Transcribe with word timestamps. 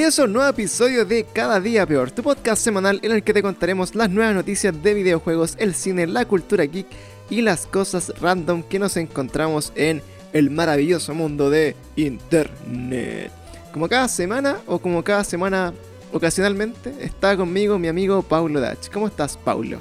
Bienvenidos 0.00 0.18
a 0.18 0.24
un 0.24 0.32
nuevo 0.32 0.48
episodio 0.48 1.04
de 1.04 1.26
Cada 1.30 1.60
Día 1.60 1.84
Peor, 1.84 2.10
tu 2.10 2.22
podcast 2.22 2.64
semanal 2.64 3.00
en 3.02 3.12
el 3.12 3.22
que 3.22 3.34
te 3.34 3.42
contaremos 3.42 3.94
las 3.94 4.08
nuevas 4.08 4.34
noticias 4.34 4.82
de 4.82 4.94
videojuegos, 4.94 5.56
el 5.58 5.74
cine, 5.74 6.06
la 6.06 6.24
cultura 6.24 6.64
geek 6.64 6.86
y 7.28 7.42
las 7.42 7.66
cosas 7.66 8.10
random 8.18 8.62
que 8.62 8.78
nos 8.78 8.96
encontramos 8.96 9.74
en 9.74 10.00
el 10.32 10.48
maravilloso 10.48 11.12
mundo 11.12 11.50
de 11.50 11.76
Internet. 11.96 13.30
Como 13.74 13.90
cada 13.90 14.08
semana 14.08 14.56
o 14.66 14.78
como 14.78 15.04
cada 15.04 15.22
semana 15.22 15.74
ocasionalmente 16.14 16.94
está 17.00 17.36
conmigo 17.36 17.78
mi 17.78 17.88
amigo 17.88 18.22
Paulo 18.22 18.58
Dach. 18.58 18.88
¿Cómo 18.90 19.06
estás, 19.06 19.36
Paulo? 19.36 19.78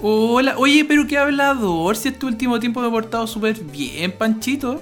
Hola, 0.00 0.56
oye, 0.56 0.84
pero 0.84 1.04
qué 1.08 1.18
hablador, 1.18 1.96
si 1.96 2.10
este 2.10 2.26
último 2.26 2.60
tiempo 2.60 2.80
me 2.80 2.86
he 2.86 2.90
portado 2.92 3.26
súper 3.26 3.58
bien, 3.58 4.12
Panchito. 4.12 4.80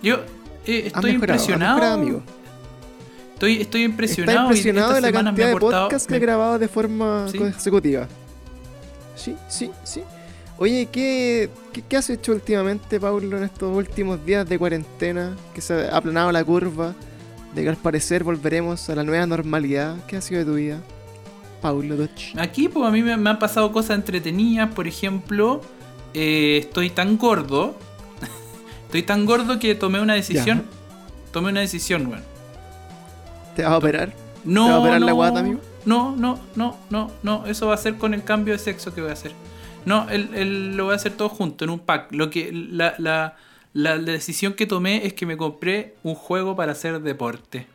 Yo 0.00 0.14
eh, 0.64 0.84
estoy 0.86 0.92
mejorado, 0.92 1.08
impresionado. 1.08 1.74
mejorado, 1.74 1.94
amigo. 2.00 2.39
Estoy, 3.40 3.52
estoy 3.62 3.62
Está 3.62 3.78
impresionado. 3.92 4.38
y 4.38 4.42
impresionado 4.48 4.92
de 4.92 5.00
la 5.00 5.12
cantidad 5.12 5.48
de 5.48 5.56
podcasts 5.56 6.06
que 6.06 6.10
me- 6.12 6.16
he 6.18 6.20
grabado 6.20 6.58
de 6.58 6.68
forma 6.68 7.26
Sí. 7.32 7.38
consecutiva. 7.38 8.06
Sí, 9.16 9.34
sí, 9.48 9.70
sí. 9.82 10.02
Oye, 10.58 10.88
¿qué, 10.92 11.48
qué, 11.72 11.82
qué 11.88 11.96
has 11.96 12.10
hecho 12.10 12.32
últimamente, 12.32 13.00
Paulo, 13.00 13.38
en 13.38 13.44
estos 13.44 13.74
últimos 13.74 14.22
días 14.26 14.46
de 14.46 14.58
cuarentena? 14.58 15.34
Que 15.54 15.62
se 15.62 15.88
ha 15.88 15.96
aplanado 15.96 16.30
la 16.32 16.44
curva, 16.44 16.94
de 17.54 17.62
que 17.62 17.68
al 17.70 17.76
parecer 17.78 18.24
volveremos 18.24 18.90
a 18.90 18.94
la 18.94 19.04
nueva 19.04 19.24
normalidad. 19.26 19.96
¿Qué 20.06 20.18
ha 20.18 20.20
sido 20.20 20.40
de 20.40 20.44
tu 20.44 20.54
vida, 20.56 20.78
Paulo 21.62 21.96
Dodge? 21.96 22.34
Aquí, 22.38 22.68
pues 22.68 22.86
a 22.86 22.90
mí 22.90 23.02
me, 23.02 23.16
me 23.16 23.30
han 23.30 23.38
pasado 23.38 23.72
cosas 23.72 23.96
entretenidas. 23.96 24.68
Por 24.74 24.86
ejemplo, 24.86 25.62
eh, 26.12 26.58
estoy 26.60 26.90
tan 26.90 27.16
gordo. 27.16 27.74
estoy 28.84 29.02
tan 29.02 29.24
gordo 29.24 29.58
que 29.58 29.74
tomé 29.74 29.98
una 30.02 30.12
decisión. 30.12 30.64
Tomé 31.32 31.48
una 31.52 31.60
decisión, 31.60 32.06
weón. 32.06 32.29
¿Te 33.60 33.64
vas 33.66 33.72
a 33.74 33.78
operar? 33.78 34.12
No, 34.44 34.64
¿Te 34.66 34.70
va 34.70 34.76
a 34.76 34.80
operar 34.80 35.00
no, 35.00 35.06
la 35.06 35.12
guata, 35.12 35.40
amigo? 35.40 35.60
No, 35.84 36.14
no, 36.16 36.38
no, 36.56 36.76
no, 36.90 37.10
no. 37.22 37.46
Eso 37.46 37.66
va 37.68 37.74
a 37.74 37.78
ser 37.78 37.96
con 37.96 38.14
el 38.14 38.22
cambio 38.24 38.52
de 38.54 38.58
sexo 38.58 38.94
que 38.94 39.00
voy 39.00 39.10
a 39.10 39.14
hacer. 39.14 39.32
No, 39.84 40.08
el, 40.10 40.34
el- 40.34 40.76
lo 40.76 40.84
voy 40.84 40.92
a 40.92 40.96
hacer 40.96 41.12
todo 41.12 41.28
junto, 41.28 41.64
en 41.64 41.70
un 41.70 41.78
pack. 41.78 42.12
Lo 42.12 42.28
que, 42.30 42.50
la, 42.52 42.94
la, 42.98 43.36
la, 43.72 43.96
la 43.96 44.12
decisión 44.12 44.52
que 44.54 44.66
tomé 44.66 45.06
es 45.06 45.14
que 45.14 45.26
me 45.26 45.36
compré 45.36 45.94
un 46.02 46.14
juego 46.14 46.54
para 46.56 46.72
hacer 46.72 47.00
deporte. 47.00 47.66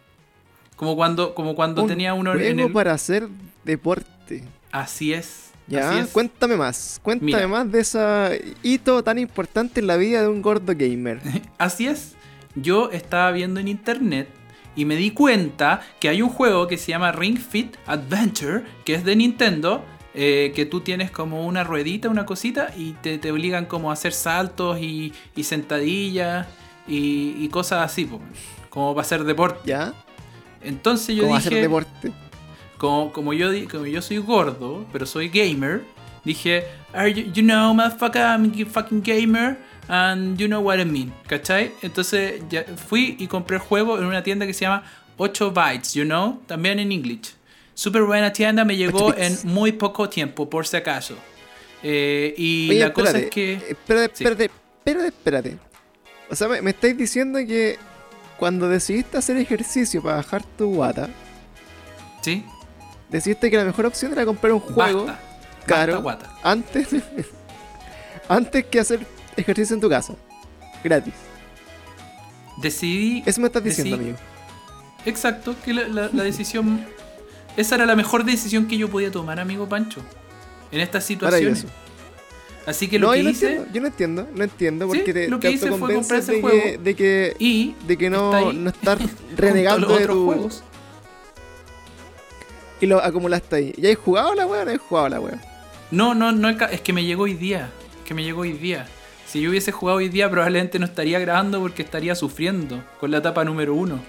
Como 0.76 0.96
cuando, 0.96 1.34
como 1.34 1.56
cuando 1.56 1.84
Un 1.84 1.88
tenía 1.88 2.14
uno 2.14 2.32
juego 2.34 2.48
en 2.48 2.60
el. 2.60 2.72
para 2.72 2.94
hacer 2.94 3.28
deporte. 3.64 4.44
Así 4.72 5.14
es. 5.14 5.52
Ya, 5.68 5.90
así 5.90 6.00
es. 6.02 6.08
cuéntame 6.10 6.58
más. 6.58 7.00
Cuéntame 7.02 7.26
Mira. 7.34 7.48
más 7.48 7.72
de 7.72 7.80
ese 7.80 8.54
hito 8.62 9.04
tan 9.04 9.18
importante 9.18 9.80
en 9.80 9.88
la 9.88 9.98
vida 9.98 10.22
de 10.22 10.28
un 10.28 10.42
gordo 10.44 10.74
gamer. 10.78 11.20
Así 11.58 11.88
es. 11.88 12.14
Yo 12.54 12.92
estaba 12.92 13.32
viendo 13.32 13.60
en 13.60 13.68
internet 13.68 14.28
y 14.76 14.86
me 14.86 14.96
di 14.96 15.12
cuenta 15.12 15.82
que 16.00 16.10
hay 16.10 16.22
un 16.22 16.30
juego 16.30 16.68
que 16.68 16.78
se 16.78 16.92
llama 16.92 17.12
Ring 17.12 17.38
Fit 17.38 17.76
Adventure, 17.86 18.64
que 18.84 18.96
es 18.96 19.06
de 19.06 19.16
Nintendo, 19.16 19.84
eh, 20.14 20.54
que 20.56 20.66
tú 20.66 20.82
tienes 20.82 21.12
como 21.12 21.46
una 21.46 21.64
ruedita, 21.64 22.10
una 22.10 22.26
cosita, 22.26 22.74
y 22.76 22.92
te, 22.94 23.18
te 23.18 23.32
obligan 23.32 23.66
como 23.66 23.90
a 23.90 23.94
hacer 23.94 24.14
saltos 24.14 24.80
y, 24.80 25.14
y 25.36 25.44
sentadillas 25.44 26.48
y, 26.88 27.36
y 27.38 27.50
cosas 27.50 27.84
así, 27.92 28.10
como 28.70 28.94
para 28.94 29.06
hacer 29.06 29.24
deporte. 29.24 29.62
¿Ya? 29.66 29.94
Entonces 30.62 31.16
yo 31.16 31.24
¿Cómo 31.24 31.36
dije, 31.36 31.50
hacer 31.50 31.62
deporte? 31.62 32.12
como, 32.78 33.12
como, 33.12 33.34
yo, 33.34 33.50
como 33.70 33.86
yo 33.86 34.02
soy 34.02 34.18
gordo, 34.18 34.86
pero 34.92 35.06
soy 35.06 35.30
gamer, 35.30 35.84
dije, 36.24 36.66
Are 36.94 37.14
you, 37.14 37.32
you 37.34 37.44
know, 37.44 37.74
motherfucker, 37.74 38.22
I'm 38.22 38.52
a 38.52 38.66
fucking 38.66 39.02
gamer, 39.04 39.58
and 39.88 40.38
you 40.38 40.48
know 40.48 40.62
what 40.62 40.80
I 40.80 40.86
mean, 40.86 41.14
¿cachai? 41.28 41.72
Entonces 41.82 42.42
ya 42.50 42.64
fui 42.64 43.16
y 43.20 43.28
compré 43.28 43.58
el 43.58 43.62
juego 43.62 43.98
en 44.00 44.06
una 44.06 44.24
tienda 44.24 44.46
que 44.48 44.54
se 44.54 44.62
llama 44.62 44.84
8 45.18 45.52
Bytes, 45.52 45.94
you 45.94 46.04
know, 46.06 46.42
también 46.48 46.80
en 46.80 46.92
English. 46.92 47.34
Súper 47.74 48.04
buena 48.04 48.32
tienda, 48.32 48.64
me 48.66 48.76
llegó 48.78 49.08
8 49.08 49.16
en 49.18 49.38
muy 49.46 49.72
poco 49.74 50.08
tiempo, 50.10 50.50
por 50.50 50.66
si 50.68 50.78
acaso. 50.78 51.16
Eh, 51.84 52.34
y 52.38 52.70
Oye, 52.72 52.80
la 52.80 52.94
cosa 52.94 53.18
espérate, 53.18 53.26
es 53.28 53.32
que... 53.32 53.54
eh, 53.54 53.66
Espérate, 53.72 54.16
Sí. 54.16 54.24
espérate, 54.24 54.46
espérate, 54.86 55.08
espérate. 55.08 55.58
O 56.30 56.36
sea, 56.36 56.48
me, 56.48 56.62
me 56.62 56.72
estáis 56.72 56.98
diciendo 56.98 57.38
que 57.40 57.78
cuando 58.38 58.68
decidiste 58.68 59.18
hacer 59.18 59.38
ejercicio 59.38 60.02
para 60.02 60.16
bajar 60.18 60.44
tu 60.58 60.74
guata, 60.74 61.10
¿Sí? 62.22 62.44
decidiste 63.10 63.52
que 63.52 63.58
la 63.58 63.66
mejor 63.66 63.86
opción 63.86 64.12
era 64.14 64.26
comprar 64.26 64.52
un 64.54 64.60
juego 64.62 65.06
Basta. 65.06 65.22
caro 65.68 66.02
Basta, 66.02 66.26
guata. 66.28 66.40
antes, 66.44 66.88
antes 68.28 68.66
que 68.66 68.80
hacer 68.80 69.06
ejercicio 69.38 69.74
en 69.76 69.82
tu 69.82 69.90
casa. 69.90 70.14
Gratis. 70.84 71.14
Decidí... 72.62 73.24
Eso 73.26 73.42
me 73.42 73.48
estás 73.48 73.64
diciendo, 73.64 73.96
amigo. 73.96 74.18
Exacto, 75.06 75.56
que 75.64 75.74
la, 75.74 75.88
la- 75.88 76.10
la 76.12 76.24
decisión. 76.24 76.86
Esa 77.58 77.76
era 77.76 77.86
la 77.86 77.96
mejor 77.96 78.24
decisión 78.26 78.68
que 78.68 78.78
yo 78.78 78.90
podía 78.90 79.12
tomar, 79.12 79.40
amigo 79.40 79.68
Pancho. 79.68 80.02
En 80.72 80.82
estas 80.82 81.04
situaciones. 81.06 81.66
Así 82.66 82.88
que 82.88 82.98
lo 82.98 83.08
no, 83.08 83.14
que 83.14 83.20
yo 83.20 83.24
no 83.26 83.30
hice. 83.30 83.46
entiendo, 83.58 83.72
yo 83.74 83.82
no 83.82 83.88
entiendo, 83.88 84.28
no 84.34 84.44
entiendo, 84.44 84.86
Sí, 84.92 84.98
porque 84.98 85.14
te, 85.14 85.28
lo 85.30 85.38
te 85.40 85.48
que 85.48 85.54
hice 85.54 85.72
fue 85.74 85.94
comprar 85.94 86.20
ese 86.20 86.32
de, 86.32 86.38
que, 86.38 86.42
juego. 86.42 86.84
de 86.84 86.96
que 86.96 87.36
Y. 87.38 87.76
de 87.86 87.98
que 87.98 88.10
no, 88.10 88.36
está 88.50 88.54
no 88.54 88.70
estar 88.70 88.98
renegando 89.38 89.88
de 89.88 89.94
otros 89.94 90.16
tu 90.18 90.26
juegos. 90.26 90.64
y 92.82 92.86
lo 92.88 93.04
acumulaste 93.04 93.56
ahí. 93.56 93.74
¿Ya 93.78 93.92
has 93.92 93.98
jugado 93.98 94.34
la 94.34 94.48
wea 94.48 94.64
o 94.64 94.66
no 94.66 94.72
has 94.72 94.80
jugado 94.80 95.10
la 95.10 95.20
wea? 95.20 95.42
No, 95.92 96.16
no, 96.16 96.32
no, 96.32 96.50
es 96.50 96.82
que 96.82 96.94
me 96.94 97.04
llegó 97.06 97.24
hoy 97.24 97.36
día. 97.36 97.70
Que 98.04 98.14
me 98.16 98.24
llegó 98.24 98.42
hoy 98.42 98.54
día. 98.54 98.88
Si 99.36 99.42
yo 99.42 99.50
hubiese 99.50 99.74
jugado 99.74 99.98
hoy 99.98 100.08
día, 100.08 100.30
probablemente 100.32 100.80
no 100.80 100.86
estaría 100.86 101.20
grabando 101.20 101.60
porque 101.60 101.82
estaría 101.82 102.16
sufriendo 102.16 102.82
con 103.02 103.12
la 103.12 103.18
etapa 103.18 103.44
número 103.44 103.76
uno. 103.76 104.00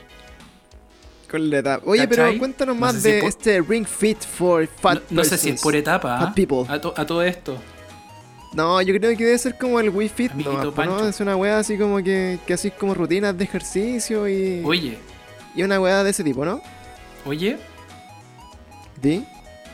Con 1.29 1.51
la 1.51 1.59
etapa. 1.59 1.83
Oye, 1.85 2.07
pero 2.07 2.39
cuéntanos 2.39 2.77
No 2.77 2.81
más 2.81 2.95
sé 2.95 3.01
si 3.01 3.09
de 3.09 3.17
es 3.17 3.23
por- 3.23 3.29
este 3.31 3.61
Ring 3.61 3.85
Fit 3.89 4.21
for 4.21 4.69
Fat 4.69 5.03
No, 5.11 5.17
no 5.17 5.25
sé 5.25 5.37
si 5.37 5.49
es 5.49 5.61
por 5.61 5.75
etapa. 5.75 6.17
Fat 6.21 6.29
¿ah? 6.29 6.33
people. 6.33 6.59
A, 6.69 6.81
to- 6.81 6.95
a 6.97 7.05
todo 7.05 7.25
esto. 7.25 7.59
No, 8.53 8.81
yo 8.83 8.95
creo 8.97 9.17
que 9.17 9.25
debe 9.25 9.37
ser 9.37 9.59
como 9.59 9.81
el 9.81 9.91
Wii 9.91 10.09
Fit, 10.11 10.33
¿no? 10.35 10.73
Pancho. 10.73 11.09
Es 11.09 11.19
una 11.19 11.35
wea 11.35 11.59
así 11.59 11.77
como 11.77 11.97
que, 12.05 12.39
que 12.47 12.55
así 12.55 12.71
como 12.71 12.95
rutinas 12.95 13.37
de 13.37 13.43
ejercicio 13.43 14.29
y, 14.29 14.63
Oye, 14.65 14.97
y 15.57 15.63
una 15.65 15.81
wea 15.81 16.05
de 16.05 16.11
ese 16.11 16.23
tipo, 16.23 16.45
¿no? 16.45 16.63
oye, 17.25 17.59
¿Sí? 19.03 19.27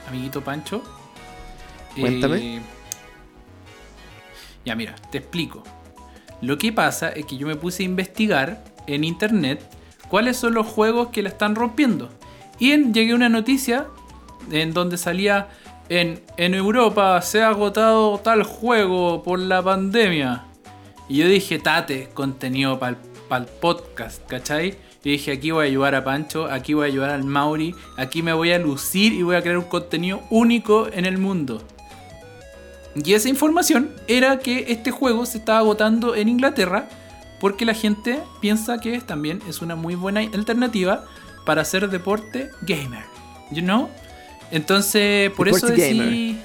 amiguito 0.08 0.40
Pancho. 0.42 0.82
Cuéntame. 1.94 2.56
Eh, 2.56 2.60
ya, 4.64 4.74
mira, 4.74 4.94
te 5.10 5.18
explico. 5.18 5.62
Lo 6.40 6.58
que 6.58 6.72
pasa 6.72 7.10
es 7.10 7.26
que 7.26 7.36
yo 7.36 7.46
me 7.46 7.56
puse 7.56 7.82
a 7.82 7.86
investigar 7.86 8.64
en 8.86 9.04
internet 9.04 9.62
cuáles 10.08 10.36
son 10.36 10.54
los 10.54 10.66
juegos 10.66 11.08
que 11.08 11.22
la 11.22 11.28
están 11.28 11.54
rompiendo. 11.54 12.10
Y 12.58 12.76
llegué 12.92 13.12
a 13.12 13.16
una 13.16 13.28
noticia 13.28 13.86
en 14.50 14.72
donde 14.72 14.98
salía 14.98 15.48
en, 15.88 16.22
en 16.36 16.54
Europa 16.54 17.20
se 17.22 17.42
ha 17.42 17.48
agotado 17.48 18.18
tal 18.18 18.44
juego 18.44 19.22
por 19.22 19.38
la 19.38 19.62
pandemia. 19.62 20.44
Y 21.08 21.18
yo 21.18 21.28
dije, 21.28 21.58
tate, 21.58 22.08
contenido 22.14 22.78
para 22.78 22.96
el 23.30 23.46
podcast, 23.60 24.26
¿cachai? 24.26 24.78
Y 25.04 25.10
dije, 25.10 25.32
aquí 25.32 25.50
voy 25.50 25.66
a 25.66 25.68
ayudar 25.68 25.94
a 25.94 26.04
Pancho, 26.04 26.46
aquí 26.46 26.74
voy 26.74 26.84
a 26.84 26.86
ayudar 26.86 27.10
al 27.10 27.24
Mauri, 27.24 27.74
aquí 27.96 28.22
me 28.22 28.32
voy 28.32 28.52
a 28.52 28.58
lucir 28.58 29.12
y 29.12 29.22
voy 29.22 29.36
a 29.36 29.42
crear 29.42 29.58
un 29.58 29.64
contenido 29.64 30.22
único 30.30 30.88
en 30.92 31.04
el 31.04 31.18
mundo. 31.18 31.62
Y 32.94 33.14
esa 33.14 33.28
información 33.28 33.90
era 34.06 34.38
que 34.38 34.66
este 34.68 34.90
juego 34.90 35.24
se 35.26 35.38
estaba 35.38 35.58
agotando 35.60 36.14
en 36.14 36.28
Inglaterra 36.28 36.88
porque 37.40 37.64
la 37.64 37.74
gente 37.74 38.20
piensa 38.40 38.78
que 38.80 39.00
también 39.00 39.40
es 39.48 39.62
una 39.62 39.74
muy 39.76 39.94
buena 39.94 40.20
alternativa 40.20 41.04
para 41.44 41.62
hacer 41.62 41.88
deporte 41.90 42.50
gamer. 42.62 43.04
You 43.50 43.62
know? 43.62 43.88
Entonces, 44.50 45.30
por 45.32 45.48
eso 45.48 45.66
decidí 46.04 46.38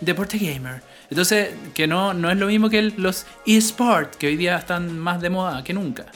deporte 0.00 0.38
gamer. 0.38 0.82
Entonces, 1.10 1.50
que 1.74 1.86
no, 1.88 2.14
no 2.14 2.30
es 2.30 2.38
lo 2.38 2.46
mismo 2.46 2.70
que 2.70 2.78
el- 2.78 2.94
los 2.96 3.26
eSports, 3.46 4.16
que 4.16 4.28
hoy 4.28 4.36
día 4.36 4.56
están 4.56 4.96
más 4.98 5.20
de 5.20 5.28
moda 5.30 5.62
que 5.64 5.72
nunca. 5.74 6.06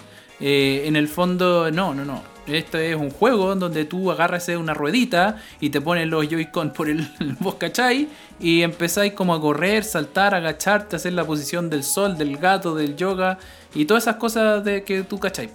Eh, 0.41 0.85
en 0.87 0.95
el 0.97 1.09
fondo, 1.09 1.71
no, 1.73 1.93
no, 1.95 2.05
no. 2.05 2.23
Esto 2.47 2.79
es 2.79 2.95
un 2.95 3.11
juego 3.11 3.55
donde 3.55 3.87
tú 3.87 4.11
agarras 4.11 4.49
una 4.49 4.75
ruedita 4.75 5.37
y 5.61 5.71
te 5.71 5.81
pones 5.81 6.07
los 6.09 6.29
Joy-Con 6.29 6.73
por 6.73 6.91
el 6.91 7.09
vos 7.41 7.55
cachai 7.55 8.09
y 8.39 8.63
empezáis 8.63 9.15
como 9.15 9.35
a 9.35 9.41
correr, 9.41 9.83
saltar, 9.85 10.35
agacharte, 10.35 10.97
hacer 10.97 11.15
la 11.15 11.25
posición 11.25 11.71
del 11.71 11.85
sol, 11.85 12.19
del 12.19 12.37
gato, 12.37 12.75
del 12.75 12.97
yoga 12.97 13.39
y 13.75 13.87
todas 13.87 14.05
esas 14.05 14.17
cosas 14.17 14.63
de 14.63 14.85
que 14.85 15.03
tú 15.05 15.19
cachai. 15.19 15.51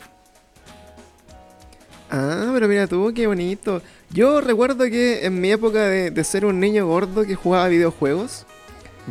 Ah, 2.09 2.49
pero 2.53 2.67
mira 2.67 2.87
tú, 2.87 3.11
qué 3.13 3.27
bonito. 3.27 3.83
Yo 4.09 4.41
recuerdo 4.41 4.85
que 4.85 5.25
en 5.25 5.39
mi 5.39 5.51
época 5.51 5.83
de, 5.83 6.09
de 6.09 6.23
ser 6.23 6.43
un 6.43 6.59
niño 6.59 6.87
gordo 6.87 7.23
que 7.23 7.35
jugaba 7.35 7.67
videojuegos, 7.67 8.47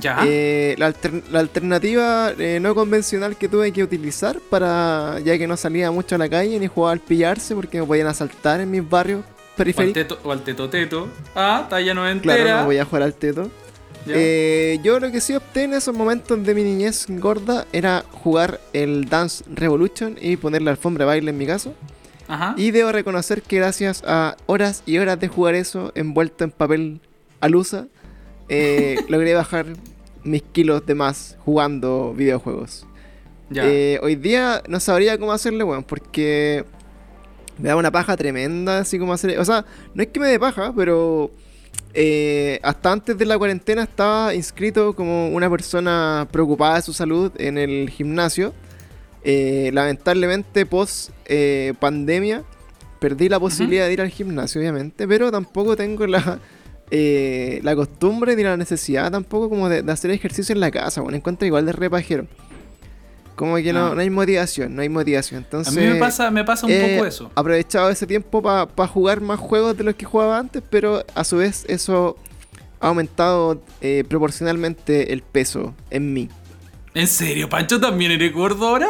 Ya. 0.00 0.18
eh, 0.26 0.74
la, 0.78 0.86
alter- 0.92 1.22
la 1.30 1.40
alternativa 1.40 2.32
eh, 2.38 2.58
no 2.60 2.74
convencional 2.74 3.36
que 3.36 3.48
tuve 3.48 3.72
que 3.72 3.82
utilizar 3.82 4.38
para, 4.50 5.18
ya 5.24 5.36
que 5.38 5.46
no 5.46 5.56
salía 5.56 5.90
mucho 5.90 6.14
a 6.14 6.18
la 6.18 6.28
calle 6.28 6.58
ni 6.58 6.66
jugaba 6.66 6.92
al 6.92 7.00
pillarse 7.00 7.54
porque 7.54 7.80
me 7.80 7.86
podían 7.86 8.06
asaltar 8.06 8.60
en 8.60 8.70
mis 8.70 8.88
barrios 8.88 9.20
o, 9.20 9.28
al 9.28 9.54
periféricos. 9.56 9.94
teto, 9.94 10.18
o 10.24 10.30
al 10.32 10.42
tetoteto. 10.44 11.08
Ah, 11.34 11.66
talla 11.68 11.94
no 11.94 12.02
Claro, 12.02 12.12
entera. 12.12 12.60
no 12.60 12.66
voy 12.66 12.78
a 12.78 12.84
jugar 12.84 13.02
al 13.02 13.14
teto. 13.14 13.50
Eh, 14.10 14.78
yo 14.82 14.98
lo 15.00 15.10
que 15.12 15.20
sí 15.20 15.34
opté 15.34 15.64
en 15.64 15.74
esos 15.74 15.94
momentos 15.94 16.42
de 16.42 16.54
mi 16.54 16.62
niñez 16.62 17.06
gorda 17.08 17.66
era 17.72 18.04
jugar 18.10 18.58
el 18.72 19.06
Dance 19.08 19.44
Revolution 19.52 20.16
y 20.20 20.36
poner 20.36 20.62
la 20.62 20.70
alfombra 20.70 21.04
de 21.04 21.08
baile 21.08 21.30
en 21.30 21.36
mi 21.38 21.46
caso. 21.46 21.74
Ajá. 22.26 22.54
Y 22.56 22.70
debo 22.70 22.92
reconocer 22.92 23.42
que 23.42 23.56
gracias 23.56 24.02
a 24.06 24.36
horas 24.46 24.82
y 24.86 24.98
horas 24.98 25.18
de 25.20 25.28
jugar 25.28 25.54
eso 25.54 25.92
envuelto 25.94 26.44
en 26.44 26.50
papel 26.52 27.00
alusa, 27.40 27.86
eh, 28.48 28.96
logré 29.08 29.34
bajar 29.34 29.66
mis 30.24 30.42
kilos 30.42 30.84
de 30.86 30.94
más 30.94 31.36
jugando 31.44 32.14
videojuegos. 32.14 32.86
Ya. 33.50 33.66
Eh, 33.66 33.98
hoy 34.02 34.14
día 34.14 34.62
no 34.68 34.78
sabría 34.78 35.18
cómo 35.18 35.32
hacerle, 35.32 35.64
weón, 35.64 35.82
porque 35.82 36.64
me 37.58 37.68
da 37.68 37.76
una 37.76 37.90
paja 37.90 38.16
tremenda, 38.16 38.80
así 38.80 38.98
como 38.98 39.12
hacer... 39.12 39.38
O 39.38 39.44
sea, 39.44 39.64
no 39.94 40.02
es 40.02 40.08
que 40.08 40.20
me 40.20 40.28
dé 40.28 40.38
paja, 40.38 40.72
pero 40.76 41.30
eh, 41.94 42.60
hasta 42.62 42.92
antes 42.92 43.16
de 43.16 43.24
la 43.24 43.38
cuarentena 43.38 43.82
estaba 43.84 44.34
inscrito 44.34 44.94
como 44.94 45.28
una 45.28 45.48
persona 45.48 46.28
preocupada 46.30 46.76
de 46.76 46.82
su 46.82 46.92
salud 46.92 47.32
en 47.38 47.56
el 47.56 47.88
gimnasio. 47.88 48.52
Eh, 49.24 49.70
lamentablemente, 49.72 50.66
post 50.66 51.10
pandemia, 51.80 52.44
perdí 53.00 53.28
la 53.28 53.40
posibilidad 53.40 53.86
de 53.86 53.92
ir 53.94 54.00
al 54.00 54.10
gimnasio, 54.10 54.60
obviamente, 54.60 55.08
pero 55.08 55.30
tampoco 55.30 55.76
tengo 55.76 56.06
la, 56.06 56.38
eh, 56.90 57.60
la 57.62 57.74
costumbre 57.76 58.34
ni 58.36 58.42
la 58.42 58.56
necesidad 58.56 59.10
tampoco 59.10 59.48
como 59.48 59.68
de, 59.68 59.82
de 59.82 59.92
hacer 59.92 60.10
ejercicio 60.10 60.52
en 60.54 60.60
la 60.60 60.70
casa, 60.70 61.00
bueno, 61.00 61.16
encuentro 61.16 61.46
igual 61.46 61.66
de 61.66 61.72
repajero. 61.72 62.26
Como 63.36 63.54
que 63.56 63.72
no, 63.72 63.86
Ah. 63.88 63.94
no 63.94 64.00
hay 64.00 64.10
motivación, 64.10 64.74
no 64.74 64.82
hay 64.82 64.88
motivación. 64.88 65.44
Entonces, 65.44 65.76
a 65.76 65.80
mí 65.80 65.86
me 65.86 65.94
pasa, 65.94 66.28
me 66.30 66.42
pasa 66.44 66.66
un 66.66 66.72
poco 66.72 67.06
eso. 67.06 67.30
aprovechado 67.36 67.88
ese 67.88 68.04
tiempo 68.06 68.42
para 68.42 68.66
jugar 68.88 69.20
más 69.20 69.38
juegos 69.38 69.76
de 69.76 69.84
los 69.84 69.94
que 69.94 70.04
jugaba 70.06 70.38
antes, 70.38 70.60
pero 70.68 71.04
a 71.14 71.22
su 71.22 71.36
vez 71.36 71.64
eso 71.68 72.16
ha 72.80 72.88
aumentado 72.88 73.62
eh, 73.80 74.02
proporcionalmente 74.08 75.12
el 75.12 75.22
peso 75.22 75.72
en 75.90 76.12
mí. 76.12 76.28
¿En 76.94 77.06
serio, 77.06 77.48
Pancho, 77.48 77.78
también 77.80 78.10
eres 78.10 78.32
gordo 78.32 78.66
ahora? 78.66 78.88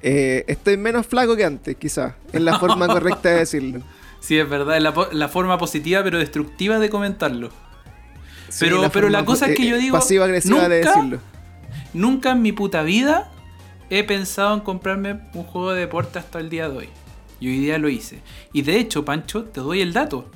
Eh, 0.00 0.44
estoy 0.46 0.76
menos 0.76 1.06
flaco 1.06 1.36
que 1.36 1.44
antes, 1.44 1.76
quizás. 1.76 2.14
Es 2.32 2.40
la 2.40 2.58
forma 2.58 2.86
correcta 2.88 3.30
de 3.30 3.36
decirlo. 3.40 3.80
Sí, 4.20 4.38
es 4.38 4.48
verdad, 4.48 4.76
es 4.76 4.82
la, 4.82 4.94
la 5.12 5.28
forma 5.28 5.58
positiva 5.58 6.02
pero 6.02 6.18
destructiva 6.18 6.78
de 6.78 6.90
comentarlo. 6.90 7.50
Sí, 8.48 8.64
Pero- 8.64 8.90
pero 8.90 9.08
la 9.10 9.24
cosa 9.24 9.46
es 9.46 9.56
que 9.56 9.64
eh, 9.64 9.70
yo 9.70 9.76
digo, 9.76 9.96
Pasiva-agresiva 9.98 10.68
de 10.68 10.78
nunca- 10.80 10.90
decirlo. 10.94 11.18
Nunca 11.94 12.32
en 12.32 12.42
mi 12.42 12.52
puta 12.52 12.82
vida 12.82 13.30
he 13.90 14.04
pensado 14.04 14.54
en 14.54 14.60
comprarme 14.60 15.20
un 15.34 15.44
juego 15.44 15.72
de 15.72 15.80
deporte 15.80 16.18
hasta 16.18 16.38
el 16.38 16.50
día 16.50 16.68
de 16.68 16.76
hoy. 16.78 16.88
Y 17.40 17.48
hoy 17.48 17.58
día 17.58 17.78
lo 17.78 17.88
hice. 17.88 18.20
Y 18.52 18.62
de 18.62 18.78
hecho, 18.78 19.04
Pancho, 19.04 19.44
te 19.44 19.60
doy 19.60 19.80
el 19.80 19.92
dato. 19.92 20.30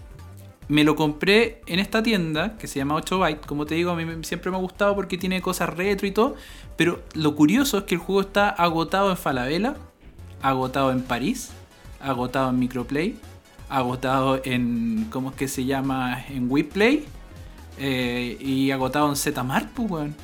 Me 0.68 0.84
lo 0.84 0.94
compré 0.94 1.60
en 1.66 1.78
esta 1.80 2.02
tienda 2.02 2.56
que 2.56 2.66
se 2.68 2.78
llama 2.78 2.94
8 2.94 3.18
Byte. 3.18 3.44
Como 3.46 3.66
te 3.66 3.74
digo, 3.74 3.90
a 3.90 3.96
mí 3.96 4.04
siempre 4.22 4.50
me 4.50 4.56
ha 4.56 4.60
gustado 4.60 4.94
porque 4.94 5.18
tiene 5.18 5.42
cosas 5.42 5.68
retro 5.70 6.06
y 6.06 6.12
todo. 6.12 6.36
Pero 6.76 7.02
lo 7.14 7.34
curioso 7.34 7.78
es 7.78 7.84
que 7.84 7.96
el 7.96 8.00
juego 8.00 8.20
está 8.20 8.48
agotado 8.48 9.10
en 9.10 9.16
Falabella, 9.16 9.74
agotado 10.40 10.92
en 10.92 11.02
París, 11.02 11.50
agotado 12.00 12.50
en 12.50 12.58
Microplay, 12.60 13.16
agotado 13.76 14.40
en. 14.44 15.08
¿Cómo 15.10 15.30
es 15.30 15.36
que 15.36 15.48
se 15.48 15.64
llama? 15.64 16.24
En 16.28 16.50
WePlay. 16.50 17.04
eh, 17.78 18.36
y 18.40 18.70
agotado 18.70 19.08
en 19.08 19.16
Zmart, 19.16 19.70
pues, 19.72 19.90
weón. 19.90 20.14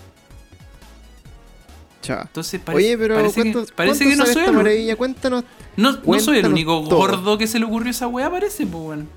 Entonces 2.17 2.61
parece, 2.65 2.87
Oye, 2.87 2.99
pero 2.99 3.17
parece 3.17 3.43
que, 3.43 3.53
¿cuánto, 3.53 3.75
parece 3.75 4.09
que 4.09 4.17
no 4.17 4.25
soy, 4.27 4.45
el, 4.45 4.53
maravilla? 4.53 4.97
Cuéntanos. 4.97 5.45
no, 5.77 5.99
no 6.05 6.21
soy 6.21 6.39
el 6.39 6.47
único 6.47 6.85
todo. 6.89 6.99
gordo 6.99 7.37
que 7.37 7.47
se 7.47 7.59
le 7.59 7.67
ocurrió 7.67 7.91
esa 7.91 8.09
weá, 8.09 8.31
parece, 8.31 8.67
pues 8.67 8.83
weón. 8.83 9.09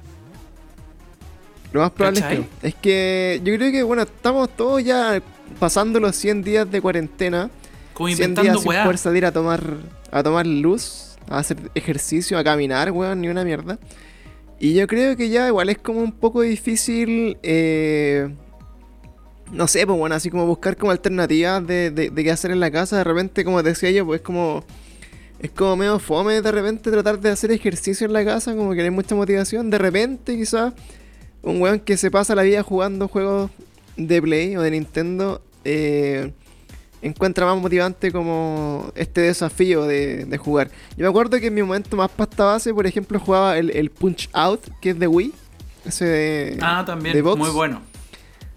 Lo 1.72 1.82
más 1.82 1.92
probable 1.92 2.20
es 2.20 2.26
que. 2.26 2.68
Es 2.68 2.76
que 2.76 3.42
yo 3.44 3.56
creo 3.56 3.72
que, 3.72 3.84
bueno, 3.84 4.02
estamos 4.02 4.50
todos 4.50 4.84
ya 4.84 5.22
pasando 5.60 6.00
los 6.00 6.16
100 6.16 6.44
días 6.44 6.70
de 6.70 6.82
cuarentena. 6.82 7.50
Como 7.94 8.08
100 8.08 8.18
días 8.18 8.28
inventando 8.30 8.60
sin 8.60 8.70
weá. 8.70 8.84
poder 8.84 8.98
salir 8.98 9.26
a 9.26 9.32
tomar, 9.32 9.64
a 10.12 10.24
tomar 10.24 10.46
luz, 10.46 11.16
a 11.30 11.38
hacer 11.38 11.58
ejercicio, 11.76 12.38
a 12.38 12.44
caminar, 12.44 12.92
weón, 12.92 13.22
ni 13.22 13.30
una 13.30 13.46
mierda. 13.46 13.78
Y 14.64 14.76
yo 14.76 14.86
creo 14.86 15.18
que 15.18 15.30
ya 15.30 15.48
igual 15.48 15.70
es 15.70 15.80
como 15.80 16.02
un 16.02 16.12
poco 16.12 16.42
difícil, 16.42 17.36
eh, 17.42 18.30
no 19.52 19.68
sé, 19.68 19.88
pues 19.88 19.98
bueno, 19.98 20.14
así 20.14 20.30
como 20.30 20.46
buscar 20.46 20.78
como 20.78 20.92
alternativas 20.92 21.66
de, 21.66 21.90
de, 21.90 22.14
qué 22.14 22.30
hacer 22.30 22.52
en 22.52 22.60
la 22.60 22.70
casa. 22.70 22.98
De 22.98 23.04
repente, 23.04 23.44
como 23.44 23.64
decía 23.64 23.90
yo, 23.90 24.06
pues 24.06 24.20
es 24.20 24.24
como, 24.24 24.64
es 25.40 25.50
como 25.50 25.78
medio 25.78 25.98
fome 25.98 26.44
de 26.44 26.52
repente 26.52 26.92
tratar 26.92 27.20
de 27.20 27.32
hacer 27.32 27.52
ejercicio 27.52 28.06
en 28.06 28.14
la 28.14 28.24
casa, 28.24 28.56
como 28.56 28.74
que 28.74 28.78
no 28.78 28.84
hay 28.84 28.92
mucha 28.92 29.16
motivación. 29.16 29.72
De 29.72 29.80
repente 29.80 30.38
quizás 30.38 30.76
un 31.42 31.60
weón 31.60 31.80
que 31.80 31.98
se 31.98 32.12
pasa 32.12 32.36
la 32.36 32.44
vida 32.44 32.62
jugando 32.62 33.08
juegos 33.08 33.50
de 33.98 34.22
Play 34.22 34.58
o 34.58 34.62
de 34.62 34.70
Nintendo, 34.70 35.42
eh, 35.64 36.34
encuentra 37.02 37.46
más 37.46 37.60
motivante 37.62 38.12
como 38.12 38.92
este 38.96 39.22
desafío 39.22 39.86
de, 39.86 40.26
de 40.26 40.38
jugar. 40.38 40.70
Yo 40.98 41.04
me 41.04 41.08
acuerdo 41.10 41.40
que 41.40 41.48
en 41.48 41.54
mi 41.54 41.62
momento 41.64 41.98
más 41.98 42.10
pasta 42.12 42.46
base, 42.46 42.74
por 42.74 42.86
ejemplo, 42.86 43.20
jugaba 43.20 43.58
el, 43.58 43.72
el 43.72 43.90
Punch 43.90 44.30
Out, 44.34 44.62
que 44.82 44.92
es 44.92 45.00
de 45.00 45.08
Wii. 45.08 45.34
Ese 45.86 46.06
de, 46.06 46.58
Ah, 46.62 46.84
también, 46.86 47.16
de 47.16 47.22
box. 47.22 47.38
muy 47.40 47.50
bueno. 47.50 47.82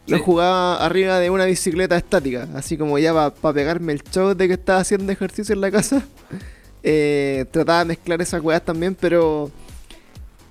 Lo 0.07 0.19
Sí. 0.19 0.23
jugaba 0.23 0.77
arriba 0.85 1.19
de 1.19 1.31
una 1.31 1.47
bicicleta 1.47 1.97
estática, 1.97 2.47
así 2.55 2.77
como 2.77 2.99
ya 2.99 3.15
para 3.35 3.55
pegarme 3.55 3.95
el 3.95 4.03
show 4.03 4.35
de 4.35 4.47
que 4.49 4.53
estaba 4.55 4.81
haciendo 4.81 5.11
ejercicio 5.11 5.55
en 5.55 5.61
la 5.63 5.71
casa. 5.71 6.03
Eh, 6.87 7.47
trataba 7.51 7.79
de 7.79 7.85
mezclar 7.87 8.21
esas 8.21 8.43
weas 8.43 8.63
también, 8.63 8.95
pero 8.95 9.51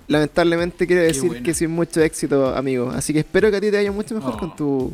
lamentablemente 0.07 0.85
quiero 0.87 1.03
decir 1.03 1.43
que 1.43 1.53
sin 1.53 1.69
mucho 1.71 2.01
éxito, 2.01 2.55
amigo. 2.55 2.89
Así 2.89 3.13
que 3.13 3.19
espero 3.19 3.49
que 3.51 3.57
a 3.57 3.61
ti 3.61 3.69
te 3.71 3.77
vaya 3.77 3.91
mucho 3.91 4.15
mejor 4.15 4.33
Oh. 4.35 4.39
con 4.39 4.55
tu 4.55 4.93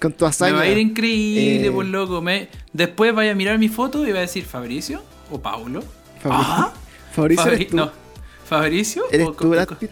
con 0.00 0.12
tu 0.12 0.24
Me 0.24 0.28
hazaña. 0.30 0.54
va 0.56 0.60
a 0.62 0.68
ir 0.68 0.78
increíble, 0.78 1.66
Eh, 1.66 1.70
pues 1.70 1.88
loco. 1.88 2.20
Me... 2.22 2.48
Después 2.72 3.14
vaya 3.14 3.32
a 3.32 3.34
mirar 3.34 3.58
mi 3.58 3.68
foto 3.68 4.06
y 4.06 4.12
va 4.12 4.18
a 4.18 4.22
decir 4.22 4.44
Fabricio 4.44 5.02
o 5.30 5.40
Paulo. 5.40 5.82
Fabri- 6.22 6.30
Ah, 6.30 6.72
Fabricio, 7.14 7.44
Fabri- 7.44 7.54
¿eres 7.54 7.68
tú? 7.68 7.76
no. 7.76 7.90
¿Fabricio? 8.46 9.02
¿Eres 9.10 9.28
o- 9.28 9.32
tú, 9.32 9.50
Brad 9.50 9.68
Pitt? 9.78 9.90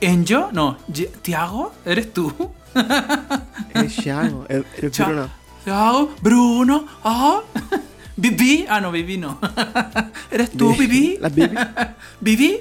¿En 0.00 0.24
yo? 0.24 0.50
No. 0.52 0.76
¿Tiago? 1.22 1.72
¿Eres 1.84 2.12
tú? 2.12 2.32
Eres 3.74 3.96
Thiago, 3.96 4.44
el, 4.48 4.64
el 4.80 4.90
Cha- 4.90 5.06
Bruno. 5.06 5.28
Tiago, 5.64 6.14
Bruno, 6.22 6.86
ah, 7.02 7.40
Vivi, 8.16 8.64
ah 8.68 8.80
no, 8.80 8.92
Vivi 8.92 9.16
no. 9.18 9.38
¿Eres 10.30 10.50
tú, 10.52 10.74
Vivi? 10.76 11.18
Las 11.20 11.34
Bibi. 11.34 11.56
¿Vivi? 12.20 12.58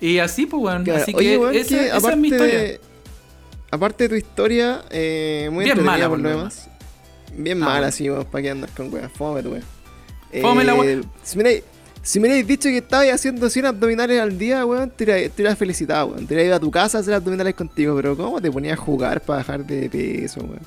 y 0.00 0.18
así, 0.18 0.46
pues, 0.46 0.62
weón. 0.62 0.84
Claro, 0.84 1.02
Así 1.02 1.12
que, 1.12 1.18
Oye, 1.18 1.38
weón, 1.38 1.54
esa, 1.54 1.68
que 1.68 1.86
esa 1.88 2.10
es 2.10 2.16
mi 2.16 2.28
historia. 2.28 2.58
de, 2.58 2.80
aparte 3.76 4.04
de 4.04 4.08
tu 4.10 4.14
historia, 4.16 4.82
eh, 4.90 5.48
muy 5.52 5.64
Bien 5.64 5.82
mala, 5.84 6.08
por 6.08 6.18
lo 6.18 6.28
demás. 6.28 6.68
Bien 7.36 7.62
Ah, 7.62 7.66
mala, 7.66 7.90
sí, 7.92 8.08
vos, 8.08 8.24
para 8.24 8.42
qué 8.42 8.50
andar 8.50 8.70
con 8.70 8.92
weas. 8.92 9.10
Fome 9.12 9.42
tu 9.42 9.50
wea. 9.52 9.62
Fome 10.42 10.64
la 10.64 10.74
wea. 10.74 11.00
Si 11.22 11.38
me, 11.38 11.62
si 12.02 12.18
me 12.20 12.28
hubierais 12.28 12.46
dicho 12.46 12.68
que 12.68 12.78
estabas 12.78 13.08
haciendo 13.10 13.48
100 13.50 13.66
abdominales 13.66 14.20
al 14.20 14.38
día, 14.38 14.64
weón, 14.66 14.90
te 14.90 15.04
hubiera, 15.04 15.20
te 15.28 15.42
hubiera 15.42 15.56
felicitado, 15.56 16.06
weón. 16.08 16.26
Te 16.26 16.34
hubiera 16.34 16.46
ido 16.48 16.56
a 16.56 16.60
tu 16.60 16.70
casa 16.70 16.98
a 16.98 17.00
hacer 17.02 17.14
abdominales 17.14 17.54
contigo, 17.54 17.94
pero 17.96 18.16
¿cómo 18.16 18.40
te 18.40 18.50
ponías 18.50 18.78
a 18.78 18.82
jugar 18.82 19.20
para 19.20 19.38
bajar 19.38 19.64
de 19.66 19.88
peso, 19.90 20.40
weón? 20.40 20.60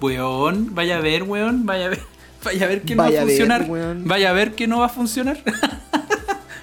Weón, 0.00 0.74
vaya 0.74 0.96
a 0.96 1.00
ver, 1.00 1.22
weón, 1.24 1.66
vaya 1.66 1.86
a 1.86 1.88
ver. 1.90 2.00
Vaya 2.42 2.64
a 2.64 2.68
ver 2.70 2.80
que 2.80 2.94
no 2.96 3.02
Vaya 3.02 3.16
va 3.18 3.22
a 3.22 3.24
ver, 3.26 3.36
funcionar. 3.36 3.66
weón. 3.70 4.08
vaya 4.08 4.30
a 4.30 4.32
ver 4.32 4.54
que 4.54 4.66
no 4.66 4.78
va 4.78 4.86
a 4.86 4.88
funcionar. 4.88 5.38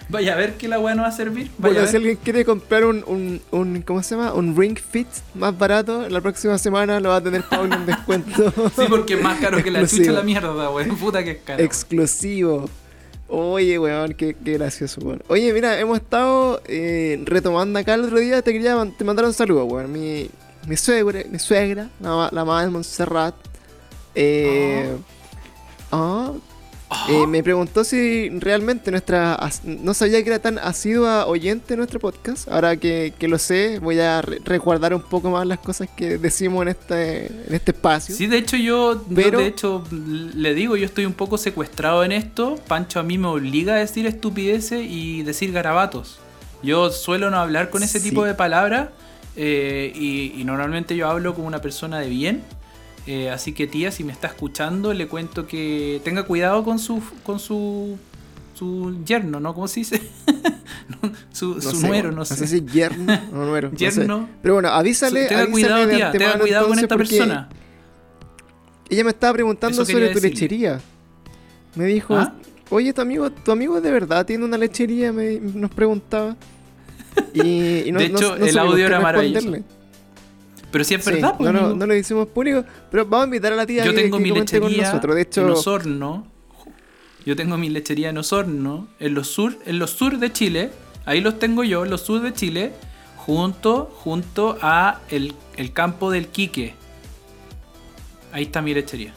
vaya 0.10 0.34
a 0.34 0.36
ver 0.36 0.54
que 0.58 0.68
la 0.68 0.80
weá 0.80 0.96
no 0.96 1.04
va 1.04 1.10
a 1.10 1.12
servir. 1.12 1.52
Vaya 1.58 1.74
Bueno, 1.74 1.88
a 1.88 1.92
si 1.92 1.96
alguien 1.98 2.18
quiere 2.24 2.46
comprar 2.46 2.86
un, 2.86 3.04
un, 3.08 3.42
un, 3.52 3.82
¿cómo 3.82 4.02
se 4.04 4.16
llama? 4.16 4.34
Un 4.34 4.56
Ring 4.58 4.78
Fit 4.78 5.08
más 5.36 5.58
barato, 5.58 6.08
la 6.10 6.22
próxima 6.22 6.58
semana 6.58 7.00
lo 7.00 7.10
va 7.10 7.18
a 7.18 7.22
tener 7.24 7.44
Pablo 7.44 7.76
en 7.76 7.86
descuento. 7.86 8.54
Sí, 8.76 8.86
porque 8.90 9.16
es 9.16 9.22
más 9.22 9.40
caro 9.40 9.64
que 9.64 9.72
la 9.72 9.86
chucha 9.88 10.12
la 10.12 10.24
mierda, 10.24 10.70
weón. 10.70 10.96
Puta 10.98 11.24
que 11.24 11.32
es 11.32 11.38
caro. 11.44 11.64
Exclusivo. 11.64 12.70
Oye, 13.30 13.78
weón, 13.78 14.14
qué, 14.14 14.36
qué 14.36 14.54
gracioso, 14.54 15.02
weón. 15.02 15.22
Oye, 15.28 15.52
mira, 15.54 15.80
hemos 15.80 15.98
estado 15.98 16.62
eh, 16.66 17.22
retomando 17.26 17.78
acá 17.80 17.96
el 17.96 18.06
otro 18.06 18.20
día. 18.20 18.42
Te 18.42 18.54
quería 18.54 18.76
te 18.98 19.04
mandar 19.04 19.26
un 19.26 19.34
saludo, 19.34 19.66
weón. 19.66 19.92
Mi, 19.92 20.30
mi 20.68 20.78
suegra, 20.78 21.22
mi 21.30 21.40
suegra, 21.40 21.90
la, 22.00 22.30
la 22.32 22.46
madre 22.46 22.66
de 22.68 22.72
Montserrat, 22.72 23.36
eh, 24.16 24.96
ah, 25.92 26.32
eh, 27.10 27.28
me 27.28 27.44
preguntó 27.44 27.84
si 27.84 28.30
realmente 28.30 28.92
nuestra. 28.92 29.38
No 29.66 29.94
sabía 29.94 30.24
que 30.24 30.30
era 30.30 30.40
tan 30.40 30.58
asidua 30.58 31.26
oyente 31.28 31.76
nuestro 31.76 32.00
podcast. 32.00 32.48
Ahora 32.50 32.78
que, 32.78 33.14
que 33.20 33.28
lo 33.28 33.38
sé, 33.38 33.80
voy 33.80 34.00
a 34.00 34.22
re- 34.22 34.40
resguardar 34.46 34.94
un 34.94 35.02
poco 35.02 35.30
más 35.30 35.46
las 35.46 35.60
cosas 35.60 35.90
que 35.96 36.18
decimos 36.18 36.62
en 36.62 36.68
este, 36.70 37.26
en 37.28 37.54
este 37.54 37.72
espacio. 37.72 38.16
Sí, 38.16 38.28
de 38.28 38.38
hecho 38.38 38.56
yo, 38.58 38.96
yo 38.96 39.16
Pero- 39.16 39.40
de 39.40 39.48
hecho 39.48 39.84
le 39.92 40.54
digo, 40.54 40.78
yo 40.78 40.86
estoy 40.86 41.06
un 41.06 41.14
poco 41.14 41.38
secuestrado 41.38 42.04
en 42.06 42.12
esto. 42.14 42.56
Pancho 42.68 43.00
a 43.00 43.04
mí 43.04 43.18
me 43.18 43.28
obliga 43.28 43.74
a 43.74 43.78
decir 43.78 44.06
estupideces 44.08 44.86
y 44.88 45.24
decir 45.24 45.52
garabatos. 45.52 46.20
Yo 46.64 46.90
suelo 46.90 47.30
no 47.30 47.38
hablar 47.38 47.70
con 47.70 47.84
ese 47.84 48.00
Sí. 48.00 48.10
tipo 48.10 48.24
de 48.24 48.34
palabras 48.34 48.90
eh, 49.36 49.92
y, 49.94 50.34
y 50.40 50.44
normalmente 50.46 50.96
yo 50.96 51.08
hablo 51.10 51.36
como 51.36 51.48
una 51.48 51.62
persona 51.62 52.00
de 52.00 52.10
bien. 52.10 52.44
Eh, 53.08 53.30
así 53.30 53.54
que 53.54 53.68
tía, 53.68 53.92
si 53.92 54.04
me 54.04 54.12
está 54.12 54.28
escuchando, 54.28 54.94
le 54.94 55.08
cuento 55.08 55.48
que 55.48 56.02
tenga 56.04 56.24
cuidado 56.24 56.64
con 56.64 56.78
su 56.78 57.02
con 57.24 57.40
su 57.40 57.98
su 58.54 59.04
yerno, 59.06 59.40
¿no? 59.40 59.54
¿Cómo 59.54 59.68
se 59.68 59.80
dice? 59.82 60.02
su 61.32 61.56
No 61.56 61.62
su 61.62 61.76
sé, 61.78 61.88
nuero, 61.88 62.12
no 62.12 62.26
sé. 62.26 62.36
sé 62.36 62.48
si 62.48 62.66
yerno 62.66 63.14
o 63.32 63.36
nuero. 63.46 63.70
no 63.72 63.78
sé. 63.78 63.86
Yerno. 63.92 64.28
Pero 64.42 64.56
bueno, 64.56 64.70
avísale. 64.70 65.28
tenga 65.28 65.44
avísale 65.44 65.52
cuidado, 65.86 65.88
tía, 65.90 66.12
tenga 66.12 66.40
cuidado 66.40 66.68
con 66.68 66.80
esta 66.80 66.98
persona. 66.98 67.50
Ella 68.90 69.04
me 69.04 69.10
estaba 69.12 69.34
preguntando 69.34 69.86
sobre 69.86 70.10
tu 70.10 70.20
lechería. 70.20 70.80
Me 71.76 71.86
dijo, 71.86 72.16
¿Ah? 72.16 72.34
Oye, 72.70 72.92
tu 72.92 73.02
amigo, 73.02 73.30
tu 73.30 73.52
amigo 73.52 73.80
de 73.80 73.92
verdad 73.92 74.26
tiene 74.26 74.44
una 74.44 74.58
lechería, 74.58 75.14
me, 75.14 75.40
nos 75.40 75.72
preguntaba. 75.72 76.36
Y, 77.34 77.84
y 77.88 77.92
no, 77.92 78.00
De 78.00 78.10
no- 78.10 78.18
hecho, 78.18 78.36
no 78.38 78.46
el 78.46 78.58
audio 78.58 78.86
era 78.86 79.00
maravilloso. 79.00 79.56
Pero 80.72 80.84
si 80.84 80.96
es 80.96 81.04
Sí, 81.04 81.12
verdad, 81.12 81.36
pues, 81.38 81.52
no, 81.52 81.60
amigo. 81.60 81.76
no 81.76 81.86
lo 81.86 81.96
hicimos 81.96 82.28
público, 82.28 82.64
pero 82.92 83.06
vamos 83.06 83.24
a 83.24 83.28
invitar 83.28 83.54
a 83.54 83.56
la 83.56 83.66
tía 83.66 83.86
Yo 83.86 83.94
que, 83.94 84.02
tengo 84.02 84.18
que 84.18 84.24
mi 84.24 84.30
comente 84.30 84.60
con 84.60 84.70
lechería 84.70 84.88
nosotros. 84.92 85.16
De 85.16 85.22
hecho, 85.22 85.42
en 85.42 85.50
Osorno. 85.52 86.28
Yo 87.26 87.36
tengo 87.36 87.58
mi 87.58 87.70
lechería 87.70 88.10
en 88.10 88.18
Osorno, 88.18 88.88
en 89.00 89.14
los 89.14 89.28
sur, 89.28 89.58
en 89.66 89.80
los 89.80 89.92
sur 89.92 90.18
de 90.18 90.32
Chile. 90.32 90.72
Ahí 91.06 91.22
los 91.22 91.40
tengo 91.40 91.64
yo, 91.64 91.84
en 91.86 91.90
los 91.92 92.02
sur 92.02 92.22
de 92.22 92.34
Chile, 92.34 92.74
junto, 93.18 93.86
junto 94.04 94.58
a 94.62 95.02
el, 95.10 95.34
el 95.56 95.74
campo 95.74 96.12
del 96.12 96.28
Quique. 96.28 96.74
Ahí 98.32 98.44
está 98.44 98.62
mi 98.62 98.74
lechería. 98.74 99.14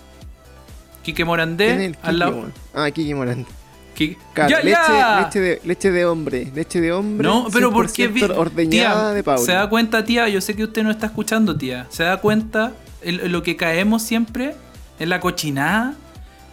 Quique 1.03 1.17
¿quién 1.17 1.25
es 1.25 1.29
Morandé, 1.29 1.95
al 2.03 2.19
lado. 2.19 2.45
Ah, 2.75 2.91
Kiki 2.91 3.15
Morán. 3.15 3.47
Quique- 3.95 4.17
Claro, 4.35 4.51
¡Ya, 4.51 4.61
leche, 4.63 4.79
ya! 4.89 5.21
leche, 5.23 5.41
de, 5.41 5.61
leche 5.65 5.91
de 5.91 6.05
hombre. 6.07 6.51
Leche 6.55 6.81
de 6.81 6.93
hombre. 6.93 7.27
No, 7.29 7.47
pero 7.53 7.73
porque 7.73 8.09
100% 8.09 8.13
vi- 8.13 8.23
ordeñada 8.23 9.07
tía, 9.11 9.15
de 9.15 9.23
Pauli. 9.23 9.45
se 9.45 9.53
da 9.53 9.69
cuenta, 9.69 10.05
tía, 10.05 10.29
yo 10.29 10.41
sé 10.41 10.55
que 10.57 10.65
usted 10.65 10.83
no 10.83 10.91
está 10.91 11.07
escuchando, 11.07 11.57
tía. 11.57 11.87
Se 11.91 12.05
da 12.05 12.19
cuenta 12.19 12.73
en, 13.03 13.31
lo 13.33 13.43
que 13.43 13.57
caemos 13.57 14.03
siempre, 14.03 14.55
en 14.99 15.09
la 15.09 15.21
cochinada, 15.21 15.95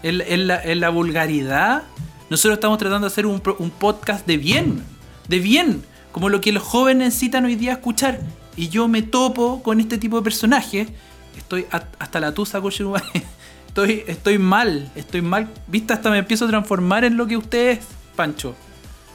en, 0.04 0.22
en 0.22 0.48
la, 0.48 0.62
en 0.64 0.80
la 0.80 0.90
vulgaridad. 0.90 1.84
Nosotros 2.30 2.56
estamos 2.58 2.78
tratando 2.78 3.08
de 3.08 3.12
hacer 3.14 3.26
un 3.26 3.40
podcast 3.40 4.26
de 4.28 4.38
bien, 4.38 4.84
de 5.30 5.40
bien, 5.40 5.84
como 6.12 6.30
lo 6.30 6.42
que 6.42 6.52
los 6.52 6.64
jóvenes 6.64 7.08
necesitan 7.08 7.46
hoy 7.46 7.56
día 7.56 7.74
escuchar. 7.74 8.20
Y 8.56 8.70
yo 8.70 8.88
me 8.88 9.02
topo 9.04 9.62
con 9.64 9.80
este 9.80 9.98
tipo 9.98 10.18
de 10.18 10.24
personajes. 10.24 10.88
Estoy 11.38 11.66
a- 11.72 11.84
hasta 12.00 12.20
la 12.20 12.34
tusa, 12.34 12.60
coche 12.60 12.84
Estoy, 13.78 14.04
estoy 14.08 14.40
mal, 14.40 14.92
estoy 14.96 15.22
mal. 15.22 15.50
Viste, 15.68 15.94
hasta 15.94 16.10
me 16.10 16.18
empiezo 16.18 16.46
a 16.46 16.48
transformar 16.48 17.04
en 17.04 17.16
lo 17.16 17.28
que 17.28 17.38
usted 17.38 17.70
es, 17.78 17.80
Pancho. 18.16 18.56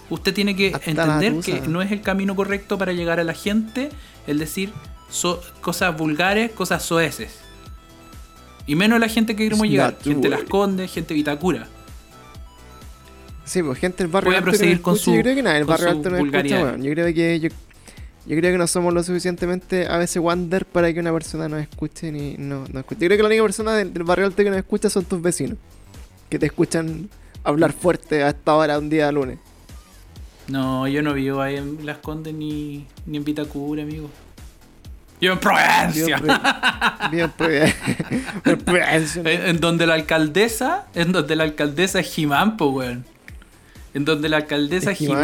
Usted 0.08 0.32
tiene 0.32 0.54
que 0.54 0.72
Hasta 0.72 0.88
entender 0.88 1.34
que 1.40 1.62
no 1.62 1.82
es 1.82 1.90
el 1.90 2.00
camino 2.00 2.36
correcto 2.36 2.78
para 2.78 2.92
llegar 2.92 3.18
a 3.18 3.24
la 3.24 3.34
gente 3.34 3.88
el 4.28 4.38
decir 4.38 4.70
so- 5.10 5.42
cosas 5.62 5.96
vulgares, 5.98 6.52
cosas 6.52 6.84
soeces. 6.84 7.40
Y 8.64 8.76
menos 8.76 9.00
la 9.00 9.08
gente 9.08 9.34
que 9.34 9.42
queremos 9.42 9.66
llegar. 9.66 9.96
Gente 10.00 10.28
true. 10.28 10.30
Las 10.30 10.44
Condes, 10.48 10.92
gente 10.92 11.12
Vitacura. 11.12 11.66
Sí, 13.44 13.64
pues 13.64 13.80
gente 13.80 14.04
del 14.04 14.12
barrio 14.12 14.28
Voy 14.28 14.34
a 14.36 14.38
alto 14.38 14.50
proseguir 14.50 14.80
con 14.80 14.94
escucha, 14.94 15.04
su- 15.10 15.16
Yo 15.16 15.22
creo 15.22 15.34
que 15.34 15.42
nada, 15.42 15.58
el 15.58 15.64
barrio 15.64 15.88
alto 15.88 16.08
no 16.08 16.16
escucha, 16.18 16.20
vulgaridad. 16.22 16.62
weón. 16.62 16.82
Yo 16.84 16.92
creo 16.92 17.12
que 17.12 17.40
yo, 17.40 17.48
yo 18.26 18.36
creo 18.36 18.52
que 18.52 18.58
no 18.58 18.66
somos 18.66 18.94
lo 18.94 19.02
suficientemente 19.02 19.86
a 19.88 19.98
veces 19.98 20.22
wander 20.22 20.64
para 20.64 20.92
que 20.92 21.00
una 21.00 21.12
persona 21.12 21.48
nos 21.48 21.60
escuche 21.60 22.12
ni 22.12 22.36
no, 22.38 22.64
no 22.72 22.80
escuche. 22.80 23.00
Yo 23.00 23.08
creo 23.08 23.16
que 23.18 23.22
la 23.22 23.28
única 23.28 23.42
persona 23.42 23.74
del, 23.74 23.92
del 23.92 24.04
barrio 24.04 24.26
alto 24.26 24.42
que 24.42 24.50
nos 24.50 24.58
escucha 24.58 24.88
son 24.88 25.04
tus 25.04 25.20
vecinos. 25.20 25.58
Que 26.28 26.38
te 26.38 26.46
escuchan 26.46 27.08
hablar 27.44 27.72
fuerte 27.72 28.22
a 28.22 28.28
esta 28.28 28.54
hora 28.54 28.78
un 28.78 28.88
día 28.88 29.10
lunes. 29.10 29.38
No, 30.48 30.86
yo 30.88 31.02
no 31.02 31.14
vivo 31.14 31.40
ahí 31.40 31.56
en 31.56 31.84
Las 31.84 31.98
Condes 31.98 32.34
ni, 32.34 32.86
ni 33.06 33.16
en 33.16 33.24
Vitacura, 33.24 33.82
amigo. 33.82 34.10
Yo 35.20 35.32
en 35.32 35.38
Providencia. 35.38 36.18
Pues. 36.18 37.10
bien, 37.10 37.32
pues. 37.36 39.16
En, 39.16 39.26
en 39.26 39.60
donde 39.60 39.86
la 39.86 39.94
alcaldesa, 39.94 40.86
en 40.94 41.12
donde 41.12 41.36
la 41.36 41.44
alcaldesa 41.44 42.00
es 42.00 42.12
Jimán, 42.12 42.56
po, 42.56 42.70
weón. 42.70 43.04
En 43.94 44.04
donde 44.04 44.28
la 44.28 44.38
alcaldesa 44.38 44.94
Jimán. 44.94 45.18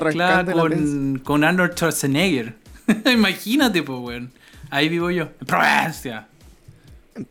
prensa. 0.00 0.52
con, 0.52 1.18
con 1.18 1.44
Arnold 1.44 1.72
Schwarzenegger. 1.74 2.54
Imagínate, 3.12 3.82
pues, 3.82 3.98
weón. 4.00 4.30
Ahí 4.70 4.88
vivo 4.88 5.10
yo. 5.10 5.24
En 5.40 5.46
Providencia. 5.46 6.26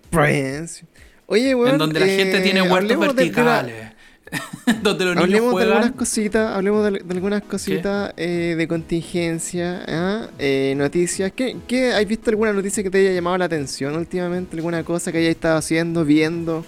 Prince. 0.09 0.85
Oye, 1.25 1.55
weón. 1.55 1.71
en 1.73 1.77
donde 1.77 1.99
la 1.99 2.05
gente 2.05 2.37
eh, 2.37 2.41
tiene 2.41 2.61
huertos 2.61 2.91
hablemos 2.91 3.15
de- 3.15 3.23
de 3.25 3.31
la- 3.31 3.61
verticales. 3.63 3.89
donde 4.83 5.05
los 5.05 5.15
niños 5.15 5.23
Hablemos 5.25 5.55
de 5.55 5.61
algunas 5.63 5.81
juegan. 5.85 5.93
cositas, 5.97 6.55
hablemos 6.55 6.83
de, 6.85 6.91
de 7.03 7.13
algunas 7.15 7.41
cositas 7.41 8.13
eh, 8.15 8.53
de 8.55 8.67
contingencia, 8.67 9.83
¿ah? 9.87 10.27
Eh, 10.37 10.75
noticias. 10.77 11.31
¿Qué, 11.35 11.57
qué, 11.67 11.93
¿Has 11.93 12.05
visto 12.07 12.29
alguna 12.29 12.53
noticia 12.53 12.83
que 12.83 12.91
te 12.91 12.99
haya 12.99 13.11
llamado 13.13 13.39
la 13.39 13.45
atención 13.45 13.95
últimamente? 13.95 14.55
¿Alguna 14.55 14.83
cosa 14.83 15.11
que 15.11 15.17
hayas 15.17 15.31
estado 15.31 15.57
haciendo, 15.57 16.05
viendo, 16.05 16.63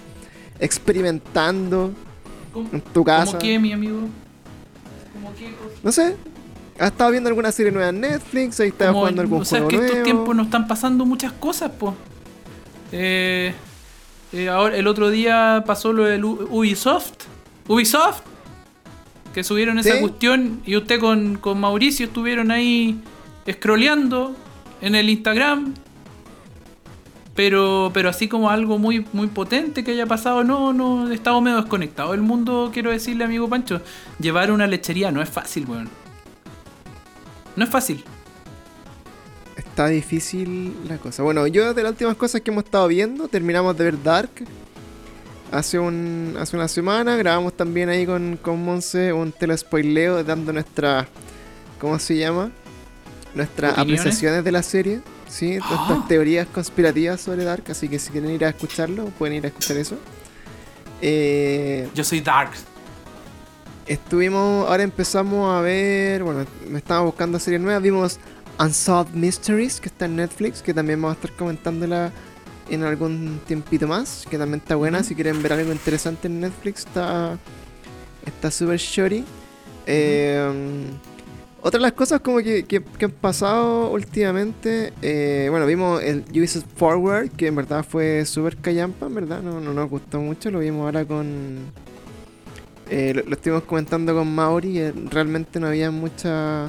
experimentando 0.58 1.92
¿Cómo, 2.52 2.68
en 2.72 2.80
tu 2.80 3.04
casa? 3.04 3.26
¿Cómo 3.26 3.38
qué, 3.38 3.58
mi 3.58 3.72
amigo? 3.72 4.00
¿Cómo 5.14 5.32
qué? 5.38 5.50
No 5.82 5.92
sé. 5.92 6.16
¿Has 6.78 6.90
estado 6.90 7.10
viendo 7.10 7.28
alguna 7.28 7.52
serie 7.52 7.70
nueva 7.70 7.90
en 7.90 8.00
Netflix? 8.00 8.60
¿Has 8.60 8.66
estado 8.66 8.90
Como- 8.92 9.00
jugando 9.00 9.22
algún 9.22 9.42
o 9.42 9.44
sea, 9.44 9.58
es 9.60 9.64
que 9.66 9.76
nuevo? 9.76 9.86
estos 9.90 10.04
tiempos 10.04 10.36
nos 10.36 10.46
están 10.46 10.66
pasando 10.66 11.04
muchas 11.04 11.32
cosas, 11.32 11.70
pues. 11.78 11.94
Eh, 12.92 13.52
eh, 14.32 14.48
ahora, 14.48 14.76
el 14.76 14.86
otro 14.86 15.10
día 15.10 15.62
pasó 15.66 15.92
lo 15.92 16.04
del 16.04 16.24
U- 16.24 16.48
Ubisoft. 16.50 17.12
Ubisoft. 17.68 18.22
Que 19.34 19.44
subieron 19.44 19.78
esa 19.78 19.94
Sí. 19.94 20.00
cuestión 20.00 20.60
y 20.66 20.76
usted 20.76 21.00
con, 21.00 21.36
con 21.38 21.58
Mauricio 21.58 22.06
estuvieron 22.06 22.50
ahí 22.50 23.00
scrolleando 23.50 24.34
en 24.82 24.94
el 24.94 25.08
Instagram. 25.08 25.74
Pero, 27.34 27.90
pero 27.94 28.10
así 28.10 28.28
como 28.28 28.50
algo 28.50 28.78
muy, 28.78 29.06
muy 29.12 29.28
potente 29.28 29.84
que 29.84 29.92
haya 29.92 30.06
pasado, 30.06 30.44
no, 30.44 30.72
no, 30.72 31.10
he 31.10 31.14
estado 31.14 31.40
medio 31.40 31.56
desconectado 31.56 32.12
del 32.12 32.20
mundo, 32.20 32.70
quiero 32.72 32.90
decirle, 32.90 33.24
amigo 33.24 33.48
Pancho. 33.48 33.80
Llevar 34.18 34.50
una 34.52 34.66
lechería 34.66 35.10
no 35.10 35.22
es 35.22 35.30
fácil, 35.30 35.66
weón. 35.66 35.88
No 37.56 37.64
es 37.64 37.70
fácil. 37.70 38.04
Está 39.56 39.86
difícil 39.86 40.74
la 40.88 40.98
cosa. 40.98 41.22
Bueno, 41.22 41.46
yo 41.46 41.72
de 41.72 41.82
las 41.82 41.92
últimas 41.92 42.16
cosas 42.16 42.42
que 42.42 42.50
hemos 42.50 42.64
estado 42.64 42.88
viendo, 42.88 43.28
terminamos 43.28 43.76
de 43.76 43.84
ver 43.84 44.02
Dark 44.02 44.30
hace 45.52 45.78
un 45.78 46.36
hace 46.38 46.56
una 46.56 46.68
semana. 46.68 47.16
Grabamos 47.16 47.56
también 47.56 47.88
ahí 47.88 48.04
con, 48.04 48.38
con 48.42 48.62
Monse 48.64 49.12
un 49.12 49.32
telespoileo 49.32 50.24
dando 50.24 50.52
nuestra. 50.52 51.06
¿Cómo 51.78 51.98
se 51.98 52.16
llama? 52.16 52.50
Nuestras 53.34 53.78
apreciaciones 53.78 54.44
de 54.44 54.52
la 54.52 54.62
serie. 54.62 55.00
Sí, 55.32 55.58
¡Ah! 55.62 55.66
nuestras 55.70 56.08
teorías 56.08 56.46
conspirativas 56.46 57.20
sobre 57.20 57.44
Dark. 57.44 57.64
Así 57.70 57.88
que 57.88 57.98
si 57.98 58.10
quieren 58.10 58.30
ir 58.30 58.44
a 58.44 58.50
escucharlo, 58.50 59.06
pueden 59.18 59.36
ir 59.36 59.44
a 59.44 59.48
escuchar 59.48 59.78
eso. 59.78 59.96
Eh, 61.00 61.88
Yo 61.94 62.04
soy 62.04 62.20
Dark. 62.20 62.50
Estuvimos, 63.86 64.68
ahora 64.68 64.82
empezamos 64.82 65.50
a 65.50 65.60
ver, 65.62 66.22
bueno, 66.22 66.44
me 66.68 66.78
estaba 66.78 67.00
buscando 67.00 67.38
series 67.38 67.60
nuevas, 67.60 67.82
vimos 67.82 68.18
Unsolved 68.60 69.14
Mysteries, 69.14 69.80
que 69.80 69.88
está 69.88 70.04
en 70.04 70.16
Netflix, 70.16 70.62
que 70.62 70.72
también 70.72 71.02
vamos 71.02 71.16
a 71.16 71.20
estar 71.20 71.36
comentándola 71.36 72.12
en 72.70 72.84
algún 72.84 73.40
tiempito 73.44 73.88
más, 73.88 74.24
que 74.30 74.38
también 74.38 74.60
está 74.60 74.76
buena, 74.76 75.02
si 75.02 75.16
quieren 75.16 75.42
ver 75.42 75.54
algo 75.54 75.72
interesante 75.72 76.28
en 76.28 76.40
Netflix, 76.40 76.86
está 76.86 77.36
está 78.24 78.50
súper 78.52 78.78
shorty. 78.78 79.24
Eh, 79.86 80.86
otra 81.62 81.78
de 81.78 81.82
las 81.82 81.92
cosas 81.92 82.20
como 82.20 82.38
que, 82.38 82.64
que- 82.64 82.82
que 82.82 83.04
han 83.04 83.10
pasado 83.12 83.90
últimamente, 83.90 84.92
eh, 85.00 85.46
bueno, 85.50 85.64
vimos 85.66 86.02
el 86.02 86.24
Ubisoft 86.30 86.66
Forward, 86.76 87.30
que 87.30 87.46
en 87.46 87.56
verdad 87.56 87.84
fue 87.88 88.24
súper 88.26 88.56
callampa, 88.56 89.06
en 89.06 89.14
verdad, 89.14 89.40
no, 89.42 89.60
no 89.60 89.72
nos 89.72 89.88
gustó 89.88 90.20
mucho, 90.20 90.50
lo 90.50 90.58
vimos 90.58 90.84
ahora 90.84 91.04
con... 91.04 91.58
Eh, 92.90 93.12
lo, 93.14 93.22
lo 93.22 93.32
estuvimos 93.36 93.62
comentando 93.62 94.12
con 94.14 94.34
Mauri, 94.34 94.78
eh, 94.78 94.92
realmente 95.10 95.58
no 95.60 95.68
había 95.68 95.90
mucha... 95.90 96.68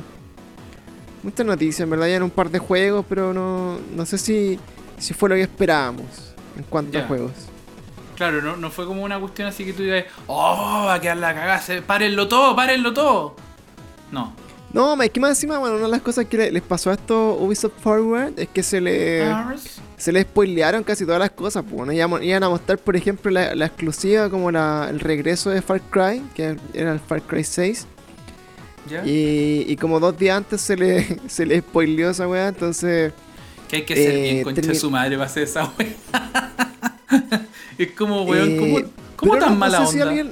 Mucha 1.24 1.44
noticia, 1.46 1.84
en 1.84 1.90
verdad, 1.90 2.08
ya 2.08 2.24
un 2.24 2.30
par 2.30 2.50
de 2.50 2.60
juegos, 2.60 3.06
pero 3.08 3.34
no, 3.34 3.80
no 3.96 4.06
sé 4.06 4.18
si, 4.18 4.60
si 5.00 5.14
fue 5.14 5.30
lo 5.30 5.36
que 5.36 5.42
esperábamos 5.44 6.06
en 6.58 6.64
cuanto 6.64 7.00
a 7.00 7.04
juegos. 7.08 7.32
Claro, 8.18 8.42
no, 8.42 8.58
no 8.58 8.70
fue 8.70 8.86
como 8.86 9.04
una 9.04 9.18
cuestión 9.20 9.48
así 9.48 9.64
que 9.66 9.72
tú 9.74 9.84
digas, 9.84 10.04
oh, 10.28 10.84
va 10.86 10.96
a 10.96 11.00
quedar 11.02 11.18
la 11.18 11.34
cagada, 11.34 11.64
párenlo 11.88 12.28
todo, 12.28 12.54
párenlo 12.56 12.94
todo. 12.94 13.36
No. 14.12 14.34
No, 14.74 15.00
es 15.01 15.10
que 15.12 15.20
más 15.20 15.30
encima, 15.32 15.60
bueno, 15.60 15.75
una 15.75 15.86
de 15.86 15.92
las 15.92 16.01
cosas 16.01 16.25
que 16.25 16.36
le- 16.38 16.51
les 16.51 16.63
pasó 16.63 16.89
a 16.89 16.94
esto 16.94 17.36
Ubisoft 17.39 17.74
Forward 17.82 18.34
es 18.38 18.48
que 18.50 18.63
se 18.63 18.82
le... 18.82 19.24
Se 19.98 20.12
le 20.12 20.24
spoilearon 20.24 20.84
casi 20.84 21.06
todas 21.06 21.20
las 21.20 21.30
cosas. 21.32 21.63
Pues, 21.63 21.75
bueno, 21.75 21.94
iban, 21.94 22.44
a 22.44 22.50
mostrar, 22.50 22.77
por 22.80 22.96
ejemplo, 22.98 23.32
la, 23.32 23.56
la 23.56 23.68
exclusiva 23.68 24.30
como 24.30 24.51
la, 24.51 24.88
el 24.89 25.00
regreso 25.00 25.50
de 25.51 25.62
Far 25.62 25.80
Cry, 25.82 26.22
que 26.36 26.58
era 26.74 26.92
el 26.92 27.00
Far 27.00 27.22
Cry 27.22 27.44
6. 27.44 27.86
¿Ya? 28.89 29.06
Y, 29.06 29.63
y 29.68 29.77
como 29.77 30.01
dos 30.01 30.18
días 30.18 30.36
antes 30.38 30.60
se 30.60 30.75
le, 30.75 31.20
se 31.27 31.46
le 31.46 31.60
spoileó 31.60 32.10
esa 32.10 32.27
weá, 32.27 32.48
entonces... 32.50 33.13
Que 33.70 33.77
hay 33.77 33.82
que 33.84 33.96
ser 33.96 34.12
eh, 34.12 34.22
bien 34.34 34.44
concha 34.44 34.74
su 34.75 34.89
madre 34.92 35.15
para 35.15 35.27
hacer 35.27 35.44
esa 35.44 35.72
wea. 35.80 36.51
es 37.77 37.92
como, 37.92 38.24
weón, 38.24 38.50
eh, 38.51 38.58
¿cómo, 38.60 38.92
cómo 39.15 39.34
tan 39.38 39.42
no- 39.42 39.50
no 39.51 39.56
mala 39.56 39.77
sé 39.77 39.84
onda? 39.84 39.92
si 39.94 40.01
alguien- 40.01 40.32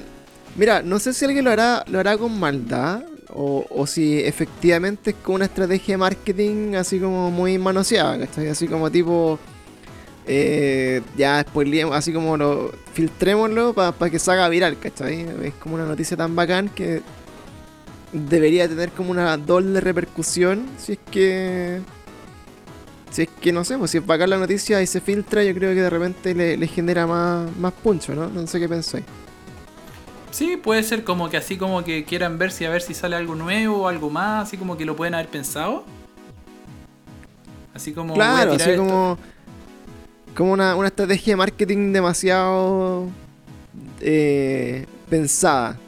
mira, 0.56 0.82
no 0.82 0.98
sé 0.98 1.14
si 1.14 1.24
alguien 1.24 1.44
lo 1.44 1.50
hará, 1.52 1.84
lo 1.88 1.98
hará 2.00 2.18
con 2.18 2.38
maldad. 2.38 3.02
O, 3.34 3.64
o 3.70 3.86
si 3.86 4.20
efectivamente 4.20 5.10
es 5.10 5.16
con 5.16 5.36
una 5.36 5.46
estrategia 5.46 5.94
de 5.94 5.98
marketing 5.98 6.74
así 6.74 6.98
como 7.00 7.30
muy 7.30 7.58
manoseada, 7.58 8.18
¿cachai? 8.18 8.48
Así 8.48 8.68
como 8.68 8.90
tipo... 8.90 9.38
eh, 10.26 11.02
ya 11.16 11.42
spoileemos, 11.42 11.96
así 11.96 12.12
como 12.12 12.36
lo 12.36 12.72
filtrémoslo 12.92 13.74
para 13.74 14.10
que 14.10 14.18
se 14.18 14.30
haga 14.30 14.48
viral, 14.48 14.78
¿cachai? 14.78 15.26
Es 15.44 15.54
como 15.54 15.74
una 15.76 15.86
noticia 15.86 16.16
tan 16.16 16.36
bacán 16.36 16.68
que 16.68 17.02
debería 18.12 18.68
tener 18.68 18.90
como 18.92 19.10
una 19.10 19.36
doble 19.36 19.80
repercusión 19.80 20.66
si 20.78 20.92
es 20.92 20.98
que... 21.10 21.80
Si 23.10 23.22
es 23.22 23.28
que 23.40 23.52
no 23.52 23.62
sé, 23.64 23.76
pues 23.76 23.90
si 23.90 23.98
es 23.98 24.06
bacán 24.06 24.30
la 24.30 24.38
noticia 24.38 24.80
y 24.80 24.86
se 24.86 25.00
filtra, 25.00 25.44
yo 25.44 25.54
creo 25.54 25.74
que 25.74 25.82
de 25.82 25.90
repente 25.90 26.34
le, 26.34 26.56
le 26.56 26.66
genera 26.66 27.06
más, 27.06 27.54
más 27.58 27.72
puncho, 27.74 28.14
¿no? 28.14 28.28
No 28.28 28.46
sé 28.46 28.58
qué 28.58 28.68
pensáis. 28.68 29.04
Sí, 30.32 30.56
puede 30.56 30.82
ser 30.82 31.04
como 31.04 31.28
que 31.30 31.36
así 31.36 31.56
como 31.56 31.84
que 31.84 32.04
quieran 32.04 32.38
ver 32.38 32.50
si 32.50 32.64
a 32.64 32.70
ver 32.70 32.82
si 32.82 32.94
sale 32.94 33.14
algo 33.16 33.34
nuevo 33.34 33.82
o 33.82 33.88
algo 33.88 34.10
más, 34.10 34.48
así 34.48 34.56
como 34.56 34.76
que 34.76 34.84
lo 34.84 34.96
pueden 34.96 35.14
haber 35.14 35.28
pensado. 35.28 35.84
Así 37.74 37.92
como. 37.92 38.14
Claro, 38.14 38.52
así 38.54 38.70
esto. 38.70 38.82
como, 38.82 39.18
como 40.34 40.52
una, 40.52 40.74
una 40.74 40.88
estrategia 40.88 41.34
de 41.34 41.36
marketing 41.36 41.92
demasiado 41.92 43.08
eh, 44.00 44.86
pensada. 45.08 45.78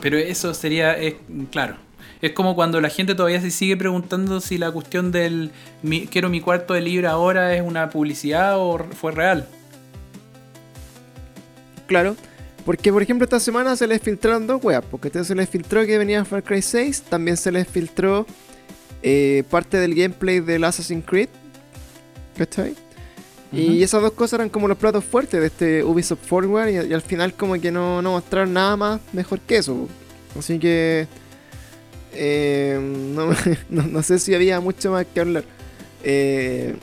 Pero 0.00 0.18
eso 0.18 0.52
sería, 0.54 0.96
es, 0.96 1.14
claro. 1.50 1.76
Es 2.20 2.32
como 2.32 2.54
cuando 2.54 2.80
la 2.80 2.88
gente 2.90 3.14
todavía 3.14 3.40
se 3.40 3.50
sigue 3.50 3.76
preguntando 3.76 4.40
si 4.40 4.56
la 4.58 4.70
cuestión 4.70 5.10
del 5.12 5.50
mi- 5.82 6.06
quiero 6.06 6.28
mi 6.30 6.40
cuarto 6.40 6.72
de 6.74 6.80
libra 6.82 7.12
ahora 7.12 7.54
es 7.54 7.62
una 7.62 7.90
publicidad 7.90 8.58
o 8.58 8.78
fue 8.78 9.12
real. 9.12 9.46
Claro. 11.86 12.16
Porque, 12.64 12.92
por 12.92 13.02
ejemplo, 13.02 13.24
esta 13.24 13.40
semana 13.40 13.76
se 13.76 13.86
les 13.86 14.00
filtraron 14.00 14.46
dos 14.46 14.62
weas. 14.64 14.82
Porque 14.90 15.08
este 15.08 15.24
se 15.24 15.34
les 15.34 15.48
filtró 15.48 15.84
que 15.84 15.98
venía 15.98 16.24
Far 16.24 16.42
Cry 16.42 16.62
6. 16.62 17.02
También 17.10 17.36
se 17.36 17.52
les 17.52 17.68
filtró 17.68 18.26
eh, 19.02 19.44
parte 19.50 19.78
del 19.78 19.94
gameplay 19.94 20.40
del 20.40 20.64
Assassin's 20.64 21.04
Creed. 21.04 21.28
¿Cachai? 22.38 22.74
Y 23.52 23.66
Ujú. 23.74 23.84
esas 23.84 24.02
dos 24.02 24.12
cosas 24.12 24.34
eran 24.38 24.48
como 24.48 24.66
los 24.66 24.78
platos 24.78 25.04
fuertes 25.04 25.40
de 25.40 25.46
este 25.46 25.84
Ubisoft 25.84 26.26
Forward. 26.26 26.68
Y, 26.70 26.90
y 26.90 26.92
al 26.94 27.02
final, 27.02 27.34
como 27.34 27.60
que 27.60 27.70
no, 27.70 28.00
no 28.02 28.12
mostraron 28.12 28.52
nada 28.54 28.76
más 28.76 29.00
mejor 29.12 29.40
que 29.40 29.58
eso. 29.58 29.86
Así 30.38 30.58
que. 30.58 31.06
eh, 32.14 32.78
no, 33.14 33.30
no- 33.68 33.86
no 33.88 34.02
sé 34.02 34.18
si 34.18 34.34
había 34.34 34.58
mucho 34.60 34.90
más 34.92 35.04
que 35.12 35.20
hablar 35.20 35.44
eh, 36.02 36.74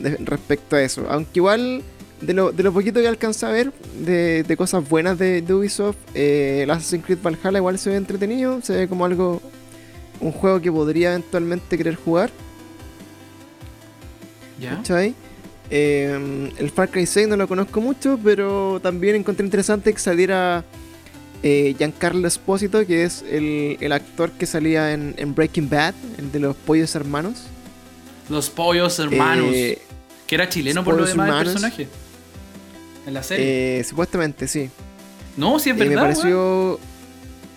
de- 0.00 0.16
respecto 0.18 0.76
a 0.76 0.82
eso. 0.82 1.06
Aunque 1.10 1.30
igual, 1.40 1.82
de 2.20 2.34
lo, 2.34 2.52
de 2.52 2.62
lo 2.62 2.72
poquito 2.72 3.00
que 3.00 3.08
alcancé 3.08 3.46
a 3.46 3.50
ver 3.50 3.72
de, 4.00 4.42
de 4.42 4.56
cosas 4.56 4.88
buenas 4.88 5.18
de, 5.18 5.42
de 5.42 5.54
Ubisoft, 5.54 5.96
eh, 6.14 6.60
el 6.64 6.70
Assassin's 6.70 7.04
Creed 7.04 7.18
Valhalla 7.22 7.58
igual 7.58 7.78
se 7.78 7.90
ve 7.90 7.96
entretenido. 7.96 8.60
Se 8.62 8.74
ve 8.74 8.88
como 8.88 9.04
algo. 9.04 9.40
Un 10.20 10.32
juego 10.32 10.60
que 10.60 10.72
podría 10.72 11.10
eventualmente 11.10 11.78
querer 11.78 11.94
jugar. 11.94 12.30
¿Ya? 14.60 14.76
¿Cachai? 14.76 15.14
Eh, 15.70 16.50
el 16.58 16.70
Far 16.70 16.88
Cry 16.90 17.06
6 17.06 17.28
no 17.28 17.36
lo 17.36 17.46
conozco 17.46 17.80
mucho, 17.80 18.18
pero 18.24 18.80
también 18.82 19.14
encontré 19.14 19.44
interesante 19.44 19.92
que 19.92 20.00
saliera 20.00 20.64
eh, 21.44 21.74
Giancarlo 21.78 22.26
Espósito, 22.26 22.84
que 22.84 23.04
es 23.04 23.22
el, 23.30 23.76
el 23.80 23.92
actor 23.92 24.32
que 24.32 24.46
salía 24.46 24.92
en, 24.92 25.14
en 25.18 25.36
Breaking 25.36 25.70
Bad, 25.70 25.94
el 26.18 26.32
de 26.32 26.40
los 26.40 26.56
pollos 26.56 26.96
hermanos. 26.96 27.44
Los 28.28 28.50
pollos 28.50 28.98
hermanos. 28.98 29.50
Eh, 29.54 29.78
que 30.26 30.34
era 30.34 30.48
chileno 30.48 30.84
por 30.84 30.96
lo 30.96 31.06
demás 31.06 31.30
el 31.30 31.44
personaje. 31.44 31.88
En 33.08 33.14
la 33.14 33.22
serie. 33.22 33.80
eh, 33.80 33.84
supuestamente, 33.84 34.46
sí. 34.46 34.70
no, 35.36 35.58
sí 35.58 35.70
es 35.70 35.76
Y 35.76 35.78
verdad. 35.78 35.94
me 35.94 36.00
pareció. 36.00 36.78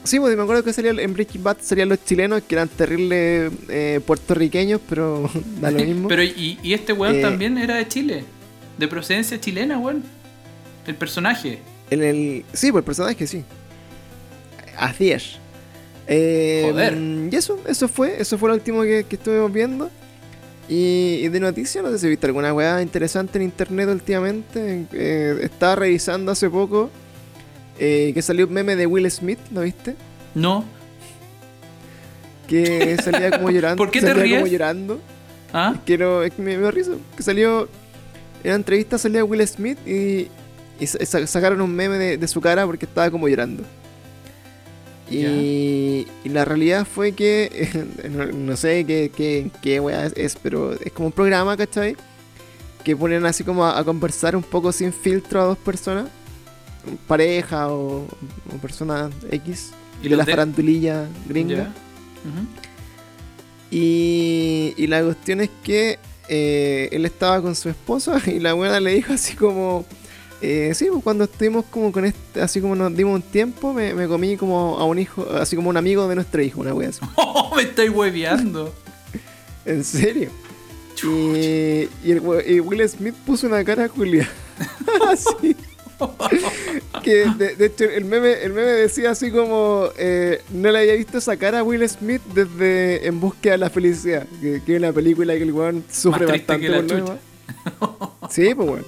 Sí, 0.04 0.20
pues 0.20 0.36
me 0.36 0.42
acuerdo 0.42 0.64
que 0.64 0.74
salía 0.74 0.92
en 0.92 1.14
Breaking 1.14 1.44
Bad 1.44 1.58
serían 1.62 1.88
los 1.90 2.04
chilenos 2.04 2.42
que 2.48 2.56
eran 2.56 2.68
terribles 2.70 3.52
eh, 3.70 4.00
puertorriqueños, 4.06 4.82
pero 4.90 5.30
da 5.62 5.70
lo 5.70 5.80
mismo. 5.86 6.08
Pero 6.08 6.24
y, 6.24 6.58
y 6.64 6.74
este 6.74 6.94
weón 6.94 7.18
Eh, 7.18 7.22
también 7.22 7.58
era 7.60 7.76
de 7.76 7.88
Chile. 7.88 8.24
De 8.80 8.88
procedencia 8.88 9.40
chilena, 9.40 9.78
weón. 9.78 10.04
El 10.88 10.96
personaje. 10.96 11.60
En 11.92 12.02
el, 12.02 12.46
sí, 12.54 12.72
por 12.72 12.80
el 12.80 12.86
personaje, 12.86 13.28
sí. 13.28 13.44
Así 14.78 15.12
es. 15.12 15.34
Eh, 16.08 16.68
Joder. 16.72 16.98
Y 17.32 17.36
eso, 17.36 17.60
eso 17.68 17.88
fue, 17.88 18.20
eso 18.20 18.38
fue 18.40 18.50
lo 18.50 18.56
último 18.56 18.82
que, 18.82 19.06
que 19.08 19.16
estuvimos 19.18 19.54
viendo. 19.54 19.92
Y, 20.70 21.20
y 21.24 21.28
de 21.28 21.40
noticias, 21.40 21.84
no 21.84 21.92
sé 21.92 22.00
si 22.00 22.08
viste 22.08 22.26
alguna 22.28 22.54
weá 22.54 22.82
interesante 22.82 23.38
en 23.38 23.44
internet 23.44 23.90
últimamente. 23.90 24.86
Eh, 24.94 25.40
estaba 25.42 25.76
revisando 25.76 26.32
hace 26.32 26.50
poco 26.50 26.90
eh, 27.80 28.12
que 28.14 28.22
salió 28.22 28.48
un 28.48 28.54
meme 28.54 28.76
de 28.76 28.86
Will 28.86 29.10
Smith, 29.12 29.40
¿lo 29.52 29.62
viste? 29.62 29.96
No. 30.36 30.64
Que 32.48 32.98
salía 33.04 33.32
como 33.32 33.50
llorando. 33.52 33.78
¿Por 33.78 33.92
qué 33.92 34.02
te 34.02 34.08
salía 34.08 34.24
como 34.24 34.46
ríes? 34.46 34.52
llorando. 34.52 35.00
¿Ah? 35.54 35.74
Es 35.76 35.82
que, 35.82 35.98
no- 35.98 36.24
es 36.24 36.34
que 36.34 36.42
me, 36.42 36.58
me 36.58 36.72
risa. 36.72 36.92
Que 37.18 37.24
salió. 37.24 37.68
En 38.44 38.50
la 38.52 38.56
entrevista 38.56 38.98
salía 38.98 39.24
Will 39.24 39.46
Smith 39.48 39.78
y, 39.88 40.28
y 40.80 40.88
sa- 40.88 41.06
sa- 41.06 41.28
sacaron 41.28 41.62
un 41.62 41.76
meme 41.76 41.98
de, 41.98 42.18
de 42.18 42.28
su 42.28 42.42
cara 42.42 42.66
porque 42.66 42.86
estaba 42.86 43.12
como 43.12 43.28
llorando. 43.28 43.64
Y, 45.12 46.08
y 46.24 46.30
la 46.30 46.46
realidad 46.46 46.86
fue 46.86 47.12
que. 47.14 47.70
no, 48.10 48.26
no 48.28 48.56
sé 48.58 48.86
qué, 48.86 49.12
qué, 49.16 49.50
qué 49.62 49.80
wea 49.80 50.06
es, 50.16 50.36
pero 50.42 50.74
es 50.74 50.92
como 50.92 51.08
un 51.08 51.12
programa, 51.14 51.56
¿cachai? 51.58 51.96
Que 52.84 52.96
ponen 52.96 53.26
así 53.26 53.44
como 53.44 53.66
a, 53.66 53.78
a 53.78 53.84
conversar 53.84 54.36
un 54.36 54.44
poco 54.44 54.72
sin 54.72 54.92
filtro 54.94 55.42
a 55.42 55.46
dos 55.46 55.58
personas. 55.58 56.08
Pareja 57.08 57.70
o, 57.72 58.06
o 58.06 58.58
persona 58.62 59.10
X. 59.30 59.72
¿Y 60.02 60.10
de 60.10 60.16
la 60.16 60.24
de- 60.24 60.32
farandulilla 60.32 61.08
gringa. 61.28 61.72
Y, 63.70 64.74
y 64.78 64.88
la 64.88 65.02
cuestión 65.04 65.42
es 65.42 65.50
que 65.64 65.98
eh, 66.28 66.90
él 66.92 67.06
estaba 67.06 67.42
con 67.42 67.56
su 67.56 67.70
esposa 67.70 68.22
y 68.28 68.40
la 68.40 68.54
buena 68.54 68.80
le 68.80 68.94
dijo 68.94 69.14
así 69.14 69.36
como, 69.36 69.86
eh, 70.42 70.72
sí, 70.74 70.88
pues 70.92 71.04
cuando 71.04 71.26
estuvimos 71.26 71.66
como 71.66 71.92
con 71.92 72.06
este, 72.06 72.42
así 72.42 72.62
como 72.62 72.76
nos 72.76 72.96
dimos 72.96 73.16
un 73.16 73.22
tiempo, 73.22 73.74
me, 73.74 73.94
me 73.94 74.08
comí 74.08 74.38
como 74.38 74.78
a 74.80 74.86
un 74.86 74.98
hijo, 74.98 75.28
así 75.34 75.56
como 75.56 75.70
un 75.70 75.78
amigo 75.78 76.08
de 76.08 76.16
nuestro 76.16 76.42
hijo, 76.42 76.62
una 76.62 76.74
wea 76.74 76.90
así. 76.90 77.00
Oh, 77.16 77.56
me 77.56 77.64
estáis 77.64 77.92
hueveando. 77.92 78.74
En 79.66 79.84
serio. 79.84 80.30
Y, 81.04 81.90
y, 82.04 82.12
el 82.12 82.22
y 82.48 82.60
Will 82.60 82.88
Smith 82.88 83.16
puso 83.26 83.48
una 83.48 83.64
cara 83.64 83.88
Julia. 83.88 84.30
así. 85.10 85.56
que 87.04 87.26
de, 87.38 87.56
de 87.56 87.66
hecho 87.66 87.86
el 87.86 88.06
meme, 88.06 88.34
el 88.44 88.54
meme 88.54 88.72
decía 88.72 89.12
así 89.12 89.32
como 89.32 89.90
eh, 89.98 90.42
no 90.52 90.72
le 90.72 90.80
había 90.80 90.94
visto 90.96 91.20
esa 91.20 91.38
cara 91.38 91.60
a 91.60 91.64
Will 91.64 91.88
Smith 91.88 92.22
desde 92.34 93.08
En 93.08 93.20
búsqueda 93.20 93.54
de 93.54 93.58
la 93.60 93.70
felicidad. 93.70 94.28
Que, 94.42 94.62
que 94.64 94.74
es 94.76 94.80
una 94.80 94.94
película 94.94 95.36
que 95.36 95.44
el 95.44 95.52
weón 95.52 95.84
sufre 95.92 96.26
Más 96.26 96.38
bastante 96.38 96.70
la 96.70 96.82
por. 96.82 97.20
Sí, 98.30 98.54
pues 98.56 98.68
bueno. 98.68 98.86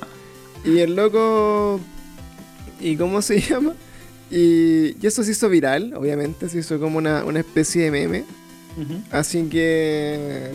Y 0.63 0.79
el 0.79 0.95
loco. 0.95 1.79
¿Y 2.79 2.95
cómo 2.97 3.21
se 3.21 3.39
llama? 3.41 3.73
Y, 4.31 4.95
y 5.01 5.07
eso 5.07 5.23
se 5.23 5.31
hizo 5.31 5.47
viral, 5.49 5.93
obviamente, 5.95 6.49
se 6.49 6.59
hizo 6.59 6.79
como 6.79 6.97
una, 6.97 7.23
una 7.23 7.39
especie 7.39 7.83
de 7.83 7.91
meme. 7.91 8.23
Así 9.11 9.43
que. 9.49 10.51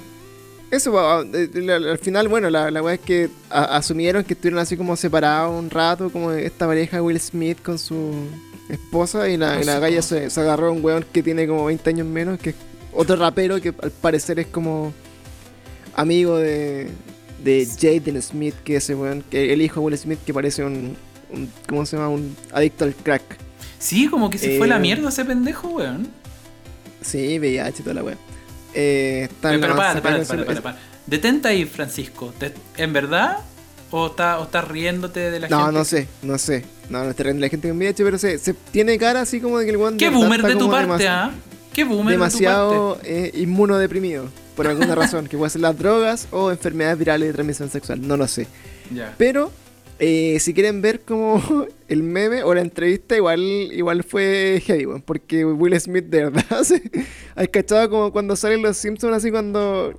Eso, 0.71 0.92
va, 0.92 1.23
eh, 1.33 1.49
la- 1.55 1.79
la- 1.79 1.92
al 1.92 1.99
final, 1.99 2.29
bueno, 2.29 2.51
la, 2.51 2.71
la 2.71 2.83
weá 2.83 2.94
es 2.94 3.01
que 3.01 3.31
a- 3.49 3.77
asumieron 3.77 4.23
que 4.25 4.35
estuvieron 4.35 4.59
así 4.59 4.77
como 4.77 4.97
separados 4.97 5.59
un 5.59 5.71
rato, 5.71 6.11
como 6.11 6.33
esta 6.33 6.66
pareja 6.66 7.01
Will 7.03 7.18
Smith 7.21 7.59
con 7.62 7.79
su 7.79 8.12
esposa, 8.68 9.31
y 9.31 9.38
la, 9.38 9.59
y 9.62 9.64
la 9.64 9.79
galla 9.79 10.03
se, 10.03 10.29
se 10.29 10.40
agarró 10.40 10.66
a 10.68 10.71
un 10.73 10.85
weón 10.85 11.07
que 11.11 11.23
tiene 11.23 11.47
como 11.47 11.64
20 11.66 11.88
años 11.88 12.07
menos, 12.07 12.38
que 12.38 12.51
es 12.51 12.57
otro 12.92 13.16
rapero 13.16 13.59
que 13.62 13.73
al 13.81 13.90
parecer 13.92 14.40
es 14.40 14.47
como 14.49 14.92
amigo 15.94 16.37
de, 16.37 16.88
de 17.49 17.67
Jaden 17.67 18.21
Smith, 18.23 18.55
que 18.65 18.77
es 18.77 18.85
ese 18.85 18.95
weón, 18.95 19.23
que 19.31 19.53
el 19.53 19.63
hijo 19.63 19.81
de 19.81 19.87
Will 19.87 19.99
Smith 19.99 20.19
que 20.27 20.35
parece 20.35 20.65
un, 20.65 20.97
un- 21.31 21.51
¿cómo 21.69 21.85
se 21.87 21.97
llama? 21.97 22.09
Un 22.11 22.37
adicto 22.53 22.85
al 22.85 22.95
crack. 22.95 23.23
Sí, 23.79 24.09
como 24.09 24.29
que 24.31 24.39
se 24.39 24.57
fue 24.59 24.67
Eh, 24.67 24.71
la 24.71 24.79
mierda 24.79 25.09
ese 25.09 25.25
pendejo, 25.25 25.69
weón. 25.69 26.09
Sí, 27.01 27.39
VIH 27.39 27.81
y 27.81 27.83
toda 27.83 27.95
la 27.95 28.03
weá. 28.03 28.17
Eh, 28.75 29.29
está 29.31 29.51
Pero, 29.51 29.61
pero 29.61 29.77
para, 29.77 30.03
para, 30.03 30.25
para, 30.25 30.45
para, 30.45 30.61
para. 30.63 30.79
Detente 31.07 31.49
ahí, 31.49 31.65
Francisco. 31.65 32.35
¿Te- 32.39 32.53
¿En 32.77 32.93
verdad? 32.93 33.39
¿O 33.91 34.09
estás 34.09 34.39
o 34.41 34.45
estás 34.45 34.69
riéndote 34.69 35.31
de 35.31 35.41
la 35.41 35.49
No, 35.49 35.59
gente? 35.65 35.73
no 35.79 35.85
sé, 35.85 36.09
no 36.23 36.37
sé. 36.39 36.65
No, 36.91 37.05
no 37.05 37.11
estoy 37.11 37.25
riendo 37.25 37.41
de 37.41 37.47
la 37.47 37.51
gente 37.51 37.69
con 37.69 37.79
VIH, 37.79 38.05
pero 38.05 38.19
se, 38.19 38.39
se 38.39 38.53
tiene 38.53 38.99
cara 38.99 39.23
así 39.23 39.41
como 39.41 39.59
de 39.59 39.65
que 39.65 39.71
el 39.71 39.77
weón. 39.79 39.97
¿Qué 39.97 40.07
verdad 40.07 40.21
boomer 40.21 40.41
está 40.41 40.49
de 40.49 40.57
tu 40.57 40.71
parte, 40.71 41.09
ah? 41.09 41.31
¿Qué 41.73 41.85
boomer 41.85 42.13
Demasiado 42.13 42.71
de 42.71 42.77
tu 42.77 42.95
parte? 42.97 43.25
eh, 43.39 43.43
inmunodeprimido. 43.43 44.29
Por 44.59 44.66
alguna 44.66 44.97
razón, 44.97 45.29
que 45.29 45.38
puede 45.38 45.51
ser 45.51 45.61
las 45.61 45.79
drogas 45.79 46.27
o 46.33 46.51
enfermedades 46.51 46.99
virales 46.99 47.29
de 47.29 47.33
transmisión 47.33 47.71
sexual, 47.71 48.07
no 48.07 48.16
lo 48.16 48.27
sé. 48.27 48.49
Ya. 48.92 49.14
Pero, 49.16 49.53
eh, 50.01 50.38
si 50.40 50.53
quieren 50.53 50.83
ver 50.83 51.03
como 51.03 51.40
el 51.88 52.03
meme 52.03 52.42
o 52.42 52.53
la 52.55 52.61
entrevista, 52.61 53.14
igual 53.16 53.40
igual 53.40 54.03
fue 54.03 54.61
heavy, 54.66 54.87
weón, 54.87 55.03
porque 55.03 55.44
Will 55.44 55.81
Smith 55.81 56.07
de 56.07 56.25
verdad 56.25 56.62
se... 56.64 56.83
¿Has 57.37 57.47
cachado 57.51 57.88
como 57.88 58.11
cuando 58.11 58.35
salen 58.35 58.61
los 58.61 58.77
Simpsons 58.77 59.14
así 59.14 59.31
cuando... 59.31 59.94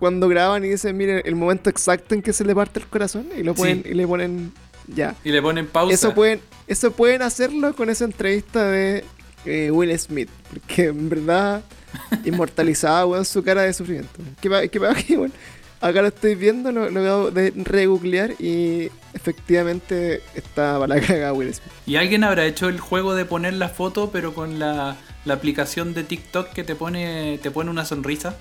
Cuando 0.00 0.26
graban 0.28 0.64
y 0.64 0.70
dicen, 0.70 0.96
miren, 0.96 1.22
el 1.24 1.36
momento 1.36 1.70
exacto 1.70 2.16
en 2.16 2.22
que 2.22 2.32
se 2.32 2.44
le 2.44 2.52
parte 2.52 2.80
el 2.80 2.86
corazón 2.86 3.28
y 3.38 3.44
lo 3.44 3.54
ponen, 3.54 3.84
Sí. 3.84 3.90
y 3.90 3.94
le 3.94 4.08
ponen 4.08 4.52
ya. 4.88 5.14
Y 5.22 5.30
le 5.30 5.40
ponen 5.40 5.68
pausa. 5.68 5.94
Eso 5.94 6.14
pueden, 6.14 6.40
eso 6.66 6.90
pueden 6.90 7.22
hacerlo 7.22 7.76
con 7.76 7.90
esa 7.90 8.06
entrevista 8.06 8.64
de 8.68 9.04
eh, 9.44 9.70
Will 9.70 9.96
Smith. 9.98 10.30
Porque 10.50 10.86
en 10.86 11.08
verdad 11.10 11.62
inmortalizaba 12.24 13.06
weón, 13.06 13.24
su 13.24 13.42
cara 13.42 13.62
de 13.62 13.72
sufrimiento. 13.72 14.20
¿Qué 14.40 14.70
qué 14.70 14.78
que? 15.06 15.32
Acá 15.80 16.02
lo 16.02 16.08
estoy 16.08 16.34
viendo, 16.34 16.72
lo, 16.72 16.90
lo 16.90 17.00
acabo 17.00 17.30
de 17.30 17.54
regooglear 17.56 18.32
y 18.38 18.90
efectivamente 19.14 20.22
está 20.34 20.78
para 20.78 20.98
la. 20.98 21.52
¿Y 21.86 21.96
alguien 21.96 22.22
habrá 22.22 22.44
hecho 22.44 22.68
el 22.68 22.78
juego 22.80 23.14
de 23.14 23.24
poner 23.24 23.54
la 23.54 23.70
foto, 23.70 24.10
pero 24.12 24.34
con 24.34 24.58
la, 24.58 24.96
la 25.24 25.34
aplicación 25.34 25.94
de 25.94 26.04
TikTok 26.04 26.50
que 26.50 26.64
te 26.64 26.74
pone, 26.74 27.38
te 27.42 27.50
pone 27.50 27.70
una 27.70 27.86
sonrisa? 27.86 28.36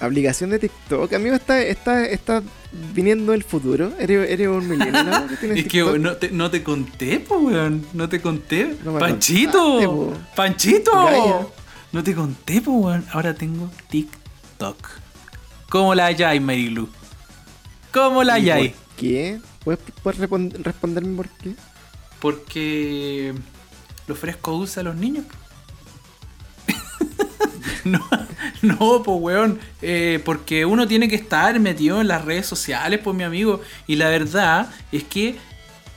Aplicación 0.00 0.50
de 0.50 0.58
TikTok. 0.58 1.12
Amigo, 1.12 1.34
está, 1.36 1.60
está, 1.62 2.04
está 2.06 2.42
viniendo 2.94 3.34
el 3.34 3.44
futuro. 3.44 3.92
Eres, 3.98 4.30
eres 4.30 4.48
un 4.48 4.66
millennial. 4.68 5.26
Que 5.38 5.46
Es 5.60 5.64
que 5.64 5.82
TikTok. 5.82 5.98
no 5.98 6.16
te, 6.16 6.30
no 6.30 6.50
te 6.50 6.62
conté, 6.62 7.20
po, 7.20 7.36
weón. 7.38 7.84
No 7.92 8.08
te 8.08 8.20
conté. 8.20 8.76
No 8.82 8.98
¡Panchito! 8.98 10.14
¡Panchito! 10.34 10.92
Gaya. 11.04 11.46
No 11.92 12.02
te 12.02 12.14
conté, 12.14 12.60
po, 12.62 12.72
weón. 12.72 13.04
Ahora 13.12 13.34
tengo 13.34 13.70
TikTok. 13.90 14.88
¿Cómo 15.68 15.94
la 15.94 16.06
hay, 16.06 16.40
Marilu? 16.40 16.88
¿Cómo 17.92 18.24
la 18.24 18.38
¿Y 18.38 18.50
hay? 18.50 18.68
¿Por 18.70 18.96
qué? 18.96 19.40
¿Puedes, 19.64 19.80
puedes 20.02 20.20
respon- 20.20 20.52
responderme 20.62 21.14
por 21.16 21.28
qué? 21.28 21.54
Porque 22.20 23.34
le 24.06 24.12
ofrezco 24.12 24.52
dulce 24.52 24.80
a 24.80 24.82
los 24.82 24.96
niños. 24.96 25.24
no, 27.84 28.06
no, 28.62 29.02
pues 29.02 29.18
weón. 29.20 29.58
Eh, 29.82 30.20
porque 30.24 30.64
uno 30.64 30.86
tiene 30.88 31.08
que 31.08 31.16
estar 31.16 31.58
metido 31.60 32.00
en 32.00 32.08
las 32.08 32.24
redes 32.24 32.46
sociales, 32.46 33.00
pues 33.02 33.16
mi 33.16 33.24
amigo. 33.24 33.60
Y 33.86 33.96
la 33.96 34.08
verdad 34.08 34.70
es 34.92 35.04
que 35.04 35.36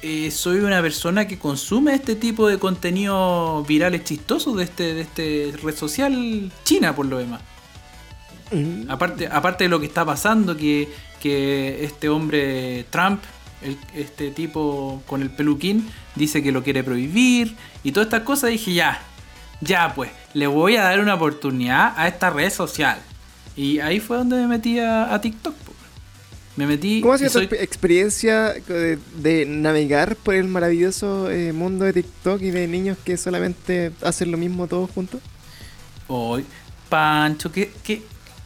eh, 0.01 0.31
soy 0.31 0.57
una 0.59 0.81
persona 0.81 1.27
que 1.27 1.39
consume 1.39 1.93
este 1.93 2.15
tipo 2.15 2.47
de 2.47 2.57
contenido 2.59 3.63
virales 3.67 4.03
chistosos 4.03 4.57
de 4.57 4.63
este, 4.65 4.93
de 4.93 5.01
este 5.01 5.53
red 5.63 5.75
social 5.75 6.51
china, 6.63 6.95
por 6.95 7.05
lo 7.05 7.17
demás. 7.19 7.41
Mm. 8.51 8.89
Aparte, 8.89 9.27
aparte 9.31 9.63
de 9.63 9.69
lo 9.69 9.79
que 9.79 9.85
está 9.85 10.05
pasando, 10.05 10.55
que, 10.57 10.89
que 11.21 11.83
este 11.85 12.09
hombre 12.09 12.85
Trump, 12.89 13.21
el- 13.61 13.77
este 13.95 14.29
tipo 14.31 15.01
con 15.07 15.21
el 15.21 15.29
peluquín, 15.31 15.89
dice 16.15 16.43
que 16.43 16.51
lo 16.51 16.63
quiere 16.63 16.83
prohibir 16.83 17.55
y 17.83 17.91
todas 17.93 18.07
estas 18.07 18.23
cosas, 18.23 18.49
dije 18.51 18.73
ya, 18.73 19.01
ya 19.61 19.93
pues, 19.93 20.11
le 20.33 20.47
voy 20.47 20.75
a 20.77 20.83
dar 20.83 20.99
una 20.99 21.15
oportunidad 21.15 21.93
a 21.97 22.07
esta 22.07 22.29
red 22.29 22.51
social. 22.51 22.97
Y 23.55 23.79
ahí 23.79 23.99
fue 23.99 24.17
donde 24.17 24.37
me 24.37 24.47
metí 24.47 24.79
a, 24.79 25.13
a 25.13 25.21
TikTok. 25.21 25.53
po. 25.55 25.73
Me 26.55 26.67
metí... 26.67 27.01
¿Cómo 27.01 27.13
ha 27.13 27.17
sido 27.17 27.31
tu 27.31 27.39
soy- 27.39 27.47
exp- 27.47 27.61
experiencia 27.61 28.53
de, 28.67 28.99
de 29.15 29.45
navegar 29.47 30.15
por 30.15 30.35
el 30.35 30.47
maravilloso 30.47 31.29
eh, 31.31 31.51
mundo 31.53 31.85
de 31.85 31.93
TikTok 31.93 32.41
y 32.41 32.51
de 32.51 32.67
niños 32.67 32.97
que 33.03 33.17
solamente 33.17 33.91
hacen 34.03 34.31
lo 34.31 34.37
mismo 34.37 34.67
todos 34.67 34.89
juntos? 34.91 35.19
Hoy, 36.07 36.45
Pancho, 36.89 37.51
¿qué, 37.51 37.71
qué, 37.83 38.03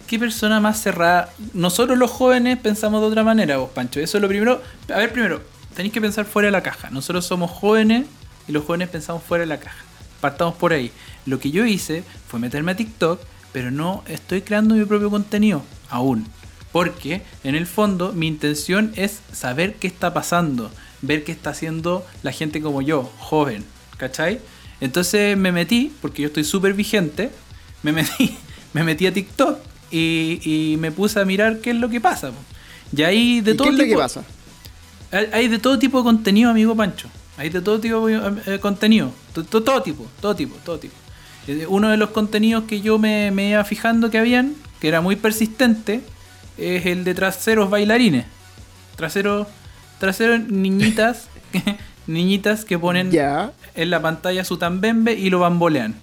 qué 0.08 0.20
persona 0.20 0.60
más 0.62 0.82
cerrada. 0.82 1.34
Nosotros 1.54 1.98
los 1.98 2.12
jóvenes 2.12 2.58
pensamos 2.60 3.02
de 3.02 3.08
otra 3.08 3.24
manera, 3.24 3.58
vos, 3.58 3.72
Pancho. 3.72 4.00
Eso 4.00 4.18
es 4.18 4.22
lo 4.22 4.28
primero. 4.30 4.62
A 4.94 4.98
ver, 4.98 5.12
primero, 5.12 5.42
tenéis 5.76 5.94
que 5.94 6.00
pensar 6.00 6.26
fuera 6.26 6.48
de 6.48 6.52
la 6.54 6.64
caja. 6.64 6.90
Nosotros 6.90 7.26
somos 7.26 7.52
jóvenes 7.52 8.06
y 8.48 8.54
los 8.54 8.64
jóvenes 8.64 8.88
pensamos 8.88 9.22
fuera 9.24 9.42
de 9.42 9.48
la 9.48 9.60
caja. 9.60 9.84
Partamos 10.22 10.56
por 10.56 10.74
ahí. 10.74 10.92
Lo 11.26 11.40
que 11.40 11.52
yo 11.52 11.66
hice 11.66 12.04
fue 12.28 12.40
meterme 12.40 12.72
a 12.72 12.76
TikTok, 12.76 13.22
pero 13.52 13.72
no 13.72 14.04
estoy 14.08 14.42
creando 14.42 14.76
mi 14.76 14.86
propio 14.86 15.10
contenido 15.10 15.64
aún. 15.90 16.28
Porque 16.72 17.22
en 17.44 17.56
el 17.56 17.66
fondo 17.66 18.14
mi 18.14 18.28
intención 18.28 18.92
es 18.96 19.20
saber 19.32 19.76
qué 19.76 19.88
está 19.88 20.14
pasando, 20.14 20.70
ver 21.02 21.24
qué 21.24 21.32
está 21.32 21.52
haciendo 21.52 22.06
la 22.24 22.32
gente 22.32 22.62
como 22.62 22.82
yo, 22.82 23.10
joven, 23.18 23.64
¿cachai? 23.98 24.40
Entonces 24.82 25.38
me 25.38 25.52
metí, 25.52 25.92
porque 26.02 26.22
yo 26.24 26.28
estoy 26.28 26.44
súper 26.44 26.74
vigente, 26.74 27.32
me 27.84 27.94
metí, 27.94 28.38
me 28.74 28.84
metí 28.84 29.08
a 29.08 29.14
TikTok 29.14 29.60
y, 29.92 30.40
y 30.44 30.78
me 30.78 30.92
puse 30.92 31.20
a 31.20 31.26
mirar 31.26 31.60
qué 31.62 31.72
es 31.72 31.78
lo 31.78 31.90
que 31.90 32.02
pasa. 32.02 32.32
Y 32.96 33.04
ahí 33.04 33.42
de 33.42 33.52
¿Y 33.52 33.58
todo 33.58 33.68
qué 33.68 33.74
es 33.74 33.78
lo 33.78 33.84
tipo, 33.84 33.96
que 33.98 34.02
pasa? 34.04 34.24
hay 35.32 35.48
de 35.48 35.60
todo 35.60 35.80
tipo 35.80 36.00
de 36.00 36.04
contenido, 36.04 36.52
amigo 36.52 36.76
Pancho. 36.76 37.10
Hay 37.38 37.50
de 37.50 37.62
todo 37.62 37.80
tipo 37.80 38.08
de 38.08 38.16
eh, 38.48 38.60
contenido. 38.60 39.12
To- 39.34 39.44
to- 39.44 39.64
Todo, 39.64 39.82
tipo, 39.82 40.06
todo 40.22 40.36
tipo, 40.36 40.56
todo 40.66 40.80
tipo. 40.80 40.96
Eh, 41.48 41.66
Uno 41.70 41.90
de 41.90 41.98
los 41.98 42.10
contenidos 42.10 42.64
que 42.66 42.82
yo 42.82 42.98
me, 42.98 43.32
me 43.32 43.50
iba 43.50 43.64
fijando 43.64 44.10
que 44.10 44.18
habían, 44.18 44.56
que 44.82 44.88
era 44.88 45.02
muy 45.02 45.16
persistente, 45.16 46.02
es 46.58 46.86
el 46.88 47.04
de 47.04 47.14
traseros 47.14 47.70
bailarines. 47.70 48.26
Traseros, 48.96 49.48
traseros 50.00 50.40
niñitas, 50.50 51.28
niñitas 52.08 52.66
que 52.66 52.78
ponen 52.80 53.12
en 53.76 53.90
la 53.92 54.02
pantalla 54.02 54.44
su 54.44 54.58
tambembe 54.58 55.14
y 55.14 55.30
lo 55.30 55.40
bambolean. 55.40 55.96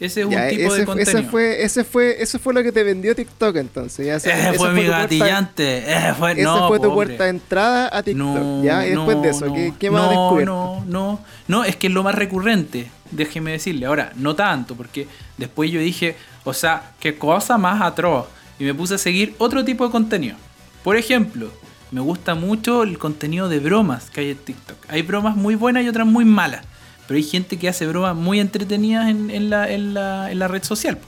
Ese 0.00 0.22
es 0.22 0.28
ya, 0.30 0.42
un 0.44 0.48
tipo 0.50 0.62
ese, 0.62 0.68
de 0.68 0.76
ese 0.76 0.84
contenido. 0.86 1.30
fue, 1.30 1.62
ese 1.64 1.82
fue, 1.84 2.22
eso 2.22 2.38
fue 2.38 2.54
lo 2.54 2.62
que 2.62 2.70
te 2.70 2.84
vendió 2.84 3.16
TikTok 3.16 3.56
entonces. 3.56 4.06
Ya, 4.06 4.14
ese- 4.16 4.30
ese 4.32 4.52
fue 4.54 4.72
mi 4.72 4.82
puerta- 4.82 4.98
gatillante. 5.02 5.78
Ese 5.92 6.14
fue, 6.14 6.40
Esa 6.40 6.68
fue 6.68 6.78
tu 6.78 6.88
po, 6.88 6.94
puerta 6.94 7.24
de 7.24 7.30
entrada 7.30 7.90
a 7.92 8.02
TikTok. 8.02 8.16
No, 8.26 8.62
ya, 8.64 8.86
y 8.86 8.90
después 8.90 9.16
no, 9.16 9.22
de 9.22 9.28
eso, 9.30 9.52
¿qué, 9.52 9.74
qué 9.78 9.90
más 9.90 10.02
no? 10.12 10.40
No, 10.44 10.84
no, 10.86 11.20
no, 11.48 11.64
es 11.64 11.74
que 11.76 11.88
es 11.88 11.92
lo 11.92 12.04
más 12.04 12.14
recurrente, 12.14 12.90
déjeme 13.10 13.50
decirle. 13.52 13.86
Ahora, 13.86 14.12
no 14.14 14.36
tanto, 14.36 14.76
porque 14.76 15.08
después 15.36 15.70
yo 15.72 15.80
dije, 15.80 16.14
o 16.44 16.54
sea, 16.54 16.92
qué 17.00 17.16
cosa 17.18 17.58
más 17.58 17.82
atroz. 17.82 18.26
Y 18.60 18.64
me 18.64 18.74
puse 18.74 18.94
a 18.94 18.98
seguir 18.98 19.34
otro 19.38 19.64
tipo 19.64 19.84
de 19.84 19.90
contenido. 19.90 20.36
Por 20.84 20.96
ejemplo, 20.96 21.50
me 21.90 22.00
gusta 22.00 22.34
mucho 22.36 22.84
el 22.84 22.98
contenido 22.98 23.48
de 23.48 23.58
bromas 23.58 24.10
que 24.10 24.20
hay 24.20 24.30
en 24.30 24.36
TikTok. 24.38 24.76
Hay 24.88 25.02
bromas 25.02 25.34
muy 25.36 25.56
buenas 25.56 25.84
y 25.84 25.88
otras 25.88 26.06
muy 26.06 26.24
malas. 26.24 26.62
Pero 27.08 27.16
hay 27.18 27.24
gente 27.24 27.56
que 27.56 27.68
hace 27.68 27.86
bromas 27.88 28.14
muy 28.14 28.38
entretenidas 28.38 29.08
en, 29.08 29.30
en 29.30 29.50
la, 29.50 29.68
en 29.68 29.94
la- 29.94 30.30
en 30.30 30.38
la 30.38 30.46
red 30.46 30.62
social. 30.62 30.98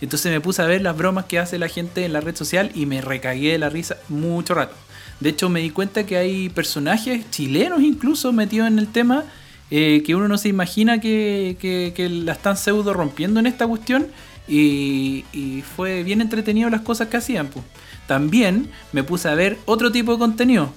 Entonces 0.00 0.32
me 0.32 0.40
puse 0.40 0.60
a 0.62 0.64
ver 0.66 0.82
las 0.82 0.96
bromas 0.96 1.26
que 1.26 1.38
hace 1.38 1.58
la 1.60 1.68
gente 1.68 2.04
en 2.04 2.12
la 2.12 2.20
red 2.20 2.34
social 2.34 2.72
y 2.74 2.86
me 2.86 3.00
recagué 3.00 3.52
de 3.52 3.58
la 3.58 3.68
risa 3.68 3.98
mucho 4.08 4.54
rato. 4.54 4.74
De 5.20 5.28
hecho, 5.28 5.48
me 5.48 5.60
di 5.60 5.70
cuenta 5.70 6.04
que 6.04 6.16
hay 6.16 6.48
personajes 6.48 7.30
chilenos 7.30 7.80
incluso 7.82 8.32
metidos 8.32 8.66
en 8.66 8.80
el 8.80 8.88
tema 8.88 9.22
eh, 9.70 10.02
que 10.04 10.14
uno 10.16 10.26
no 10.26 10.36
se 10.38 10.48
imagina 10.48 11.00
que, 11.00 11.56
que- 11.60 11.92
que 11.94 12.08
la 12.08 12.32
están 12.32 12.56
pseudo 12.56 12.92
rompiendo 12.92 13.38
en 13.38 13.46
esta 13.46 13.66
cuestión. 13.68 14.08
Y, 14.48 15.24
y 15.32 15.62
fue 15.76 16.02
bien 16.02 16.20
entretenido 16.20 16.68
las 16.68 16.80
cosas 16.80 17.06
que 17.08 17.16
hacían. 17.18 17.46
po. 17.46 17.62
También 18.08 18.68
me 18.92 19.04
puse 19.04 19.28
a 19.28 19.34
ver 19.36 19.58
otro 19.66 19.92
tipo 19.92 20.12
de 20.12 20.18
contenido. 20.18 20.72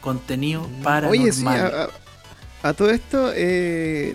Contenido 0.00 0.66
paranormal. 0.82 1.20
Oye, 1.20 1.32
sí, 1.32 1.44
a, 1.46 1.88
a- 2.62 2.72
todo 2.74 2.90
esto, 2.90 3.32
eh, 3.34 4.14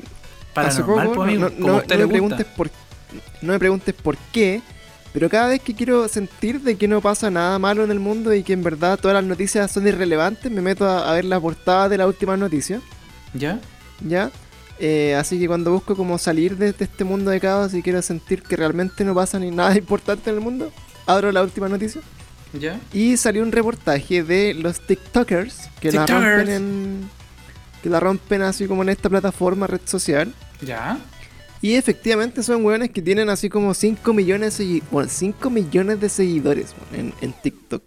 paranormal, 0.54 1.22
amigo, 1.22 1.50
no, 1.58 1.82
me 1.88 2.08
preguntes 2.08 2.46
por, 2.46 2.70
no 3.42 3.54
me 3.54 3.60
preguntes 3.60 3.94
por 3.94 4.18
qué, 4.32 4.62
pero 5.14 5.30
cada 5.30 5.48
vez 5.48 5.62
que 5.62 5.74
quiero 5.74 6.08
sentir 6.08 6.62
de 6.62 6.76
que 6.78 6.88
no 6.88 7.02
pasa 7.02 7.30
nada 7.32 7.58
malo 7.60 7.84
en 7.84 7.92
el 7.92 8.00
mundo 8.00 8.34
y 8.34 8.44
que 8.44 8.54
en 8.54 8.64
verdad 8.64 9.00
todas 9.00 9.16
las 9.16 9.24
noticias 9.24 9.72
son 9.72 9.88
irrelevantes, 9.88 10.52
me 10.52 10.62
meto 10.62 10.86
a, 10.86 11.10
a 11.10 11.14
ver 11.14 11.26
la 11.26 11.40
portada 11.40 11.88
de 11.90 11.98
las 11.98 12.08
últimas 12.08 12.38
noticias, 12.40 12.82
¿Ya? 13.34 13.60
¿ya? 14.06 14.32
Eh, 14.80 15.16
así 15.16 15.40
que 15.40 15.48
cuando 15.48 15.72
busco 15.72 15.96
como 15.96 16.18
salir 16.18 16.58
de, 16.58 16.74
de 16.74 16.84
este 16.84 17.06
mundo 17.06 17.32
de 17.32 17.40
caos 17.40 17.74
y 17.74 17.82
quiero 17.82 18.02
sentir 18.02 18.44
que 18.44 18.58
realmente 18.58 19.06
no 19.06 19.16
pasa 19.16 19.40
ni 19.40 19.50
nada 19.52 19.78
importante 19.78 20.30
en 20.30 20.36
el 20.36 20.42
mundo, 20.42 20.72
abro 21.06 21.32
la 21.32 21.42
última 21.44 21.70
noticia 21.70 22.02
¿Ya? 22.54 22.80
y 22.94 23.16
salió 23.18 23.42
un 23.44 23.52
reportaje 23.54 24.24
de 24.24 24.54
los 24.54 24.80
TikTokers 24.86 25.70
que 25.80 25.92
la 25.94 26.06
TikTokers. 26.06 26.38
rompen 26.38 26.50
en 26.56 27.10
que 27.86 27.90
la 27.92 28.00
rompen 28.00 28.42
así 28.42 28.66
como 28.66 28.82
en 28.82 28.90
esta 28.90 29.10
plataforma 29.10 29.68
red 29.68 29.82
social. 29.86 30.34
¿Ya? 30.60 30.98
Y 31.62 31.76
efectivamente 31.76 32.42
son 32.42 32.66
weones 32.66 32.90
que 32.90 33.00
tienen 33.00 33.30
así 33.30 33.48
como 33.48 33.76
5 33.76 34.12
millones 34.12 34.58
de, 34.58 34.82
bueno, 34.90 35.08
5 35.08 35.52
millones 35.52 36.00
de 36.02 36.10
seguidores 36.10 36.74
weón, 36.92 37.14
en, 37.22 37.30
en 37.30 37.34
TikTok. 37.44 37.84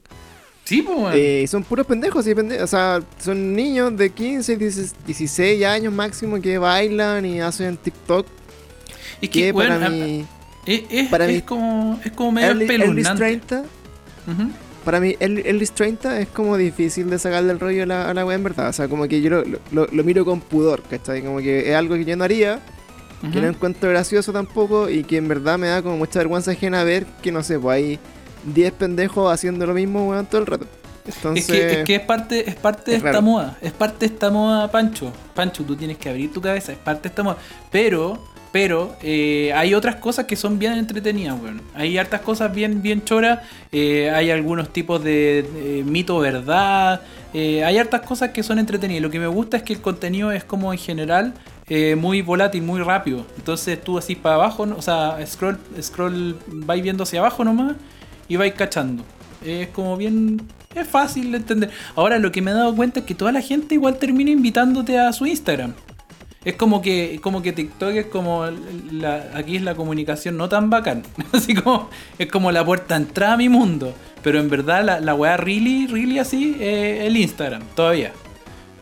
Sí, 0.63 0.83
pues, 0.83 1.17
Eh, 1.17 1.47
son 1.49 1.65
puros 1.65 1.85
pendejos, 1.85 2.25
sí, 2.25 2.31
pende- 2.33 2.63
o 2.63 2.67
sea, 2.69 3.01
son 3.21 3.57
niños 3.57 3.97
de 3.97 4.11
15, 4.11 4.57
16 4.57 4.95
16 5.05 5.65
años 5.65 5.93
máximo 5.93 6.41
que 6.41 6.59
bailan 6.59 7.27
y 7.27 7.41
hacen 7.41 7.77
TikTok. 7.77 8.25
es 9.21 9.29
Que 9.31 9.47
que, 9.47 9.55
para 9.55 9.71
weón, 9.79 9.83
a- 9.83 9.89
mí, 9.89 10.25
es, 10.65 10.83
es- 10.91 11.09
para 11.09 11.27
es 11.27 11.35
mí- 11.35 11.43
como, 11.43 11.99
es 12.05 12.13
como 12.13 12.31
medio 12.33 12.49
early, 12.49 12.67
early 12.67 12.83
espeluznante. 13.01 13.19
30, 13.25 13.65
Ujú. 14.29 14.51
Para 14.89 15.01
mí, 15.01 15.15
el 15.21 15.39
Ellis 15.47 15.73
30 15.73 16.19
es 16.21 16.29
como 16.29 16.57
difícil 16.57 17.11
de 17.11 17.19
sacarle 17.19 17.53
el 17.53 17.61
rollo 17.61 17.83
a 17.83 17.87
la, 17.87 18.09
a 18.11 18.15
la 18.15 18.25
wea 18.25 18.37
en 18.37 18.43
verdad. 18.43 18.69
O 18.71 18.73
sea, 18.73 18.89
como 18.89 19.07
que 19.07 19.21
yo 19.21 19.29
lo, 19.29 19.45
lo- 19.71 19.87
lo 19.87 20.05
miro 20.05 20.25
con 20.25 20.41
pudor, 20.41 20.83
¿cachai? 20.83 21.21
Como 21.23 21.39
que 21.41 21.69
es 21.71 21.77
algo 21.77 21.95
que 21.95 22.05
yo 22.07 22.17
no 22.17 22.25
haría, 22.25 22.61
que 23.33 23.41
no 23.41 23.49
encuentro 23.49 23.91
gracioso 23.91 24.33
tampoco 24.33 24.89
y 24.89 25.05
que 25.05 25.19
en 25.19 25.29
verdad 25.29 25.59
me 25.59 25.67
da 25.67 25.83
como 25.83 25.99
mucha 25.99 26.21
vergüenza 26.21 26.53
ajena 26.53 26.85
ver 26.85 27.05
que, 27.21 27.31
no 27.33 27.43
sé, 27.43 27.59
pues 27.59 27.75
hay 27.77 27.99
10 28.55 28.73
pendejos 28.73 29.31
haciendo 29.33 29.67
lo 29.67 29.75
mismo, 29.75 30.09
weón, 30.09 30.25
todo 30.27 30.41
el 30.41 30.47
rato. 30.47 30.67
Entonces, 31.05 31.49
Es 31.49 31.51
que, 31.51 31.73
es 31.81 31.85
que 31.87 31.95
es 31.97 32.01
parte, 32.03 32.49
es 32.49 32.55
parte 32.55 32.91
de 32.93 32.97
es 32.99 33.05
esta 33.05 33.21
moda. 33.21 33.57
Es 33.61 33.73
parte 33.73 34.07
de 34.09 34.15
esta 34.15 34.31
moda, 34.31 34.71
Pancho. 34.71 35.13
Pancho, 35.35 35.65
tú 35.65 35.75
tienes 35.77 35.97
que 35.99 36.09
abrir 36.11 36.33
tu 36.33 36.41
cabeza. 36.41 36.73
Es 36.73 36.79
parte 36.79 37.03
de 37.05 37.09
esta 37.09 37.23
moda. 37.23 37.39
Pero, 37.71 38.23
pero, 38.51 38.97
eh, 39.03 39.53
hay 39.55 39.75
otras 39.75 39.97
cosas 39.97 40.25
que 40.27 40.37
son 40.37 40.59
bien 40.59 40.73
entretenidas, 40.73 41.39
weón. 41.41 41.61
Hay 41.75 41.99
hartas 41.99 42.23
cosas 42.23 42.55
bien, 42.55 42.83
bien 42.83 43.05
choras. 43.05 43.41
eh, 43.73 44.11
hay 44.11 44.31
algunos 44.31 44.73
tipos 44.73 45.03
de, 45.05 45.83
mito 45.87 46.19
verdad. 46.19 47.03
eh, 47.35 47.65
hay 47.65 47.79
hartas 47.79 48.01
cosas 48.03 48.31
que 48.31 48.43
son 48.43 48.59
entretenidas. 48.59 49.03
Lo 49.03 49.11
que 49.11 49.19
me 49.19 49.27
gusta 49.27 49.59
es 49.59 49.63
que 49.63 49.75
el 49.75 49.81
contenido 49.81 50.33
es 50.33 50.45
como 50.45 50.73
en 50.73 50.79
general 50.79 51.35
muy 51.99 52.23
volátil, 52.23 52.63
muy 52.63 52.81
rápido. 52.81 53.27
Entonces 53.37 53.83
tú 53.83 53.99
así 53.99 54.15
para 54.15 54.37
abajo, 54.37 54.63
o 54.63 54.81
sea, 54.81 55.19
scroll, 55.27 55.59
scroll, 55.83 56.39
vais 56.47 56.83
viendo 56.83 57.03
hacia 57.03 57.21
abajo 57.21 57.45
nomás 57.45 57.75
y 58.27 58.37
vais 58.37 58.55
cachando. 58.55 59.05
Es 59.45 59.69
como 59.69 59.97
bien. 59.97 60.41
Es 60.75 60.89
fácil 60.89 61.33
de 61.33 61.39
entender. 61.39 61.71
Ahora 61.95 62.19
lo 62.19 62.33
que 62.33 62.41
me 62.41 62.51
he 62.53 62.55
dado 62.55 62.75
cuenta 62.75 63.01
es 63.01 63.07
que 63.07 63.15
toda 63.15 63.33
la 63.33 63.43
gente 63.43 63.75
igual 63.75 63.99
termina 63.99 64.31
invitándote 64.31 64.99
a 64.99 65.13
su 65.13 65.27
Instagram. 65.27 65.75
Es 66.45 66.55
como 66.55 66.81
que, 66.81 67.19
como 67.23 67.43
que 67.43 67.53
TikTok 67.53 67.91
es 67.95 68.07
como 68.07 68.47
la, 68.93 69.29
aquí 69.35 69.57
es 69.57 69.63
la 69.63 69.75
comunicación 69.75 70.37
no 70.37 70.49
tan 70.49 70.71
bacán. 70.71 71.03
Así 71.33 71.55
como 71.55 71.91
es 72.19 72.29
como 72.29 72.53
la 72.53 72.65
puerta 72.65 72.97
de 72.99 73.05
entrada 73.05 73.35
a 73.35 73.37
mi 73.37 73.49
mundo. 73.49 73.93
Pero 74.23 74.39
en 74.41 74.49
verdad 74.49 74.85
la, 74.85 75.01
la 75.01 75.15
weá 75.15 75.37
really, 75.37 75.87
really 75.87 76.19
así 76.19 76.57
es 76.61 77.03
el 77.07 77.17
Instagram, 77.17 77.63
todavía. 77.75 78.13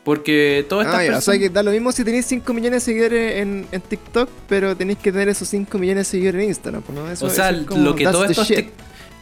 Porque 0.05 0.65
todo 0.69 0.83
estas 0.83 0.95
Ah, 0.95 0.99
personas. 0.99 1.29
O 1.29 1.31
sea 1.33 1.41
que 1.41 1.51
da 1.51 1.63
lo 1.63 1.71
mismo 1.73 1.91
si 1.93 2.05
tenéis 2.05 2.27
5 2.27 2.53
millones 2.55 2.85
de 2.85 2.93
seguidores 2.93 3.43
en, 3.43 3.67
en 3.73 3.81
TikTok, 3.81 4.29
pero 4.49 4.77
tenéis 4.77 4.99
que 5.01 5.11
tener 5.11 5.29
esos 5.29 5.49
5 5.49 5.79
millones 5.79 6.07
de 6.07 6.11
seguidores 6.13 6.43
en 6.43 6.49
Instagram, 6.51 6.83
pues, 6.83 6.97
¿no? 6.99 7.11
Eso, 7.11 7.27
o 7.27 7.31
sea, 7.31 7.51
eso 7.51 7.61
es 7.61 7.67
como, 7.67 7.83
lo 7.83 7.95
que 7.97 8.05
todos 8.05 8.31
estos 8.31 8.49
tic- 8.51 8.71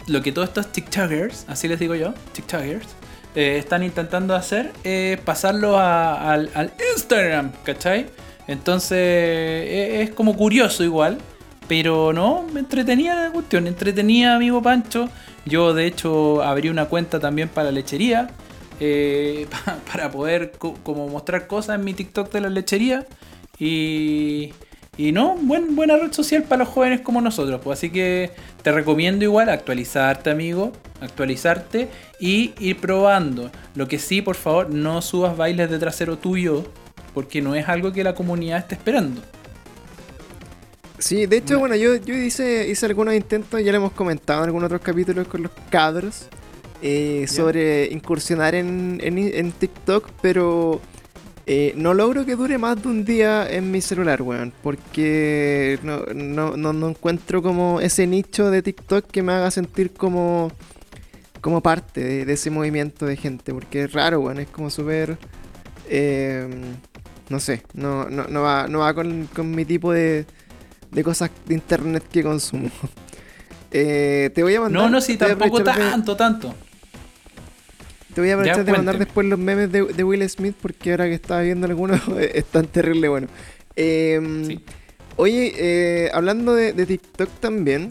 lo 0.07 0.20
que 0.23 0.33
todos 0.33 0.49
estos 0.49 0.70
TikTokers, 0.70 1.47
así 1.49 1.66
les 1.68 1.79
digo 1.81 1.94
yo, 1.94 2.12
TikTokers, 2.35 2.87
eh, 3.35 3.57
están 3.59 3.83
intentando 3.83 4.35
hacer 4.35 4.73
es 4.85 5.18
pasarlo 5.20 5.79
a- 5.79 6.33
al, 6.33 6.51
Instagram, 6.94 7.53
¿cachai? 7.64 8.07
Entonces 8.47 8.99
e- 8.99 10.03
es 10.03 10.11
como 10.11 10.37
curioso 10.37 10.85
igual, 10.85 11.18
pero 11.68 12.12
no, 12.12 12.44
me 12.53 12.61
entretenía 12.61 13.14
la 13.14 13.31
cuestión, 13.31 13.66
entretenía 13.66 14.35
amigo 14.37 14.62
Pancho. 14.62 15.09
Yo 15.47 15.75
de 15.75 15.87
hecho 15.87 16.42
abrí 16.42 16.68
una 16.68 16.87
cuenta 16.87 17.18
también 17.20 17.49
para 17.49 17.66
la 17.66 17.73
lechería, 17.73 18.29
eh, 18.81 19.47
pa- 19.64 19.79
para 19.90 20.11
poder 20.11 20.53
co- 20.59 20.75
como 20.83 21.09
mostrar 21.09 21.47
cosas 21.47 21.77
en 21.79 21.85
mi 21.85 21.94
TikTok 21.94 22.31
de 22.33 22.40
la 22.40 22.49
lechería. 22.51 23.07
Y, 23.59 24.53
y 24.96 25.12
no, 25.12 25.37
buen, 25.37 25.74
buena 25.74 25.96
red 25.96 26.12
social 26.12 26.44
para 26.44 26.64
los 26.64 26.68
jóvenes 26.68 27.00
como 27.00 27.20
nosotros. 27.20 27.61
Pues 27.62 27.78
así 27.78 27.90
que 27.90 28.30
te 28.62 28.70
recomiendo 28.70 29.24
igual 29.24 29.48
actualizarte, 29.48 30.30
amigo. 30.30 30.72
Actualizarte 31.00 31.88
y 32.20 32.54
ir 32.59 32.78
probando. 32.78 33.50
Lo 33.74 33.88
que 33.88 33.98
sí, 33.98 34.22
por 34.22 34.37
favor, 34.37 34.70
no 34.70 35.02
subas 35.02 35.37
bailes 35.37 35.70
de 35.70 35.78
trasero 35.78 36.16
tuyo. 36.18 36.64
Porque 37.12 37.42
no 37.42 37.54
es 37.54 37.68
algo 37.68 37.92
que 37.92 38.04
la 38.04 38.14
comunidad 38.14 38.59
esté 38.59 38.76
esperando. 38.76 39.20
Sí, 40.98 41.26
de 41.26 41.37
hecho, 41.37 41.59
bueno, 41.59 41.74
yo, 41.74 41.96
yo 41.96 42.14
hice, 42.14 42.68
hice 42.68 42.87
algunos 42.87 43.14
intentos, 43.14 43.62
ya 43.62 43.72
lo 43.72 43.78
hemos 43.78 43.92
comentado 43.92 44.40
en 44.40 44.46
algunos 44.46 44.66
otros 44.68 44.80
capítulos 44.80 45.28
con 45.28 45.42
los 45.42 45.52
cabros, 45.68 46.28
eh, 46.80 47.26
sobre 47.28 47.87
incursionar 47.92 48.54
en, 48.54 49.00
en, 49.02 49.18
en 49.18 49.52
TikTok, 49.52 50.09
pero 50.22 50.80
eh, 51.46 51.74
no 51.76 51.94
logro 51.94 52.24
que 52.24 52.37
dure 52.37 52.59
más 52.59 52.83
de 52.83 52.88
un 52.88 53.04
día 53.04 53.46
en 53.50 53.70
mi 53.70 53.80
celular, 53.80 54.22
weón, 54.22 54.52
porque 54.62 55.78
no, 55.83 56.04
no, 56.14 56.57
no, 56.57 56.72
no 56.72 56.88
encuentro 56.88 57.42
como 57.42 57.80
ese 57.80 58.07
nicho 58.07 58.50
de 58.50 58.62
TikTok 58.62 59.07
que 59.11 59.22
me 59.22 59.33
haga 59.33 59.50
sentir 59.50 59.92
como, 59.92 60.50
como 61.40 61.62
parte 61.62 62.02
de, 62.02 62.24
de 62.24 62.33
ese 62.33 62.50
movimiento 62.50 63.07
de 63.07 63.16
gente, 63.16 63.52
porque 63.52 63.85
es 63.85 63.92
raro, 63.92 64.20
weón, 64.20 64.38
es 64.40 64.48
como 64.48 64.70
súper... 64.70 65.18
eh, 65.88 66.48
no 67.28 67.40
sé, 67.40 67.62
no, 67.74 68.09
no, 68.11 68.24
no 68.28 68.42
va, 68.42 68.68
no 68.68 68.80
va 68.80 68.94
con, 68.94 69.26
con 69.35 69.50
mi 69.50 69.64
tipo 69.64 69.92
de, 69.92 70.26
de 70.90 71.04
cosas 71.04 71.30
de 71.46 71.54
internet 71.54 72.04
que 72.11 72.22
consumo. 72.22 72.70
Eh, 73.76 74.30
te 74.33 74.44
voy 74.44 74.54
a 74.54 74.61
mandar. 74.61 74.83
No, 74.85 74.88
no, 74.88 75.00
sí, 75.00 75.16
tampoco 75.16 75.64
tanto, 75.64 76.16
tanto. 76.16 76.54
Te 78.14 78.20
voy 78.20 78.31
a 78.31 78.35
aprovechar 78.35 78.59
Ya, 78.59 78.64
de 78.64 78.72
mandar 78.72 78.98
después 78.98 79.27
los 79.27 79.38
memes 79.38 79.70
de, 79.72 79.83
de 79.85 80.05
Will 80.05 80.29
Smith 80.29 80.55
porque 80.61 80.92
ahora 80.92 81.07
que 81.07 81.14
estaba 81.14 81.40
viendo 81.42 81.66
algunos 81.66 82.00
están 82.35 82.66
terrible 82.66 83.09
bueno. 83.09 83.27
Eh, 83.77 84.42
Sí. 84.46 84.61
Oye, 85.16 85.53
eh, 85.57 86.11
hablando 86.12 86.55
de, 86.55 86.72
de 86.72 86.87
TikTok 86.87 87.29
también, 87.38 87.90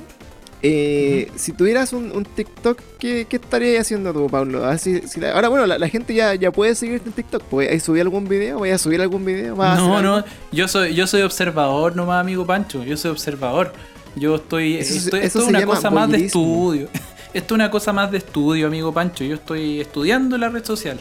eh, 0.61 1.29
si 1.35 1.51
tuvieras 1.53 1.93
un, 1.93 2.11
un 2.11 2.25
TikTok, 2.25 2.79
¿qué, 2.99 3.25
qué 3.29 3.37
estarías 3.37 3.81
haciendo 3.81 4.11
tú, 4.13 4.27
Pablo? 4.29 4.65
A 4.65 4.71
ver 4.71 4.79
si- 4.79 5.01
si 5.07 5.19
la- 5.21 5.31
ahora, 5.33 5.47
bueno, 5.49 5.65
la, 5.65 5.77
la 5.77 5.87
gente 5.87 6.13
ya, 6.13 6.35
ya 6.35 6.51
puede 6.51 6.75
seguirte 6.75 7.07
en 7.09 7.13
TikTok. 7.15 7.43
¿Voy 7.49 7.67
a 7.67 7.79
subir 7.79 8.01
algún 8.01 8.27
video? 8.27 8.57
¿Voy 8.59 8.71
a 8.71 8.77
subir 8.77 8.99
algún 9.01 9.23
video? 9.25 9.55
¿Vas 9.55 9.77
No, 9.79 10.01
no, 10.01 10.23
yo 10.51 10.67
soy, 10.67 10.93
yo 10.95 11.07
soy 11.07 11.21
observador 11.21 11.95
nomás, 11.95 12.19
amigo 12.21 12.45
Pancho. 12.45 12.83
Yo 12.83 12.97
soy 12.97 13.11
observador. 13.11 13.71
Yo 14.15 14.35
estoy. 14.35 14.75
Eso 14.77 14.93
se- 14.93 14.99
estoy- 14.99 15.19
eso 15.21 15.27
esto 15.27 15.39
es 15.43 15.47
una 15.47 15.65
cosa 15.65 15.89
más 15.91 16.09
de 16.09 16.25
estudio. 16.25 16.89
Esto 17.33 17.55
es 17.55 17.55
una 17.55 17.71
cosa 17.71 17.91
más 17.93 18.11
de 18.11 18.19
estudio, 18.19 18.67
amigo 18.67 18.93
Pancho. 18.93 19.23
Yo 19.23 19.35
estoy 19.35 19.81
estudiando 19.81 20.37
la 20.37 20.49
red 20.49 20.63
social. 20.63 20.99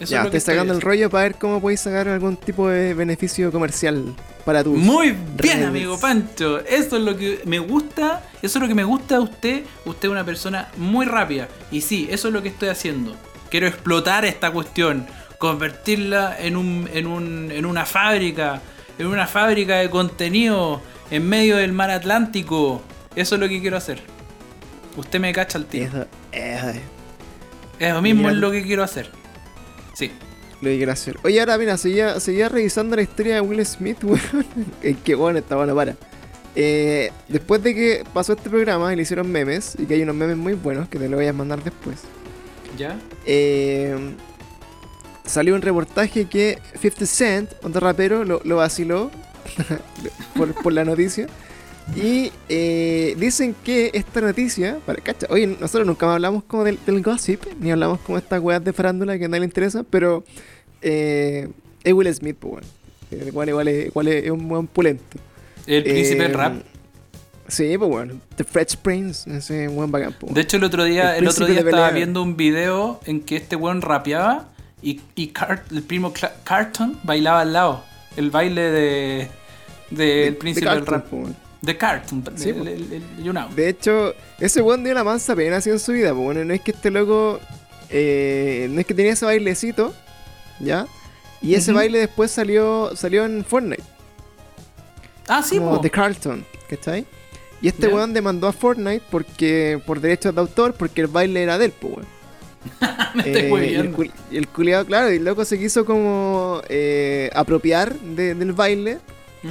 Eso 0.00 0.10
Ya, 0.10 0.18
es 0.18 0.24
lo 0.24 0.30
que 0.30 0.38
estoy 0.38 0.54
sacando 0.54 0.74
el 0.74 0.80
rollo 0.80 1.10
para 1.10 1.24
ver 1.24 1.34
cómo 1.36 1.60
podéis 1.60 1.80
sacar 1.80 2.08
algún 2.08 2.36
tipo 2.36 2.68
de 2.68 2.94
beneficio 2.94 3.52
comercial 3.52 4.14
para 4.44 4.64
tu. 4.64 4.74
Muy 4.74 5.14
bien, 5.36 5.64
amigo 5.64 5.98
Pancho. 5.98 6.60
Eso 6.60 6.96
es 6.96 7.02
lo 7.02 7.16
que 7.16 7.40
me 7.44 7.58
gusta. 7.58 8.22
Eso 8.40 8.58
es 8.58 8.62
lo 8.62 8.68
que 8.68 8.74
me 8.74 8.84
gusta 8.84 9.16
de 9.16 9.20
usted. 9.20 9.62
Usted 9.84 10.08
es 10.08 10.12
una 10.12 10.24
persona 10.24 10.68
muy 10.78 11.04
rápida. 11.04 11.48
Y 11.70 11.82
sí, 11.82 12.08
eso 12.10 12.28
es 12.28 12.34
lo 12.34 12.42
que 12.42 12.48
estoy 12.48 12.68
haciendo. 12.68 13.14
Quiero 13.50 13.66
explotar 13.66 14.24
esta 14.24 14.50
cuestión. 14.50 15.06
Convertirla 15.38 16.36
en, 16.38 16.56
un, 16.56 16.88
en, 16.94 17.06
un, 17.06 17.50
en 17.50 17.66
una 17.66 17.84
fábrica. 17.84 18.62
En 18.98 19.08
una 19.08 19.26
fábrica 19.26 19.76
de 19.76 19.90
contenido. 19.90 20.80
En 21.10 21.28
medio 21.28 21.56
del 21.56 21.72
mar 21.72 21.90
Atlántico. 21.90 22.82
Eso 23.14 23.34
es 23.34 23.40
lo 23.40 23.48
que 23.48 23.60
quiero 23.60 23.76
hacer. 23.76 24.15
Usted 24.96 25.20
me 25.20 25.32
cacha 25.32 25.58
el 25.58 25.66
tiro. 25.66 25.86
Eso, 25.86 26.06
eso 26.32 26.68
es 26.70 26.76
Eso 27.78 28.02
mismo 28.02 28.22
Mira. 28.22 28.32
es 28.32 28.38
lo 28.38 28.50
que 28.50 28.62
quiero 28.62 28.82
hacer. 28.82 29.10
Sí. 29.94 30.10
lo 30.60 30.70
que 30.70 30.76
quiero 30.76 30.92
hacer. 30.92 31.18
Oye, 31.22 31.38
ahora 31.40 31.58
mira, 31.58 31.76
seguía, 31.76 32.18
seguía 32.20 32.48
revisando 32.48 32.96
la 32.96 33.02
historia 33.02 33.34
de 33.36 33.40
Will 33.40 33.64
Smith, 33.66 33.98
weón. 34.04 34.46
Qué 35.04 35.14
bueno, 35.14 35.38
está 35.38 35.56
bueno, 35.56 35.74
para. 35.74 35.94
Eh, 36.54 37.12
después 37.28 37.62
de 37.62 37.74
que 37.74 38.04
pasó 38.14 38.32
este 38.32 38.48
programa 38.48 38.90
y 38.92 38.96
le 38.96 39.02
hicieron 39.02 39.30
memes, 39.30 39.76
y 39.78 39.84
que 39.84 39.94
hay 39.94 40.02
unos 40.02 40.16
memes 40.16 40.38
muy 40.38 40.54
buenos 40.54 40.88
que 40.88 40.98
te 40.98 41.08
lo 41.08 41.16
voy 41.18 41.26
a 41.26 41.32
mandar 41.32 41.62
después. 41.62 41.98
¿Ya? 42.78 42.98
eh, 43.24 43.96
salió 45.24 45.54
un 45.54 45.62
reportaje 45.62 46.26
que 46.26 46.58
50 46.80 47.06
Cent, 47.06 47.50
otro 47.62 47.80
rapero, 47.80 48.24
lo, 48.24 48.40
lo 48.44 48.56
vaciló 48.56 49.10
por, 50.36 50.54
por 50.62 50.72
la 50.72 50.84
noticia. 50.84 51.26
Y 51.94 52.32
eh, 52.48 53.14
dicen 53.18 53.54
que 53.64 53.90
esta 53.94 54.20
noticia, 54.20 54.78
para, 54.84 55.00
cacha, 55.00 55.26
oye, 55.30 55.46
nosotros 55.46 55.86
nunca 55.86 56.06
más 56.06 56.14
hablamos 56.16 56.42
como 56.44 56.64
del, 56.64 56.78
del 56.84 57.00
gossip, 57.02 57.44
ni 57.60 57.70
hablamos 57.70 58.00
como 58.00 58.18
estas 58.18 58.40
weas 58.40 58.62
de 58.64 58.72
farándula 58.72 59.16
que 59.18 59.26
a 59.26 59.28
nadie 59.28 59.40
le 59.40 59.46
interesa, 59.46 59.84
pero 59.88 60.24
eh, 60.82 61.48
es 61.84 61.92
Will 61.92 62.12
Smith, 62.14 62.36
pues 62.38 62.52
bueno. 62.52 62.66
El 63.10 63.32
cual 63.32 63.48
igual 63.48 63.68
es, 63.68 63.86
igual 63.86 64.08
es 64.08 64.30
un 64.30 64.48
buen 64.48 64.66
pulento. 64.66 65.16
El 65.66 65.84
príncipe 65.84 66.22
del 66.24 66.32
Eh, 66.32 66.34
rap. 66.34 66.54
Sí, 67.48 67.78
pues 67.78 67.88
bueno. 67.88 68.14
The 68.34 68.42
Fresh 68.42 68.76
Prince, 68.78 69.30
ese 69.36 69.68
buen 69.68 69.90
bacán, 69.92 70.12
po, 70.18 70.26
De 70.28 70.40
hecho, 70.40 70.56
el 70.56 70.64
otro 70.64 70.82
día, 70.82 71.16
El 71.16 71.22
el, 71.24 71.30
otro 71.30 71.46
día 71.46 71.60
estaba 71.60 71.90
viendo 71.90 72.20
un 72.20 72.36
video 72.36 73.00
en 73.06 73.20
que 73.20 73.36
este 73.36 73.54
weón 73.54 73.80
rapeaba 73.80 74.48
y, 74.82 75.00
y 75.14 75.28
Car- 75.28 75.62
el 75.70 75.82
primo 75.84 76.12
Cla- 76.12 76.32
Carton 76.42 76.98
bailaba 77.04 77.42
al 77.42 77.52
lado. 77.52 77.84
El 78.16 78.30
baile 78.32 78.62
de 78.62 79.28
del 79.90 80.32
De- 80.32 80.32
príncipe 80.32 80.68
de 80.68 80.74
del 80.74 80.86
rap. 80.86 81.12
weón. 81.12 81.36
De 81.66 81.76
Carton, 81.76 82.22
Sí, 82.36 82.50
el, 82.50 82.54
po. 82.54 82.62
el- 82.62 82.92
el- 82.92 83.22
you 83.24 83.32
know. 83.32 83.48
De 83.54 83.68
hecho, 83.68 84.14
ese 84.38 84.62
weón 84.62 84.84
dio 84.84 84.94
la 84.94 85.04
mansa 85.04 85.34
pena 85.34 85.56
así 85.56 85.68
en 85.70 85.78
su 85.80 85.92
vida. 85.92 86.12
Pues 86.12 86.24
bueno, 86.24 86.44
no 86.44 86.54
es 86.54 86.60
que 86.60 86.70
este 86.70 86.90
loco. 86.90 87.40
eh, 87.90 88.68
no 88.70 88.80
es 88.80 88.86
que 88.86 88.94
tenía 88.94 89.12
ese 89.12 89.24
bailecito. 89.24 89.92
¿Ya? 90.60 90.86
Y 91.42 91.54
ese 91.54 91.72
baile 91.72 91.98
después 91.98 92.30
salió 92.30 92.90
salió 92.96 93.24
en 93.24 93.44
Fortnite. 93.44 93.82
Ah, 95.28 95.42
sí, 95.42 95.58
como 95.58 95.76
po. 95.76 95.80
The 95.80 95.90
Carlton. 95.90 96.44
¿Cachai? 96.68 97.04
Y 97.60 97.68
este 97.68 97.88
Ya. 97.88 97.94
weón 97.94 98.12
demandó 98.12 98.46
a 98.48 98.52
Fortnite 98.52 99.02
porque 99.10 99.80
por 99.86 100.00
derechos 100.00 100.34
de 100.34 100.40
autor, 100.40 100.74
porque 100.74 101.00
el 101.02 101.06
baile 101.08 101.42
era 101.42 101.58
de 101.58 101.66
él, 101.66 101.72
pues 101.78 101.94
weón. 101.94 102.06
Me 103.14 103.22
estoy 103.22 103.42
Eh, 103.64 103.70
y 103.72 103.74
el, 103.76 103.94
cul- 103.94 104.12
y 104.30 104.36
el 104.36 104.48
culiado, 104.48 104.84
claro, 104.86 105.12
y 105.12 105.16
el 105.16 105.24
loco 105.24 105.44
se 105.44 105.58
quiso 105.58 105.84
como 105.84 106.60
eh, 106.68 107.30
apropiar 107.34 107.94
de- 107.98 108.34
del 108.34 108.52
baile 108.52 108.98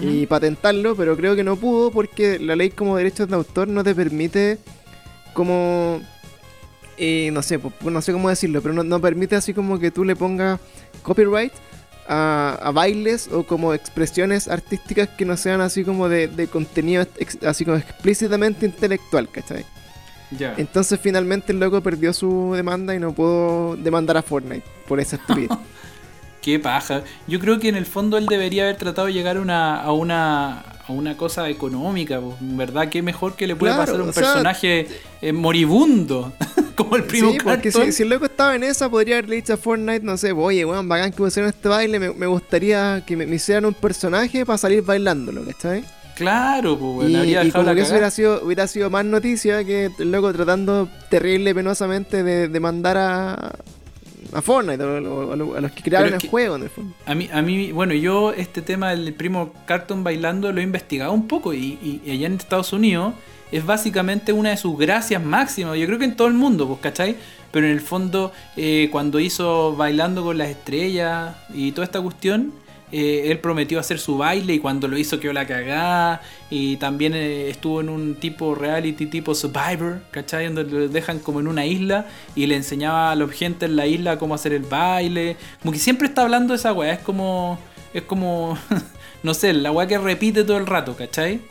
Y 0.01 0.25
patentarlo, 0.25 0.95
pero 0.95 1.15
creo 1.15 1.36
que 1.36 1.43
no 1.43 1.55
pudo 1.55 1.91
porque 1.91 2.39
la 2.39 2.55
ley 2.55 2.69
como 2.71 2.97
derechos 2.97 3.27
de 3.29 3.36
autor 3.36 3.67
no 3.67 3.84
te 3.84 3.93
permite 3.95 4.58
como 5.34 6.01
eh, 6.97 7.29
no 7.34 7.41
sé, 7.41 7.60
no 7.81 8.01
sé 8.01 8.13
cómo 8.13 8.29
decirlo, 8.29 8.62
pero 8.62 8.73
no, 8.73 8.84
no 8.84 8.99
permite 9.01 9.36
así 9.36 9.53
como 9.53 9.79
que 9.79 9.91
tú 9.91 10.03
le 10.05 10.15
pongas 10.15 10.60
copyright 11.03 11.51
a, 12.08 12.58
a 12.62 12.71
bailes 12.71 13.27
o 13.31 13.43
como 13.43 13.73
expresiones 13.73 14.47
artísticas 14.47 15.10
que 15.10 15.25
no 15.25 15.36
sean 15.38 15.60
así 15.62 15.84
como 15.84 16.08
de, 16.08 16.27
de 16.27 16.47
contenido 16.47 17.05
ex- 17.17 17.43
así 17.43 17.65
como 17.65 17.77
explícitamente 17.77 18.65
intelectual, 18.65 19.29
¿cachai? 19.29 19.65
Ya. 20.31 20.53
Entonces 20.58 20.99
finalmente 21.01 21.51
el 21.51 21.60
loco 21.60 21.81
perdió 21.81 22.13
su 22.13 22.53
demanda 22.55 22.95
y 22.95 22.99
no 22.99 23.13
pudo 23.13 23.75
demandar 23.75 24.17
a 24.17 24.21
Fortnite 24.21 24.63
por 24.88 24.99
esa 24.99 25.17
estupidez. 25.17 25.49
Qué 26.45 26.60
paja. 26.60 27.01
Yo 27.27 27.39
creo 27.39 27.60
que 27.60 27.69
en 27.69 27.75
el 27.75 27.88
fondo 27.88 28.19
él 28.19 28.27
debería 28.27 28.65
haber 28.65 28.77
tratado 28.77 29.08
de 29.08 29.13
llegar 29.13 29.38
a 29.38 29.41
una, 29.41 29.81
a 29.81 29.91
una, 29.91 30.60
a 30.60 30.91
una 30.91 31.17
cosa 31.17 31.49
económica. 31.49 32.19
po. 32.19 32.38
En 32.39 32.55
verdad, 32.55 32.88
qué 32.89 33.01
mejor 33.01 33.36
que 33.36 33.47
le 33.47 33.55
puede 33.55 33.73
Claro, 33.73 33.88
pasar 33.88 33.99
a 33.99 34.03
un 34.03 34.13
sea, 34.13 34.21
personaje 34.21 34.88
eh, 35.23 35.34
moribundo. 35.34 36.34
como 36.75 36.97
el 36.97 37.05
primo 37.05 37.31
sí, 37.31 37.39
porque 37.43 37.71
si, 37.71 37.91
si 37.91 38.03
el 38.03 38.10
loco 38.10 38.25
estaba 38.25 38.55
en 38.55 38.63
esa, 38.63 38.88
podría 38.91 39.15
haberle 39.15 39.38
dicho 39.38 39.53
a 39.53 39.58
Fortnite, 39.58 40.05
no 40.05 40.17
sé, 40.17 40.34
oye, 40.34 40.63
weón, 40.65 40.88
bacán 40.88 41.10
que 41.10 41.17
pusieron 41.17 41.49
este 41.49 41.67
baile, 41.67 41.97
me, 41.97 42.13
me 42.13 42.27
gustaría 42.27 43.01
que 43.08 43.17
me, 43.17 43.25
me 43.25 43.38
hicieran 43.38 43.65
un 43.65 43.73
personaje 43.73 44.45
para 44.45 44.60
salir 44.60 44.84
bailándolo, 44.84 45.43
¿cachai? 45.45 45.84
Claro, 46.15 46.77
pues, 46.77 47.10
y, 47.10 47.15
habría 47.15 47.43
y 47.43 47.51
como 47.51 47.73
que 47.73 47.81
eso 47.81 47.91
hubiera 47.91 48.12
sido, 48.12 48.41
hubiera 48.43 48.67
sido 48.67 48.91
más 48.91 49.03
noticia 49.03 49.63
que 49.63 49.89
el 49.97 50.12
loco 50.12 50.31
tratando 50.31 50.88
terrible, 51.10 51.55
penosamente 51.55 52.21
de 52.21 52.49
demandar 52.49 52.97
a, 52.97 53.55
a 54.34 54.42
Fortnite, 54.42 54.84
o- 54.84 55.32
a 55.56 55.62
los 55.62 55.72
que 55.72 55.82
crearon 55.84 56.14
el 56.14 56.20
que- 56.20 56.28
juego 56.28 56.56
en 56.56 56.64
el 56.64 56.70
fondo. 56.70 56.94
A 57.06 57.16
mí, 57.16 57.30
a 57.32 57.42
mí, 57.42 57.72
bueno, 57.72 57.94
yo 57.94 58.34
este 58.34 58.62
tema 58.62 58.92
del 58.92 59.14
primo 59.14 59.54
Carton 59.66 60.04
bailando 60.04 60.52
lo 60.52 60.60
he 60.60 60.64
investigado 60.64 61.12
un 61.14 61.28
poco 61.28 61.54
y, 61.54 61.78
y- 61.82 62.02
y 62.06 62.12
allá 62.12 62.28
en 62.28 62.34
Estados 62.34 62.74
Unidos 62.74 63.14
es 63.52 63.66
básicamente 63.66 64.34
una 64.34 64.50
de 64.50 64.58
sus 64.58 64.78
gracias 64.78 65.24
máximas. 65.24 65.78
Yo 65.78 65.86
creo 65.86 66.00
que 66.00 66.06
en 66.06 66.16
todo 66.16 66.28
el 66.28 66.34
mundo, 66.34 66.68
pues, 66.68 66.80
¿cachai? 66.82 67.16
Pero 67.52 67.68
en 67.68 67.74
el 67.74 67.80
fondo, 67.82 68.34
eh, 68.58 68.90
cuando 68.92 69.20
hizo 69.20 69.76
Bailando 69.76 70.24
con 70.24 70.38
las 70.38 70.50
Estrellas 70.50 71.36
y 71.54 71.72
toda 71.72 71.86
esta 71.86 72.02
cuestión, 72.02 72.52
eh, 72.97 73.29
él 73.29 73.39
prometió 73.39 73.77
hacer 73.77 73.99
su 73.99 74.17
baile 74.17 74.53
y 74.53 74.60
cuando 74.60 74.88
lo 74.88 74.97
hizo 74.97 75.19
quedó 75.19 75.34
la 75.34 75.45
cagada. 75.45 76.21
Y 76.49 76.77
también 76.77 77.13
eh, 77.13 77.49
estuvo 77.49 77.81
en 77.81 77.89
un 77.89 78.15
tipo 78.15 78.55
reality 78.55 79.08
tipo 79.08 79.36
Survivor, 79.36 79.99
¿cachai? 80.12 80.45
Donde 80.45 80.63
lo 80.63 80.88
dejan 80.88 81.19
como 81.19 81.41
en 81.41 81.49
una 81.49 81.65
isla 81.65 82.08
y 82.38 82.45
le 82.45 82.55
enseñaba 82.55 83.12
a 83.12 83.15
la 83.15 83.27
gente 83.27 83.65
en 83.65 83.75
la 83.75 83.86
isla 83.86 84.17
cómo 84.17 84.34
hacer 84.34 84.53
el 84.53 84.63
baile. 84.63 85.36
Como 85.62 85.73
que 85.73 85.79
siempre 85.79 86.08
está 86.08 86.21
hablando 86.21 86.53
de 86.53 86.58
esa 86.58 86.71
weá. 86.71 86.93
Es 86.93 86.99
como. 86.99 87.60
Es 87.93 88.03
como. 88.03 88.58
no 89.23 89.34
sé, 89.34 89.51
la 89.51 89.73
weá 89.73 89.88
que 89.88 89.97
repite 89.97 90.45
todo 90.45 90.55
el 90.55 90.65
rato, 90.65 90.95
¿cachai? 90.95 91.41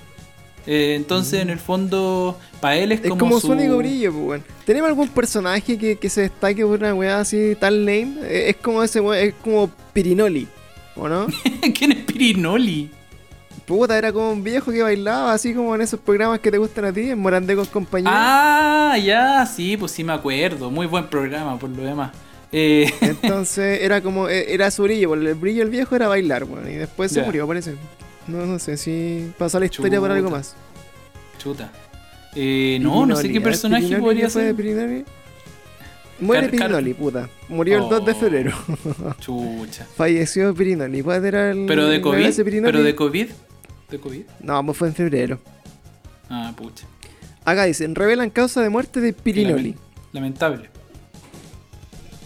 Eh, 0.67 0.95
entonces, 0.97 1.43
en 1.43 1.51
el 1.51 1.59
fondo, 1.59 2.39
para 2.63 2.77
él 2.77 2.93
es, 2.93 3.01
Es 3.03 3.11
como, 3.11 3.21
como, 3.21 3.41
su 3.41 3.53
único 3.53 3.77
brillo, 3.77 4.15
pues. 4.15 4.41
¿Tenemos 4.65 4.89
algún 4.89 5.09
personaje 5.09 5.77
que, 5.77 5.97
que 5.97 6.09
se 6.09 6.23
destaque 6.23 6.65
por 6.65 6.79
una 6.79 6.95
weá 6.95 7.21
así, 7.21 7.55
tal 7.61 7.81
name? 7.81 8.15
Eh, 8.23 8.49
Es 8.49 8.57
como 8.57 8.83
ese 8.83 9.01
weón, 9.01 9.23
es 9.23 9.35
como 9.45 9.71
Pirinoli, 9.93 10.49
¿o 10.97 11.09
no? 11.09 11.27
¿Quién 11.79 11.93
es 11.93 11.99
Pirinoli? 12.05 12.91
Puta, 13.67 13.97
era 13.97 14.13
como 14.13 14.31
un 14.31 14.45
viejo 14.45 14.71
que 14.71 14.83
bailaba, 14.83 15.33
así 15.33 15.55
como 15.55 15.75
en 15.75 15.81
esos 15.81 15.99
programas 15.99 16.41
que 16.41 16.51
te 16.51 16.59
gustan 16.59 16.85
a 16.85 16.93
ti, 16.93 17.11
en 17.11 17.19
Morandé 17.19 17.57
con 17.57 17.65
compañía. 17.67 18.11
Ah, 18.13 18.99
ya, 18.99 19.47
sí, 19.47 19.77
pues 19.79 19.93
sí 19.93 20.05
me 20.05 20.13
acuerdo. 20.13 20.71
Muy 20.71 20.87
buen 20.87 21.07
programa, 21.07 21.59
por 21.59 21.71
lo 21.71 21.83
demás. 21.83 22.11
Eh, 22.53 22.93
Entonces 23.01 23.81
era 23.83 24.03
como, 24.03 24.29
eh, 24.29 24.53
era 24.53 24.71
su 24.71 24.83
brillo, 24.83 25.09
porque 25.09 25.29
el 25.29 25.35
brillo 25.35 25.61
del 25.61 25.71
viejo 25.71 25.97
era 25.97 26.09
bailar, 26.09 26.45
weón. 26.45 26.69
Y 26.71 26.75
después 26.75 27.11
se 27.11 27.21
Ya. 27.21 27.27
murió, 27.27 27.47
parece. 27.47 27.75
No, 28.27 28.45
no 28.45 28.59
sé 28.59 28.77
si 28.77 29.31
pasó 29.39 29.59
la 29.59 29.65
historia 29.67 29.99
por 29.99 30.11
algo 30.11 30.31
más. 30.31 30.55
chuta. 31.39 31.71
Eh, 32.37 32.79
no, 32.83 33.07
no 33.07 33.17
sé 33.17 33.29
qué 33.29 33.35
ver, 33.35 33.45
personaje 33.45 33.97
podría 33.97 34.25
¿qué 34.25 34.31
fue 34.31 34.43
de 34.43 34.49
ser. 34.49 35.05
Muere 36.21 36.49
Car- 36.51 36.69
Pirinoli, 36.69 36.95
puta. 36.95 37.29
Murió 37.49 37.83
el 37.83 37.89
2 37.91 38.05
de 38.07 38.13
Oh. 38.13 38.15
febrero. 38.15 38.53
Chucha. 39.21 39.85
Falleció 39.97 40.55
Pirinoli. 40.55 41.03
¿Cuál 41.03 41.25
era 41.25 41.51
el. 41.51 41.67
Pero 41.67 41.87
de 41.89 42.01
COVID. 42.01 42.35
Pero 42.63 42.83
de 42.83 42.95
COVID. 42.95 43.29
¿De 43.91 43.99
COVID? 44.01 44.23
No, 44.41 44.65
pues 44.65 44.79
fue 44.79 44.89
en 44.89 44.95
febrero. 44.95 45.41
Ah, 46.31 46.53
pucha. 46.57 46.87
Acá 47.45 47.65
dicen, 47.65 47.95
revelan 47.95 48.31
causa 48.31 48.63
de 48.63 48.71
muerte 48.71 49.01
de 49.01 49.13
Pirinoli. 49.13 49.75
Lamentable. 50.13 50.71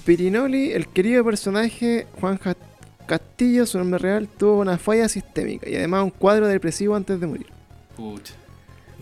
Pirinoli, 0.05 0.73
el 0.73 0.87
querido 0.89 1.25
personaje 1.25 2.07
Juan 2.21 2.39
Castillo, 3.07 3.67
su 3.67 3.79
nombre 3.79 3.99
real, 3.99 4.29
tuvo 4.29 4.61
una 4.61 4.79
falla 4.79 5.09
sistémica 5.09 5.69
y 5.69 5.77
además 5.77 6.05
un 6.05 6.11
cuadro 6.11 6.47
depresivo 6.47 6.95
antes 6.95 7.21
de 7.21 7.27
morir. 7.27 7.47
Pucha. 7.97 8.35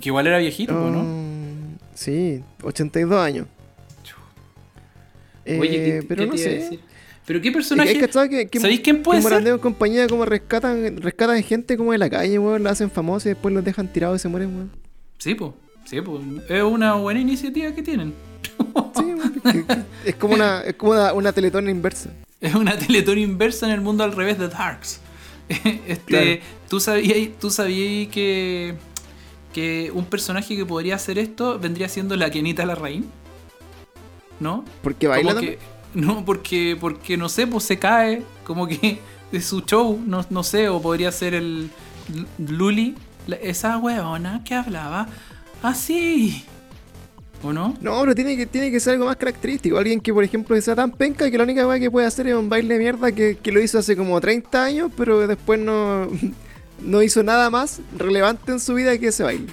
Que 0.00 0.08
igual 0.08 0.26
era 0.26 0.38
viejito, 0.38 0.72
¿no? 0.72 1.02
Mm, 1.02 1.76
Sí, 1.94 2.42
82 2.62 3.18
años. 3.18 3.46
Eh, 5.46 5.58
Oye, 5.60 5.70
¿qué, 5.70 6.04
pero 6.08 6.22
qué 6.22 6.26
no 6.26 6.36
sé. 6.36 6.50
decir? 6.50 6.80
¿Pero 7.24 7.40
qué 7.40 7.48
Es 7.48 7.52
que 7.52 7.56
personaje? 7.58 7.98
cachado 7.98 8.28
que, 8.28 8.46
que, 8.46 8.60
¿Sabéis 8.60 8.80
quién 8.80 9.02
puede 9.02 9.20
ser? 9.22 9.46
En 9.46 9.58
compañía 9.58 10.06
como 10.06 10.24
rescatan, 10.24 10.96
rescatan 10.98 11.42
gente 11.42 11.76
como 11.76 11.92
de 11.92 11.98
la 11.98 12.08
calle, 12.10 12.38
weón, 12.38 12.62
la 12.62 12.70
hacen 12.70 12.90
famosa 12.90 13.28
y 13.28 13.32
después 13.32 13.52
los 13.54 13.64
dejan 13.64 13.92
tirados 13.92 14.20
y 14.20 14.22
se 14.22 14.28
mueren, 14.28 14.54
weón. 14.54 14.70
Sí, 15.18 15.34
pues. 15.34 15.52
Sí, 15.84 16.00
pues. 16.00 16.20
Es 16.48 16.62
una 16.62 16.94
buena 16.94 17.20
iniciativa 17.20 17.72
que 17.72 17.82
tienen. 17.82 18.14
Sí, 18.96 19.04
es 20.04 20.14
como 20.16 20.34
una, 20.34 20.60
es 20.62 20.74
como 20.74 20.92
una, 20.92 21.12
una 21.12 21.32
teletona 21.32 21.70
inversa. 21.70 22.10
Es 22.40 22.54
una 22.54 22.76
teletón 22.78 23.18
inversa 23.18 23.66
en 23.66 23.72
el 23.72 23.80
mundo 23.80 24.04
al 24.04 24.12
revés 24.12 24.38
de 24.38 24.48
Darks. 24.48 25.00
Este, 25.86 25.96
Claro. 26.06 26.40
¿tú 26.68 26.80
sabías, 26.80 27.28
tú 27.40 27.50
sabías 27.50 28.08
que, 28.12 28.74
que 29.52 29.90
un 29.94 30.04
personaje 30.06 30.56
que 30.56 30.64
podría 30.66 30.96
hacer 30.96 31.18
esto 31.18 31.58
vendría 31.58 31.88
siendo 31.88 32.16
la 32.16 32.30
Kenita 32.30 32.64
Larraín? 32.66 33.06
¿No? 34.40 34.64
Porque 34.82 35.08
baila 35.08 35.34
Como 35.34 35.34
también. 35.34 35.58
que, 35.58 35.58
no, 35.94 36.24
porque, 36.24 36.76
porque 36.80 37.16
no 37.16 37.28
sé, 37.28 37.46
pues 37.46 37.64
se 37.64 37.78
cae, 37.78 38.22
como 38.44 38.66
que 38.66 39.00
es 39.32 39.44
su 39.46 39.60
show, 39.62 40.00
no, 40.06 40.24
no 40.30 40.42
sé, 40.42 40.68
o 40.68 40.80
podría 40.80 41.10
ser 41.12 41.34
el 41.34 41.70
Luli, 42.38 42.94
la- 43.26 43.36
esa 43.36 43.78
weona 43.78 44.42
que 44.44 44.54
hablaba 44.54 45.08
así. 45.62 46.44
¿O 47.42 47.52
no? 47.52 47.74
No, 47.80 48.00
pero 48.00 48.14
tiene 48.14 48.36
que, 48.36 48.46
tiene 48.46 48.70
que 48.70 48.80
ser 48.80 48.94
algo 48.94 49.06
más 49.06 49.16
característico. 49.16 49.76
Alguien 49.78 50.00
que, 50.00 50.12
por 50.12 50.24
ejemplo, 50.24 50.58
sea 50.60 50.74
tan 50.74 50.90
penca 50.90 51.30
que 51.30 51.36
la 51.36 51.44
única 51.44 51.66
weá 51.66 51.78
que 51.78 51.90
puede 51.90 52.06
hacer 52.06 52.26
es 52.28 52.34
un 52.34 52.48
baile 52.48 52.74
de 52.74 52.80
mierda 52.80 53.12
que, 53.12 53.36
que 53.36 53.52
lo 53.52 53.60
hizo 53.60 53.78
hace 53.78 53.94
como 53.96 54.18
30 54.20 54.64
años, 54.64 54.90
pero 54.96 55.26
después 55.26 55.60
no, 55.60 56.08
no 56.82 57.02
hizo 57.02 57.22
nada 57.22 57.50
más 57.50 57.80
relevante 57.96 58.52
en 58.52 58.60
su 58.60 58.74
vida 58.74 58.96
que 58.98 59.08
ese 59.08 59.22
baile. 59.22 59.46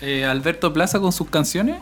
Eh, 0.00 0.24
Alberto 0.24 0.72
Plaza 0.72 1.00
con 1.00 1.12
sus 1.12 1.28
canciones. 1.30 1.76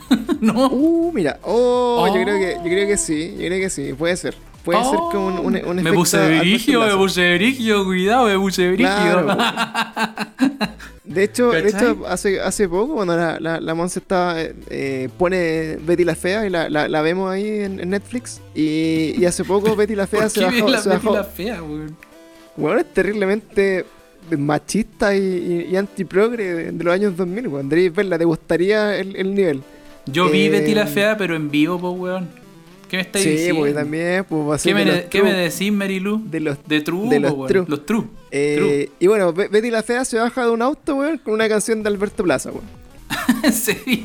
no. 0.40 0.68
Uh, 0.68 1.12
mira. 1.12 1.38
Oh, 1.42 1.96
Oh. 2.00 2.06
Yo, 2.08 2.22
creo 2.22 2.38
que, 2.38 2.54
yo 2.56 2.62
creo 2.70 2.86
que 2.86 2.96
sí, 2.96 3.32
yo 3.38 3.46
creo 3.46 3.60
que 3.60 3.70
sí, 3.70 3.92
puede 3.94 4.16
ser. 4.16 4.34
Puede 4.64 4.82
ser 4.82 4.98
como 5.12 5.26
un, 5.28 5.56
un, 5.56 5.64
un 5.64 5.82
me 5.82 5.92
puse 5.92 6.38
brigio, 6.40 6.80
me 6.80 6.96
puse 6.96 7.34
brigio, 7.36 7.84
cuidado, 7.84 8.26
me 8.26 8.36
puse 8.36 8.66
brigio. 8.72 8.86
Claro. 8.86 9.36
De 11.04 11.22
hecho, 11.22 11.50
de 11.52 11.68
hecho 11.68 12.02
hace, 12.08 12.40
hace 12.40 12.68
poco, 12.68 12.94
cuando 12.96 13.16
la, 13.16 13.38
la, 13.38 13.60
la 13.60 13.74
Monse 13.76 14.00
estaba, 14.00 14.34
eh, 14.40 15.08
pone 15.16 15.76
Betty 15.80 16.02
la 16.04 16.16
Fea 16.16 16.44
y 16.46 16.50
la, 16.50 16.68
la, 16.68 16.88
la 16.88 17.00
vemos 17.00 17.30
ahí 17.30 17.46
en, 17.60 17.78
en 17.78 17.90
Netflix. 17.90 18.40
Y, 18.56 19.14
y 19.16 19.24
hace 19.24 19.44
poco 19.44 19.76
Betty 19.76 19.94
la 19.94 20.06
Fea 20.08 20.22
¿Por 20.22 20.30
se 20.30 20.40
qué 20.40 20.46
bajó. 20.62 20.68
la, 20.68 20.80
se 20.82 20.88
Betty 20.90 21.06
bajó- 21.06 21.14
la 21.16 21.24
fea, 21.24 21.62
weón? 21.62 21.96
Bueno, 22.56 22.80
es 22.80 22.92
terriblemente 22.92 23.86
machista 24.36 25.14
y, 25.14 25.20
y, 25.68 25.72
y 25.72 25.76
antiprogre 25.76 26.52
de, 26.52 26.72
de 26.72 26.84
los 26.84 26.92
años 26.92 27.16
2000. 27.16 27.48
Weón. 27.48 27.68
Verla, 27.68 28.18
te 28.18 28.24
gustaría 28.24 28.96
el, 28.98 29.14
el 29.14 29.32
nivel. 29.32 29.62
Yo 30.06 30.28
vi 30.30 30.42
Eh, 30.46 30.50
Betty 30.50 30.74
la 30.74 30.86
fea, 30.86 31.16
pero 31.16 31.34
en 31.36 31.50
vivo, 31.50 31.78
pues, 31.80 31.94
weón. 31.98 32.28
¿Qué 32.88 32.98
me 32.98 33.02
estáis 33.02 33.24
Sí, 33.24 33.30
diciendo? 33.32 33.58
porque 33.60 33.72
también 33.74 34.24
pues, 34.28 34.48
va 34.48 34.54
a 34.54 34.58
ser 34.58 34.70
¿Qué, 34.76 34.84
me, 34.84 34.90
de 34.92 35.06
qué 35.08 35.22
me 35.22 35.32
decís, 35.32 35.72
Marilu? 35.72 36.22
de 36.24 36.38
los 36.38 36.56
De 36.68 36.80
True, 36.80 37.08
de 37.08 37.16
po, 37.16 37.22
los 37.22 37.32
weón. 37.32 37.48
true. 37.48 37.64
Los 37.66 37.84
True. 37.86 38.04
eh, 38.30 38.90
y 39.00 39.06
bueno, 39.08 39.32
Be- 39.32 39.48
Betty 39.48 39.70
la 39.70 39.82
Fea 39.82 40.04
se 40.04 40.18
baja 40.18 40.44
de 40.44 40.50
un 40.52 40.62
auto, 40.62 40.94
weón, 40.94 41.18
con 41.18 41.34
una 41.34 41.48
canción 41.48 41.82
de 41.82 41.88
Alberto 41.88 42.22
Plaza, 42.22 42.50
weón. 42.52 42.64
¿En 43.42 43.52
serio? 43.52 44.04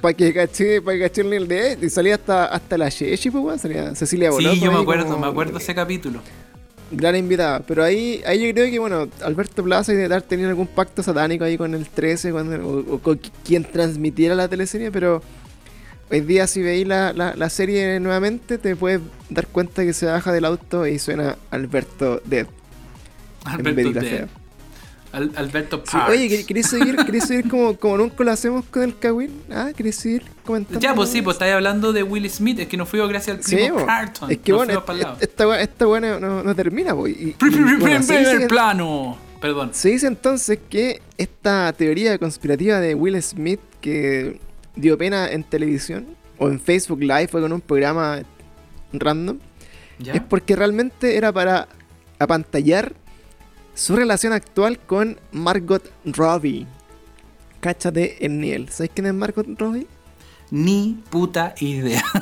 Para 0.00 0.14
que 0.14 0.32
caché, 0.32 0.80
pa' 0.80 0.92
que 0.92 1.00
caché 1.00 1.20
el 1.22 1.30
nivel 1.30 1.48
de 1.48 1.78
y 1.82 1.90
salía 1.90 2.14
hasta, 2.14 2.44
hasta 2.46 2.78
la 2.78 2.90
Chechi, 2.90 3.30
pues, 3.30 3.42
weón. 3.44 3.58
Salía 3.58 3.92
Cecilia 3.96 4.30
Boloco 4.30 4.54
Sí, 4.54 4.60
yo 4.60 4.70
me 4.70 4.78
acuerdo, 4.78 5.06
como 5.06 5.18
me 5.18 5.26
acuerdo 5.26 5.58
ese 5.58 5.74
capítulo. 5.74 6.20
Gran 6.94 7.16
invitada. 7.16 7.60
Pero 7.60 7.82
ahí, 7.82 8.22
ahí 8.26 8.46
yo 8.46 8.52
creo 8.52 8.70
que, 8.70 8.78
bueno, 8.78 9.08
Alberto 9.24 9.64
Plaza 9.64 9.92
y 9.92 9.96
de 9.96 10.04
haber 10.04 10.22
tenido 10.22 10.48
algún 10.50 10.66
pacto 10.66 11.02
satánico 11.02 11.42
ahí 11.44 11.56
con 11.56 11.74
el 11.74 11.86
13 11.88 12.30
con 12.32 12.52
el- 12.52 12.60
o, 12.60 12.78
o 12.94 12.98
con 12.98 13.18
qui- 13.18 13.30
quien 13.44 13.64
transmitiera 13.64 14.34
la 14.34 14.46
teleserie, 14.48 14.90
pero 14.92 15.22
hoy 16.10 16.20
día 16.20 16.46
si 16.46 16.60
veis 16.60 16.86
la, 16.86 17.12
la, 17.14 17.34
la 17.34 17.48
serie 17.48 17.98
nuevamente 17.98 18.58
te 18.58 18.76
puedes 18.76 19.00
dar 19.30 19.46
cuenta 19.46 19.84
que 19.84 19.94
se 19.94 20.04
baja 20.06 20.32
del 20.32 20.44
auto 20.44 20.86
y 20.86 20.98
suena 20.98 21.36
Alberto 21.50 22.20
Dead. 22.26 22.46
Alberto 23.44 23.92
Dead. 24.00 24.28
Al- 25.12 25.32
Alberto 25.36 25.82
Sí, 25.84 25.92
Parks. 25.92 26.10
oye, 26.10 26.28
¿quer- 26.28 26.46
¿querés 26.46 26.66
seguir, 26.68 26.96
¿querés 26.96 27.24
seguir 27.24 27.48
como, 27.48 27.76
como 27.76 27.96
nunca 27.98 28.22
lo 28.24 28.30
hacemos 28.30 28.64
con 28.66 28.82
el 28.82 28.98
Kawin? 28.98 29.30
Ah, 29.50 29.70
¿querés 29.76 29.96
seguir 29.96 30.22
comentando? 30.42 30.80
Ya, 30.80 30.94
pues 30.94 31.08
sí, 31.10 31.22
pues 31.22 31.34
estáis 31.36 31.54
hablando 31.54 31.92
de 31.92 32.02
Will 32.02 32.28
Smith, 32.30 32.58
es 32.60 32.68
que 32.68 32.76
nos 32.76 32.88
fuimos 32.88 33.08
gracias 33.08 33.38
al 33.38 33.44
Sí, 33.44 33.56
primo 33.56 33.78
po. 33.78 33.86
Carton. 33.86 34.30
Es 34.30 34.38
que 34.38 34.52
bueno, 34.52 34.72
et- 34.72 35.22
esta 35.62 35.86
weá 35.88 36.00
no, 36.00 36.20
no- 36.20 36.42
no 36.42 36.54
termina, 36.54 36.94
pues. 36.94 37.16
y- 37.16 37.28
y- 37.30 37.32
Pri- 37.32 37.50
pri- 37.50 37.62
pri- 37.64 37.76
bueno, 37.76 38.02
se 38.02 38.12
dice 38.18 38.24
Primer 38.30 38.38
que- 38.40 38.46
plano. 38.48 39.18
Perdón. 39.40 39.70
Se 39.72 39.88
dice 39.88 40.06
entonces 40.06 40.58
que 40.70 41.02
esta 41.18 41.72
teoría 41.72 42.16
conspirativa 42.18 42.78
de 42.78 42.94
Will 42.94 43.20
Smith 43.22 43.60
que 43.80 44.38
dio 44.76 44.96
pena 44.96 45.30
en 45.32 45.42
televisión 45.42 46.06
o 46.38 46.48
en 46.48 46.60
Facebook 46.60 47.00
Live 47.00 47.26
fue 47.28 47.40
con 47.40 47.52
un 47.52 47.60
programa 47.60 48.20
random 48.92 49.38
¿Ya? 49.98 50.12
es 50.14 50.22
porque 50.22 50.54
realmente 50.54 51.16
era 51.16 51.32
para 51.32 51.66
apantallar 52.20 52.92
su 53.74 53.96
relación 53.96 54.32
actual 54.32 54.78
con 54.78 55.18
Margot 55.32 55.82
Robbie. 56.04 56.66
Cáchate 57.60 58.24
el 58.24 58.38
nivel. 58.40 58.68
¿Sabes 58.68 58.90
quién 58.94 59.06
es 59.06 59.14
Margot 59.14 59.46
Robbie? 59.58 59.86
Ni 60.52 61.02
puta 61.10 61.54
idea. 61.58 62.02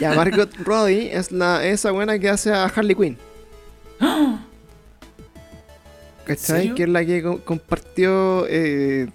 Ya, 0.00 0.14
Margot 0.14 0.52
Robbie 0.64 1.14
es 1.16 1.30
la, 1.30 1.64
esa 1.64 1.92
buena 1.92 2.18
que 2.18 2.28
hace 2.28 2.50
a 2.52 2.64
Harley 2.64 2.96
Quinn. 2.96 3.16
¿Cachai? 6.24 6.74
Que 6.74 6.82
es 6.84 6.88
la 6.88 7.04
que 7.04 7.22
co- 7.22 7.40
compartió, 7.44 8.46
eh, 8.48 9.08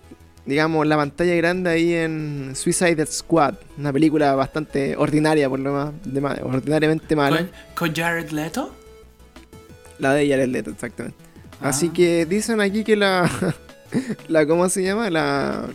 digamos, 0.46 0.88
la 0.88 0.96
pantalla 0.96 1.36
grande 1.36 1.70
ahí 1.72 1.94
en 1.94 2.54
Suicide 2.56 3.06
Squad. 3.06 3.56
Una 3.78 3.92
película 3.92 4.34
bastante 4.36 4.96
ordinaria, 4.96 5.50
por 5.50 5.60
lo 5.60 5.74
más, 5.74 5.92
de 6.06 6.22
ordinariamente 6.42 7.16
mala. 7.18 7.38
¿Con, 7.38 7.50
con 7.90 7.94
Jared 7.96 8.30
Leto? 8.30 8.74
La 10.00 10.14
de 10.14 10.30
Jared 10.30 10.48
Leto, 10.48 10.70
exactamente. 10.70 11.18
Ah. 11.62 11.70
Así 11.70 11.90
que 11.90 12.26
dicen 12.26 12.62
aquí 12.62 12.86
que 12.86 12.96
la, 12.96 13.30
la 14.30 14.46
¿cómo 14.46 14.70
se 14.70 14.84
llama? 14.84 15.10
La, 15.10 15.66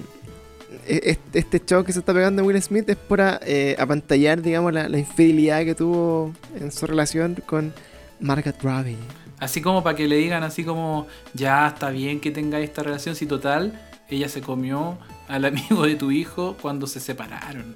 este, 0.86 1.38
este 1.38 1.62
show 1.64 1.84
que 1.84 1.92
se 1.92 2.00
está 2.00 2.12
pegando 2.12 2.44
Will 2.44 2.60
Smith 2.62 2.88
es 2.88 2.96
para 2.96 3.40
eh, 3.44 3.76
apantallar, 3.78 4.42
digamos, 4.42 4.72
la, 4.72 4.88
la 4.88 4.98
infidelidad 4.98 5.64
que 5.64 5.74
tuvo 5.74 6.32
en 6.58 6.70
su 6.72 6.86
relación 6.86 7.36
con 7.46 7.72
Margaret 8.20 8.60
Robbie. 8.62 8.96
Así 9.38 9.60
como 9.60 9.82
para 9.82 9.96
que 9.96 10.06
le 10.06 10.16
digan 10.16 10.44
así 10.44 10.64
como, 10.64 11.08
ya 11.34 11.66
está 11.66 11.90
bien 11.90 12.20
que 12.20 12.30
tengáis 12.30 12.68
esta 12.68 12.84
relación, 12.84 13.16
si 13.16 13.26
total, 13.26 13.80
ella 14.08 14.28
se 14.28 14.40
comió 14.40 14.98
al 15.28 15.44
amigo 15.46 15.84
de 15.84 15.96
tu 15.96 16.10
hijo 16.10 16.56
cuando 16.62 16.86
se 16.86 17.00
separaron. 17.00 17.74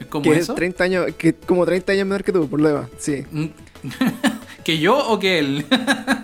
¿Es 0.00 0.06
como 0.06 0.24
Que 0.24 0.32
es 0.32 0.38
eso? 0.38 0.54
30 0.54 0.84
años, 0.84 1.06
que 1.16 1.34
como 1.34 1.64
30 1.64 1.92
años 1.92 2.06
menor 2.06 2.24
que 2.24 2.32
tú, 2.32 2.48
por 2.48 2.60
lo 2.60 2.68
demás, 2.68 2.88
sí. 2.98 3.24
Mm. 3.30 3.46
¿Que 4.64 4.78
yo 4.78 4.96
o 4.96 5.18
que 5.18 5.38
él? 5.38 5.66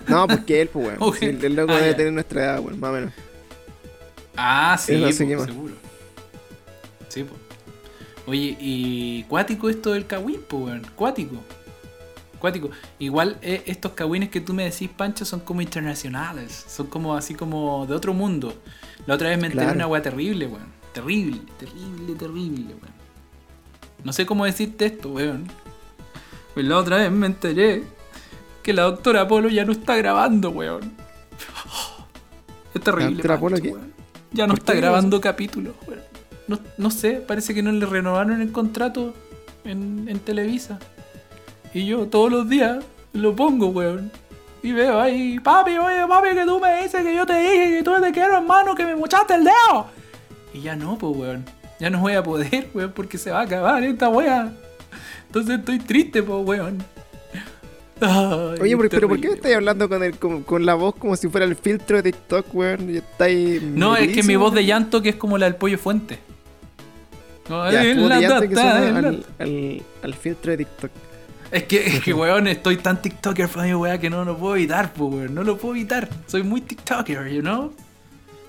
No, 0.07 0.27
porque 0.27 0.63
él, 0.63 0.69
pues. 0.69 0.97
Sí, 1.19 1.27
el, 1.27 1.55
loco 1.55 1.73
Ah, 1.73 1.81
debe 1.81 1.95
tener 1.95 2.13
nuestra 2.13 2.45
edad, 2.45 2.61
weón, 2.61 2.79
más 2.81 2.91
o 2.91 2.93
menos. 2.93 3.13
Ah, 4.41 4.77
sí, 4.79 4.97
po, 4.97 5.13
seguro. 5.13 5.75
Sí, 7.09 7.25
po. 7.25 7.35
Oye, 8.27 8.57
y 8.61 9.23
cuático 9.25 9.69
esto 9.69 9.93
del 9.93 10.07
kawin, 10.07 10.41
pues, 10.47 10.63
weón. 10.65 10.87
Cuático. 10.95 11.37
Cuático. 12.39 12.71
Igual 13.01 13.37
eh, 13.43 13.65
estos 13.67 13.93
kawines 13.93 14.29
que 14.29 14.41
tú 14.41 14.55
me 14.55 14.65
decís, 14.71 14.89
Pancho, 14.97 15.25
son 15.25 15.41
como 15.41 15.61
internacionales. 15.61 16.67
Son 16.69 16.87
como 16.87 17.17
así 17.17 17.35
como 17.35 17.85
de 17.87 17.95
otro 17.95 18.15
mundo. 18.15 18.55
La 19.07 19.15
otra 19.15 19.31
vez 19.31 19.39
me 19.39 19.47
enteré 19.47 19.65
Claro. 19.65 19.77
una 19.77 19.87
weá 19.89 20.03
terrible, 20.03 20.47
weón. 20.47 20.69
Terrible, 20.93 21.41
terrible, 21.59 22.15
terrible, 22.15 22.65
weón. 22.75 22.99
No 24.05 24.13
sé 24.13 24.25
cómo 24.25 24.45
decirte 24.45 24.87
esto, 24.87 25.09
weón. 25.11 25.49
Pues 26.55 26.65
la 26.67 26.77
otra 26.79 26.99
vez 26.99 27.11
me 27.11 27.27
enteré 27.27 27.83
que 28.63 28.73
la 28.73 28.83
doctora 28.83 29.27
Polo 29.27 29.49
ya 29.49 29.65
no 29.65 29.73
está 29.73 29.97
grabando, 29.97 30.51
weón. 30.51 30.93
Es 32.75 32.83
terrible. 32.83 33.15
doctora 33.15 33.41
Polo 33.41 33.57
qué? 33.57 33.71
weón. 33.71 33.98
Ya 34.33 34.47
no 34.47 34.53
¿Por 34.53 34.61
está 34.61 34.75
grabando 34.75 35.21
capítulos, 35.21 35.75
weón. 35.87 36.03
No, 36.47 36.59
no 36.77 36.91
sé, 36.91 37.15
parece 37.15 37.55
que 37.55 37.63
no 37.63 37.73
le 37.73 37.85
renovaron 37.87 38.41
el 38.41 38.53
contrato 38.53 39.15
en, 39.65 40.07
en 40.09 40.19
Televisa. 40.19 40.79
Y 41.75 41.87
yo 41.87 42.07
todos 42.07 42.31
los 42.31 42.49
días 42.49 42.85
lo 43.13 43.35
pongo, 43.37 43.69
weón. 43.69 44.11
Y 44.63 44.73
veo 44.73 45.01
ahí, 45.01 45.39
papi, 45.39 45.79
oye, 45.79 46.07
papi, 46.07 46.31
que 46.35 46.45
tú 46.45 46.59
me 46.59 46.83
dices 46.83 47.03
que 47.03 47.15
yo 47.15 47.25
te 47.25 47.39
dije 47.39 47.79
que 47.79 47.83
tú 47.83 47.93
te 48.01 48.13
quiero, 48.13 48.39
hermano, 48.39 48.75
que 48.75 48.85
me 48.85 48.97
mochaste 48.97 49.35
el 49.35 49.45
dedo. 49.45 49.87
Y 50.53 50.63
ya 50.63 50.75
no, 50.75 50.99
pues, 50.99 51.17
weón. 51.17 51.45
Ya 51.79 51.91
no 51.91 52.01
voy 52.01 52.15
a 52.15 52.23
poder, 52.23 52.69
weón, 52.75 52.93
porque 52.93 53.19
se 53.19 53.31
va 53.31 53.41
a 53.41 53.43
acabar 53.43 53.83
esta 53.85 54.09
weá. 54.09 54.53
Entonces 55.27 55.61
estoy 55.61 55.79
triste, 55.79 56.23
pues, 56.23 56.45
weón. 56.45 56.79
Ay, 58.01 58.61
Oye, 58.61 58.77
pero, 58.77 58.89
pero 58.89 59.09
¿por 59.09 59.21
qué 59.21 59.29
me 59.29 59.35
estáis 59.35 59.57
hablando 59.57 59.89
con, 59.89 60.03
el, 60.03 60.17
con, 60.19 60.43
con 60.43 60.65
la 60.65 60.75
voz 60.75 60.95
como 60.95 61.17
si 61.17 61.29
fuera 61.29 61.47
el 61.47 61.57
filtro 61.57 61.97
de 61.97 62.13
TikTok, 62.13 62.55
weón? 62.55 62.91
Y 62.95 62.99
estáis 62.99 63.63
No, 63.63 63.97
es 63.97 64.15
que 64.15 64.23
mi 64.23 64.37
voz 64.37 64.55
de 64.55 64.65
llanto 64.65 65.03
que 65.03 65.11
es 65.11 65.17
como 65.17 65.39
la 65.39 65.47
del 65.47 65.57
pollo 65.57 65.79
fuente. 65.79 66.19
No, 67.49 67.71
Ya, 67.71 67.83
es 67.83 67.97
la 67.97 68.17
de 68.17 68.23
llanto 68.23 68.49
que 68.49 68.55
suena 68.55 68.99
al, 68.99 69.27
al, 69.39 69.83
al 70.03 70.15
filtro 70.15 70.51
de 70.53 70.59
TikTok. 70.59 70.91
Es 71.51 71.63
que, 71.65 71.87
es 71.87 72.01
que, 72.03 72.13
weón, 72.15 72.47
estoy 72.47 72.77
tan 72.77 73.01
TikToker, 73.01 73.49
familia, 73.49 73.79
weón, 73.79 73.99
que 73.99 74.11
no 74.11 74.25
lo 74.25 74.37
puedo 74.37 74.57
evitar, 74.57 74.93
weón. 74.97 75.35
No 75.35 75.43
lo 75.43 75.57
puedo 75.57 75.75
evitar. 75.75 76.09
Soy 76.27 76.43
muy 76.43 76.61
TikToker, 76.61 77.29
you 77.29 77.41
know? 77.41 77.73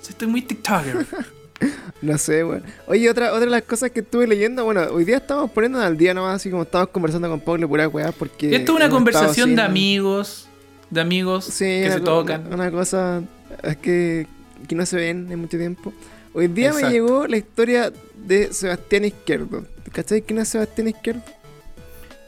Estoy 0.07 0.27
muy 0.27 0.41
TikToker. 0.41 1.05
No 2.01 2.17
sé, 2.17 2.43
weón. 2.45 2.63
Oye, 2.87 3.09
otra, 3.09 3.33
otra 3.33 3.41
de 3.41 3.51
las 3.51 3.63
cosas 3.63 3.91
que 3.91 3.99
estuve 3.99 4.25
leyendo, 4.25 4.63
bueno, 4.63 4.83
hoy 4.91 5.03
día 5.03 5.17
estamos 5.17 5.51
poniendo 5.51 5.81
al 5.81 5.97
día 5.97 6.13
nomás, 6.13 6.35
así 6.37 6.49
como 6.49 6.63
estamos 6.63 6.89
conversando 6.89 7.29
con 7.29 7.41
Pablo 7.41 7.67
pura 7.67 7.87
weá, 7.87 8.11
porque. 8.13 8.55
Esto 8.55 8.71
es 8.71 8.77
una 8.77 8.89
conversación 8.89 9.55
de 9.55 9.61
amigos, 9.61 10.47
de 10.89 11.01
amigos 11.01 11.45
Sí, 11.45 11.65
que 11.65 11.85
una, 11.87 11.93
se 11.95 11.99
tocan. 12.01 12.47
Una, 12.47 12.55
una 12.55 12.71
cosa 12.71 13.21
es 13.63 13.77
que, 13.77 14.27
que 14.67 14.75
no 14.75 14.85
se 14.85 14.95
ven 14.95 15.29
en 15.31 15.39
mucho 15.39 15.57
tiempo. 15.57 15.93
Hoy 16.33 16.47
día 16.47 16.67
Exacto. 16.67 16.87
me 16.87 16.93
llegó 16.93 17.27
la 17.27 17.37
historia 17.37 17.91
de 18.15 18.53
Sebastián 18.53 19.05
Izquierdo. 19.05 19.65
¿Cachai 19.91 20.21
quién 20.21 20.39
es 20.39 20.49
Sebastián 20.49 20.87
Izquierdo? 20.87 21.23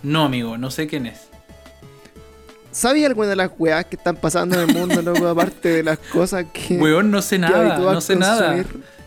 No, 0.04 0.26
amigo, 0.26 0.58
no 0.58 0.72
sé 0.72 0.88
quién 0.88 1.06
es. 1.06 1.32
¿Sabes 2.72 3.06
alguna 3.06 3.28
de 3.28 3.36
las 3.36 3.52
weas 3.58 3.86
que 3.86 3.98
están 3.98 4.16
pasando 4.16 4.60
en 4.60 4.70
el 4.70 4.76
mundo, 4.76 5.02
loco? 5.02 5.28
Aparte 5.28 5.70
de 5.70 5.84
las 5.84 6.00
cosas 6.00 6.46
que. 6.52 6.78
Weón, 6.82 7.12
no 7.12 7.22
sé 7.22 7.38
nada, 7.38 7.78
no 7.78 8.02
sé 8.02 8.16
nada. 8.16 8.64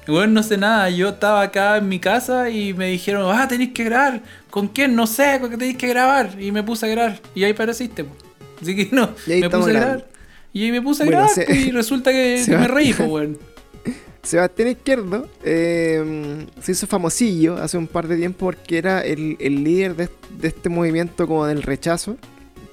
Weón, 0.07 0.34
no 0.34 0.42
sé 0.42 0.57
nada. 0.59 0.90
Yo 0.90 1.11
estaba 1.11 1.42
acá 1.42 1.76
en 1.78 1.88
mi 1.88 1.98
casa 1.98 2.50
y 2.50 2.74
me 2.74 2.88
dijeron, 2.88 3.26
ah, 3.34 3.48
tenéis 3.48 3.72
que 3.72 3.84
grabar. 3.84 4.22
¿Con 4.50 4.68
quién? 4.68 4.94
No 4.94 5.07
sé, 5.07 5.38
con 5.40 5.50
qué 5.50 5.57
tenéis 5.57 5.76
que 5.78 5.88
grabar. 5.88 6.40
Y 6.40 6.52
me 6.52 6.62
puse 6.62 6.86
a 6.86 6.88
grabar. 6.90 7.20
Y 7.34 7.44
ahí 7.44 7.52
pareciste, 7.55 8.05
po. 8.05 8.14
Así 8.61 8.76
que 8.76 8.88
no, 8.94 9.11
Y 9.26 9.32
ahí 9.32 9.40
me 9.40 9.50
puse 9.50 9.70
a 9.70 9.72
grabar. 9.72 10.07
Y 10.52 10.64
ahí 10.64 10.72
me 10.72 10.82
puse 10.82 11.02
a 11.02 11.07
Bueno, 11.07 11.18
grabar 11.20 11.34
se- 11.34 11.52
y 11.57 11.70
resulta 11.70 12.12
que 12.12 12.38
se 12.44 12.55
va- 12.55 12.61
me 12.61 12.68
reí, 12.68 12.92
pues, 12.92 13.09
weón. 13.09 13.38
Sebastián 14.22 14.68
Izquierdo 14.68 15.28
eh, 15.42 16.46
se 16.62 16.72
hizo 16.72 16.86
famosillo 16.86 17.57
hace 17.57 17.76
un 17.76 17.86
par 17.86 18.09
de 18.09 18.16
tiempo 18.16 18.46
porque 18.46 18.78
era 18.78 19.00
el, 19.02 19.36
el 19.38 19.62
líder 19.64 19.96
de, 19.96 20.09
de 20.38 20.48
este 20.48 20.68
movimiento 20.68 21.26
como 21.26 21.46
del 21.46 21.62
rechazo. 21.62 22.16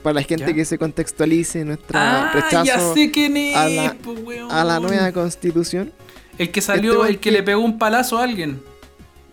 Para 0.04 0.16
la 0.16 0.24
gente 0.24 0.48
Ya. 0.48 0.54
que 0.56 0.66
se 0.66 0.80
contextualice 0.80 1.64
nuestro 1.64 2.00
Ah, 2.00 2.32
ya 2.34 2.42
rechazo 2.42 2.94
sé 2.96 3.12
quién 3.12 3.38
es, 3.38 3.56
a 3.56 3.70
la- 3.70 3.94
po, 3.94 4.14
weón. 4.14 4.52
a 4.52 4.64
la 4.64 4.80
nueva 4.80 5.12
constitución. 5.12 5.92
El 6.42 6.52
que 6.52 6.62
salió, 6.62 6.94
Este 7.02 7.10
el 7.10 7.16
que 7.20 7.22
que- 7.30 7.32
le 7.32 7.44
pegó 7.44 7.62
un 7.62 7.78
palazo 7.78 8.18
a 8.18 8.24
alguien. 8.24 8.62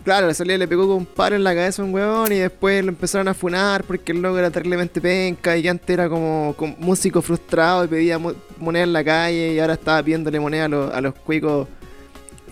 Claro, 0.04 0.26
le 0.26 0.34
salió, 0.34 0.56
le 0.56 0.66
pegó 0.68 0.86
con 0.86 0.96
un 0.98 1.06
paro 1.06 1.36
en 1.36 1.44
la 1.44 1.54
cabeza 1.54 1.82
a 1.82 1.84
un 1.84 1.92
weón 1.92 2.32
y 2.32 2.36
después 2.36 2.82
lo 2.82 2.90
empezaron 2.90 3.28
a 3.28 3.34
funar 3.34 3.84
porque 3.84 4.12
el 4.12 4.22
loco 4.22 4.38
era 4.38 4.50
terriblemente 4.50 5.00
penca 5.00 5.56
y 5.56 5.62
que 5.62 5.68
antes 5.68 5.88
era 5.90 6.08
como, 6.08 6.54
como 6.56 6.74
músico 6.78 7.20
frustrado 7.20 7.84
y 7.84 7.88
pedía 7.88 8.18
mo- 8.18 8.34
moneda 8.58 8.84
en 8.84 8.92
la 8.92 9.04
calle 9.04 9.52
y 9.54 9.58
ahora 9.58 9.74
estaba 9.74 10.02
pidiéndole 10.02 10.40
moneda 10.40 10.64
a 10.64 10.68
los, 10.68 10.94
a 10.94 11.00
los 11.00 11.14
cuicos 11.14 11.68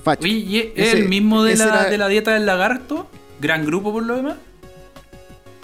fachos. 0.05 0.25
Oye, 0.25 0.35
¿y 0.35 0.59
es 0.59 0.67
Ese- 0.75 0.99
el 0.99 1.09
mismo 1.09 1.43
de 1.45 1.57
la, 1.57 1.65
era- 1.65 1.85
de 1.91 1.99
la 1.99 2.09
dieta 2.09 2.35
del 2.35 2.45
lagarto? 2.47 3.09
Gran 3.41 3.65
grupo 3.65 3.93
por 3.93 4.03
lo 4.03 4.17
demás. 4.17 4.37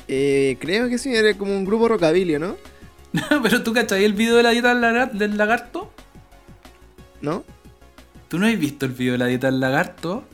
Eh, 0.08 0.56
creo 0.60 0.88
que 0.88 0.98
sí, 0.98 1.14
era 1.14 1.34
como 1.34 1.52
un 1.56 1.64
grupo 1.64 1.88
rockabilly, 1.88 2.38
¿no? 2.38 2.56
Pero 3.42 3.62
tú 3.62 3.72
cachai 3.72 4.04
el 4.04 4.12
video 4.14 4.36
de 4.36 4.42
la 4.42 4.50
dieta 4.50 4.74
del 5.06 5.36
lagarto. 5.36 5.90
¿No? 7.20 7.44
¿Tú 8.32 8.38
no 8.38 8.46
has 8.46 8.58
visto 8.58 8.86
el 8.86 8.92
video 8.92 9.12
de 9.12 9.18
la 9.18 9.26
dieta 9.26 9.48
del 9.48 9.60
lagarto? 9.60 10.24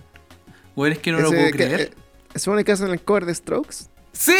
O 0.76 0.86
eres 0.86 1.00
que 1.00 1.10
no 1.10 1.18
lo 1.18 1.30
puedo 1.30 1.46
que- 1.46 1.50
creer. 1.50 1.80
eh, 1.80 1.90
¿Se 2.34 2.38
supone 2.38 2.62
que 2.62 2.70
hacen 2.70 2.90
el 2.90 3.00
cover 3.00 3.26
de 3.26 3.34
Strokes? 3.34 3.74
¡Sí! 4.12 4.36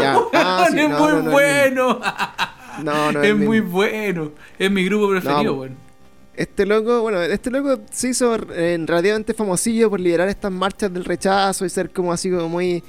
Ya. 0.00 0.18
Ah, 0.32 0.66
sí, 0.72 0.78
es 0.80 0.88
no, 0.88 0.98
muy 1.00 1.08
no, 1.12 1.22
no, 1.22 1.30
bueno. 1.32 2.00
No, 2.82 3.12
no 3.12 3.22
es 3.22 3.36
muy 3.36 3.60
bueno. 3.60 4.30
Es 4.58 4.70
mi 4.70 4.82
grupo 4.86 5.10
preferido, 5.10 5.52
No, 5.52 5.60
weón. 5.60 5.76
Este 6.34 6.64
loco, 6.64 7.02
bueno, 7.02 7.20
este 7.20 7.50
loco 7.50 7.78
se 7.90 8.08
hizo 8.08 8.34
eh, 8.54 8.82
relativamente 8.86 9.34
famosillo 9.34 9.90
por 9.90 10.00
liderar 10.00 10.30
estas 10.30 10.50
marchas 10.50 10.90
del 10.94 11.04
rechazo 11.04 11.66
y 11.66 11.68
ser 11.68 11.90
como 11.90 12.10
así 12.10 12.30
como 12.30 12.48
muy 12.48 12.82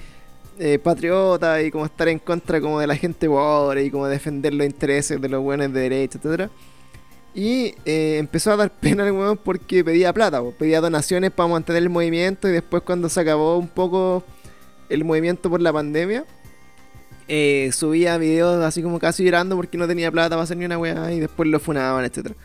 eh, 0.60 0.80
patriota 0.80 1.62
y 1.62 1.72
como 1.72 1.84
estar 1.88 2.08
en 2.08 2.20
contra 2.20 2.62
como 2.62 2.80
de 2.80 2.88
la 2.88 2.96
gente 2.96 3.28
pobre 3.28 3.84
y 3.84 3.92
como 3.92 4.08
defender 4.08 4.54
los 4.54 4.66
intereses 4.66 5.20
de 5.20 5.28
los 5.28 5.44
buenos 5.44 5.74
de 5.74 5.82
derecha, 5.82 6.20
etcétera. 6.20 6.50
Y 7.34 7.76
eh, 7.86 8.18
empezó 8.18 8.52
a 8.52 8.58
dar 8.58 8.72
pena 8.80 9.04
al 9.04 9.12
weón 9.12 9.38
porque 9.38 9.84
pedía 9.84 10.14
plata, 10.14 10.42
po, 10.42 10.52
pedía 10.52 10.82
donaciones 10.82 11.32
para 11.32 11.50
mantener 11.50 11.84
el 11.84 11.90
movimiento 11.90 12.48
y 12.50 12.52
después 12.52 12.84
cuando 12.84 13.10
se 13.10 13.20
acabó 13.20 13.58
un 13.58 13.68
poco 13.68 14.24
el 14.90 15.06
movimiento 15.06 15.50
por 15.50 15.62
la 15.62 15.72
pandemia, 15.72 16.26
eh, 17.28 17.70
subía 17.74 18.18
videos 18.18 18.62
así 18.64 18.84
como 18.84 19.00
casi 19.00 19.24
llorando 19.24 19.56
porque 19.56 19.78
no 19.78 19.88
tenía 19.88 20.12
plata 20.12 20.32
para 20.36 20.44
hacer 20.44 20.58
ni 20.58 20.66
una 20.66 20.78
weá 20.78 21.14
y 21.14 21.20
después 21.20 21.48
lo 21.48 21.60
funaban. 21.60 22.04
¿En 22.04 22.36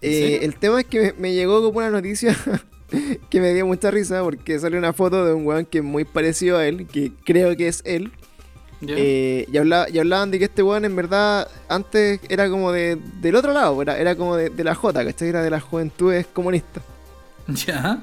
Eh, 0.00 0.40
el 0.42 0.56
tema 0.56 0.80
es 0.80 0.86
que 0.86 1.00
me, 1.00 1.12
me 1.12 1.34
llegó 1.34 1.62
como 1.62 1.78
una 1.78 1.90
noticia 1.90 2.36
que 3.30 3.40
me 3.40 3.54
dio 3.54 3.66
mucha 3.66 3.90
risa 3.92 4.22
porque 4.22 4.58
salió 4.58 4.78
una 4.78 4.92
foto 4.92 5.24
de 5.24 5.32
un 5.32 5.46
weón 5.46 5.64
que 5.64 5.78
es 5.78 5.84
muy 5.84 6.04
parecido 6.04 6.58
a 6.58 6.66
él, 6.66 6.88
que 6.88 7.12
creo 7.24 7.56
que 7.56 7.68
es 7.68 7.82
él. 7.84 8.12
Eh, 8.98 9.46
y, 9.52 9.56
habla- 9.56 9.86
y 9.92 9.98
hablaban 9.98 10.30
de 10.30 10.38
que 10.38 10.46
este 10.46 10.62
weón 10.62 10.84
en 10.84 10.96
verdad 10.96 11.48
antes 11.68 12.20
era 12.28 12.48
como 12.50 12.72
de, 12.72 12.98
del 13.20 13.36
otro 13.36 13.52
lado, 13.52 13.80
era, 13.80 13.96
era 13.98 14.16
como 14.16 14.36
de, 14.36 14.50
de 14.50 14.64
la 14.64 14.74
J, 14.74 15.04
¿cachai? 15.04 15.28
Era 15.28 15.42
de 15.42 15.50
las 15.50 15.62
juventudes 15.62 16.26
comunistas. 16.26 16.82
¿Ya? 17.48 18.02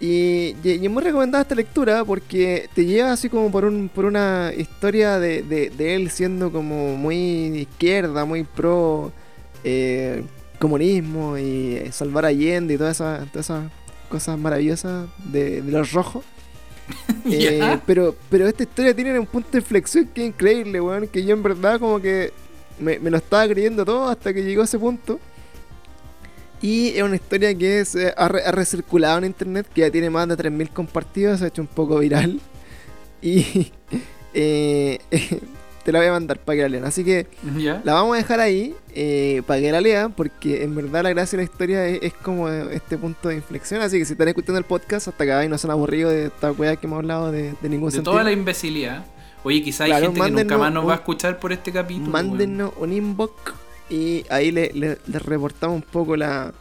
Y, 0.00 0.54
y- 0.62 0.84
es 0.84 0.90
muy 0.90 1.02
recomendada 1.02 1.42
esta 1.42 1.54
lectura 1.54 2.04
porque 2.04 2.68
te 2.74 2.84
lleva 2.84 3.12
así 3.12 3.28
como 3.28 3.50
por, 3.50 3.64
un, 3.64 3.88
por 3.88 4.04
una 4.04 4.52
historia 4.56 5.18
de, 5.18 5.42
de- 5.42 5.70
de 5.70 5.94
él 5.96 6.10
siendo 6.10 6.52
como 6.52 6.96
muy 6.96 7.16
izquierda, 7.68 8.24
muy 8.24 8.44
pro 8.44 9.12
eh, 9.64 10.22
comunismo 10.58 11.38
y 11.38 11.80
salvar 11.90 12.24
a 12.24 12.28
Allende 12.28 12.74
y 12.74 12.78
todas 12.78 12.96
esas, 12.96 13.30
todas 13.32 13.46
esas 13.46 13.70
cosas 14.08 14.38
maravillosas 14.38 15.06
de, 15.24 15.62
de 15.62 15.72
los 15.72 15.92
rojos. 15.92 16.24
Eh, 17.30 17.78
pero, 17.86 18.14
pero 18.28 18.46
esta 18.46 18.62
historia 18.64 18.94
tiene 18.94 19.18
un 19.18 19.26
punto 19.26 19.48
de 19.52 19.58
inflexión 19.58 20.06
que 20.12 20.22
es 20.22 20.28
increíble, 20.28 20.80
weón. 20.80 21.08
Que 21.08 21.24
yo 21.24 21.34
en 21.34 21.42
verdad 21.42 21.80
como 21.80 22.00
que 22.00 22.32
me, 22.78 22.98
me 22.98 23.10
lo 23.10 23.16
estaba 23.16 23.48
creyendo 23.48 23.84
todo 23.84 24.08
hasta 24.08 24.32
que 24.34 24.42
llegó 24.42 24.62
ese 24.64 24.78
punto. 24.78 25.18
Y 26.60 26.88
es 26.96 27.02
una 27.02 27.16
historia 27.16 27.54
que 27.54 27.80
es, 27.80 27.94
eh, 27.94 28.12
ha, 28.16 28.28
re- 28.28 28.44
ha 28.44 28.50
recirculado 28.52 29.18
en 29.18 29.24
internet, 29.24 29.66
que 29.74 29.82
ya 29.82 29.90
tiene 29.90 30.08
más 30.10 30.28
de 30.28 30.36
3.000 30.36 30.70
compartidos, 30.72 31.38
se 31.38 31.44
ha 31.46 31.48
hecho 31.48 31.62
un 31.62 31.68
poco 31.68 31.98
viral. 31.98 32.40
Y 33.20 33.72
eh, 34.34 34.98
te 35.84 35.92
la 35.92 35.98
voy 36.00 36.08
a 36.08 36.12
mandar 36.12 36.38
para 36.38 36.56
que 36.56 36.62
la 36.62 36.68
lean. 36.68 36.84
Así 36.84 37.04
que 37.04 37.26
la 37.84 37.92
vamos 37.94 38.14
a 38.14 38.18
dejar 38.18 38.40
ahí 38.40 38.74
eh, 38.94 39.42
para 39.46 39.60
que 39.60 39.70
la 39.72 39.80
lean, 39.80 40.12
porque 40.12 40.62
en 40.64 40.74
verdad 40.74 41.02
la 41.02 41.10
gracia 41.10 41.36
de 41.38 41.44
la 41.44 41.50
historia 41.50 41.86
es, 41.86 42.02
es 42.02 42.12
como 42.14 42.48
este 42.48 42.96
punto 42.98 43.28
de 43.28 43.36
inflexión. 43.36 43.80
Así 43.82 43.98
que 43.98 44.04
si 44.04 44.12
están 44.12 44.28
escuchando 44.28 44.58
el 44.58 44.64
podcast 44.64 45.08
hasta 45.08 45.24
acá 45.24 45.44
y 45.44 45.48
no 45.48 45.58
se 45.58 45.66
han 45.66 45.72
aburrido 45.72 46.10
de 46.10 46.26
esta 46.26 46.52
weá 46.52 46.76
que 46.76 46.86
hemos 46.86 46.98
hablado 46.98 47.30
de, 47.30 47.54
de 47.60 47.68
ningún 47.68 47.88
De 47.90 47.96
sentido, 47.96 48.12
toda 48.12 48.24
la 48.24 48.32
imbecilidad. 48.32 49.04
Oye, 49.42 49.62
quizá 49.62 49.84
hay 49.84 49.90
Claro, 49.90 50.06
gente 50.06 50.20
que 50.24 50.30
nunca 50.30 50.56
más 50.58 50.72
nos 50.72 50.88
va 50.88 50.92
a 50.92 50.96
escuchar 50.96 51.38
por 51.38 51.52
este 51.52 51.70
capítulo. 51.70 52.10
mándennos 52.10 52.72
un 52.78 52.92
inbox 52.94 53.52
y 53.90 54.24
ahí 54.30 54.50
le, 54.50 54.72
le- 54.72 54.98
le 55.06 55.18
reportamos 55.18 55.76
un 55.76 55.82
poco 55.82 56.16
la, 56.16 56.52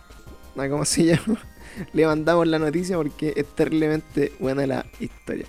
la. 0.55 0.69
¿Cómo 0.69 0.83
se 0.83 1.05
llama? 1.05 1.39
le 1.93 2.05
mandamos 2.05 2.45
la 2.45 2.59
noticia 2.59 2.97
porque 2.97 3.31
es 3.37 3.45
terriblemente 3.55 4.33
buena 4.39 4.67
la 4.67 4.85
historia. 4.99 5.45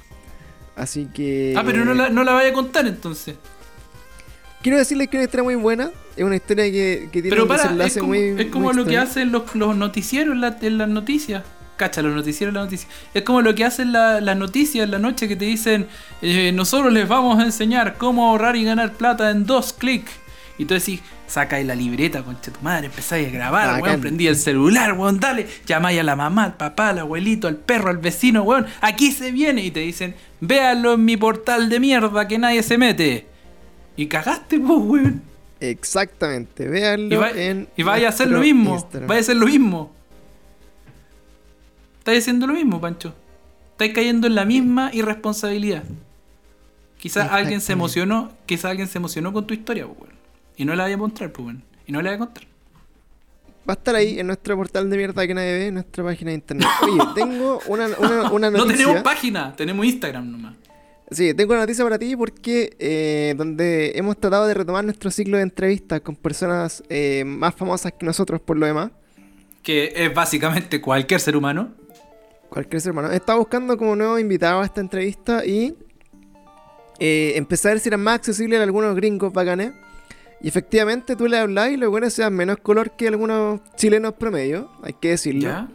Así 0.77 1.07
que. 1.13 1.55
Ah, 1.57 1.63
pero 1.67 1.85
no 1.85 1.93
la, 1.95 2.09
no 2.11 2.23
la 2.25 2.33
vaya 2.35 2.51
a 2.51 2.53
contar 2.53 2.87
entonces. 2.87 3.35
Quiero 4.65 4.79
decirles 4.79 5.09
que 5.09 5.17
es 5.17 5.21
una 5.21 5.25
historia 5.25 5.45
muy 5.45 5.55
buena. 5.57 5.91
Es 6.17 6.25
una 6.25 6.37
historia 6.37 6.65
que, 6.65 7.09
que 7.13 7.21
tiene 7.23 7.29
Pero 7.31 7.43
un 7.43 7.49
para, 7.49 7.63
es 7.65 7.69
desenlace 7.69 8.01
como, 8.01 8.13
muy. 8.15 8.35
es 8.39 8.47
como 8.47 8.65
muy 8.67 8.75
lo 8.75 8.85
que 8.87 8.97
hacen 8.97 9.31
los, 9.31 9.55
los 9.55 9.77
noticieros 9.77 10.35
en, 10.35 10.41
la- 10.41 10.57
en 10.61 10.79
las 10.79 10.89
noticias. 10.89 11.43
Cacha, 11.77 12.01
los 12.03 12.15
noticieros 12.15 12.53
en 12.53 12.55
las 12.55 12.65
noticias. 12.65 12.91
Es 13.13 13.23
como 13.25 13.43
lo 13.43 13.55
que 13.55 13.65
hacen 13.65 13.93
la- 13.93 14.21
las 14.23 14.37
noticias 14.39 14.85
en 14.85 14.91
la 14.93 14.99
noche 14.99 15.29
que 15.29 15.37
te 15.37 15.45
dicen, 15.45 15.87
eh, 16.23 16.51
nosotros 16.53 16.93
les 16.95 17.07
vamos 17.07 17.39
a 17.39 17.45
enseñar 17.45 17.97
cómo 17.99 18.31
ahorrar 18.31 18.57
y 18.57 18.65
ganar 18.65 18.93
plata 18.95 19.31
en 19.31 19.45
dos 19.45 19.75
clics. 19.75 20.11
Y 20.57 20.65
tú 20.65 20.73
decís, 20.75 21.01
sacáis 21.27 21.67
la 21.67 21.75
libreta, 21.75 22.23
concha 22.23 22.51
tu 22.53 22.61
madre, 22.63 22.87
empezáis 22.87 23.29
a 23.29 23.31
grabar, 23.33 23.67
Bacán. 23.67 23.83
weón, 23.83 24.01
prendí 24.01 24.29
el 24.29 24.37
celular, 24.37 24.93
weón, 24.93 25.19
dale, 25.21 25.47
llamáis 25.67 25.99
a 25.99 26.05
la 26.05 26.15
mamá, 26.17 26.45
al 26.45 26.55
papá, 26.57 26.91
al 26.91 27.01
abuelito, 27.01 27.49
al 27.49 27.57
perro, 27.57 27.91
al 27.91 27.99
vecino, 27.99 28.45
weón, 28.45 28.65
aquí 28.81 29.11
se 29.13 29.31
viene. 29.31 29.63
Y 29.65 29.73
te 29.73 29.81
dicen, 29.81 30.15
véanlo 30.41 30.95
en 30.95 31.05
mi 31.05 31.17
portal 31.19 31.69
de 31.69 31.81
mierda 31.81 32.29
que 32.29 32.39
nadie 32.39 32.63
se 32.63 32.79
mete. 32.79 33.27
Y 33.97 34.07
cagaste, 34.07 34.59
pues, 34.59 34.79
weón. 34.83 35.23
Exactamente. 35.61 36.69
Véanlo 36.69 37.15
Y, 37.15 37.17
va- 37.19 37.31
en. 37.31 37.69
y 37.77 37.83
vaya 37.83 38.09
a 38.09 38.11
hacer 38.11 38.29
lo 38.29 38.41
mismo. 38.41 38.75
Instagram. 38.75 39.09
Vaya 39.09 39.19
a 39.19 39.23
hacer 39.23 39.37
lo 39.37 39.47
mismo. 39.47 39.93
Estáis 41.99 42.21
haciendo 42.21 42.47
lo 42.47 42.53
mismo, 42.55 42.81
Pancho. 42.81 43.15
Estáis 43.73 43.93
cayendo 43.95 44.27
en 44.27 44.35
la 44.35 44.45
misma 44.45 44.91
irresponsabilidad. 44.93 45.85
Quizás 46.99 47.31
alguien 47.31 47.61
se 47.61 47.73
emocionó, 47.73 48.33
quizás 48.47 48.67
alguien 48.67 48.89
se 48.89 48.99
emocionó 48.99 49.33
con 49.33 49.47
tu 49.47 49.55
historia, 49.55 49.87
pues, 49.87 49.99
weón. 50.01 50.15
Y 50.57 50.65
no 50.65 50.75
la 50.75 50.85
voy 50.85 50.93
a 50.93 50.97
mostrar, 50.97 51.33
pues, 51.33 51.47
weón. 51.47 51.63
Y 51.87 51.93
no 51.93 52.03
la 52.03 52.11
voy 52.11 52.17
a 52.17 52.19
contar. 52.19 52.45
Va 53.69 53.73
a 53.73 53.77
estar 53.77 53.95
ahí 53.95 54.21
en 54.21 54.27
nuestro 54.27 54.57
portal 54.57 54.91
de 54.91 54.97
mierda 54.99 55.27
que 55.27 55.33
nadie 55.35 55.53
ve, 55.53 55.67
en 55.69 55.75
nuestra 55.75 56.05
página 56.05 56.31
de 56.31 56.35
internet. 56.35 56.69
Oye, 56.83 56.99
tengo 57.15 57.61
una, 57.69 57.87
una, 57.99 58.31
una 58.31 58.51
No 58.51 58.59
noticia. 58.59 58.85
tenemos 58.85 59.03
página, 59.03 59.57
tenemos 59.57 59.87
Instagram 59.87 60.31
nomás. 60.31 60.55
Sí, 61.11 61.35
tengo 61.35 61.53
una 61.53 61.63
noticia 61.63 61.85
para 61.85 61.99
ti 61.99 62.17
porque 62.17 62.75
eh, 62.79 63.35
donde 63.37 63.93
hemos 63.95 64.19
tratado 64.19 64.47
de 64.47 64.55
retomar 64.55 64.85
nuestro 64.85 65.11
ciclo 65.11 65.37
de 65.37 65.43
entrevistas 65.43 66.01
con 66.01 66.17
personas 66.17 66.83
eh, 66.89 67.25
más 67.27 67.55
famosas 67.55 67.93
que 67.93 68.07
nosotros 68.07 68.41
por 68.41 68.57
lo 68.57 68.67
demás. 68.67 68.91
Que 69.63 69.93
es 69.95 70.15
básicamente 70.15 70.81
cualquier 70.81 71.21
ser 71.21 71.37
humano. 71.37 71.73
Cualquier 72.49 72.81
ser 72.81 72.93
humano. 72.93 73.11
Estaba 73.11 73.39
buscando 73.39 73.77
como 73.77 73.97
nuevo 73.97 74.19
invitado 74.19 74.61
a 74.61 74.65
esta 74.65 74.81
entrevista 74.81 75.45
y 75.45 75.77
eh, 76.99 77.33
empecé 77.37 77.69
a 77.69 77.73
ver 77.73 77.81
si 77.81 77.89
eran 77.89 78.01
más 78.01 78.17
accesibles 78.17 78.61
a 78.61 78.63
algunos 78.63 78.95
gringos 78.97 79.33
bacanes. 79.33 79.73
Y 80.41 80.49
efectivamente 80.49 81.17
tú 81.17 81.27
le 81.27 81.39
hablas 81.39 81.71
y 81.71 81.77
los 81.77 81.91
buenos 81.91 82.13
sean 82.13 82.35
menos 82.35 82.59
color 82.59 82.93
que 82.97 83.09
algunos 83.09 83.61
chilenos 83.77 84.15
promedio, 84.15 84.71
hay 84.83 84.93
que 84.95 85.11
decirlo. 85.11 85.43
¿Ya? 85.43 85.69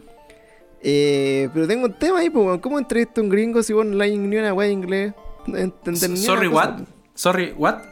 Eh, 0.82 1.48
pero 1.52 1.66
tengo 1.68 1.86
un 1.86 1.92
tema 1.92 2.20
ahí, 2.20 2.30
pues. 2.30 2.58
¿cómo 2.60 2.78
entrevisto 2.78 3.20
a 3.20 3.24
un 3.24 3.30
gringo 3.30 3.62
si 3.62 3.72
vos 3.72 3.84
no 3.84 3.96
le 3.96 4.16
ni 4.16 4.36
una 4.36 4.54
wea 4.54 4.66
de 4.66 4.72
inglés? 4.72 5.14
Entender 5.46 6.16
Sorry, 6.16 6.48
what? 6.48 6.76
pues. 6.76 6.88
Sorry, 7.14 7.52
what? 7.56 7.82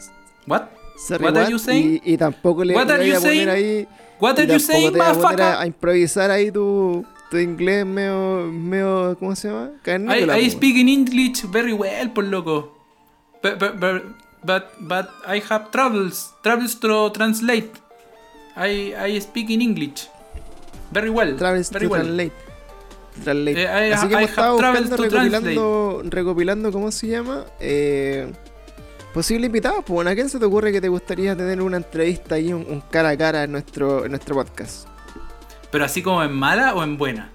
What? 0.47 0.63
Sorry, 0.97 1.25
What 1.25 1.37
are 1.37 1.45
what? 1.45 1.51
you 1.51 1.59
saying? 1.59 2.01
Y, 2.05 2.15
y 2.15 2.17
tampoco 2.17 2.65
le, 2.65 2.75
What 2.75 2.87
le 2.89 2.93
are 2.95 3.03
voy 3.03 3.11
you 3.11 3.17
a 3.17 3.21
poner 3.21 3.35
saying? 3.35 3.49
ahí. 3.49 3.89
What 4.21 4.39
are 4.39 4.47
you 4.53 4.59
saying, 4.59 4.93
te 4.93 4.99
voy 4.99 5.07
a 5.07 5.13
poner 5.15 5.23
a, 5.23 5.29
a 5.29 5.51
motherfucker? 5.53 5.67
improvisar 5.67 6.31
ahí 6.31 6.51
tu, 6.51 7.05
tu 7.31 7.37
inglés 7.37 7.87
medio, 7.87 8.51
medio. 8.51 9.17
¿Cómo 9.19 9.37
se 9.37 9.49
llama? 9.49 9.71
I, 9.87 10.25
I 10.25 10.45
po, 10.47 10.51
speak 10.51 10.77
in 10.77 10.89
English 10.89 11.45
very 11.53 11.73
well, 11.73 12.11
por 12.13 12.25
loco. 12.25 12.75
But, 13.43 13.59
but, 13.61 13.79
but, 13.79 14.03
but, 14.43 14.65
but 14.81 15.09
I 15.27 15.41
have 15.51 15.71
troubles, 15.71 16.35
troubles 16.43 16.75
to 16.81 17.11
translate. 17.11 17.71
I, 18.57 18.93
I 18.97 19.21
speak 19.21 19.51
in 19.51 19.63
English. 19.63 20.09
Very 20.91 21.11
well. 21.11 21.37
Travels 21.37 21.71
very 21.71 21.87
to 21.87 21.93
well. 21.93 22.03
translate. 22.03 22.33
Translate. 23.25 23.63
Eh, 23.63 23.93
Así 23.95 24.09
que 24.09 24.15
hemos 24.15 24.31
estado 24.31 24.53
buscando, 24.55 24.97
recopilando, 24.97 26.03
recopilando, 26.05 26.73
¿cómo 26.73 26.91
se 26.91 27.07
llama? 27.09 27.45
Eh, 27.61 28.31
posible 29.15 29.47
invitado. 29.47 29.77
Pues 29.83 29.95
bueno, 29.95 30.11
¿a 30.11 30.15
quién 30.15 30.29
se 30.29 30.39
te 30.39 30.45
ocurre 30.45 30.73
que 30.73 30.81
te 30.81 30.89
gustaría 30.89 31.37
tener 31.37 31.61
una 31.61 31.77
entrevista 31.79 32.37
ahí, 32.37 32.53
un, 32.53 32.67
un 32.69 32.81
cara 32.83 33.11
a 33.11 33.17
cara 33.17 33.45
en 33.45 33.53
nuestro, 33.53 34.05
en 34.05 34.11
nuestro 34.13 34.35
podcast? 34.35 34.87
Pero 35.71 35.85
así 35.85 36.03
como 36.03 36.23
en 36.23 36.33
mala 36.33 36.75
o 36.75 36.83
en 36.83 36.97
buena. 36.97 37.31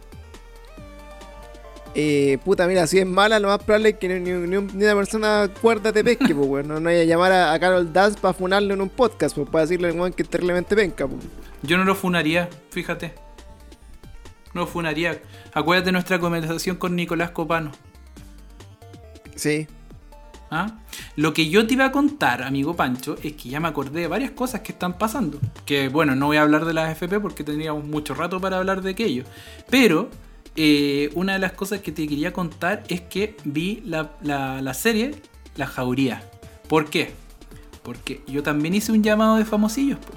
Eh, 1.95 2.39
puta, 2.43 2.65
mira, 2.65 2.87
si 2.87 2.97
es 2.97 3.05
mala, 3.05 3.37
lo 3.39 3.49
más 3.49 3.59
probable 3.59 3.89
es 3.89 3.97
que 3.97 4.07
ni, 4.07 4.19
ni- 4.19 4.47
ni 4.47 4.55
un- 4.57 4.71
ni 4.73 4.83
una 4.83 4.95
persona 4.95 5.47
cuerda 5.61 5.93
te 5.93 6.03
pesque, 6.03 6.33
pues, 6.33 6.47
weón. 6.47 6.67
No, 6.67 6.79
no 6.79 6.85
vaya 6.85 7.01
a 7.01 7.03
llamar 7.03 7.31
a, 7.31 7.53
a 7.53 7.59
Carol 7.59 7.93
Daz 7.93 8.17
para 8.17 8.33
funarle 8.33 8.73
en 8.73 8.81
un 8.81 8.89
podcast, 8.89 9.35
pues, 9.35 9.47
para 9.47 9.65
decirle 9.65 9.89
al 9.89 9.99
weón 9.99 10.11
que 10.11 10.23
es 10.23 10.29
terriblemente 10.29 10.75
penca, 10.75 11.07
pues. 11.07 11.21
Yo 11.61 11.77
no 11.77 11.83
lo 11.85 11.93
funaría, 11.93 12.49
fíjate. 12.71 13.13
No 14.53 14.67
funaría. 14.67 15.21
Acuérdate 15.53 15.87
de 15.87 15.91
nuestra 15.93 16.19
conversación 16.19 16.75
con 16.77 16.95
Nicolás 16.95 17.31
Copano. 17.31 17.71
Sí. 19.35 19.67
¿Ah? 20.51 20.79
Lo 21.15 21.33
que 21.33 21.49
yo 21.49 21.65
te 21.65 21.73
iba 21.73 21.85
a 21.85 21.91
contar, 21.91 22.43
amigo 22.43 22.75
Pancho, 22.75 23.15
es 23.23 23.33
que 23.33 23.49
ya 23.49 23.59
me 23.59 23.67
acordé 23.67 24.01
de 24.01 24.07
varias 24.07 24.31
cosas 24.31 24.61
que 24.61 24.71
están 24.71 24.97
pasando. 24.99 25.39
Que 25.65 25.89
bueno, 25.89 26.15
no 26.15 26.27
voy 26.27 26.37
a 26.37 26.43
hablar 26.43 26.65
de 26.65 26.73
las 26.73 26.91
FP 26.91 27.19
porque 27.19 27.43
tendríamos 27.43 27.83
mucho 27.85 28.13
rato 28.13 28.39
para 28.39 28.57
hablar 28.59 28.81
de 28.83 28.91
aquello. 28.91 29.23
Pero 29.69 30.09
eh, 30.55 31.09
una 31.15 31.33
de 31.33 31.39
las 31.39 31.53
cosas 31.53 31.81
que 31.81 31.91
te 31.91 32.07
quería 32.07 32.31
contar 32.33 32.83
es 32.87 33.01
que 33.01 33.35
vi 33.43 33.81
la, 33.85 34.11
la- 34.21 34.61
la 34.61 34.73
serie 34.75 35.15
La 35.55 35.65
Jauría. 35.65 36.23
¿Por 36.67 36.85
qué? 36.91 37.11
Porque 37.81 38.21
yo 38.27 38.43
también 38.43 38.75
hice 38.75 38.91
un 38.91 39.01
llamado 39.01 39.37
de 39.37 39.45
famosillos. 39.45 39.97
po. 39.99 40.13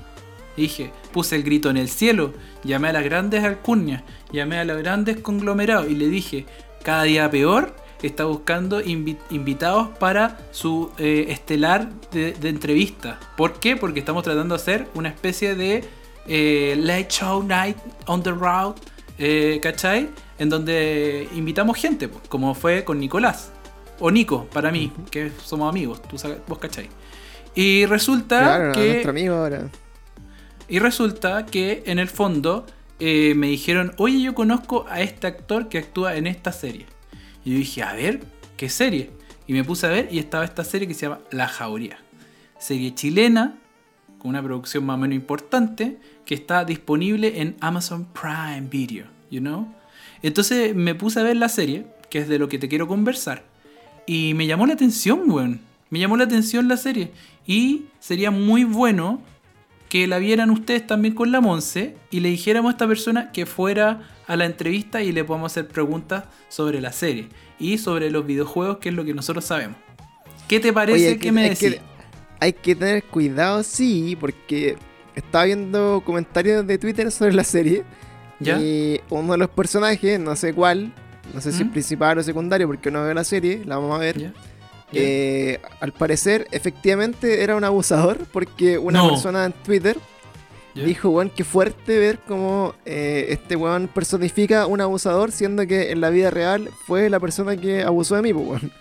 Dije, 0.57 0.91
puse 1.13 1.37
el 1.37 1.43
grito 1.43 1.69
en 1.71 1.77
el 1.77 1.89
cielo, 1.89 2.33
llamé 2.65 2.89
a 2.89 2.93
las 2.95 3.05
grandes 3.05 3.45
alcurnias, 3.45 4.03
llamé 4.33 4.59
a 4.59 4.65
los 4.65 4.79
grandes 4.79 5.19
conglomerados 5.21 5.91
y 5.91 5.95
le 5.95 6.09
dije, 6.09 6.47
cada 6.83 7.03
día 7.03 7.31
peor 7.31 7.75
está 8.03 8.25
buscando 8.25 8.81
invi- 8.83 9.19
invitados 9.31 9.89
para 9.99 10.39
su 10.53 10.91
eh, 10.99 11.27
estelar 11.29 11.89
de, 12.13 12.33
de 12.33 12.49
entrevista. 12.49 13.19
¿Por 13.37 13.61
qué? 13.61 13.77
Porque 13.77 13.99
estamos 14.01 14.23
tratando 14.23 14.55
de 14.55 14.61
hacer 14.63 14.89
una 14.95 15.09
especie 15.09 15.55
de 15.55 15.85
eh, 16.27 16.75
late 16.79 17.09
show 17.09 17.43
night 17.43 17.77
on 18.07 18.23
the 18.23 18.31
road, 18.31 18.75
eh, 19.19 19.59
¿cachai? 19.63 20.09
En 20.39 20.49
donde 20.49 21.29
invitamos 21.35 21.77
gente, 21.79 22.09
como 22.29 22.55
fue 22.55 22.85
con 22.85 22.99
Nicolás. 22.99 23.51
O 23.99 24.11
Nico, 24.11 24.47
para 24.53 24.71
mí, 24.71 24.93
que 25.11 25.33
somos 25.43 25.69
amigos, 25.71 26.03
tú 26.03 26.19
sabes, 26.19 26.39
vos 26.47 26.59
cachai. 26.59 26.89
Y 27.55 27.87
resulta 27.87 28.39
Claro, 28.41 28.73
que... 28.73 28.89
nuestro 28.89 29.11
amigo 29.11 29.35
ahora. 29.35 29.69
Y 30.69 30.79
resulta 30.79 31.47
que 31.47 31.85
en 31.87 31.99
el 31.99 32.09
fondo 32.09 32.67
eh, 32.99 33.35
me 33.37 33.49
dijeron, 33.49 33.93
oye, 33.99 34.21
yo 34.21 34.35
conozco 34.35 34.87
a 34.89 35.01
este 35.01 35.27
actor 35.27 35.69
que 35.69 35.79
actúa 35.79 36.17
en 36.17 36.27
esta 36.27 36.53
serie. 36.53 36.87
Y 37.45 37.53
yo 37.53 37.59
dije, 37.59 37.83
a 37.83 37.93
ver, 37.93 38.21
¿qué 38.57 38.69
serie? 38.69 39.11
Y 39.47 39.53
me 39.53 39.63
puse 39.63 39.87
a 39.87 39.91
ver 39.91 40.09
y 40.11 40.19
estaba 40.19 40.45
esta 40.45 40.65
serie 40.65 40.89
que 40.89 40.95
se 40.95 41.03
llama 41.03 41.21
La 41.31 41.47
Jauría. 41.47 41.99
Serie 42.59 42.95
chilena, 42.95 43.59
con 44.19 44.31
una 44.31 44.43
producción 44.43 44.85
más 44.85 44.95
o 44.95 44.99
menos 44.99 45.15
importante, 45.15 45.99
que 46.25 46.35
está 46.35 46.65
disponible 46.65 47.41
en 47.41 47.57
Amazon 47.61 48.07
Prime 48.07 48.69
Video, 48.69 49.07
you 49.31 49.41
know? 49.41 49.73
Entonces 50.23 50.75
me 50.75 50.95
puse 50.97 51.21
a 51.21 51.23
ver 51.23 51.37
la 51.37 51.49
serie, 51.49 51.87
que 52.11 52.19
es 52.19 52.29
de 52.29 52.39
lo 52.39 52.49
que 52.49 52.59
te 52.59 52.69
quiero 52.69 52.89
conversar. 52.89 53.45
Y 54.07 54.35
me 54.35 54.47
llamó 54.47 54.67
la 54.67 54.75
atención, 54.75 55.31
weón. 55.31 55.61
Me 55.91 56.01
llamó 56.01 56.17
la 56.17 56.25
atención 56.25 56.67
la 56.67 56.77
serie. 56.77 57.13
Y 57.47 57.85
sería 58.01 58.33
muy 58.33 58.65
bueno 58.65 59.21
que 59.97 60.07
la 60.07 60.19
vieran 60.19 60.51
ustedes 60.51 60.87
también 60.87 61.15
con 61.15 61.33
la 61.33 61.41
Monse 61.41 61.97
y 62.11 62.21
le 62.21 62.29
dijéramos 62.29 62.69
a 62.69 62.73
esta 62.73 62.87
persona 62.87 63.33
que 63.33 63.47
fuera 63.47 64.03
a 64.27 64.37
la 64.37 64.45
entrevista 64.45 65.03
y 65.03 65.11
le 65.11 65.25
podamos 65.25 65.53
hacer 65.53 65.69
preguntas 65.69 66.25
sobre 66.51 66.83
la 66.83 66.93
serie 66.93 67.31
y 67.59 67.79
sobre 67.79 68.11
los 68.11 68.27
videojuegos, 68.27 68.77
que 68.77 68.91
es 68.91 68.95
lo 68.95 69.07
que 69.07 69.15
nosotros 69.15 69.47
sabemos. 69.47 69.79
¿Qué 70.49 70.61
te 70.61 70.71
parece 70.71 71.09
Oye, 71.13 71.19
que, 71.19 71.33
me 71.33 71.45
decís? 71.45 71.77
que, 71.77 71.81
hay 72.41 72.53
que 72.53 72.75
tener 72.75 73.05
cuidado, 73.05 73.63
sí, 73.63 74.19
porque 74.21 74.77
estaba 75.15 75.47
viendo 75.47 76.03
comentarios 76.05 76.67
de 76.67 76.77
Twitter 76.77 77.11
sobre 77.11 77.33
la 77.33 77.45
serie. 77.45 77.83
¿Ya? 78.39 78.61
Y 78.61 79.01
uno 79.09 79.33
de 79.33 79.39
los 79.39 79.49
personajes, 79.49 80.21
no 80.21 80.37
sé 80.37 80.53
cuál, 80.53 80.93
no 81.33 81.41
sé 81.41 81.53
si 81.53 81.63
es 81.63 81.69
¿Mm? 81.69 81.73
principal 81.73 82.19
o 82.19 82.23
secundario, 82.23 82.67
porque 82.67 82.91
no 82.91 83.03
veo 83.03 83.15
la 83.15 83.25
serie, 83.25 83.63
la 83.65 83.77
vamos 83.79 83.97
a 83.97 83.99
ver. 83.99 84.19
¿Ya? 84.19 84.35
Eh, 84.93 85.61
al 85.81 85.93
parecer, 85.93 86.47
efectivamente 86.53 87.43
era 87.43 87.57
un 87.57 87.65
abusador, 87.65 88.19
porque 88.33 88.79
una 88.79 89.01
No. 89.03 89.09
persona 89.11 89.45
en 89.45 89.53
Twitter 89.53 89.99
dijo, 90.75 91.09
weón, 91.09 91.31
qué 91.31 91.43
fuerte 91.43 91.99
ver 91.99 92.19
cómo 92.27 92.75
eh, 92.85 93.27
este 93.31 93.57
weón 93.57 93.89
personifica 93.89 94.67
un 94.67 94.81
abusador, 94.83 95.33
siendo 95.33 95.67
que 95.67 95.91
en 95.91 96.01
la 96.03 96.11
vida 96.11 96.31
real 96.31 96.69
fue 96.87 97.09
la 97.11 97.19
persona 97.19 97.57
que 97.57 97.83
abusó 97.83 98.15
de 98.17 98.23
mí, 98.23 98.33
pues, 98.35 98.47
weón. 98.47 98.73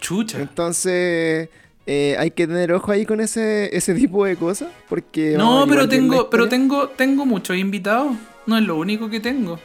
Chucha. 0.00 0.40
Entonces, 0.40 1.48
eh, 1.86 2.16
hay 2.18 2.30
que 2.30 2.46
tener 2.46 2.72
ojo 2.72 2.92
ahí 2.92 3.04
con 3.04 3.20
ese, 3.20 3.74
ese 3.76 3.94
tipo 3.94 4.24
de 4.24 4.36
cosas. 4.36 4.68
Porque 4.88 5.34
No, 5.36 5.66
pero 5.68 5.88
tengo, 5.88 6.30
pero 6.30 6.48
tengo, 6.48 6.88
tengo 6.90 7.26
muchos 7.26 7.56
invitados. 7.56 8.12
No 8.46 8.56
es 8.56 8.62
lo 8.64 8.76
único 8.76 9.10
que 9.10 9.20
tengo. 9.20 9.58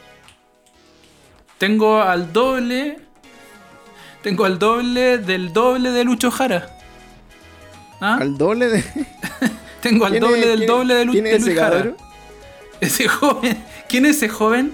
Tengo 1.58 2.00
al 2.00 2.32
doble. 2.32 2.98
Tengo 4.22 4.44
al 4.44 4.58
doble 4.58 5.18
del 5.18 5.52
doble 5.52 5.90
de 5.90 6.04
Lucho 6.04 6.30
Jara. 6.30 6.68
¿Ah? 8.00 8.18
Al 8.20 8.36
doble 8.36 8.68
de. 8.68 8.84
Tengo 9.80 10.04
al 10.04 10.12
¿Quién 10.12 10.22
doble 10.22 10.40
es- 10.40 10.46
del 10.58 10.66
doble 10.66 10.94
de, 10.94 11.04
Lu- 11.06 11.12
quién 11.12 11.24
de 11.24 11.36
ese 11.36 11.54
Jara. 11.54 11.92
Ese 12.80 13.08
joven. 13.08 13.58
¿Quién 13.90 14.06
es 14.06 14.16
ese 14.16 14.30
joven? 14.30 14.72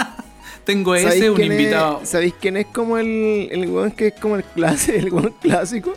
Tengo 0.64 0.94
¿Sabéis 0.96 1.14
ese, 1.14 1.30
un 1.30 1.36
quién 1.36 1.52
es- 1.52 1.58
invitado. 1.60 2.00
¿Sabéis 2.04 2.34
quién 2.38 2.56
es 2.58 2.66
como 2.66 2.98
el, 2.98 3.48
el 3.50 3.66
weón 3.70 3.90
que 3.90 4.08
es 4.08 4.14
como 4.20 4.36
el, 4.36 4.44
clase, 4.44 4.98
el 4.98 5.10
weón 5.10 5.34
clásico? 5.40 5.94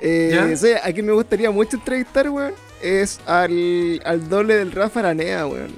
Eh, 0.00 0.30
¿Ya? 0.32 0.46
o 0.50 0.56
sea, 0.56 0.80
a 0.82 0.90
quien 0.92 1.04
me 1.04 1.12
gustaría 1.12 1.50
mucho 1.50 1.76
entrevistar, 1.76 2.30
weón, 2.30 2.54
es 2.82 3.20
al, 3.26 4.00
al 4.06 4.28
doble 4.30 4.56
del 4.56 4.72
Rafa 4.72 5.00
Aranea, 5.00 5.46
weón. 5.46 5.72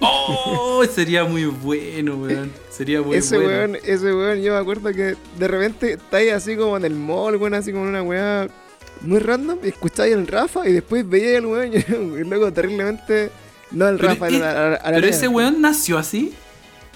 Oh, 0.00 0.82
sería 0.92 1.24
muy 1.24 1.44
bueno, 1.44 2.16
weón. 2.16 2.50
Sería 2.70 3.02
muy 3.02 3.16
ese 3.18 3.36
bueno. 3.36 3.50
weón, 3.50 3.76
ese 3.84 4.14
weón, 4.14 4.40
yo 4.42 4.52
me 4.54 4.58
acuerdo 4.58 4.92
que 4.92 5.14
de 5.38 5.48
repente 5.48 5.92
estáis 5.92 6.32
así 6.32 6.56
como 6.56 6.76
en 6.76 6.84
el 6.84 6.94
mall, 6.94 7.36
weón, 7.36 7.54
así 7.54 7.70
como 7.72 7.84
en 7.84 7.90
una 7.90 8.02
weá 8.02 8.48
muy 9.02 9.18
random, 9.18 9.58
escucháis 9.62 10.14
al 10.14 10.26
Rafa 10.26 10.68
y 10.68 10.72
después 10.72 11.08
veíais 11.08 11.38
al 11.38 11.46
weón 11.46 11.70
y 12.20 12.24
luego 12.24 12.52
terriblemente 12.52 13.30
no 13.72 13.86
Pero 13.86 13.98
Rafa, 13.98 14.28
es- 14.28 14.34
al 14.34 14.42
Ara- 14.42 14.80
Pero 14.84 15.06
ese 15.06 15.28
weón 15.28 15.60
nació 15.60 15.98
así. 15.98 16.32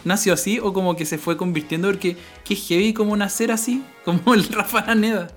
Nació 0.05 0.35
así 0.35 0.59
o 0.59 0.73
como 0.75 0.97
que 0.97 1.07
se 1.07 1.17
fue 1.17 1.37
convirtiendo 1.39 1.89
porque 1.89 2.17
qué 2.45 2.55
heavy 2.55 2.93
como 2.93 3.17
nacer 3.17 3.51
así, 3.51 3.83
como 4.05 4.35
el 4.35 4.45
Rafa 4.49 4.79
Araneda. 4.81 5.29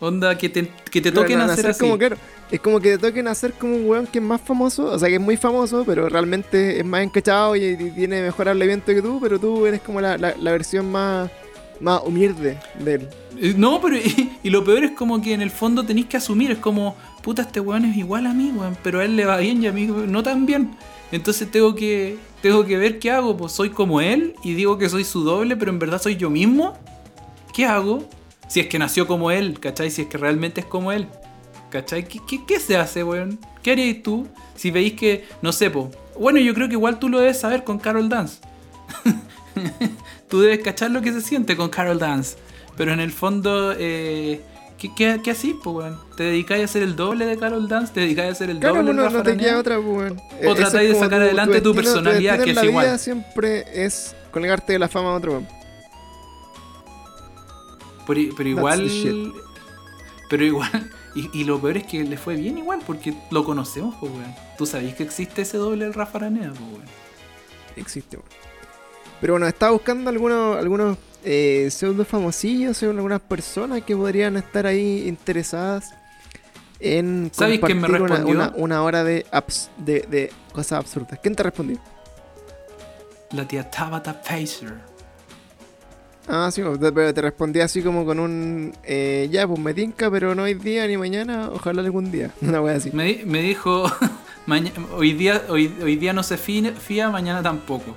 Onda, 0.00 0.36
que 0.36 0.48
te, 0.48 0.68
que 0.90 1.00
te 1.00 1.12
toque 1.12 1.36
na- 1.36 1.46
nacer 1.46 1.64
nacer 1.66 1.70
así. 1.70 1.80
como, 1.80 1.96
claro, 1.98 2.16
es 2.52 2.60
como 2.60 2.78
que 2.80 2.90
te 2.92 2.98
toquen 3.08 3.26
hacer 3.28 3.54
como 3.54 3.74
un 3.74 3.88
weón 3.88 4.06
que 4.06 4.18
es 4.18 4.24
más 4.24 4.40
famoso, 4.40 4.84
o 4.84 4.98
sea 4.98 5.08
que 5.08 5.14
es 5.16 5.20
muy 5.20 5.36
famoso, 5.38 5.84
pero 5.86 6.08
realmente 6.08 6.78
es 6.78 6.84
más 6.84 7.02
encachado 7.02 7.56
y, 7.56 7.76
tiene 7.94 8.20
mejor 8.22 8.48
hablamiento 8.50 8.86
que 8.94 9.00
tú, 9.00 9.18
pero 9.20 9.40
tú 9.40 9.66
eres 9.66 9.80
como 9.80 10.00
la, 10.00 10.18
la- 10.18 10.52
versión 10.52 10.92
más, 10.92 11.30
más 11.80 12.02
humilde 12.04 12.58
de 12.78 12.94
él. 12.94 13.08
Eh, 13.40 13.54
No, 13.56 13.80
pero 13.80 13.96
y, 13.96 14.32
y 14.42 14.50
lo 14.50 14.62
peor 14.62 14.84
es 14.84 14.90
como 14.92 15.20
que 15.22 15.32
en 15.32 15.40
el 15.40 15.50
fondo 15.50 15.82
tenéis 15.84 16.06
que 16.06 16.18
asumir, 16.18 16.50
es 16.50 16.58
como, 16.58 16.94
puta, 17.22 17.40
este 17.42 17.58
weón 17.58 17.86
es 17.86 17.96
igual 17.96 18.26
a 18.26 18.34
mí, 18.34 18.52
weón, 18.54 18.76
pero 18.82 19.00
a 19.00 19.04
él 19.06 19.16
le 19.16 19.24
va 19.24 19.38
bien 19.38 19.62
y 19.62 19.66
a 19.66 19.72
mí 19.72 19.86
no 19.86 20.22
tan 20.22 20.44
bien. 20.44 20.76
Entonces 21.10 21.50
tengo 21.50 21.74
que, 21.74 22.16
tengo 22.42 22.64
que 22.66 22.76
ver 22.76 22.98
qué 22.98 23.10
hago, 23.10 23.36
pues 23.36 23.52
soy 23.52 23.70
como 23.70 24.00
él 24.02 24.34
y 24.44 24.54
digo 24.54 24.76
que 24.78 24.88
soy 24.90 25.04
su 25.04 25.24
doble, 25.24 25.56
pero 25.56 25.70
en 25.70 25.78
verdad 25.78 26.00
soy 26.00 26.16
yo 26.16 26.28
mismo. 26.30 26.76
¿Qué 27.54 27.64
hago? 27.66 28.06
Si 28.48 28.60
es 28.60 28.66
que 28.66 28.78
nació 28.78 29.06
como 29.06 29.30
él, 29.30 29.58
¿cachai? 29.60 29.90
Si 29.90 30.02
es 30.02 30.08
que 30.08 30.18
realmente 30.18 30.60
es 30.60 30.66
como 30.66 30.92
él. 30.92 31.06
¿Cachai? 31.72 32.06
¿Qué, 32.06 32.20
qué, 32.28 32.44
qué 32.46 32.60
se 32.60 32.76
hace, 32.76 33.02
weón? 33.02 33.38
¿Qué 33.62 33.72
haríais 33.72 34.02
tú 34.02 34.28
si 34.54 34.70
veis 34.70 34.92
que, 34.92 35.24
no 35.40 35.52
sé, 35.52 35.70
po? 35.70 35.90
Bueno, 36.20 36.38
yo 36.38 36.52
creo 36.52 36.68
que 36.68 36.74
igual 36.74 36.98
tú 36.98 37.08
lo 37.08 37.18
debes 37.18 37.40
saber 37.40 37.64
con 37.64 37.78
Carol 37.78 38.10
Dance. 38.10 38.40
tú 40.28 40.42
debes 40.42 40.58
cachar 40.58 40.90
lo 40.90 41.00
que 41.00 41.12
se 41.14 41.22
siente 41.22 41.56
con 41.56 41.70
Carol 41.70 41.98
Dance. 41.98 42.36
Pero 42.76 42.92
en 42.92 43.00
el 43.00 43.10
fondo, 43.10 43.74
eh, 43.78 44.42
¿qué, 44.76 44.90
qué, 44.94 45.20
qué 45.24 45.34
po, 45.64 45.70
weón? 45.70 45.98
¿Te 46.14 46.24
dedicáis 46.24 46.60
a 46.60 46.64
hacer 46.66 46.82
el 46.82 46.94
doble 46.94 47.24
de 47.24 47.38
Carol 47.38 47.66
Dance? 47.66 47.94
¿Te 47.94 48.00
dedicáis 48.00 48.28
a 48.28 48.32
hacer 48.32 48.50
el 48.50 48.58
Claro, 48.58 48.76
doble 48.76 48.90
de 48.90 48.96
no, 48.96 49.02
Rafa 49.04 49.16
no 49.18 49.22
te 49.22 49.36
queda 49.38 49.58
otra, 49.58 49.76
pues, 49.76 49.88
weón. 49.88 50.20
O 50.46 50.54
tratáis 50.54 50.90
de 50.90 50.94
sacar 50.98 51.22
adelante 51.22 51.62
tu 51.62 51.74
personalidad, 51.74 52.38
que 52.44 52.50
es 52.50 52.56
la 52.56 52.64
igual. 52.66 52.84
vida 52.84 52.98
siempre 52.98 53.64
es 53.72 54.14
colgarte 54.30 54.74
de 54.74 54.78
la 54.78 54.88
fama 54.88 55.08
a 55.08 55.14
otro 55.14 55.32
weón. 55.32 55.48
Pero, 58.06 58.48
igual. 58.48 58.90
Pero 60.28 60.44
igual. 60.44 60.90
Y, 61.14 61.30
y 61.38 61.44
lo 61.44 61.60
peor 61.60 61.76
es 61.76 61.84
que 61.84 62.02
le 62.04 62.16
fue 62.16 62.36
bien 62.36 62.56
igual, 62.58 62.80
porque 62.86 63.14
lo 63.30 63.44
conocemos, 63.44 63.94
pues, 64.00 64.10
weón. 64.12 64.34
Tú 64.56 64.64
sabés 64.66 64.94
que 64.94 65.02
existe 65.02 65.42
ese 65.42 65.58
doble 65.58 65.84
del 65.84 65.94
Rafa 65.94 66.18
Araneda, 66.18 66.48
pues, 66.50 66.60
weón. 66.60 66.84
Existe, 67.76 68.16
weón. 68.16 68.28
Pero 69.20 69.34
bueno, 69.34 69.46
estaba 69.46 69.72
buscando 69.72 70.10
algunos, 70.10 70.56
algunos 70.56 70.98
eh, 71.22 71.68
pseudo 71.70 72.04
famosillos, 72.04 72.76
según 72.76 72.96
algunas 72.96 73.20
personas 73.20 73.82
que 73.82 73.94
podrían 73.94 74.36
estar 74.36 74.66
ahí 74.66 75.06
interesadas 75.06 75.94
en 76.80 77.30
¿Sabes 77.32 77.60
quién 77.60 77.80
me 77.80 77.86
compartir 77.88 78.24
una-? 78.34 78.48
Una, 78.48 78.52
una 78.56 78.82
hora 78.82 79.04
de, 79.04 79.24
abs- 79.30 79.68
de, 79.76 80.00
de 80.00 80.32
cosas 80.52 80.80
absurdas. 80.80 81.20
¿Quién 81.22 81.36
te 81.36 81.42
respondió? 81.44 81.78
La 83.30 83.46
tía 83.46 83.70
Tabata 83.70 84.20
Pacer. 84.20 84.74
Ah, 86.28 86.50
sí, 86.52 86.62
te- 86.80 86.92
pero 86.92 87.12
te 87.12 87.20
respondí 87.20 87.60
así 87.60 87.82
como 87.82 88.04
con 88.04 88.20
un... 88.20 88.72
eh, 88.84 89.28
ya, 89.30 89.46
pues 89.46 89.58
me 89.58 89.74
tinca, 89.74 90.10
pero 90.10 90.34
no 90.34 90.44
hoy 90.44 90.54
día 90.54 90.86
ni 90.86 90.96
mañana, 90.96 91.50
ojalá 91.52 91.82
algún 91.82 92.10
día. 92.12 92.30
Una 92.42 92.60
wea 92.60 92.76
así. 92.76 92.90
Me, 92.92 93.04
di- 93.04 93.22
me 93.24 93.42
dijo. 93.42 93.90
"Maña- 94.46 94.72
hoy, 94.96 95.12
día, 95.12 95.42
hoy, 95.48 95.72
hoy 95.82 95.96
día 95.96 96.12
no 96.12 96.22
se 96.22 96.36
fía, 96.36 96.72
fía, 96.72 97.10
mañana 97.10 97.42
tampoco. 97.42 97.94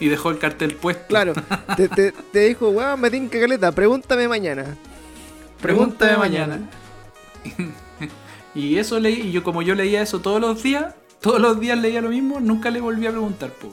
Y 0.00 0.08
dejó 0.08 0.30
el 0.30 0.38
cartel 0.38 0.74
puesto. 0.74 1.06
Claro, 1.08 1.32
te, 1.76 1.88
te, 1.88 2.12
te 2.12 2.40
dijo, 2.48 2.68
weón, 2.68 3.00
me 3.00 3.10
tinca 3.10 3.40
caleta, 3.40 3.72
pregúntame 3.72 4.28
mañana. 4.28 4.76
Pregúntame 5.62 6.18
mañana. 6.18 6.60
y 8.54 8.76
eso 8.78 8.98
leí, 9.00 9.20
y 9.28 9.32
yo 9.32 9.42
como 9.42 9.62
yo 9.62 9.74
leía 9.74 10.02
eso 10.02 10.20
todos 10.20 10.40
los 10.40 10.62
días, 10.62 10.94
todos 11.20 11.40
los 11.40 11.58
días 11.60 11.78
leía 11.78 12.02
lo 12.02 12.10
mismo, 12.10 12.40
nunca 12.40 12.70
le 12.70 12.80
volví 12.80 13.06
a 13.06 13.10
preguntar, 13.10 13.50
pues. 13.60 13.72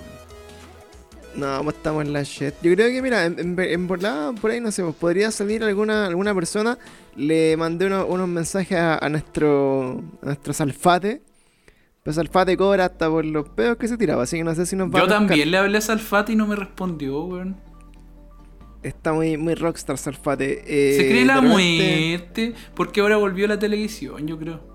No, 1.36 1.63
pues 1.63 1.75
estamos 1.77 2.05
en 2.05 2.13
la 2.13 2.21
shit. 2.23 2.53
Yo 2.61 2.73
creo 2.73 2.89
que, 2.89 3.01
mira, 3.01 3.25
en, 3.25 3.57
en, 3.59 3.88
por 3.88 4.51
ahí, 4.51 4.61
no 4.61 4.71
sé, 4.71 4.84
pues 4.84 4.95
podría 4.95 5.31
salir 5.31 5.63
alguna, 5.63 6.05
alguna 6.05 6.34
persona. 6.36 6.77
Le 7.15 7.57
mandé 7.57 7.88
uno- 7.88 8.05
unos 8.05 8.27
mensajes 8.27 8.77
a, 8.77 8.97
a 9.03 9.09
nuestro 9.09 10.01
a 10.21 10.25
nuestro 10.27 10.53
Salfate. 10.53 11.21
Pues 12.03 12.17
Salfate 12.17 12.55
cobra 12.57 12.86
hasta 12.86 13.09
por 13.09 13.23
los 13.25 13.47
pedos 13.49 13.77
que 13.77 13.88
se 13.88 13.97
tiraba, 13.97 14.23
así 14.23 14.38
que 14.38 14.43
no 14.43 14.53
sé 14.53 14.65
si 14.65 14.75
nos 14.75 14.89
va 14.93 14.99
Yo 14.99 15.05
a 15.05 15.07
también 15.07 15.49
le 15.49 15.57
hablé 15.57 15.77
a 15.77 15.81
Salfati 15.81 16.34
y 16.34 16.36
no 16.36 16.45
me 16.45 16.55
respondió, 16.55 17.23
weón. 17.23 17.55
Está 18.84 19.13
muy, 19.13 19.38
muy 19.38 19.55
rockstar 19.55 19.97
Salfate. 19.97 20.63
Eh, 20.67 20.97
Se 20.97 21.07
cree 21.09 21.23
la 21.25 21.36
repente- 21.36 21.53
muerte, 22.09 22.53
porque 22.75 22.99
ahora 22.99 23.15
volvió 23.17 23.45
a 23.45 23.47
la 23.47 23.57
televisión, 23.59 24.27
yo 24.27 24.38
creo. 24.38 24.72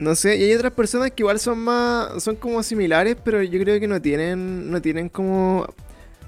No 0.00 0.14
sé, 0.14 0.36
y 0.38 0.42
hay 0.44 0.54
otras 0.54 0.72
personas 0.72 1.10
que 1.10 1.22
igual 1.22 1.38
son 1.38 1.58
más, 1.58 2.22
son 2.22 2.34
como 2.34 2.62
similares, 2.62 3.16
pero 3.22 3.42
yo 3.42 3.60
creo 3.60 3.78
que 3.78 3.86
no 3.86 4.00
tienen, 4.00 4.70
no 4.70 4.80
tienen 4.80 5.10
como 5.10 5.66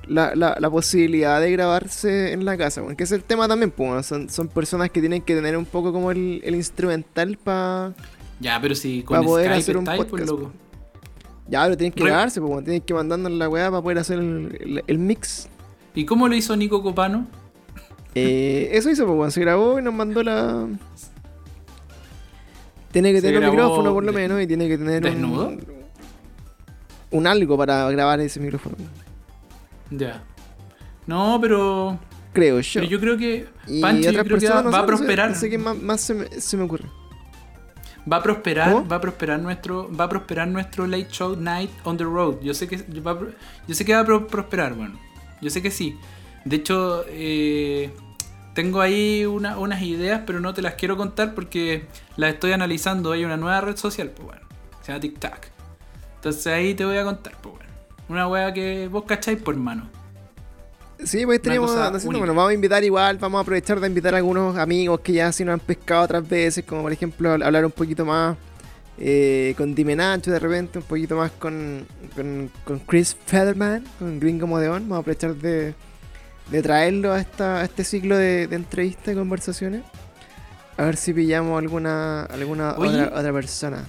la, 0.07 0.35
la, 0.35 0.57
la 0.61 0.71
posibilidad 0.71 1.41
de 1.41 1.51
grabarse 1.53 2.33
en 2.33 2.45
la 2.45 2.59
casa, 2.59 2.83
porque 2.83 3.05
es 3.05 3.13
el 3.13 3.25
tema 3.25 3.49
también, 3.49 3.71
pues, 3.71 3.89
bueno, 3.89 4.03
son, 4.03 4.29
son 4.29 4.49
personas 4.49 4.91
que 4.91 5.01
tienen 5.01 5.23
que 5.23 5.35
tener 5.35 5.57
un 5.57 5.65
poco 5.65 5.91
como 5.91 6.11
el, 6.11 6.43
el 6.45 6.55
instrumental 6.55 7.39
para... 7.43 7.95
Ya, 8.41 8.61
pero 8.61 8.75
si 8.75 9.03
con 9.05 9.25
poder 9.25 9.47
Skype 9.47 9.61
hacer 9.61 9.77
un 9.79 9.85
pues 9.87 9.97
podcast, 9.97 10.29
loco. 10.31 10.53
Ya, 11.49 11.63
pero 11.65 11.77
tienen 11.77 11.93
que 11.93 12.05
grabarse, 12.05 12.41
pues, 12.41 12.51
bueno, 12.51 12.65
tienen 12.65 12.83
que 12.83 12.93
mandarnos 12.93 13.33
la 13.33 13.49
weá 13.49 13.71
para 13.71 13.83
poder 13.83 13.99
hacer 13.99 14.19
el, 14.19 14.59
el- 14.61 14.85
el 14.87 14.99
mix. 14.99 15.49
¿Y 15.95 16.05
cómo 16.05 16.29
lo 16.29 16.35
hizo 16.35 16.55
Nico 16.57 16.83
Copano? 16.83 17.27
Eh, 18.15 18.69
eso 18.73 18.91
hizo, 18.91 19.07
pues, 19.07 19.17
bueno, 19.17 19.31
se 19.31 19.41
grabó 19.41 19.79
y 19.79 19.83
nos 19.83 19.95
mandó 19.95 20.23
la... 20.23 20.69
Tiene 22.93 23.13
que 23.13 23.21
Se 23.21 23.27
tener 23.29 23.49
un 23.49 23.57
grabó 23.57 23.71
micrófono 23.71 23.95
por 23.95 24.05
lo 24.05 24.13
de- 24.13 24.19
menos 24.19 24.41
y 24.43 24.47
tiene 24.47 24.69
que 24.69 24.79
tener 24.79 25.03
¿Desnudo? 25.03 25.49
un... 25.49 25.83
Un 27.11 27.27
algo 27.27 27.59
para 27.59 27.91
grabar 27.91 28.21
ese 28.21 28.41
micrófono. 28.41 28.77
Ya. 29.91 30.23
No, 31.07 31.39
pero. 31.41 31.99
Creo 32.33 32.61
yo. 32.61 32.81
Pero 32.81 32.87
yo 32.91 33.01
creo 33.01 33.19
que. 33.19 33.47
Y 33.67 33.81
Pancho, 33.83 34.05
yo 34.05 34.11
otras 34.11 34.25
creo 34.25 34.39
que 34.39 34.47
va, 34.49 34.53
personas, 34.63 34.65
no 34.65 34.71
va 34.71 34.79
a 34.79 34.81
sé, 34.81 34.87
no 34.87 34.97
sé, 34.97 35.05
prosperar. 35.05 35.31
No 35.31 35.37
sé 35.37 35.51
qué 35.51 35.59
más, 35.59 35.77
más 35.83 36.01
se, 36.01 36.15
me, 36.15 36.27
se 36.41 36.57
me 36.57 36.63
ocurre. 36.65 36.85
Va 38.11 38.17
a 38.17 38.23
prosperar, 38.23 38.73
¿Cómo? 38.73 38.89
va 38.89 38.97
a 38.97 39.01
prosperar 39.03 39.39
nuestro, 39.41 39.95
va 39.95 40.05
a 40.05 40.09
prosperar 40.09 40.49
nuestro 40.49 40.87
late 40.87 41.09
show 41.11 41.37
night 41.37 41.71
on 41.85 41.97
the 41.99 42.05
road. 42.05 42.41
Yo 42.43 42.55
sé 42.55 42.67
que 42.67 42.79
va 43.01 43.11
a, 43.13 43.19
pro- 43.19 43.33
yo 43.69 43.75
sé 43.75 43.85
que 43.85 43.95
va 43.95 44.01
a 44.01 44.05
pro- 44.07 44.27
prosperar, 44.27 44.73
bueno. 44.75 44.99
Yo 45.43 45.51
sé 45.51 45.61
que 45.61 45.71
sí. 45.71 45.97
De 46.47 46.57
hecho, 46.57 47.05
eh, 47.09 47.91
tengo 48.55 48.81
ahí 48.81 49.27
una- 49.27 49.59
unas 49.59 49.83
ideas, 49.83 50.23
pero 50.27 50.41
no 50.41 50.55
te 50.55 50.63
las 50.63 50.75
quiero 50.75 50.97
contar 50.97 51.35
porque 51.35 51.85
las 52.17 52.35
estoy 52.35 52.53
analizando. 52.53 53.13
Hay 53.13 53.25
una 53.25 53.37
nueva 53.37 53.61
red 53.61 53.77
social, 53.77 54.11
pues 54.11 54.27
bueno. 54.27 54.43
Se 54.83 54.89
llama 54.89 55.01
TikTok. 55.01 55.39
Entonces 56.17 56.47
ahí 56.47 56.75
te 56.75 56.85
voy 56.85 56.97
a 56.99 57.05
contar, 57.05 57.35
pues 57.41 57.57
bueno. 57.57 57.71
Una 58.09 58.29
wea 58.29 58.53
que 58.53 58.89
vos 58.89 59.05
cacháis 59.05 59.41
por 59.41 59.57
mano. 59.57 59.89
Sí, 61.05 61.25
pues 61.27 61.41
haciendo, 61.41 61.99
única. 62.05 62.19
bueno, 62.19 62.35
vamos 62.35 62.51
a 62.51 62.55
invitar 62.55 62.85
igual, 62.85 63.19
vamos 63.19 63.39
a 63.39 63.43
aprovechar 63.43 63.81
de 63.81 63.89
invitar 63.89 64.15
a 64.15 64.19
algunos 64.19 64.57
amigos 64.57 65.01
que 65.01 65.15
ya 65.15 65.33
sí 65.33 65.45
nos 65.45 65.55
han 65.55 65.61
pescado 65.61 66.05
otras 66.05 66.29
veces, 66.29 66.65
como 66.65 66.83
por 66.83 66.93
ejemplo 66.93 67.33
hablar 67.33 67.65
un 67.65 67.73
poquito 67.73 68.05
más 68.05 68.37
eh, 68.99 69.55
con 69.57 69.75
Dimenacho 69.75 70.31
de 70.31 70.39
repente, 70.39 70.79
un 70.79 70.85
poquito 70.85 71.17
más 71.17 71.33
con, 71.33 71.87
con, 72.15 72.51
con 72.65 72.79
Chris 72.81 73.17
Featherman, 73.27 73.85
con 73.99 74.21
Gringo 74.21 74.47
Modeón, 74.47 74.83
vamos 74.83 74.99
a 74.99 75.01
aprovechar 75.01 75.35
de, 75.35 75.75
de 76.51 76.63
traerlo 76.63 77.13
a, 77.13 77.21
esta, 77.21 77.61
a 77.61 77.65
este 77.65 77.83
ciclo 77.83 78.17
de, 78.17 78.47
de 78.47 78.55
entrevistas 78.55 79.13
y 79.13 79.17
conversaciones. 79.17 79.83
A 80.77 80.85
ver 80.85 80.97
si 80.97 81.13
pillamos 81.13 81.59
alguna, 81.59 82.25
alguna 82.25 82.75
Oye. 82.77 83.03
otra, 83.03 83.19
otra 83.19 83.33
persona. 83.33 83.85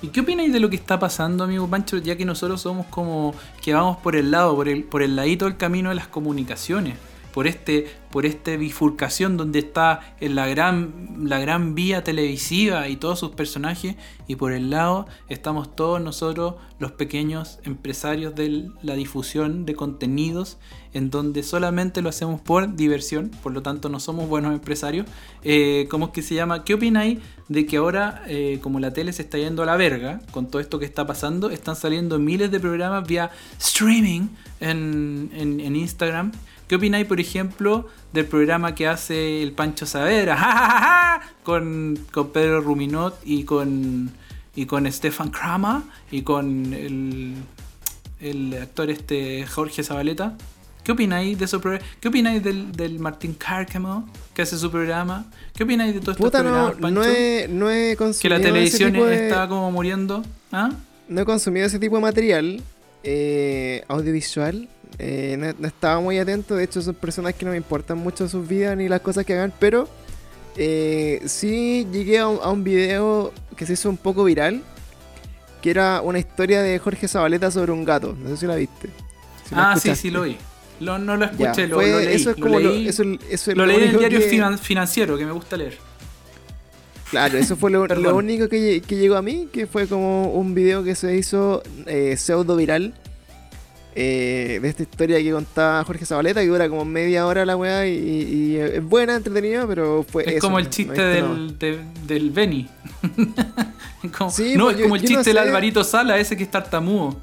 ¿Y 0.00 0.08
qué 0.08 0.20
opináis 0.20 0.52
de 0.52 0.60
lo 0.60 0.70
que 0.70 0.76
está 0.76 0.98
pasando, 0.98 1.42
amigo 1.42 1.66
Pancho? 1.68 1.98
Ya 1.98 2.16
que 2.16 2.24
nosotros 2.24 2.60
somos 2.60 2.86
como 2.86 3.34
que 3.60 3.74
vamos 3.74 3.96
por 3.96 4.14
el 4.14 4.30
lado, 4.30 4.54
por 4.54 4.68
el, 4.68 4.84
por 4.84 5.02
el 5.02 5.16
ladito 5.16 5.46
del 5.46 5.56
camino 5.56 5.88
de 5.88 5.96
las 5.96 6.06
comunicaciones. 6.06 6.94
Por 7.38 7.46
este 7.46 7.86
por 8.10 8.26
esta 8.26 8.56
bifurcación 8.56 9.36
donde 9.36 9.60
está 9.60 10.16
la 10.18 10.48
gran 10.48 11.18
la 11.20 11.38
gran 11.38 11.76
vía 11.76 12.02
televisiva 12.02 12.88
y 12.88 12.96
todos 12.96 13.20
sus 13.20 13.30
personajes 13.30 13.94
y 14.26 14.34
por 14.34 14.50
el 14.50 14.70
lado 14.70 15.06
estamos 15.28 15.76
todos 15.76 16.00
nosotros 16.00 16.56
los 16.80 16.90
pequeños 16.90 17.60
empresarios 17.62 18.34
de 18.34 18.70
la 18.82 18.94
difusión 18.94 19.66
de 19.66 19.76
contenidos 19.76 20.58
en 20.92 21.10
donde 21.10 21.44
solamente 21.44 22.02
lo 22.02 22.08
hacemos 22.08 22.40
por 22.40 22.74
diversión 22.74 23.30
por 23.40 23.52
lo 23.52 23.62
tanto 23.62 23.88
no 23.88 24.00
somos 24.00 24.28
buenos 24.28 24.52
empresarios 24.52 25.06
eh, 25.44 25.86
¿cómo 25.90 26.06
es 26.06 26.10
que 26.10 26.22
se 26.22 26.34
llama? 26.34 26.64
¿qué 26.64 26.74
opináis 26.74 27.20
de 27.46 27.66
que 27.66 27.76
ahora 27.76 28.24
eh, 28.26 28.58
como 28.60 28.80
la 28.80 28.92
tele 28.92 29.12
se 29.12 29.22
está 29.22 29.38
yendo 29.38 29.62
a 29.62 29.66
la 29.66 29.76
verga 29.76 30.20
con 30.32 30.48
todo 30.48 30.60
esto 30.60 30.80
que 30.80 30.86
está 30.86 31.06
pasando 31.06 31.50
están 31.50 31.76
saliendo 31.76 32.18
miles 32.18 32.50
de 32.50 32.58
programas 32.58 33.06
vía 33.06 33.30
streaming 33.60 34.26
en, 34.58 35.30
en 35.32 35.76
Instagram 35.76 36.32
¿Qué 36.68 36.74
opináis, 36.76 37.06
por 37.06 37.18
ejemplo, 37.18 37.86
del 38.12 38.26
programa 38.26 38.74
que 38.74 38.86
hace 38.86 39.42
el 39.42 39.52
Pancho 39.52 39.86
Savera 39.86 41.20
con, 41.42 41.98
con 42.12 42.30
Pedro 42.30 42.60
Ruminot 42.60 43.18
y 43.24 43.44
con, 43.44 44.10
y 44.54 44.66
con 44.66 44.90
Stefan 44.92 45.30
Krama 45.30 45.84
y 46.10 46.22
con 46.22 46.74
el, 46.74 47.34
el 48.20 48.54
actor 48.60 48.90
este 48.90 49.46
Jorge 49.46 49.82
Zabaleta? 49.82 50.36
¿Qué 50.84 50.92
opináis 50.92 51.38
de? 51.38 51.46
¿Qué 52.00 52.08
opináis 52.08 52.42
del, 52.42 52.72
del 52.72 52.98
Martín 52.98 53.34
Cárcamo 53.34 54.08
que 54.34 54.42
hace 54.42 54.56
su 54.56 54.70
programa? 54.70 55.26
¿Qué 55.54 55.64
opináis 55.64 55.92
de 55.94 56.00
todo 56.00 56.12
estos 56.12 56.24
Puta, 56.26 56.42
no, 56.42 56.72
Pancho? 56.72 56.88
no 56.90 57.04
he, 57.04 57.46
no 57.50 57.70
he 57.70 57.94
consumido 57.96 58.20
que 58.22 58.28
la 58.28 58.36
ese 58.36 58.44
televisión 58.46 58.92
tipo 58.92 59.04
de- 59.06 59.26
está 59.28 59.48
como 59.48 59.70
muriendo. 59.70 60.22
¿Ah? 60.52 60.70
No 61.08 61.20
he 61.22 61.24
consumido 61.26 61.66
ese 61.66 61.78
tipo 61.78 61.96
de 61.96 62.02
material 62.02 62.62
eh, 63.04 63.84
audiovisual. 63.88 64.68
Eh, 64.98 65.36
no, 65.38 65.54
no 65.58 65.66
estaba 65.68 66.00
muy 66.00 66.18
atento. 66.18 66.54
De 66.56 66.64
hecho, 66.64 66.80
son 66.82 66.94
personas 66.94 67.34
que 67.34 67.44
no 67.44 67.50
me 67.52 67.56
importan 67.56 67.98
mucho 67.98 68.28
sus 68.28 68.46
vidas 68.46 68.76
ni 68.76 68.88
las 68.88 69.00
cosas 69.00 69.24
que 69.24 69.34
hagan. 69.34 69.52
Pero 69.58 69.88
eh, 70.56 71.20
sí 71.26 71.86
llegué 71.92 72.18
a 72.18 72.28
un, 72.28 72.38
a 72.42 72.50
un 72.50 72.64
video 72.64 73.32
que 73.56 73.66
se 73.66 73.74
hizo 73.74 73.88
un 73.90 73.96
poco 73.96 74.24
viral. 74.24 74.62
Que 75.62 75.70
era 75.70 76.00
una 76.02 76.18
historia 76.20 76.62
de 76.62 76.78
Jorge 76.78 77.08
Zabaleta 77.08 77.50
sobre 77.50 77.72
un 77.72 77.84
gato. 77.84 78.16
No 78.18 78.28
sé 78.30 78.36
si 78.36 78.46
la 78.46 78.54
viste. 78.54 78.88
Si 79.48 79.54
la 79.54 79.72
ah, 79.72 79.76
sí, 79.76 79.94
sí, 79.96 80.10
lo 80.10 80.22
vi. 80.22 80.36
Lo- 80.80 80.98
no 80.98 81.16
lo 81.16 81.24
Ya, 81.32 81.50
escuché, 81.50 81.66
lo, 81.66 81.76
fue- 81.76 81.90
lo 81.90 81.98
leí. 81.98 82.14
Eso 82.14 82.30
es 82.30 82.38
lo 82.38 82.46
como 82.46 82.60
lo, 82.60 82.70
leí, 82.70 82.88
eso, 82.88 83.02
eso 83.28 83.50
es 83.50 83.56
lo 83.56 83.66
leí 83.66 83.76
en 83.76 83.82
el 83.90 83.98
diario 83.98 84.20
que- 84.20 84.56
financiero, 84.58 85.18
que 85.18 85.26
me 85.26 85.32
gusta 85.32 85.56
leer. 85.56 85.76
Claro, 87.10 87.38
eso 87.38 87.56
fue 87.56 87.70
lo, 87.70 87.82
único 88.14 88.48
que 88.48 88.80
llegó 88.80 89.16
a 89.16 89.22
mí, 89.22 89.48
que 89.52 89.66
fue 89.66 89.86
como 89.88 90.30
un 90.32 90.54
video 90.54 90.84
que 90.84 90.94
se 90.94 91.16
hizo 91.16 91.62
eh, 91.86 92.16
pseudo 92.16 92.54
viral 92.54 92.94
eh, 93.94 94.58
de 94.62 94.68
esta 94.68 94.82
historia 94.82 95.18
que 95.18 95.30
contaba 95.32 95.82
Jorge 95.84 96.06
Zabaleta, 96.06 96.40
que 96.40 96.46
dura 96.46 96.68
como 96.68 96.84
media 96.84 97.26
hora 97.26 97.44
la 97.44 97.56
weá 97.56 97.86
y, 97.86 97.92
y 97.94 98.56
es 98.56 98.84
buena, 98.84 99.16
entretenida, 99.16 99.66
pero 99.66 100.04
fue 100.08 100.22
Es 100.24 100.34
eso, 100.36 100.40
como 100.46 100.58
el 100.58 100.70
chiste 100.70 100.96
no 101.20 101.34
del, 101.34 101.58
de- 101.58 101.80
del 102.06 102.30
Benny. 102.30 102.68
Es 104.02 104.12
como- 104.12 104.30
Sí, 104.30 104.54
no, 104.56 104.64
pues 104.66 104.76
es 104.76 104.80
yo- 104.80 104.84
como 104.84 104.96
el 104.96 105.02
yo 105.02 105.08
no 105.10 105.14
chiste 105.16 105.30
del 105.34 105.42
sé. 105.42 105.48
Alvarito 105.48 105.82
Sala, 105.84 106.18
ese 106.18 106.36
que 106.36 106.44
es 106.44 106.50
tartamudo. 106.50 107.16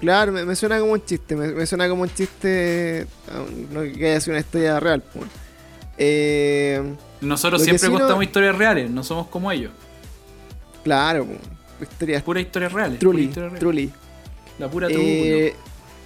Claro, 0.00 0.32
me, 0.32 0.44
me 0.44 0.54
suena 0.56 0.78
como 0.80 0.92
un 0.92 1.04
chiste, 1.04 1.34
me, 1.36 1.48
me 1.48 1.64
suena 1.64 1.88
como 1.88 2.02
un 2.02 2.10
chiste, 2.12 3.06
no 3.70 3.80
que 3.82 4.06
haya 4.10 4.20
sido 4.20 4.32
una 4.34 4.40
historia 4.40 4.78
real. 4.80 5.02
pues. 5.14 5.26
Eh, 5.96 6.82
Nosotros 7.20 7.62
siempre 7.62 7.86
sí 7.86 7.92
no- 7.92 7.98
contamos 8.00 8.24
historias 8.24 8.56
reales, 8.58 8.90
no 8.90 9.02
somos 9.04 9.28
como 9.28 9.50
ellos. 9.52 9.70
claro, 10.84 11.24
pues, 11.78 11.90
historias 11.90 12.22
Puras 12.22 12.42
historias 12.42 12.72
reales. 12.72 12.98
pura 12.98 13.10
truly, 13.10 13.22
historia 13.24 13.48
real. 13.48 13.60
truly. 13.60 13.92
La 14.58 14.68
pura 14.68 14.88
truco. 14.88 15.02
Eh, 15.02 15.54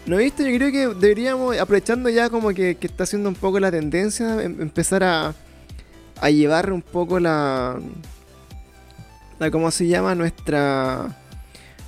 ¿No 0.06 0.16
viste? 0.18 0.50
Yo 0.50 0.56
creo 0.56 0.70
que 0.72 0.94
deberíamos, 1.00 1.58
aprovechando 1.58 2.08
ya 2.08 2.30
como 2.30 2.50
que, 2.50 2.76
que 2.76 2.86
está 2.86 3.04
haciendo 3.04 3.28
un 3.28 3.34
poco 3.34 3.58
la 3.58 3.70
tendencia, 3.72 4.40
em- 4.42 4.60
empezar 4.60 5.02
a, 5.02 5.34
a 6.20 6.30
llevar 6.30 6.72
un 6.72 6.80
poco 6.82 7.18
la, 7.18 7.76
la 9.38 9.50
¿cómo 9.50 9.70
se 9.70 9.86
llama? 9.88 10.14
Nuestra 10.14 11.08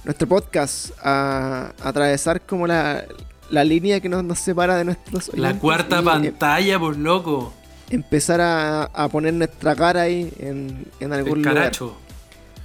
nuestro 0.05 0.27
podcast 0.27 0.91
a, 1.03 1.73
a 1.83 1.89
atravesar 1.89 2.41
como 2.41 2.66
la, 2.66 3.05
la 3.51 3.62
línea 3.62 4.01
que 4.01 4.09
nos, 4.09 4.25
nos 4.25 4.39
separa 4.39 4.77
de 4.77 4.85
nuestros 4.85 5.31
La 5.35 5.55
cuarta 5.59 5.97
y, 5.97 6.01
eh, 6.01 6.03
pantalla, 6.05 6.79
por 6.79 6.97
loco. 6.97 7.53
empezar 7.91 8.41
a, 8.41 8.85
a 8.85 9.09
poner 9.09 9.35
nuestra 9.35 9.77
cara 9.77 10.03
ahí 10.03 10.33
en, 10.41 10.87
en 10.99 11.12
algún 11.12 11.39
El 11.39 11.43
lugar. 11.45 11.55
caracho. 11.55 11.97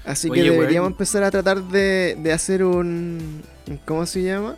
Así 0.05 0.29
Oye, 0.29 0.43
que 0.43 0.49
deberíamos 0.49 0.89
empezar 0.91 1.23
a 1.23 1.29
tratar 1.31 1.61
de, 1.63 2.17
de 2.21 2.33
hacer 2.33 2.63
un- 2.63 3.43
¿Cómo 3.85 4.05
se 4.05 4.23
llama? 4.23 4.55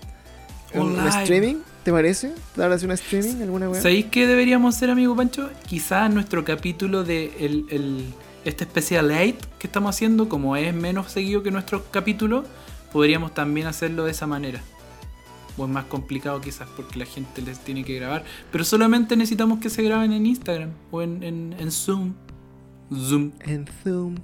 Un, 0.82 1.00
Un 1.00 1.08
streaming, 1.08 1.56
¿te 1.84 1.92
parece? 1.92 2.34
¿Tratar 2.54 2.70
de 2.70 2.76
hacer 2.76 2.88
un 2.90 2.94
streaming? 2.94 3.42
¿Alguna 3.42 3.70
weá? 3.70 3.82
¿Sabéis 3.82 4.06
qué 4.06 4.28
deberíamos 4.28 4.76
hacer, 4.76 4.90
amigo 4.90 5.16
Pancho? 5.16 5.50
Quizás 5.68 6.14
nuestro 6.14 6.44
capítulo 6.46 7.04
de 7.04 7.34
el, 7.40 7.66
el- 7.70 8.06
este 8.44 8.64
especial 8.64 9.10
8 9.12 9.38
que 9.58 9.68
estamos 9.68 9.96
haciendo, 9.96 10.30
como 10.30 10.56
es 10.56 10.74
menos 10.74 11.12
seguido 11.12 11.42
que 11.42 11.50
nuestro 11.52 11.84
capítulo, 11.92 12.44
podríamos 12.92 13.34
también 13.34 13.66
hacerlo 13.68 14.06
de 14.06 14.12
esa 14.12 14.28
manera. 14.28 14.62
O 15.58 15.64
es 15.64 15.70
más 15.72 15.86
complicado 15.86 16.42
quizás 16.42 16.68
porque 16.76 17.00
la 17.00 17.06
gente 17.06 17.42
les 17.42 17.60
tiene 17.60 17.84
que 17.84 17.96
grabar. 17.96 18.24
Pero 18.52 18.64
solamente 18.64 19.16
necesitamos 19.16 19.60
que 19.60 19.70
se 19.70 19.82
graben 19.84 20.12
en 20.14 20.26
Instagram 20.26 20.70
o 20.92 21.02
en, 21.02 21.24
en- 21.24 21.56
en 21.58 21.72
Zoom. 21.72 22.14
Zoom. 22.94 23.32
En 23.40 23.66
Zoom. 23.84 24.16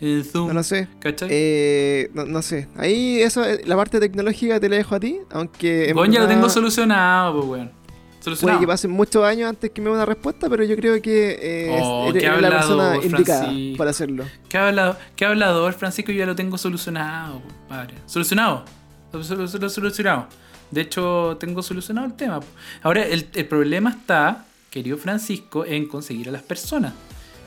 En 0.00 0.24
Zoom. 0.24 0.48
No 0.48 0.54
lo 0.54 0.62
sé. 0.62 0.88
¿Cachai? 0.98 1.28
Eh, 1.30 2.10
no, 2.14 2.24
no 2.24 2.40
sé. 2.42 2.68
Ahí, 2.76 3.20
eso, 3.20 3.44
eh, 3.44 3.62
la 3.66 3.76
parte 3.76 4.00
tecnológica 4.00 4.58
te 4.58 4.68
la 4.68 4.76
dejo 4.76 4.94
a 4.94 5.00
ti. 5.00 5.18
Aunque. 5.30 5.90
en 5.90 5.94
Bueno, 5.96 6.12
ya 6.14 6.20
lo 6.20 6.28
tengo 6.28 6.48
solucionado, 6.48 7.34
pues, 7.36 7.46
weón. 7.46 7.68
Puede 7.70 8.22
Solucionado. 8.36 8.60
que 8.60 8.66
pasen 8.66 8.90
muchos 8.90 9.24
años 9.24 9.48
antes 9.48 9.70
que 9.70 9.80
me 9.80 9.88
dé 9.88 9.94
una 9.94 10.04
respuesta, 10.04 10.48
pero 10.50 10.62
yo 10.62 10.76
creo 10.76 11.00
que 11.00 11.38
eh, 11.40 11.78
Oh, 11.82 12.08
eres, 12.10 12.22
qué 12.22 12.28
eres 12.28 12.42
la 12.42 12.50
persona 12.50 12.96
indicada 13.02 13.44
Francisco. 13.44 13.78
para 13.78 13.90
hacerlo. 13.90 14.24
¿Qué, 14.48 14.58
habla, 14.58 14.98
¿Qué 15.16 15.24
hablador, 15.24 15.72
Francisco? 15.72 16.12
Yo 16.12 16.18
ya 16.18 16.26
lo 16.26 16.36
tengo 16.36 16.58
solucionado, 16.58 17.40
compadre. 17.40 17.94
Solucionado. 18.04 18.64
Lo- 19.12 19.22
Solucionado. 19.70 20.26
De 20.70 20.82
hecho, 20.82 21.36
tengo 21.40 21.62
solucionado 21.62 22.06
el 22.06 22.12
tema. 22.14 22.40
Ahora, 22.82 23.06
el, 23.06 23.26
el 23.34 23.46
problema 23.46 23.88
está, 23.90 24.44
querido 24.70 24.98
Francisco, 24.98 25.64
en 25.64 25.88
conseguir 25.88 26.28
a 26.28 26.32
las 26.32 26.42
personas. 26.42 26.92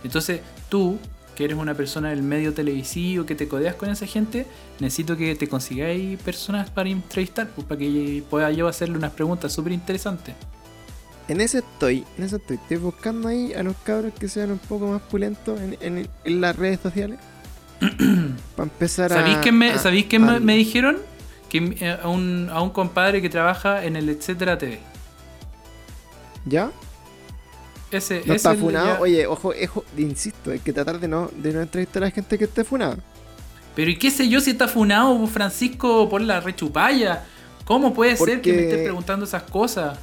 Entonces, 0.04 0.42
tú, 0.70 0.98
que 1.36 1.46
eres 1.46 1.58
una 1.58 1.74
persona 1.74 2.10
del 2.10 2.22
medio 2.24 2.54
televisivo, 2.54 3.26
que 3.26 3.36
te 3.36 3.48
codeas 3.48 3.76
con 3.76 3.90
esa 3.90 4.06
gente, 4.06 4.46
necesito 4.80 5.18
que 5.18 5.36
te 5.36 5.48
consigáis 5.48 6.20
personas 6.22 6.70
para 6.70 6.90
entrevistar, 6.90 7.48
pues, 7.50 7.66
para 7.68 7.80
que 7.80 8.24
pueda 8.30 8.52
yo 8.52 8.68
hacerle 8.68 8.98
unas 8.98 9.12
preguntas 9.12 9.52
súper 9.52 9.74
interesantes. 9.74 10.36
En 11.28 11.40
ese 11.42 11.60
estoy, 11.60 12.04
en 12.18 12.24
ese 12.26 12.36
estoy. 12.36 12.58
Estoy 12.58 12.78
buscando 12.78 13.30
ahí 13.30 13.54
a 13.54 13.64
los 13.64 13.76
cabros 13.78 14.12
que 14.20 14.28
sean 14.28 14.52
un 14.52 14.60
poco 14.60 14.88
más 14.88 15.02
pulentos 15.04 15.60
en, 15.62 15.78
en- 15.80 16.10
en 16.26 16.42
las 16.42 16.56
redes 16.56 16.80
sociales. 16.82 17.18
para 18.56 18.64
empezar 18.70 19.12
a. 19.14 19.16
¿Sabéis 19.16 19.38
qué 19.38 19.52
me, 19.52 19.72
a- 19.72 19.80
¿sabéis 19.80 20.06
qué 20.06 20.18
a- 20.18 20.20
me, 20.20 20.40
me 20.40 20.56
dijeron? 20.58 20.98
Que 21.50 21.58
eh, 21.80 21.98
a, 22.04 22.08
un, 22.10 22.50
a 22.52 22.62
un 22.62 22.72
compadre 22.72 23.22
que 23.22 23.30
trabaja 23.30 23.86
en 23.86 23.96
el 23.96 24.10
Etcétera 24.10 24.58
TV. 24.58 24.80
¿Ya? 26.46 26.72
Ese, 27.98 28.16
No 28.26 28.34
ese 28.34 28.36
está 28.36 28.56
funado. 28.56 28.88
ya- 28.96 29.00
Oye, 29.02 29.28
ojo, 29.28 29.54
ojo, 29.66 29.86
insisto, 29.98 30.52
hay 30.52 30.60
que 30.60 30.74
tratar 30.74 31.00
de 31.00 31.08
no, 31.08 31.30
de 31.36 31.54
no 31.54 31.62
entrevistar 31.62 32.04
a 32.04 32.06
la 32.08 32.12
gente 32.12 32.38
que 32.38 32.46
esté 32.46 32.64
funada. 32.64 32.98
Pero 33.76 33.90
¿y 33.90 33.98
qué 33.98 34.12
sé 34.12 34.30
yo 34.30 34.40
si 34.40 34.52
está 34.52 34.68
funado 34.68 35.26
Francisco 35.28 36.08
por 36.10 36.22
la 36.22 36.40
rechupalla? 36.42 37.24
¿Cómo 37.66 37.94
puede 37.94 38.16
ser 38.18 38.42
que 38.42 38.54
me 38.54 38.64
estés 38.64 38.84
preguntando 38.84 39.26
esas 39.26 39.44
cosas? 39.44 39.98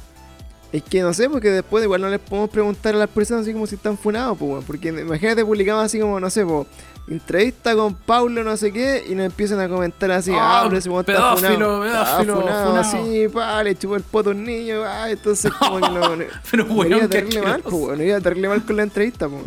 Es 0.73 0.83
que 0.83 1.01
no 1.01 1.13
sé, 1.13 1.29
porque 1.29 1.49
después 1.49 1.83
igual 1.83 2.01
no 2.01 2.09
les 2.09 2.19
podemos 2.19 2.49
preguntar 2.49 2.95
a 2.95 2.97
las 2.97 3.09
personas 3.09 3.43
así 3.43 3.51
como 3.53 3.67
si 3.67 3.75
están 3.75 3.97
funados, 3.97 4.37
pues. 4.37 4.63
Porque 4.65 4.87
imagínate 4.89 5.43
publicamos 5.45 5.83
así 5.85 5.99
como, 5.99 6.19
no 6.19 6.29
sé, 6.29 6.45
pues, 6.45 6.65
entrevista 7.07 7.75
con 7.75 7.93
Paulo 7.95 8.43
no 8.43 8.55
sé 8.57 8.71
qué, 8.71 9.03
y 9.09 9.15
nos 9.15 9.25
empiezan 9.25 9.59
a 9.59 9.67
comentar 9.67 10.11
así, 10.11 10.31
Ah, 10.33 10.61
ah, 10.61 10.63
pero 10.67 10.77
ese 10.77 10.89
weón 10.89 11.01
está 11.01 11.13
pedófilo, 11.35 11.49
funado. 11.51 11.81
pedófilo, 11.81 12.33
Ah, 12.39 12.43
funado, 12.43 12.75
así, 12.77 13.27
pa, 13.27 13.63
le 13.63 13.75
chupó 13.77 13.95
el 13.97 14.03
poto 14.03 14.29
a 14.29 14.33
un 14.33 14.43
niño, 14.43 14.83
ah, 14.85 15.09
entonces 15.09 15.51
como 15.53 15.75
que 15.81 15.89
no, 15.89 16.15
no, 16.15 16.23
Pero 16.51 16.65
no 16.65 16.73
bueno, 16.73 16.95
iba 16.97 17.05
a 17.05 17.09
tenerle 17.09 17.41
mal, 17.41 17.61
pues, 17.61 17.97
no 17.97 18.03
iba 18.03 18.17
a 18.17 18.49
mal 18.49 18.65
con 18.65 18.75
la 18.77 18.83
entrevista, 18.83 19.27
pues. 19.27 19.43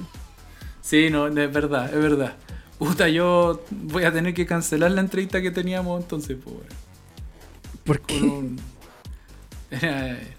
Sí, 0.82 1.08
no, 1.10 1.26
es 1.28 1.34
verdad, 1.52 1.86
es 1.94 2.00
verdad. 2.00 2.34
Puta, 2.78 3.08
yo 3.08 3.62
voy 3.70 4.04
a 4.04 4.12
tener 4.12 4.34
que 4.34 4.44
cancelar 4.44 4.90
la 4.90 5.00
entrevista 5.00 5.40
que 5.40 5.50
teníamos 5.50 6.02
entonces, 6.02 6.36
pues, 6.42 6.56
weón. 6.56 6.68
¿Por 7.84 8.00
qué? 8.00 8.20
un- 8.20 8.60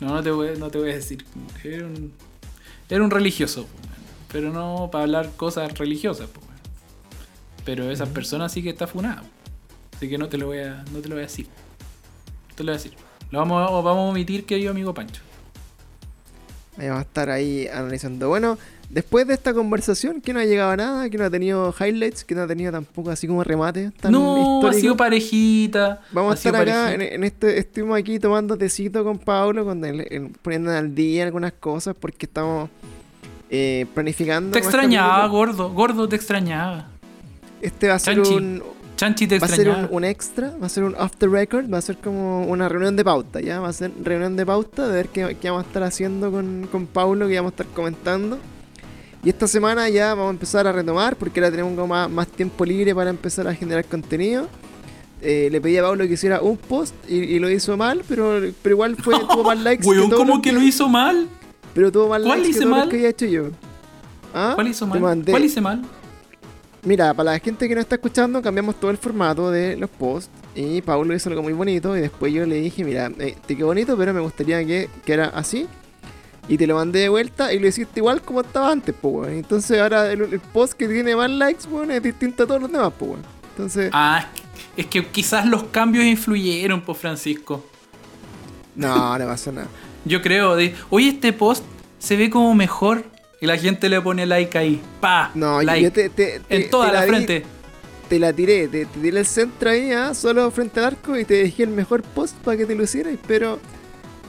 No, 0.00 0.14
no 0.14 0.22
te, 0.22 0.30
voy, 0.30 0.56
no 0.58 0.70
te 0.70 0.78
voy 0.78 0.90
a 0.92 0.94
decir. 0.94 1.26
Era 1.62 1.84
un, 1.86 2.12
era 2.88 3.04
un 3.04 3.10
religioso, 3.10 3.64
po, 3.64 3.68
pero 4.32 4.50
no 4.50 4.88
para 4.90 5.04
hablar 5.04 5.30
cosas 5.36 5.76
religiosas. 5.76 6.26
po. 6.28 6.40
Pero 7.64 7.90
esa 7.90 8.06
persona 8.06 8.48
sí 8.48 8.62
que 8.62 8.70
está 8.70 8.86
funada. 8.86 9.22
Así 9.96 10.08
que 10.08 10.16
no 10.18 10.28
te 10.28 10.38
lo 10.38 10.46
voy 10.46 10.58
a, 10.60 10.84
no 10.92 11.00
te 11.00 11.08
lo 11.08 11.14
voy 11.16 11.24
a 11.24 11.26
decir. 11.26 11.46
No 12.48 12.54
te 12.54 12.64
lo 12.64 12.72
voy 12.72 12.74
a 12.74 12.82
decir. 12.82 12.94
Lo 13.30 13.38
vamos, 13.38 13.62
a- 13.62 13.70
vamos 13.72 13.86
a 14.08 14.10
omitir, 14.10 14.44
querido 14.46 14.70
amigo 14.70 14.92
Pancho. 14.94 15.20
Ahí 16.78 16.86
vamos 16.88 17.00
a 17.00 17.06
estar 17.06 17.28
ahí 17.30 17.68
analizando. 17.68 18.28
Bueno, 18.28 18.56
después 18.88 19.26
de 19.26 19.34
esta 19.34 19.52
conversación, 19.52 20.22
que 20.22 20.32
no 20.32 20.40
ha 20.40 20.44
llegado 20.46 20.70
a 20.70 20.76
nada, 20.76 21.10
que 21.10 21.18
no 21.18 21.24
ha 21.24 21.30
tenido 21.30 21.74
highlights, 21.78 22.24
que 22.24 22.34
no 22.34 22.42
ha 22.42 22.46
tenido 22.46 22.72
tampoco 22.72 23.10
así 23.10 23.26
como 23.26 23.44
remate. 23.44 23.90
Tan 24.00 24.12
no, 24.12 24.66
ha 24.66 24.72
sido 24.72 24.96
parejita. 24.96 26.00
Vamos 26.12 26.32
a 26.32 26.34
estar 26.36 26.56
acá, 26.56 26.94
en, 26.94 27.22
este, 27.24 27.58
estuvimos 27.58 27.98
aquí 27.98 28.18
tomando 28.18 28.56
tecito 28.56 29.04
con 29.04 29.18
Pablo, 29.18 29.64
con 29.66 29.84
el- 29.84 30.00
el- 30.10 30.30
poniendo 30.42 30.70
al 30.72 30.94
día 30.94 31.24
algunas 31.24 31.52
cosas, 31.52 31.94
porque 31.98 32.24
estamos 32.26 32.70
eh, 33.50 33.84
planificando. 33.92 34.52
Te 34.52 34.60
extrañaba, 34.60 35.26
gordo. 35.26 35.70
Gordo, 35.72 36.08
te 36.08 36.16
extrañaba. 36.16 36.88
Este 37.60 37.88
va 37.88 37.94
a 37.94 37.98
ser 37.98 38.16
Chanchi, 38.16 38.34
un, 38.34 38.62
Chanchi 38.96 39.26
te 39.26 39.38
va 39.38 39.46
a 39.46 39.50
ser 39.50 39.68
un, 39.68 39.88
un 39.90 40.04
extra, 40.04 40.52
va 40.62 40.66
a 40.66 40.68
ser 40.68 40.84
un 40.84 40.94
off 40.94 41.12
the 41.18 41.26
record, 41.26 41.72
va 41.72 41.78
a 41.78 41.82
ser 41.82 41.96
como 41.98 42.44
una 42.46 42.68
reunión 42.68 42.96
de 42.96 43.04
pauta, 43.04 43.40
¿ya? 43.40 43.60
Va 43.60 43.68
a 43.68 43.72
ser 43.72 43.92
reunión 44.02 44.36
de 44.36 44.44
pauta 44.46 44.88
de 44.88 44.94
ver 44.94 45.08
qué, 45.08 45.36
qué 45.40 45.50
vamos 45.50 45.64
a 45.64 45.68
estar 45.68 45.82
haciendo 45.82 46.30
con, 46.30 46.68
con 46.70 46.86
Paulo, 46.86 47.28
qué 47.28 47.36
vamos 47.36 47.52
a 47.52 47.54
estar 47.62 47.66
comentando. 47.74 48.38
Y 49.22 49.28
esta 49.28 49.46
semana 49.46 49.88
ya 49.88 50.14
vamos 50.14 50.28
a 50.28 50.30
empezar 50.30 50.66
a 50.66 50.72
retomar 50.72 51.16
porque 51.16 51.40
ahora 51.40 51.50
tenemos 51.50 51.74
como 51.74 51.88
más, 51.88 52.10
más 52.10 52.28
tiempo 52.28 52.64
libre 52.64 52.94
para 52.94 53.10
empezar 53.10 53.46
a 53.48 53.54
generar 53.54 53.84
contenido. 53.84 54.48
Eh, 55.22 55.48
le 55.52 55.60
pedí 55.60 55.76
a 55.76 55.82
Pablo 55.82 56.06
que 56.06 56.14
hiciera 56.14 56.40
un 56.40 56.56
post 56.56 56.94
y, 57.06 57.16
y 57.16 57.38
lo 57.38 57.50
hizo 57.50 57.76
mal, 57.76 58.02
pero, 58.08 58.40
pero 58.62 58.74
igual 58.74 58.96
fue, 58.96 59.14
tuvo 59.30 59.44
más 59.44 59.58
likes. 59.60 59.86
Weón, 59.86 60.08
todos 60.08 60.20
¿cómo 60.20 60.34
los 60.34 60.42
que 60.42 60.52
lo 60.52 60.62
hizo 60.62 60.88
mal? 60.88 61.28
Pero 61.74 61.92
tuvo 61.92 62.08
más 62.08 62.22
¿Cuál 62.22 62.38
likes 62.38 62.50
hice 62.50 62.58
que 62.60 62.64
todos 62.64 62.70
los 62.70 62.78
mal? 62.80 62.88
que 62.88 62.96
había 62.96 63.08
hecho 63.10 63.26
yo. 63.26 63.48
¿Ah? 64.32 64.52
¿Cuál 64.54 64.68
hizo 64.68 64.86
mal? 64.86 65.22
¿Cuál 65.26 65.44
hice 65.44 65.60
mal? 65.60 65.82
Mira, 66.82 67.12
para 67.12 67.32
la 67.32 67.38
gente 67.38 67.68
que 67.68 67.74
no 67.74 67.80
está 67.82 67.96
escuchando, 67.96 68.40
cambiamos 68.40 68.80
todo 68.80 68.90
el 68.90 68.96
formato 68.96 69.50
de 69.50 69.76
los 69.76 69.90
posts. 69.90 70.30
Y 70.54 70.80
Pablo 70.80 71.14
hizo 71.14 71.28
algo 71.28 71.42
muy 71.42 71.52
bonito. 71.52 71.96
Y 71.96 72.00
después 72.00 72.32
yo 72.32 72.46
le 72.46 72.56
dije, 72.56 72.84
mira, 72.84 73.10
eh, 73.18 73.36
te 73.46 73.54
quedó 73.56 73.66
bonito, 73.66 73.96
pero 73.98 74.14
me 74.14 74.20
gustaría 74.20 74.64
que, 74.64 74.88
que 75.04 75.12
era 75.12 75.26
así. 75.26 75.66
Y 76.48 76.56
te 76.56 76.66
lo 76.66 76.76
mandé 76.76 77.00
de 77.00 77.08
vuelta 77.10 77.52
y 77.52 77.58
lo 77.58 77.68
hiciste 77.68 78.00
igual 78.00 78.22
como 78.22 78.40
estaba 78.40 78.72
antes, 78.72 78.94
pues. 79.00 79.30
Entonces 79.30 79.78
ahora 79.78 80.10
el, 80.10 80.22
el 80.22 80.40
post 80.40 80.72
que 80.72 80.88
tiene 80.88 81.14
más 81.14 81.30
likes, 81.30 81.68
weón, 81.68 81.90
es 81.90 82.02
distinto 82.02 82.44
a 82.44 82.46
todos 82.46 82.62
los 82.62 82.72
demás, 82.72 82.92
pues. 82.98 83.12
Entonces, 83.50 83.90
Ah, 83.92 84.26
es 84.76 84.86
que 84.86 85.04
quizás 85.06 85.44
los 85.46 85.64
cambios 85.64 86.04
influyeron, 86.06 86.80
por 86.80 86.96
Francisco. 86.96 87.62
no, 88.74 89.18
no 89.18 89.26
pasa 89.26 89.52
nada. 89.52 89.68
Yo 90.06 90.22
creo, 90.22 90.56
de, 90.56 90.74
oye, 90.88 91.08
este 91.10 91.32
post 91.34 91.62
se 91.98 92.16
ve 92.16 92.30
como 92.30 92.54
mejor. 92.54 93.04
Y 93.40 93.46
la 93.46 93.56
gente 93.56 93.88
le 93.88 94.00
pone 94.00 94.26
like 94.26 94.56
ahí. 94.58 94.80
Pa, 95.00 95.30
No, 95.34 95.62
like. 95.62 95.82
yo 95.82 95.92
te, 95.92 96.10
te- 96.10 96.40
te- 96.40 96.56
en 96.64 96.70
toda 96.70 96.88
te 96.88 96.92
la, 96.92 97.02
frente. 97.04 97.44
te 98.08 98.18
la 98.18 98.32
tiré, 98.32 98.68
te, 98.68 98.84
tiré 98.86 99.18
el 99.18 99.26
centro 99.26 99.70
ahí, 99.70 99.92
ah, 99.92 100.12
solo 100.14 100.50
frente 100.50 100.78
al 100.80 100.86
arco 100.86 101.16
y 101.16 101.24
te 101.24 101.34
dejé 101.34 101.62
el 101.62 101.70
mejor 101.70 102.02
post 102.02 102.36
para 102.38 102.56
que 102.58 102.66
te 102.66 102.74
lo 102.74 102.82
hicieras, 102.84 103.14
pero 103.26 103.58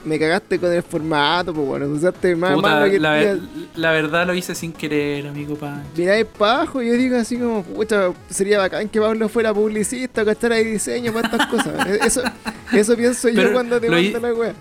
me 0.05 0.17
cagaste 0.17 0.57
con 0.59 0.71
el 0.73 0.81
formato, 0.81 1.53
pues 1.53 1.67
bueno, 1.67 1.85
usaste 1.87 2.35
más, 2.35 2.53
Puta, 2.55 2.69
más 2.69 2.85
lo 2.85 2.91
que 2.91 2.99
la, 2.99 3.13
tenía- 3.19 3.33
ver- 3.33 3.41
la 3.75 3.91
verdad 3.91 4.25
lo 4.27 4.33
hice 4.33 4.55
sin 4.55 4.71
querer, 4.71 5.27
amigo 5.27 5.55
Pan. 5.55 5.83
miráis 5.95 6.25
para 6.25 6.53
abajo 6.53 6.81
y 6.81 6.87
yo 6.87 6.93
digo 6.93 7.17
así 7.17 7.37
como, 7.37 7.63
pucha, 7.63 8.11
sería 8.29 8.59
bacán 8.59 8.87
que 8.87 8.99
Pablo 9.01 9.27
fuera 9.29 9.53
publicista, 9.53 10.23
cachara 10.23 10.55
de 10.55 10.63
diseño 10.63 11.11
para 11.11 11.27
estas 11.27 11.47
cosas. 11.47 11.85
Eso, 12.05 12.23
eso 12.71 12.95
pienso 12.95 13.27
yo 13.29 13.51
cuando 13.51 13.79
te 13.81 13.89
mando 13.89 14.19
la 14.21 14.33
wea. 14.33 14.53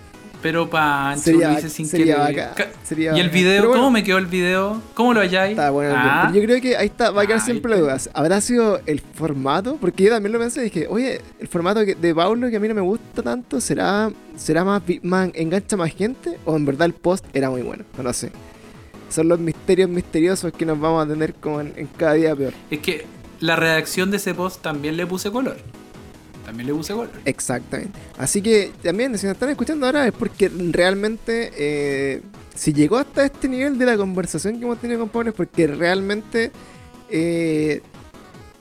Pero 0.42 0.70
Pancho, 0.70 1.22
Sería- 1.24 1.52
lo 1.52 1.58
hice 1.58 1.68
sin 1.68 1.86
sería 1.86 2.26
querer. 2.26 2.46
bacán, 2.48 2.54
Ca- 2.56 2.78
sería 2.82 3.14
¿Y 3.16 3.20
el 3.20 3.28
video? 3.28 3.62
Bueno. 3.62 3.74
¿Cómo 3.76 3.90
me 3.90 4.02
quedó 4.02 4.16
el 4.18 4.24
video? 4.26 4.80
¿Cómo 4.94 5.12
lo 5.12 5.20
halláis? 5.20 5.50
Está 5.50 5.68
bueno, 5.70 5.94
Ah, 5.96 6.28
pero 6.28 6.40
yo 6.40 6.46
creo 6.46 6.60
que 6.62 6.76
ahí 6.78 6.86
está, 6.86 7.10
va 7.10 7.22
a 7.22 7.26
quedar 7.26 7.40
siempre 7.42 7.70
la 7.70 7.76
duda. 7.78 7.98
¿Habrá 8.14 8.40
sido 8.40 8.80
el 8.86 9.00
formato? 9.00 9.76
Porque 9.80 10.04
yo 10.04 10.10
también 10.10 10.32
lo 10.32 10.38
pensé 10.38 10.60
y 10.60 10.64
dije, 10.64 10.86
oye, 10.88 11.20
el 11.38 11.48
formato 11.48 11.80
de 11.80 12.14
Paulo 12.14 12.48
que 12.48 12.56
a 12.56 12.60
mí 12.60 12.68
no 12.68 12.74
me 12.74 12.80
gusta 12.80 13.22
tanto, 13.22 13.60
¿será, 13.60 14.10
será 14.36 14.64
más, 14.64 14.82
más 15.02 15.28
engancha 15.34 15.76
más 15.76 15.92
gente? 15.94 16.38
¿O 16.46 16.56
en 16.56 16.64
verdad 16.64 16.86
el 16.86 16.94
post 16.94 17.24
era 17.34 17.50
muy 17.50 17.60
bueno? 17.62 17.84
No 17.98 18.02
lo 18.02 18.12
sé. 18.14 18.32
Son 19.10 19.28
los 19.28 19.38
misterios 19.40 19.90
misteriosos 19.90 20.52
que 20.52 20.64
nos 20.64 20.80
vamos 20.80 21.04
a 21.04 21.08
tener 21.08 21.34
como 21.34 21.60
en, 21.60 21.72
en 21.76 21.86
cada 21.88 22.14
día 22.14 22.34
peor. 22.34 22.54
Es 22.70 22.78
que 22.78 23.04
la 23.40 23.56
redacción 23.56 24.10
de 24.10 24.18
ese 24.18 24.32
post 24.34 24.62
también 24.62 24.96
le 24.96 25.06
puse 25.06 25.30
color. 25.30 25.56
También 26.44 26.66
le 26.68 26.74
puse 26.74 26.92
color. 26.92 27.10
Exactamente. 27.24 27.98
Así 28.18 28.42
que 28.42 28.72
también, 28.82 29.16
si 29.18 29.26
nos 29.26 29.34
están 29.34 29.50
escuchando 29.50 29.86
ahora, 29.86 30.06
es 30.06 30.12
porque 30.12 30.48
realmente, 30.48 31.52
eh, 31.56 32.22
si 32.54 32.72
llegó 32.72 32.98
hasta 32.98 33.24
este 33.24 33.48
nivel 33.48 33.78
de 33.78 33.86
la 33.86 33.96
conversación 33.96 34.58
que 34.58 34.64
hemos 34.64 34.78
tenido 34.80 34.98
con 35.00 35.08
Pablo, 35.10 35.30
es 35.30 35.36
porque 35.36 35.66
realmente 35.66 36.50
eh, 37.10 37.82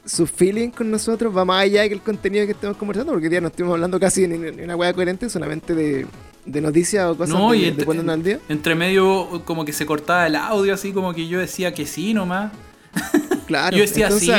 su 0.06 0.28
feeling 0.28 0.70
con 0.70 0.92
nosotros 0.92 1.36
va 1.36 1.46
más 1.46 1.64
allá 1.64 1.88
que 1.88 1.94
el 1.96 2.02
contenido 2.02 2.46
que 2.46 2.52
estemos 2.52 2.78
conversando, 2.78 3.14
porque 3.14 3.30
ya 3.30 3.42
no 3.42 3.48
estuvimos 3.48 3.74
hablando 3.76 4.00
casi 4.00 4.24
en, 4.26 4.34
en 4.46 4.64
una 4.64 4.76
hueá 4.76 4.94
coherente, 4.94 5.30
solamente 5.30 5.74
de, 5.74 6.06
de 6.46 6.62
noticias 6.62 7.06
o 7.08 7.18
cosas 7.18 7.36
No, 7.36 7.52
de, 7.52 7.58
y 7.58 7.62
de 7.62 7.68
entre- 7.70 7.86
cuando 7.86 8.12
al 8.12 8.24
día. 8.24 8.40
Entre 8.50 8.76
medio, 8.76 9.42
como 9.46 9.66
que 9.66 9.74
se 9.74 9.86
cortaba 9.86 10.28
el 10.28 10.36
audio, 10.36 10.74
así 10.74 10.92
como 10.92 11.14
que 11.14 11.28
yo 11.28 11.40
decía 11.40 11.74
que 11.74 11.86
sí 11.86 12.14
nomás. 12.14 12.52
Claro. 13.50 13.76
Yo 13.76 13.82
decía, 13.84 14.10
sí, 14.12 14.28
sí, 14.28 14.32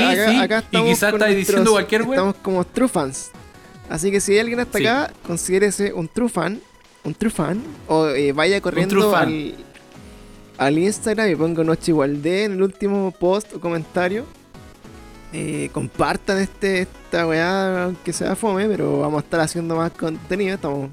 y 0.71 0.83
quizás 0.85 1.13
estáis 1.13 1.37
diciendo 1.37 1.73
cualquier 1.73 2.03
wea. 2.03 2.11
Estamos 2.13 2.37
como 2.43 2.65
true 2.65 2.89
fans. 2.89 3.31
Así 3.91 4.11
que 4.11 4.21
si 4.21 4.33
hay 4.33 4.39
alguien 4.39 4.61
hasta 4.61 4.79
Sí. 4.79 4.87
acá, 4.87 5.13
considérese 5.27 5.93
un 5.93 6.09
true 6.09 6.29
fan. 6.29 6.61
Un 7.05 7.15
true 7.15 7.31
fan. 7.31 7.61
O 7.89 8.07
eh, 8.09 8.33
vaya 8.33 8.61
corriendo 8.61 9.15
al, 9.17 9.55
al 10.59 10.79
Instagram 10.79 11.29
y 11.31 11.35
ponga 11.37 11.65
Noche 11.65 11.91
Igual 11.91 12.23
de 12.23 12.45
en 12.45 12.53
el 12.53 12.63
último 12.63 13.11
post 13.11 13.53
o 13.55 13.61
comentario. 13.61 14.25
Eh, 15.33 15.71
compartan 15.73 16.39
este 16.39 16.83
esta 16.83 17.27
weá, 17.27 17.85
aunque 17.85 18.13
sea 18.13 18.35
fome, 18.37 18.67
pero 18.69 19.01
vamos 19.01 19.23
a 19.23 19.25
estar 19.25 19.41
haciendo 19.41 19.77
más 19.77 19.91
contenido. 19.93 20.55
Estamos 20.55 20.89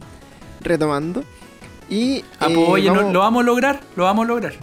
retomando. 0.62 1.24
Y 1.90 2.18
eh, 2.18 2.24
Apóyenos, 2.40 2.98
vamos- 2.98 3.14
lo 3.14 3.20
vamos 3.20 3.42
a 3.44 3.46
lograr, 3.46 3.80
lo 3.96 4.04
vamos 4.06 4.26
a 4.26 4.28
lograr. 4.28 4.54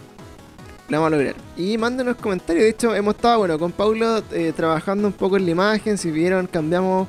Lo 0.89 1.01
vamos 1.01 1.13
a 1.13 1.17
lograr. 1.17 1.35
Y 1.57 1.79
mándenos 1.79 2.17
comentarios. 2.17 2.65
De 2.65 2.71
hecho, 2.71 2.95
hemos 2.95 3.15
estado, 3.15 3.39
bueno, 3.39 3.59
con 3.59 3.73
Paulo 3.73 4.23
eh, 4.33 4.53
trabajando 4.55 5.07
un 5.09 5.13
poco 5.15 5.37
en 5.37 5.45
la 5.47 5.51
imagen. 5.53 5.97
Si 5.99 6.11
vieron, 6.11 6.47
cambiamos 6.47 7.09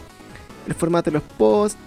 el 0.68 0.74
formato 0.74 1.12
de 1.12 1.16
los 1.16 1.24
posts. 1.38 1.78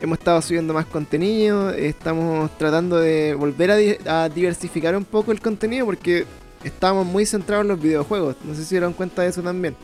Hemos 0.00 0.18
estado 0.18 0.42
subiendo 0.42 0.74
más 0.74 0.86
contenido. 0.86 1.70
Estamos 1.70 2.50
tratando 2.58 2.98
de 2.98 3.34
volver 3.34 3.70
a, 3.70 3.76
di- 3.76 3.96
a 4.06 4.28
diversificar 4.28 4.96
un 4.96 5.04
poco 5.04 5.32
el 5.32 5.40
contenido 5.40 5.86
porque 5.86 6.26
estábamos 6.64 7.06
muy 7.06 7.24
centrados 7.24 7.62
en 7.64 7.68
los 7.68 7.80
videojuegos. 7.80 8.36
No 8.44 8.54
sé 8.54 8.64
si 8.64 8.74
dieron 8.74 8.92
cuenta 8.92 9.22
de 9.22 9.28
eso 9.28 9.40
también. 9.42 9.74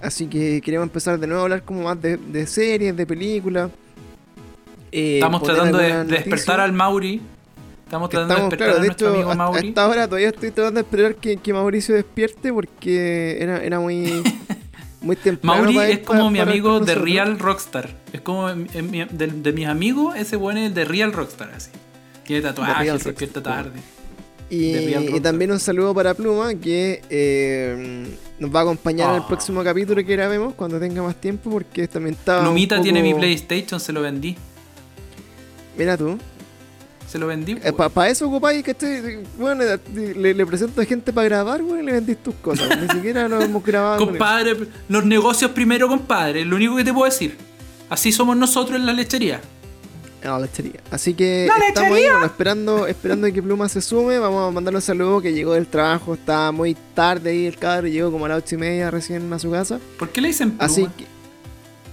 Así 0.00 0.26
que 0.26 0.60
queremos 0.62 0.86
empezar 0.86 1.18
de 1.18 1.26
nuevo 1.26 1.40
a 1.40 1.44
hablar 1.44 1.62
como 1.62 1.82
más 1.82 2.00
de, 2.00 2.16
de 2.16 2.46
series, 2.46 2.96
de 2.96 3.06
películas. 3.06 3.70
Eh, 4.90 5.16
Estamos 5.16 5.42
tratando 5.42 5.78
de, 5.78 6.04
de 6.04 6.04
despertar 6.04 6.60
al 6.60 6.72
Mauri. 6.72 7.20
Estamos 7.92 8.08
tratando 8.08 8.32
Estamos, 8.34 8.50
de 8.50 8.56
despertar 8.56 8.66
claro, 8.68 8.78
a 8.78 8.80
de 8.80 8.86
nuestro 8.86 9.06
hecho, 9.08 9.14
amigo 9.14 9.30
hasta- 9.32 9.42
a 9.44 9.46
Mauri. 9.50 9.68
esta 9.68 9.88
hora 9.88 10.06
todavía 10.08 10.28
estoy 10.30 10.50
tratando 10.50 10.80
de 10.80 10.84
esperar 10.86 11.14
que, 11.16 11.36
que 11.36 11.52
Mauricio 11.52 11.94
despierte 11.94 12.50
porque 12.50 13.36
era, 13.38 13.62
era 13.62 13.80
muy, 13.80 14.22
muy 15.02 15.14
temprano. 15.16 15.62
Mauri 15.62 15.78
es 15.78 15.98
como 15.98 16.20
para- 16.20 16.30
mi 16.30 16.38
amigo 16.38 16.80
de. 16.80 16.94
Real 16.94 17.38
Rockstar. 17.38 17.90
Es 18.14 18.22
como 18.22 18.48
mi- 18.54 19.04
de, 19.10 19.26
de 19.26 19.52
mis 19.52 19.66
amigos, 19.66 20.16
ese 20.16 20.36
bueno 20.36 20.60
es 20.60 20.74
de 20.74 20.86
Real 20.86 21.12
Rockstar, 21.12 21.50
así. 21.54 21.68
Tiene 22.24 22.40
tatuajes, 22.40 23.04
despierta 23.04 23.42
tarde. 23.42 23.78
Y, 24.48 24.74
y 25.14 25.20
también 25.20 25.52
un 25.52 25.60
saludo 25.60 25.92
para 25.94 26.14
Pluma 26.14 26.54
que 26.54 27.02
eh, 27.10 28.06
nos 28.38 28.54
va 28.54 28.60
a 28.60 28.62
acompañar 28.62 29.10
en 29.10 29.16
el 29.16 29.22
Ah. 29.22 29.28
próximo 29.28 29.62
capítulo 29.62 30.02
que 30.02 30.12
grabemos 30.16 30.54
cuando 30.54 30.80
tenga 30.80 31.02
más 31.02 31.16
tiempo 31.16 31.50
porque 31.50 31.86
también 31.88 32.14
está. 32.14 32.38
un 32.40 32.46
Lumita 32.46 32.76
poco- 32.76 32.84
tiene 32.84 33.02
mi 33.02 33.12
PlayStation, 33.12 33.78
se 33.78 33.92
lo 33.92 34.00
vendí. 34.00 34.34
Mira 35.76 35.98
tú. 35.98 36.18
Se 37.12 37.18
lo 37.18 37.26
vendí. 37.26 37.58
Eh, 37.62 37.72
para 37.74 38.08
eso 38.08 38.26
ocupáis, 38.26 38.64
¿cachai? 38.64 39.22
Bueno, 39.36 39.62
le, 39.94 40.32
le 40.32 40.46
presento 40.46 40.80
a 40.80 40.84
gente 40.86 41.12
para 41.12 41.28
grabar, 41.28 41.62
güey, 41.62 41.82
y 41.82 41.84
le 41.84 41.92
vendís 41.92 42.16
tus 42.22 42.34
cosas. 42.36 42.70
Ni 42.80 42.88
siquiera 42.88 43.28
lo 43.28 43.38
hemos 43.42 43.62
grabado. 43.62 43.98
con. 43.98 44.08
Compadre, 44.08 44.56
los 44.88 45.04
negocios 45.04 45.50
primero, 45.50 45.88
compadre. 45.88 46.42
Lo 46.46 46.56
único 46.56 46.74
que 46.74 46.84
te 46.84 46.92
puedo 46.94 47.04
decir. 47.04 47.36
Así 47.90 48.12
somos 48.12 48.34
nosotros 48.34 48.80
en 48.80 48.86
la 48.86 48.94
lechería. 48.94 49.42
No, 50.24 50.40
lechería. 50.40 50.80
Así 50.90 51.12
que 51.12 51.48
¡La 51.48 51.66
estamos 51.66 51.88
ahí, 51.88 51.96
lechería! 51.96 52.12
bueno, 52.12 52.24
esperando, 52.24 52.86
esperando 52.86 53.30
que 53.30 53.42
Pluma 53.42 53.68
se 53.68 53.82
sume. 53.82 54.18
Vamos 54.18 54.48
a 54.48 54.50
mandarle 54.50 54.78
un 54.78 54.82
saludo 54.82 55.20
que 55.20 55.34
llegó 55.34 55.52
del 55.52 55.66
trabajo. 55.66 56.14
Está 56.14 56.50
muy 56.50 56.74
tarde 56.94 57.28
ahí 57.28 57.44
el 57.44 57.58
cabro. 57.58 57.88
Llegó 57.88 58.10
como 58.10 58.24
a 58.24 58.28
las 58.30 58.38
ocho 58.38 58.54
y 58.54 58.58
media 58.58 58.90
recién 58.90 59.30
a 59.30 59.38
su 59.38 59.50
casa. 59.50 59.78
¿Por 59.98 60.08
qué 60.08 60.22
le 60.22 60.28
dicen 60.28 60.52
pluma? 60.52 60.64
Así 60.64 60.88
que. 60.96 61.04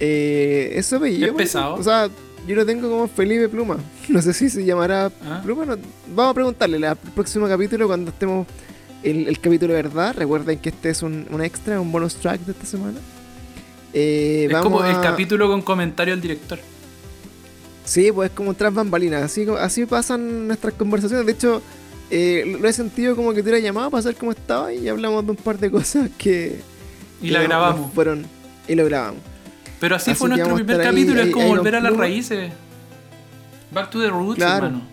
Eh, 0.00 0.78
eso. 0.78 1.04
Es 1.04 1.18
pues, 1.18 1.32
pesado. 1.34 1.74
O 1.74 1.82
sea, 1.82 2.08
yo 2.46 2.54
lo 2.56 2.64
tengo 2.66 2.88
como 2.88 3.08
Felipe 3.08 3.48
Pluma. 3.48 3.76
No 4.08 4.20
sé 4.22 4.32
si 4.32 4.50
se 4.50 4.64
llamará 4.64 5.10
Ah. 5.24 5.40
Pluma. 5.42 5.64
no- 5.66 5.76
Vamos 6.14 6.30
a 6.32 6.34
preguntarle 6.34 6.76
el 6.78 6.96
próximo 7.14 7.46
capítulo 7.48 7.86
cuando 7.86 8.10
estemos. 8.10 8.46
El, 9.02 9.28
el 9.28 9.38
capítulo 9.40 9.72
de 9.74 9.82
verdad. 9.82 10.14
Recuerden 10.16 10.58
que 10.58 10.68
este 10.70 10.90
es 10.90 11.02
un, 11.02 11.26
un 11.30 11.42
extra, 11.42 11.80
un 11.80 11.90
bonus 11.92 12.16
track 12.16 12.40
de 12.42 12.52
esta 12.52 12.66
semana. 12.66 12.98
Eh, 13.92 14.44
Es 14.46 14.52
vamos 14.52 14.64
como 14.72 14.84
el 14.84 15.00
capítulo 15.00 15.48
con 15.48 15.62
comentario 15.62 16.12
al 16.14 16.20
director. 16.20 16.58
Sí, 17.84 18.12
pues 18.12 18.30
es 18.30 18.36
como 18.36 18.54
tras 18.54 18.72
bambalinas. 18.74 19.22
Así, 19.22 19.46
así 19.58 19.86
pasan 19.86 20.46
nuestras 20.48 20.74
conversaciones. 20.74 21.26
De 21.26 21.32
hecho, 21.32 21.62
eh, 22.10 22.44
lo- 22.46 22.58
lo 22.58 22.68
he 22.68 22.72
sentido 22.72 23.16
como 23.16 23.30
que 23.30 23.36
te 23.42 23.50
hubiera 23.50 23.58
llamado 23.58 23.90
para 23.90 24.02
saber 24.02 24.16
cómo 24.16 24.32
estaba 24.32 24.72
y 24.72 24.88
hablamos 24.88 25.24
de 25.24 25.30
un 25.32 25.36
par 25.36 25.58
de 25.58 25.70
cosas 25.70 26.10
que. 26.18 26.60
Y 27.22 27.26
que 27.28 27.32
la 27.32 27.40
no- 27.40 27.44
grabamos. 27.48 27.80
no 27.80 27.88
Fueron, 27.92 28.26
y 28.68 28.74
lo 28.74 28.84
grabamos. 28.84 29.20
Pero 29.80 29.96
así, 29.96 30.10
Así 30.12 30.18
fue 30.18 30.28
nuestro 30.28 30.54
primer 30.54 30.82
capítulo. 30.82 31.20
ahí- 31.22 31.28
es 31.28 31.32
como 31.34 31.44
ahí 31.46 31.50
volver 31.50 31.74
a 31.76 31.80
las 31.80 31.96
raíces. 31.96 32.52
Back 33.72 33.90
to 33.90 34.00
the 34.00 34.08
roots, 34.10 34.36
Claro. 34.36 34.66
hermano. 34.66 34.84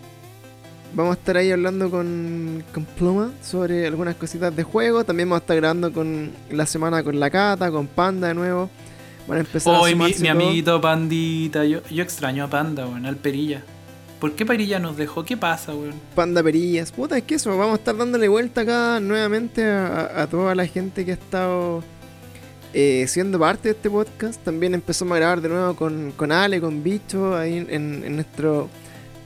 vamos 0.94 1.16
a 1.16 1.18
estar 1.20 1.36
ahí 1.36 1.50
hablando 1.52 1.90
con, 1.90 2.64
con 2.72 2.84
Pluma 2.86 3.30
sobre 3.42 3.86
algunas 3.86 4.14
cositas 4.16 4.54
de 4.56 4.62
juego. 4.62 5.04
También 5.04 5.28
vamos 5.28 5.42
a 5.42 5.44
estar 5.44 5.56
grabando 5.56 5.92
con 5.92 6.30
la 6.50 6.64
semana 6.64 7.02
con 7.02 7.20
la 7.20 7.28
Cata, 7.28 7.70
con 7.70 7.86
Panda 7.86 8.28
de 8.28 8.34
nuevo. 8.34 8.70
Van 9.26 9.36
a 9.36 9.40
empezar 9.40 9.74
a 9.74 9.80
Hoy 9.80 9.90
mi, 9.94 9.96
sumarse 10.12 10.20
mi 10.22 10.28
todos. 10.28 10.42
amiguito 10.42 10.80
Pandita, 10.80 11.64
yo, 11.66 11.80
yo 11.90 12.02
extraño 12.02 12.44
a 12.44 12.48
Panda, 12.48 12.86
weón, 12.86 13.04
al 13.04 13.16
Perilla. 13.16 13.62
¿Por 14.18 14.32
qué 14.32 14.46
Perilla 14.46 14.78
nos 14.78 14.96
dejó? 14.96 15.24
¿Qué 15.24 15.36
pasa, 15.36 15.74
weón? 15.74 15.94
Panda 16.14 16.42
Perillas. 16.42 16.90
Puta, 16.90 17.18
es 17.18 17.24
que 17.24 17.34
eso, 17.34 17.50
vamos 17.58 17.74
a 17.74 17.76
estar 17.76 17.94
dándole 17.96 18.26
vuelta 18.28 18.62
acá 18.62 18.98
nuevamente 19.00 19.64
a, 19.70 20.22
a 20.22 20.26
toda 20.28 20.54
la 20.54 20.66
gente 20.66 21.04
que 21.04 21.10
ha 21.10 21.14
estado 21.14 21.84
eh, 22.80 23.08
siendo 23.08 23.40
parte 23.40 23.70
de 23.70 23.74
este 23.74 23.90
podcast. 23.90 24.40
También 24.44 24.72
empezamos 24.72 25.16
a 25.16 25.18
grabar 25.18 25.40
de 25.40 25.48
nuevo 25.48 25.74
con, 25.74 26.12
con 26.12 26.30
Ale, 26.30 26.60
con 26.60 26.84
Bicho, 26.84 27.36
ahí 27.36 27.66
en, 27.68 28.04
en 28.04 28.14
nuestro 28.14 28.68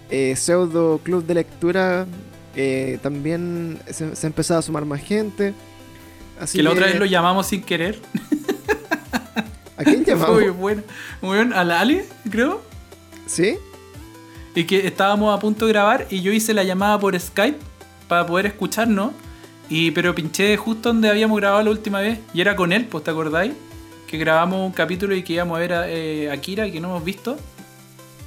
eh, 0.09 0.35
pseudo 0.37 0.97
club 0.97 1.27
de 1.27 1.35
lectura. 1.35 2.07
Eh, 2.57 2.99
también 3.03 3.79
se, 3.91 4.17
se 4.17 4.27
ha 4.27 4.29
empezado 4.29 4.61
a 4.61 4.63
sumar 4.63 4.87
más 4.87 5.03
gente. 5.03 5.53
Así 6.41 6.57
que 6.57 6.63
la 6.63 6.71
otra 6.71 6.87
vez 6.87 6.99
lo 6.99 7.05
llamamos 7.05 7.47
sin 7.47 7.63
querer. 7.63 8.01
¿A 9.77 9.85
quién 9.85 10.03
llamamos? 10.07 10.41
Muy 10.41 10.49
bueno. 10.49 10.83
Weón, 11.21 11.53
a 11.53 11.63
la 11.63 11.81
Ali, 11.81 12.01
creo. 12.31 12.63
¿Sí? 13.27 13.59
Y 14.55 14.65
que 14.65 14.87
estábamos 14.87 15.37
a 15.37 15.39
punto 15.39 15.67
de 15.67 15.75
grabar 15.75 16.07
y 16.09 16.23
yo 16.23 16.33
hice 16.33 16.55
la 16.55 16.65
llamada 16.65 16.99
por 16.99 17.21
Skype 17.21 17.59
para 18.09 18.25
poder 18.25 18.47
escucharnos. 18.47 19.13
Y, 19.75 19.91
pero 19.93 20.15
pinché 20.15 20.57
justo 20.59 20.91
donde 20.91 21.09
habíamos 21.09 21.39
grabado 21.41 21.63
la 21.63 21.71
última 21.71 22.01
vez. 22.01 22.19
Y 22.35 22.41
era 22.43 22.55
con 22.57 22.73
él, 22.73 22.85
pues, 22.87 23.05
¿te 23.05 23.11
acordáis? 23.11 23.53
Que 24.07 24.19
grabamos 24.19 24.67
un 24.67 24.73
capítulo 24.73 25.15
y 25.15 25.23
que 25.23 25.33
íbamos 25.33 25.57
a 25.57 25.61
ver 25.61 25.73
a 25.73 25.89
eh, 25.89 26.31
Akira, 26.31 26.71
que 26.71 26.79
no 26.79 26.89
hemos 26.89 27.05
visto. 27.05 27.39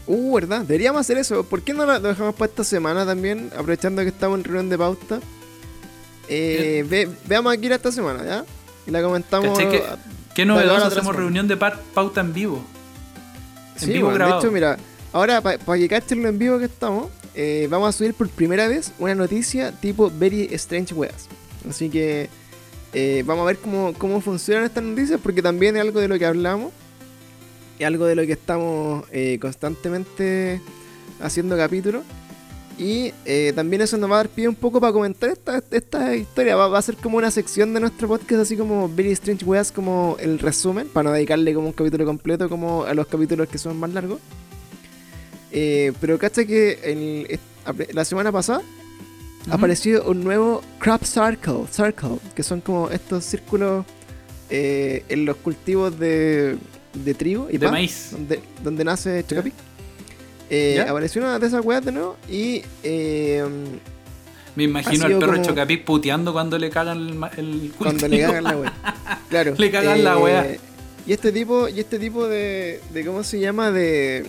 Uh, 0.07 0.33
¿verdad? 0.35 0.61
Deberíamos 0.61 1.01
hacer 1.01 1.17
eso. 1.19 1.43
¿Por 1.43 1.61
qué 1.61 1.73
no 1.73 1.85
lo 1.85 1.99
dejamos 1.99 2.33
para 2.33 2.49
esta 2.49 2.63
semana 2.63 3.05
también? 3.05 3.51
Aprovechando 3.53 4.01
que 4.01 4.07
estamos 4.07 4.39
en 4.39 4.43
reunión 4.43 4.69
de 4.69 4.77
pauta. 4.77 5.19
Eh, 6.27 6.83
ve- 6.89 7.09
veamos 7.27 7.53
aquí 7.53 7.67
esta 7.67 7.91
semana, 7.91 8.23
¿ya? 8.25 8.45
Y 8.87 8.91
la 8.91 9.01
comentamos. 9.03 9.57
Que- 9.59 9.83
Qué 10.33 10.45
novedoso, 10.45 10.87
hacemos 10.87 11.15
reunión 11.15 11.47
de 11.47 11.55
pa- 11.57 11.79
pauta 11.93 12.21
en 12.21 12.33
vivo. 12.33 12.63
En 13.75 13.79
Sí, 13.79 13.93
vivo 13.93 14.05
bueno, 14.09 14.13
de 14.13 14.17
grabado. 14.25 14.41
hecho, 14.41 14.51
mira, 14.51 14.77
ahora 15.13 15.41
para 15.41 15.77
que 15.79 15.87
cachen 15.87 16.23
lo 16.23 16.29
en 16.29 16.39
vivo 16.39 16.57
que 16.59 16.65
estamos, 16.65 17.07
eh, 17.35 17.67
vamos 17.69 17.89
a 17.89 17.91
subir 17.97 18.13
por 18.13 18.29
primera 18.29 18.67
vez 18.67 18.91
una 18.99 19.15
noticia 19.15 19.71
tipo 19.71 20.09
Very 20.09 20.49
Strange 20.51 20.93
Weas. 20.93 21.27
Así 21.69 21.89
que 21.89 22.29
eh, 22.93 23.23
vamos 23.25 23.43
a 23.43 23.47
ver 23.47 23.57
cómo, 23.57 23.93
cómo 23.97 24.21
funcionan 24.21 24.63
estas 24.63 24.83
noticias, 24.83 25.19
porque 25.21 25.41
también 25.41 25.75
es 25.75 25.81
algo 25.81 25.99
de 25.99 26.07
lo 26.07 26.17
que 26.17 26.25
hablamos, 26.25 26.71
es 27.77 27.85
algo 27.85 28.05
de 28.05 28.15
lo 28.15 28.25
que 28.25 28.31
estamos 28.31 29.03
eh, 29.11 29.37
constantemente 29.41 30.61
haciendo 31.19 31.57
capítulos. 31.57 32.03
Y 32.77 33.13
eh, 33.25 33.53
también 33.55 33.81
eso 33.81 33.97
nos 33.97 34.09
va 34.09 34.15
a 34.15 34.17
dar 34.17 34.29
pie 34.29 34.49
un 34.49 34.55
poco 34.55 34.81
para 34.81 34.91
comentar 34.91 35.29
esta, 35.29 35.61
esta 35.71 36.15
historia. 36.15 36.55
Va, 36.55 36.67
va 36.67 36.77
a 36.77 36.81
ser 36.81 36.95
como 36.95 37.17
una 37.17 37.31
sección 37.31 37.73
de 37.73 37.79
nuestro 37.79 38.07
podcast, 38.07 38.41
así 38.41 38.57
como 38.57 38.89
Very 38.89 39.11
Strange 39.11 39.45
Weas, 39.45 39.71
como 39.71 40.17
el 40.19 40.39
resumen, 40.39 40.87
para 40.87 41.09
no 41.09 41.13
dedicarle 41.13 41.53
como 41.53 41.67
un 41.67 41.73
capítulo 41.73 42.05
completo 42.05 42.49
como 42.49 42.83
a 42.83 42.93
los 42.93 43.07
capítulos 43.07 43.47
que 43.49 43.57
son 43.57 43.77
más 43.79 43.91
largos. 43.91 44.19
Eh, 45.57 45.93
pero 46.01 46.19
cacha 46.19 46.43
que 46.45 46.79
el- 46.83 47.39
la 47.93 48.03
semana 48.03 48.29
pasada 48.29 48.59
Ujú. 48.59 49.53
apareció 49.53 50.03
un 50.03 50.21
nuevo 50.23 50.61
crop 50.79 51.03
circle, 51.05 51.65
circle, 51.71 52.17
que 52.35 52.43
son 52.43 52.59
como 52.59 52.89
estos 52.89 53.23
círculos 53.23 53.85
eh, 54.49 55.03
en 55.07 55.23
los 55.23 55.37
cultivos 55.37 55.97
de, 55.97 56.57
de 56.93 57.13
trigo 57.13 57.47
y 57.49 57.53
De 57.57 57.59
pan, 57.67 57.71
maíz. 57.71 58.09
donde, 58.11 58.41
donde 58.63 58.83
nace 58.83 59.23
Chocapic. 59.25 59.53
Eh, 60.49 60.85
apareció 60.87 61.21
una 61.21 61.39
de 61.39 61.47
esas 61.47 61.65
weas 61.65 61.83
de 61.85 61.91
nuevo 61.93 62.17
y 62.29 62.61
eh, 62.83 63.43
Me 64.55 64.63
imagino 64.65 65.05
al 65.05 65.17
perro 65.19 65.33
como- 65.33 65.43
Chocapic 65.45 65.85
puteando 65.85 66.33
cuando 66.33 66.57
le 66.59 66.69
cagan 66.69 66.97
el, 67.37 67.39
el 67.39 67.71
cuando 67.77 68.07
le 68.07 68.17
cultivo. 68.17 68.27
cagan 68.27 68.43
la 68.43 68.57
wea. 68.57 68.73
Claro. 69.29 69.55
Le 69.57 69.71
cagan 69.71 70.03
la 70.03 70.17
wea. 70.17 70.57
Y 71.07 71.13
este 71.13 71.31
tipo, 71.31 71.67
y 71.69 71.79
este 71.79 71.97
tipo 71.97 72.27
de, 72.27 72.81
de 72.93 73.05
¿cómo 73.05 73.23
se 73.23 73.39
llama? 73.39 73.71
De 73.71 74.25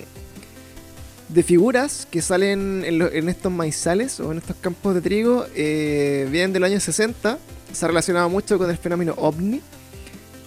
de 1.29 1.43
figuras 1.43 2.07
que 2.11 2.23
salen 2.23 2.85
en, 2.85 2.99
lo- 2.99 3.11
en 3.13 3.29
estos 3.29 3.51
maizales 3.53 4.21
o 4.21 4.31
en 4.33 4.39
estos 4.39 4.57
campos 4.57 4.95
de 4.95 5.01
trigo 5.01 5.45
eh, 5.55 6.29
vienen 6.31 6.53
de 6.53 6.61
los 6.61 6.69
años 6.71 6.83
60. 6.85 7.39
Se 7.73 7.85
ha 7.85 7.89
relacionado 7.89 8.29
mucho 8.29 8.59
con 8.59 8.71
el 8.71 8.77
fenómeno 8.77 9.15
ovni. 9.17 9.61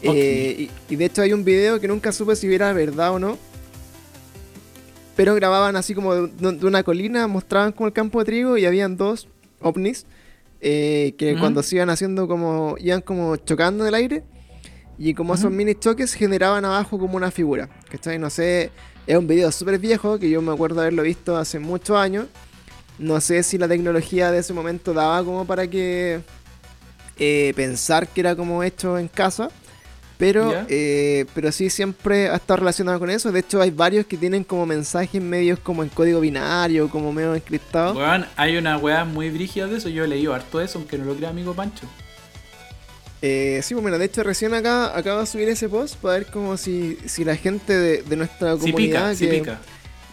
Eh, 0.01 0.69
y, 0.89 0.93
y 0.93 0.95
de 0.95 1.05
hecho 1.05 1.21
hay 1.21 1.33
un 1.33 1.43
video 1.43 1.79
que 1.81 1.87
nunca 1.89 2.11
supe 2.13 2.35
si 2.35 2.53
era 2.53 2.71
verdad 2.73 3.11
o 3.13 3.19
no. 3.19 3.37
Pero 5.15 5.35
grababan 5.35 5.75
así 5.75 5.93
como 5.93 6.15
de, 6.15 6.27
de 6.53 6.65
una 6.65 6.83
colina, 6.83 7.27
mostraban 7.27 7.73
como 7.73 7.87
el 7.87 7.93
campo 7.93 8.19
de 8.19 8.25
trigo 8.25 8.57
y 8.57 8.65
habían 8.65 8.95
dos 8.95 9.27
ovnis 9.59 10.05
eh, 10.61 11.13
que 11.17 11.37
cuando 11.37 11.61
se 11.61 11.75
iban 11.75 11.89
haciendo 11.89 12.27
como, 12.27 12.75
iban 12.79 13.01
como 13.01 13.35
chocando 13.35 13.83
en 13.83 13.89
el 13.89 13.95
aire. 13.95 14.23
Y 14.97 15.13
como 15.13 15.33
esos 15.33 15.49
mini 15.51 15.75
choques 15.75 16.13
generaban 16.13 16.63
abajo 16.65 16.97
como 16.99 17.15
una 17.17 17.31
figura. 17.31 17.69
¿Cachai? 17.89 18.17
No 18.19 18.29
sé, 18.29 18.69
es 19.09 19.17
un 19.17 19.25
video 19.25 19.51
súper 19.51 19.79
viejo 19.79 20.19
que 20.19 20.29
yo 20.29 20.39
me 20.39 20.53
acuerdo 20.53 20.81
haberlo 20.81 21.01
visto 21.01 21.35
hace 21.35 21.57
muchos 21.57 21.97
años. 21.97 22.27
No 22.99 23.19
sé 23.19 23.41
si 23.41 23.57
la 23.57 23.67
tecnología 23.67 24.29
de 24.29 24.37
ese 24.37 24.53
momento 24.53 24.93
daba 24.93 25.23
como 25.23 25.45
para 25.45 25.67
que 25.67 26.21
eh, 27.17 27.51
pensar 27.55 28.07
que 28.07 28.21
era 28.21 28.35
como 28.35 28.61
hecho 28.61 28.99
en 28.99 29.07
casa. 29.07 29.49
Pero, 30.19 30.53
eh, 30.67 31.25
pero 31.33 31.51
sí 31.51 31.71
siempre 31.71 32.29
ha 32.29 32.35
estado 32.35 32.57
relacionado 32.57 32.99
con 32.99 33.09
eso. 33.09 33.31
De 33.31 33.39
hecho, 33.39 33.59
hay 33.59 33.71
varios 33.71 34.05
que 34.05 34.15
tienen 34.15 34.43
como 34.43 34.67
mensajes 34.67 35.19
medios 35.19 35.57
como 35.57 35.81
en 35.81 35.89
código 35.89 36.19
binario, 36.19 36.87
como 36.87 37.11
medio 37.11 37.33
encriptado. 37.33 37.95
Weón, 37.95 38.27
hay 38.35 38.57
unas 38.57 38.79
weas 38.79 39.07
muy 39.07 39.31
brígidas 39.31 39.71
de 39.71 39.77
eso. 39.77 39.89
Yo 39.89 40.03
he 40.03 40.07
leído 40.07 40.35
harto 40.35 40.59
de 40.59 40.65
eso, 40.65 40.77
aunque 40.77 40.99
no 40.99 41.05
lo 41.05 41.15
crea 41.15 41.29
amigo 41.29 41.55
Pancho. 41.55 41.87
Eh, 43.21 43.59
sí, 43.63 43.73
pues 43.73 43.83
mira, 43.83 43.97
de 43.97 44.05
hecho 44.05 44.23
recién 44.23 44.53
acá 44.53 44.97
acabo 44.97 45.19
de 45.19 45.25
subir 45.25 45.49
ese 45.49 45.67
post 45.67 45.95
para 45.95 46.15
ver 46.15 46.27
como 46.27 46.55
si, 46.55 46.97
si 47.05 47.25
la 47.25 47.35
gente 47.35 47.77
de, 47.77 48.01
de 48.01 48.15
nuestra 48.15 48.55
comunidad 48.55 49.11
pica, 49.11 49.15
si 49.15 49.27
que 49.27 49.39
pica. 49.39 49.61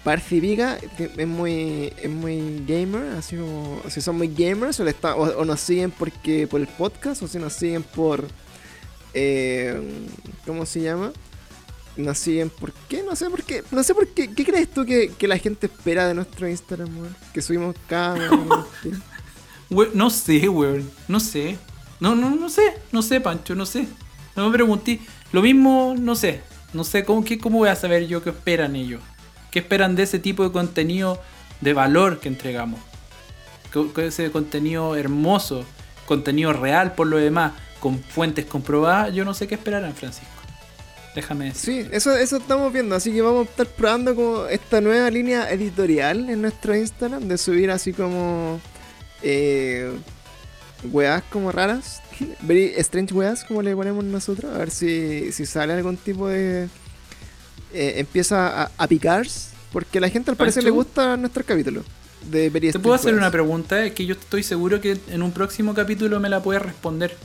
participica 0.02 0.78
que 0.96 1.10
es 1.16 1.26
muy 1.26 1.92
es 2.02 2.10
muy 2.10 2.64
gamer, 2.66 3.16
así 3.16 3.36
como 3.36 3.80
si 3.88 4.00
son 4.00 4.16
muy 4.16 4.28
gamers 4.28 4.80
o, 4.80 4.84
le 4.84 4.90
está, 4.90 5.14
o, 5.14 5.22
o 5.22 5.44
nos 5.44 5.60
siguen 5.60 5.92
porque 5.92 6.48
por 6.48 6.60
el 6.60 6.66
podcast 6.66 7.22
o 7.22 7.28
si 7.28 7.38
nos 7.38 7.52
siguen 7.52 7.84
por 7.84 8.26
eh, 9.14 9.80
¿cómo 10.44 10.66
se 10.66 10.82
llama? 10.82 11.12
Nos 11.96 12.18
siguen 12.18 12.50
por 12.50 12.72
qué, 12.88 13.02
no 13.02 13.16
sé 13.16 13.30
por 13.30 13.42
qué, 13.42 13.62
no 13.70 13.82
sé 13.82 13.94
por 13.94 14.06
qué, 14.08 14.30
¿qué 14.34 14.44
crees 14.44 14.68
tú 14.68 14.84
que, 14.84 15.10
que 15.16 15.26
la 15.26 15.38
gente 15.38 15.68
espera 15.68 16.06
de 16.06 16.14
nuestro 16.14 16.46
Instagram, 16.46 16.94
weón? 16.98 17.16
Que 17.32 17.40
subimos 17.40 17.74
cada 17.88 18.18
no 19.94 20.10
sé, 20.10 20.48
weón. 20.48 20.90
No 21.08 21.20
sé. 21.20 21.56
No, 22.00 22.14
no, 22.14 22.30
no 22.36 22.48
sé. 22.48 22.74
No 22.92 23.02
sé, 23.02 23.20
Pancho, 23.20 23.54
no 23.54 23.66
sé. 23.66 23.88
No 24.34 24.46
me 24.48 24.52
pregunté. 24.52 25.00
Lo 25.32 25.42
mismo, 25.42 25.94
no 25.98 26.14
sé. 26.14 26.40
No 26.72 26.84
sé 26.84 27.04
cómo, 27.04 27.24
qué, 27.24 27.38
cómo 27.38 27.58
voy 27.58 27.68
a 27.68 27.76
saber 27.76 28.06
yo 28.06 28.22
qué 28.22 28.30
esperan 28.30 28.76
ellos. 28.76 29.00
¿Qué 29.50 29.60
esperan 29.60 29.96
de 29.96 30.02
ese 30.02 30.18
tipo 30.18 30.44
de 30.44 30.52
contenido 30.52 31.20
de 31.60 31.72
valor 31.72 32.20
que 32.20 32.28
entregamos? 32.28 32.80
Ese 33.96 34.30
contenido 34.30 34.96
hermoso, 34.96 35.64
contenido 36.06 36.52
real 36.52 36.94
por 36.94 37.06
lo 37.06 37.18
demás, 37.18 37.52
con 37.80 37.98
fuentes 38.02 38.44
comprobadas. 38.46 39.14
Yo 39.14 39.24
no 39.24 39.34
sé 39.34 39.46
qué 39.46 39.54
esperarán, 39.54 39.94
Francisco. 39.94 40.30
Déjame 41.14 41.46
decir. 41.46 41.84
Sí, 41.84 41.90
eso, 41.92 42.14
eso 42.14 42.36
estamos 42.36 42.70
viendo, 42.72 42.94
así 42.94 43.10
que 43.10 43.22
vamos 43.22 43.46
a 43.46 43.50
estar 43.50 43.66
probando 43.66 44.14
como 44.14 44.46
esta 44.46 44.82
nueva 44.82 45.10
línea 45.10 45.50
editorial 45.50 46.28
en 46.28 46.42
nuestro 46.42 46.76
Instagram 46.76 47.26
de 47.26 47.38
subir 47.38 47.70
así 47.70 47.94
como 47.94 48.60
eh, 49.22 49.92
weas 50.92 51.22
como 51.30 51.52
raras, 51.52 52.02
very 52.42 52.74
strange 52.78 53.12
weas 53.14 53.44
como 53.44 53.62
le 53.62 53.74
ponemos 53.74 54.04
nosotros, 54.04 54.54
a 54.54 54.58
ver 54.58 54.70
si, 54.70 55.32
si 55.32 55.46
sale 55.46 55.72
algún 55.74 55.96
tipo 55.96 56.28
de... 56.28 56.68
eh, 57.72 57.94
empieza 57.98 58.64
a, 58.64 58.70
a 58.76 58.88
picar, 58.88 59.26
porque 59.72 59.98
a 59.98 60.00
la 60.00 60.08
gente 60.08 60.30
al 60.30 60.36
parecer 60.36 60.64
le 60.64 60.70
gusta 60.70 61.16
nuestro 61.16 61.44
capítulo 61.44 61.84
de 62.30 62.50
very 62.50 62.72
Te 62.72 62.78
puedo 62.78 62.94
hacer 62.94 63.14
una 63.14 63.22
weas. 63.24 63.32
pregunta, 63.32 63.84
es 63.84 63.92
que 63.92 64.06
yo 64.06 64.14
estoy 64.14 64.42
seguro 64.42 64.80
que 64.80 64.98
en 65.08 65.22
un 65.22 65.32
próximo 65.32 65.74
capítulo 65.74 66.18
me 66.20 66.28
la 66.28 66.42
puedes 66.42 66.62
responder. 66.62 67.16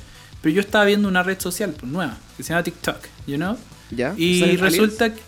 Pero 0.42 0.56
yo 0.56 0.62
estaba 0.62 0.86
viendo 0.86 1.08
una 1.08 1.22
red 1.24 1.40
social 1.40 1.72
pues, 1.80 1.92
nueva, 1.92 2.18
que 2.36 2.44
se 2.44 2.50
llama 2.50 2.64
TikTok, 2.64 2.98
you 3.28 3.36
know? 3.38 3.58
¿Ya? 3.92 4.14
Y 4.18 4.40
¿Salen 4.40 4.58
resulta 4.60 5.14
que... 5.14 5.22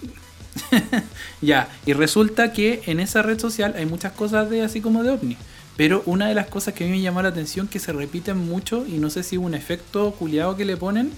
ya, 1.41 1.69
y 1.85 1.93
resulta 1.93 2.51
que 2.51 2.81
en 2.87 2.99
esa 2.99 3.21
red 3.21 3.39
social 3.39 3.73
hay 3.77 3.85
muchas 3.85 4.11
cosas 4.13 4.49
de 4.49 4.63
así 4.63 4.81
como 4.81 5.03
de 5.03 5.11
ovni. 5.11 5.37
Pero 5.75 6.03
una 6.05 6.27
de 6.27 6.35
las 6.35 6.47
cosas 6.47 6.73
que 6.75 6.83
a 6.83 6.87
mí 6.87 6.93
me 6.93 7.01
llamó 7.01 7.21
la 7.21 7.29
atención 7.29 7.67
que 7.67 7.79
se 7.79 7.91
repiten 7.93 8.37
mucho 8.37 8.85
y 8.87 8.99
no 8.99 9.09
sé 9.09 9.23
si 9.23 9.37
un 9.37 9.55
efecto 9.55 10.11
culiado 10.11 10.55
que 10.55 10.65
le 10.65 10.77
ponen, 10.77 11.11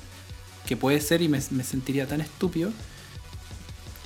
que 0.66 0.78
puede 0.78 1.02
ser 1.02 1.22
y 1.22 1.28
me, 1.28 1.40
me 1.52 1.64
sentiría 1.64 2.08
tan 2.08 2.22
estúpido, 2.22 2.72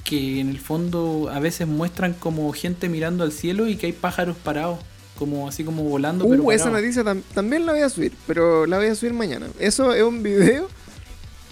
que 0.04 0.40
en 0.40 0.50
el 0.50 0.60
fondo 0.60 1.30
a 1.32 1.40
veces 1.40 1.68
muestran 1.68 2.14
como 2.14 2.52
gente 2.52 2.90
mirando 2.90 3.24
al 3.24 3.32
cielo 3.32 3.68
y 3.68 3.76
que 3.76 3.86
hay 3.88 3.92
pájaros 3.94 4.36
parados, 4.38 4.80
como 5.18 5.48
así 5.48 5.64
como 5.64 5.84
volando. 5.84 6.28
pero 6.28 6.42
Uh, 6.42 6.52
esa 6.52 6.66
parados. 6.66 6.82
noticia 6.82 7.04
tam- 7.04 7.22
también 7.36 7.66
la 7.68 7.74
voy 7.74 7.82
a 7.82 7.90
subir, 7.90 8.14
pero 8.26 8.66
la 8.66 8.78
voy 8.78 8.88
a 8.88 8.96
subir 8.96 9.14
mañana. 9.14 9.46
Eso 9.60 9.94
es 9.94 10.02
un 10.02 10.24
video 10.24 10.68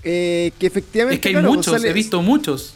eh, 0.04 0.52
que 0.58 0.66
efectivamente... 0.66 1.16
Es 1.16 1.22
que 1.22 1.28
hay 1.30 1.34
claro, 1.36 1.54
muchos, 1.54 1.84
he 1.84 1.94
visto 1.94 2.22
muchos. 2.24 2.74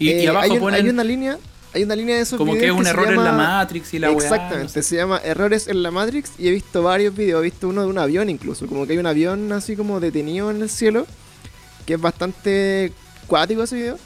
Y, 0.00 0.08
y 0.08 0.10
Eh, 0.10 0.28
abajo 0.28 0.52
hay, 0.52 0.58
ponen... 0.58 0.84
hay 0.84 0.90
una 0.90 1.04
línea 1.04 1.38
hay 1.72 1.84
una 1.84 1.94
línea 1.94 2.16
de 2.16 2.22
esos 2.22 2.36
Como 2.38 2.54
que 2.54 2.66
es 2.66 2.72
un 2.72 2.86
error 2.86 3.08
en 3.08 3.22
la 3.22 3.32
Matrix 3.32 3.94
y 3.94 3.98
la 3.98 4.10
weá. 4.10 4.18
Exactamente, 4.18 4.64
no 4.64 4.68
sé. 4.68 4.82
se 4.82 4.96
llama 4.96 5.20
Errores 5.22 5.68
en 5.68 5.82
la 5.82 5.90
Matrix 5.90 6.32
y 6.38 6.48
he 6.48 6.50
visto 6.50 6.82
varios 6.82 7.14
videos, 7.14 7.40
he 7.40 7.44
visto 7.44 7.68
uno 7.68 7.82
de 7.82 7.88
un 7.88 7.98
avión 7.98 8.28
incluso, 8.28 8.66
como 8.66 8.86
que 8.86 8.94
hay 8.94 8.98
un 8.98 9.06
avión 9.06 9.52
así 9.52 9.76
como 9.76 10.00
detenido 10.00 10.50
en 10.50 10.62
el 10.62 10.68
cielo, 10.68 11.06
que 11.86 11.94
es 11.94 12.00
bastante 12.00 12.92
cuático 13.26 13.62
ese 13.62 13.76
video. 13.76 13.98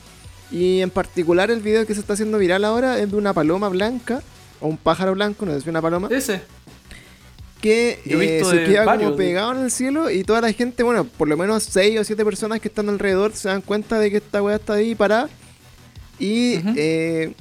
Y 0.51 0.83
en 0.83 0.91
particular 0.91 1.51
el 1.51 1.61
video 1.61 1.87
que 1.87 1.95
se 1.95 2.01
está 2.01 2.13
haciendo 2.13 2.39
viral 2.39 2.65
ahora 2.65 2.99
es 2.99 3.11
de 3.11 3.17
una 3.17 3.33
paloma 3.33 3.69
blanca, 3.69 4.23
o 4.61 4.69
un 4.69 4.77
pájaro 4.77 5.15
blanco, 5.15 5.47
no 5.47 5.53
sé 5.53 5.63
si 5.63 5.71
una 5.71 5.81
paloma, 5.83 6.09
Ese. 6.11 6.43
que 7.61 8.01
eh, 8.05 8.43
se 8.45 8.65
queda 8.65 8.85
varios 8.85 9.13
como 9.13 9.17
pegado 9.17 9.53
en 9.53 9.65
el 9.65 9.71
cielo 9.71 10.11
y 10.11 10.23
toda 10.23 10.43
la 10.43 10.53
gente, 10.53 10.83
bueno, 10.83 11.05
por 11.05 11.29
lo 11.29 11.37
menos 11.37 11.65
6 11.65 12.01
o 12.01 12.05
7 12.05 12.25
personas 12.25 12.61
que 12.61 12.69
están 12.69 12.89
alrededor 12.91 13.33
se 13.33 13.49
dan 13.49 13.63
cuenta 13.63 13.99
de 13.99 14.11
que 14.11 14.19
esta 14.19 14.43
weá 14.43 14.57
está 14.57 14.75
ahí 14.75 14.95
parada. 14.95 15.29
Y 16.19 16.61
eh, 16.77 17.35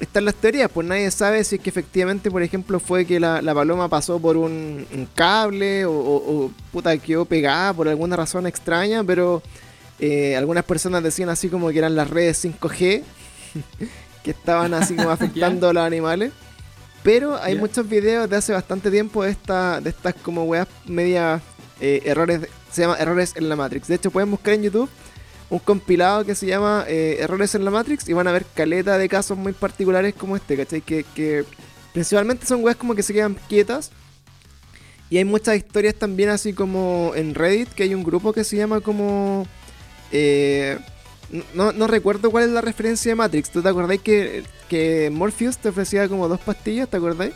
están 0.00 0.24
las 0.24 0.34
teorías, 0.34 0.70
pues 0.72 0.86
nadie 0.86 1.10
sabe 1.10 1.44
si 1.44 1.56
es 1.56 1.60
que 1.62 1.70
efectivamente, 1.70 2.30
por 2.30 2.42
ejemplo, 2.42 2.80
fue 2.80 3.04
que 3.04 3.20
la, 3.20 3.42
la 3.42 3.54
paloma 3.54 3.88
pasó 3.88 4.18
por 4.18 4.36
un, 4.36 4.86
un 4.92 5.08
cable 5.14 5.84
o, 5.84 5.92
o- 5.92 6.44
o, 6.46 6.50
puta 6.72 6.96
quedó 6.98 7.24
pegada 7.26 7.72
por 7.74 7.86
alguna 7.88 8.16
razón 8.16 8.46
extraña, 8.46 9.04
pero 9.04 9.42
eh, 9.98 10.36
algunas 10.36 10.64
personas 10.64 11.02
decían 11.02 11.28
así 11.28 11.48
como 11.48 11.68
que 11.70 11.78
eran 11.78 11.94
las 11.94 12.08
redes 12.10 12.42
5G 12.44 13.02
que 14.24 14.30
estaban 14.30 14.74
así 14.74 14.94
como 14.96 15.10
afectando 15.10 15.68
a 15.68 15.72
los 15.72 15.82
animales. 15.84 16.32
Pero 17.02 17.36
hay 17.42 17.54
muchos 17.56 17.88
videos 17.88 18.28
de 18.28 18.36
hace 18.36 18.52
bastante 18.52 18.90
tiempo 18.90 19.22
de, 19.24 19.30
esta, 19.30 19.80
de 19.80 19.88
estas 19.90 20.14
como 20.14 20.44
weas 20.44 20.68
media 20.86 21.40
eh, 21.80 22.02
errores, 22.04 22.40
se 22.70 22.82
llama 22.82 22.96
errores 22.98 23.32
en 23.36 23.48
la 23.48 23.56
Matrix. 23.56 23.88
De 23.88 23.94
hecho 23.94 24.10
pueden 24.10 24.30
buscar 24.30 24.52
en 24.54 24.64
YouTube 24.64 24.90
un 25.50 25.58
compilado 25.58 26.24
que 26.24 26.34
se 26.34 26.46
llama 26.46 26.84
eh, 26.88 27.16
Errores 27.20 27.54
en 27.54 27.64
la 27.64 27.70
Matrix 27.70 28.08
y 28.08 28.12
van 28.12 28.28
a 28.28 28.32
ver 28.32 28.46
caleta 28.54 28.96
de 28.98 29.08
casos 29.08 29.36
muy 29.36 29.52
particulares 29.52 30.14
como 30.14 30.36
este, 30.36 30.56
¿cachai? 30.56 30.80
Que, 30.80 31.04
que 31.14 31.44
principalmente 31.92 32.46
son 32.46 32.62
weas 32.64 32.76
como 32.76 32.94
que 32.94 33.02
se 33.02 33.12
quedan 33.12 33.36
quietas. 33.48 33.90
Y 35.10 35.18
hay 35.18 35.24
muchas 35.24 35.56
historias 35.56 35.96
también 35.96 36.28
así 36.28 36.52
como 36.52 37.12
en 37.16 37.34
Reddit, 37.34 37.68
que 37.70 37.82
hay 37.82 37.94
un 37.94 38.04
grupo 38.04 38.32
que 38.32 38.44
se 38.44 38.56
llama 38.56 38.80
como... 38.80 39.44
eh, 40.12 40.78
no, 41.54 41.72
no 41.72 41.86
recuerdo 41.88 42.30
cuál 42.30 42.44
es 42.44 42.50
la 42.50 42.60
referencia 42.60 43.10
de 43.10 43.16
Matrix. 43.16 43.50
¿Tú 43.50 43.60
te 43.60 43.68
acordáis 43.68 44.00
que, 44.02 44.44
que 44.68 45.10
Morpheus 45.12 45.58
te 45.58 45.68
ofrecía 45.70 46.08
como 46.08 46.28
dos 46.28 46.38
pastillas? 46.40 46.88
¿Te 46.88 46.96
acordáis? 46.96 47.34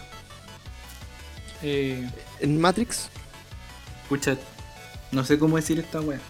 Eh, 1.63 2.09
En 2.41 2.61
Matrix. 2.61 3.09
pucha, 4.09 4.37
no 5.11 5.25
sé 5.25 5.39
cómo 5.39 5.57
decir 5.57 5.79
esta 5.81 6.01
weá. 6.01 6.21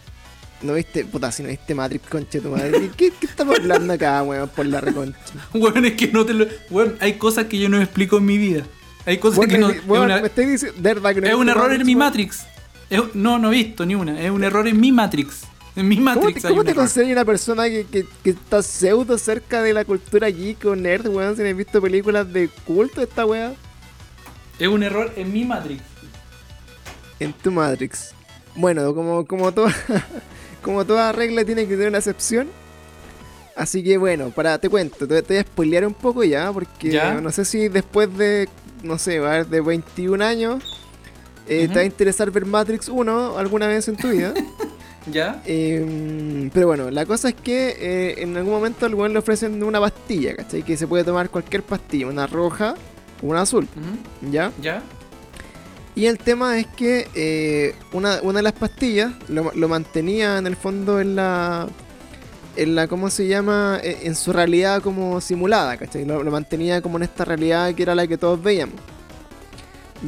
¿No 0.62 0.74
viste? 0.74 1.04
Puta, 1.04 1.30
si 1.30 1.42
no 1.42 1.48
viste 1.50 1.74
Matrix, 1.74 2.08
concha 2.08 2.38
de 2.38 2.40
tu 2.40 2.48
madre. 2.50 2.90
¿Qué, 2.96 3.10
qué 3.18 3.26
estamos 3.26 3.58
hablando 3.58 3.92
acá, 3.92 4.22
weón? 4.22 4.48
Por 4.48 4.64
la 4.66 4.80
reconcha. 4.80 5.18
Weón, 5.52 5.84
es 5.84 5.92
que 5.94 6.08
no 6.08 6.24
te 6.24 6.32
lo. 6.32 6.46
Weón, 6.70 6.96
hay 7.00 7.14
cosas 7.14 7.46
que 7.46 7.58
yo 7.58 7.68
no 7.68 7.76
me 7.78 7.84
explico 7.84 8.16
en 8.18 8.24
mi 8.24 8.38
vida. 8.38 8.64
Hay 9.04 9.18
cosas 9.18 9.38
Weón, 9.40 9.50
que 9.50 9.58
no. 9.58 9.68
me- 9.68 9.74
es 9.74 9.86
weón, 9.86 10.04
una- 10.06 10.20
me 10.20 10.28
estoy 10.28 10.46
diciendo. 10.46 10.80
de 10.80 10.94
verdad 10.94 11.14
que 11.14 11.20
no 11.20 11.26
Es 11.26 11.34
un 11.34 11.48
error 11.50 11.72
en 11.72 11.84
mi 11.84 11.94
weón. 11.94 11.98
Matrix. 11.98 12.46
Es- 12.88 13.14
no, 13.14 13.38
no 13.38 13.48
he 13.52 13.56
visto 13.56 13.84
ni 13.84 13.94
una. 13.94 14.18
Es 14.20 14.30
un 14.30 14.42
error 14.42 14.66
en 14.66 14.80
mi 14.80 14.90
Matrix. 14.92 15.42
En 15.76 15.88
mi 15.88 15.96
¿Cómo 15.96 16.04
Matrix 16.14 16.42
cómo 16.42 16.60
un 16.60 16.66
te 16.66 16.74
consideras 16.74 17.12
una 17.12 17.24
persona 17.24 17.64
que, 17.64 17.84
que, 17.90 18.06
que 18.22 18.30
está 18.30 18.62
pseudo 18.62 19.18
cerca 19.18 19.60
de 19.60 19.72
la 19.74 19.84
cultura 19.84 20.28
geek 20.30 20.64
o 20.66 20.76
nerd, 20.76 21.08
weón? 21.08 21.36
Si 21.36 21.42
no 21.42 21.48
has 21.48 21.56
visto 21.56 21.82
películas 21.82 22.32
de 22.32 22.48
culto 22.64 23.02
esta 23.02 23.26
weá. 23.26 23.52
Es 24.58 24.68
un 24.68 24.82
error 24.84 25.12
en 25.16 25.32
mi 25.32 25.44
Matrix. 25.44 25.82
En 27.20 27.32
tu 27.32 27.50
Matrix. 27.50 28.12
Bueno, 28.56 28.94
como, 28.94 29.26
como, 29.26 29.50
toda, 29.52 29.74
como 30.64 30.84
toda 30.84 31.12
regla 31.12 31.44
tiene 31.44 31.62
que 31.66 31.74
tener 31.74 31.88
una 31.88 31.98
excepción. 31.98 32.48
Así 33.56 33.84
que 33.84 33.98
bueno, 33.98 34.30
para 34.30 34.58
te 34.58 34.68
cuento, 34.68 35.06
te, 35.06 35.22
te 35.22 35.34
voy 35.34 35.40
a 35.40 35.42
spoilear 35.42 35.86
un 35.86 35.94
poco 35.94 36.24
ya, 36.24 36.52
porque 36.52 36.90
Ya. 36.90 37.20
no 37.20 37.30
sé 37.30 37.44
si 37.44 37.68
después 37.68 38.16
de, 38.18 38.48
no 38.82 38.98
sé, 38.98 39.20
va 39.20 39.34
a 39.34 39.44
de 39.44 39.60
21 39.60 40.24
años, 40.24 40.64
eh, 41.46 41.68
te 41.68 41.74
va 41.74 41.80
a 41.82 41.84
interesar 41.84 42.30
ver 42.32 42.46
Matrix 42.46 42.88
1 42.88 43.38
alguna 43.38 43.68
vez 43.68 43.86
en 43.86 43.96
tu 43.96 44.08
vida. 44.08 44.34
¿Ya? 45.06 45.42
Eh, 45.44 46.50
pero 46.54 46.66
bueno, 46.66 46.90
la 46.90 47.04
cosa 47.04 47.28
es 47.28 47.34
que 47.34 47.76
eh, 47.78 48.22
en 48.22 48.36
algún 48.38 48.54
momento 48.54 48.86
al 48.86 48.94
weón 48.94 49.12
le 49.12 49.18
ofrecen 49.18 49.62
una 49.62 49.78
pastilla, 49.78 50.34
¿cachai? 50.34 50.62
Que 50.62 50.76
se 50.78 50.86
puede 50.86 51.04
tomar 51.04 51.28
cualquier 51.28 51.62
pastilla, 51.62 52.06
una 52.06 52.26
roja 52.26 52.74
o 53.22 53.26
una 53.26 53.42
azul. 53.42 53.68
¿ya? 54.32 54.50
¿Ya? 54.62 54.82
Y 55.96 56.06
el 56.06 56.18
tema 56.18 56.58
es 56.58 56.66
que 56.66 57.08
eh, 57.14 57.74
una, 57.92 58.18
una 58.22 58.40
de 58.40 58.42
las 58.42 58.52
pastillas 58.54 59.12
lo, 59.28 59.68
mantenía 59.68 60.38
en 60.38 60.46
el 60.46 60.56
fondo 60.56 61.00
en 61.00 61.14
la. 61.16 61.68
En 62.56 62.74
la, 62.76 62.86
¿cómo 62.88 63.10
se 63.10 63.26
llama? 63.26 63.80
Eh, 63.82 63.98
En 64.04 64.14
su 64.14 64.32
realidad 64.32 64.80
como 64.82 65.20
simulada, 65.20 65.76
¿cachai? 65.76 66.04
Lo, 66.04 66.22
lo 66.22 66.30
mantenía 66.30 66.80
como 66.82 66.96
en 66.98 67.04
esta 67.04 67.24
realidad 67.24 67.74
que 67.74 67.82
era 67.82 67.94
la 67.94 68.06
que 68.06 68.16
todos 68.18 68.42
veíamos. 68.42 68.76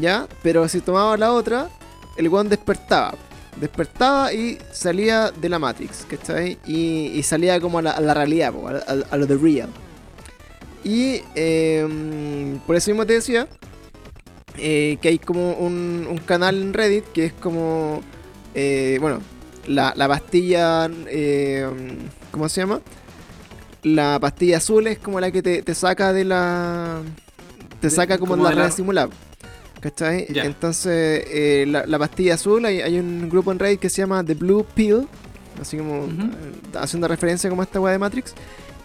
¿Ya? 0.00 0.26
Pero 0.42 0.68
si 0.68 0.80
tomaba 0.80 1.16
la 1.16 1.32
otra, 1.32 1.68
el 2.16 2.28
weón 2.28 2.48
despertaba. 2.48 3.14
Despertaba 3.60 4.32
y 4.32 4.58
salía 4.72 5.30
de 5.30 5.48
la 5.48 5.58
Matrix, 5.58 6.04
¿cachai? 6.08 6.58
Y, 6.66 7.06
y 7.14 7.22
salía 7.22 7.58
como 7.60 7.78
a 7.78 7.82
la, 7.82 7.90
a 7.92 8.00
la 8.00 8.12
realidad, 8.12 8.52
a, 8.86 9.14
a- 9.14 9.16
lo 9.16 9.26
de 9.26 9.36
real. 9.36 9.68
Y 10.84 11.22
eh, 11.34 12.58
por 12.66 12.76
eso 12.76 12.90
mismo 12.90 13.06
te 13.06 13.14
decía 13.14 13.48
eh, 14.58 14.98
que 15.00 15.08
hay 15.08 15.18
como 15.18 15.52
un, 15.54 16.06
un 16.10 16.18
canal 16.18 16.60
en 16.62 16.72
Reddit 16.74 17.04
que 17.12 17.26
es 17.26 17.32
como, 17.32 18.02
eh, 18.54 18.98
bueno, 19.00 19.20
la, 19.66 19.92
la 19.96 20.08
pastilla, 20.08 20.88
eh, 21.08 21.68
¿cómo 22.30 22.48
se 22.48 22.60
llama? 22.62 22.80
La 23.82 24.18
pastilla 24.20 24.56
azul 24.58 24.86
es 24.86 24.98
como 24.98 25.20
la 25.20 25.30
que 25.30 25.42
te, 25.42 25.62
te 25.62 25.74
saca 25.74 26.12
de 26.12 26.24
la... 26.24 27.02
Te 27.80 27.90
saca 27.90 28.18
como, 28.18 28.34
en 28.34 28.42
la 28.42 28.50
de 28.50 28.56
la- 28.56 28.62
red 28.64 28.70
simulada. 28.72 29.10
¿Cachai? 29.80 30.26
Entonces, 30.30 31.22
eh, 31.28 31.64
la, 31.68 31.86
la 31.86 31.98
pastilla 31.98 32.34
azul, 32.34 32.64
hay, 32.64 32.80
hay 32.80 32.98
un 32.98 33.28
grupo 33.28 33.52
en 33.52 33.58
Reddit 33.58 33.78
que 33.78 33.90
se 33.90 34.02
llama 34.02 34.24
The 34.24 34.34
Blue 34.34 34.66
Pill, 34.74 35.06
así 35.60 35.76
como 35.76 36.04
Ujú. 36.04 36.22
eh, 36.22 36.78
haciendo 36.80 37.06
referencia 37.06 37.48
como 37.50 37.62
a 37.62 37.64
esta 37.66 37.78
weá 37.78 37.92
de 37.92 37.98
Matrix. 37.98 38.34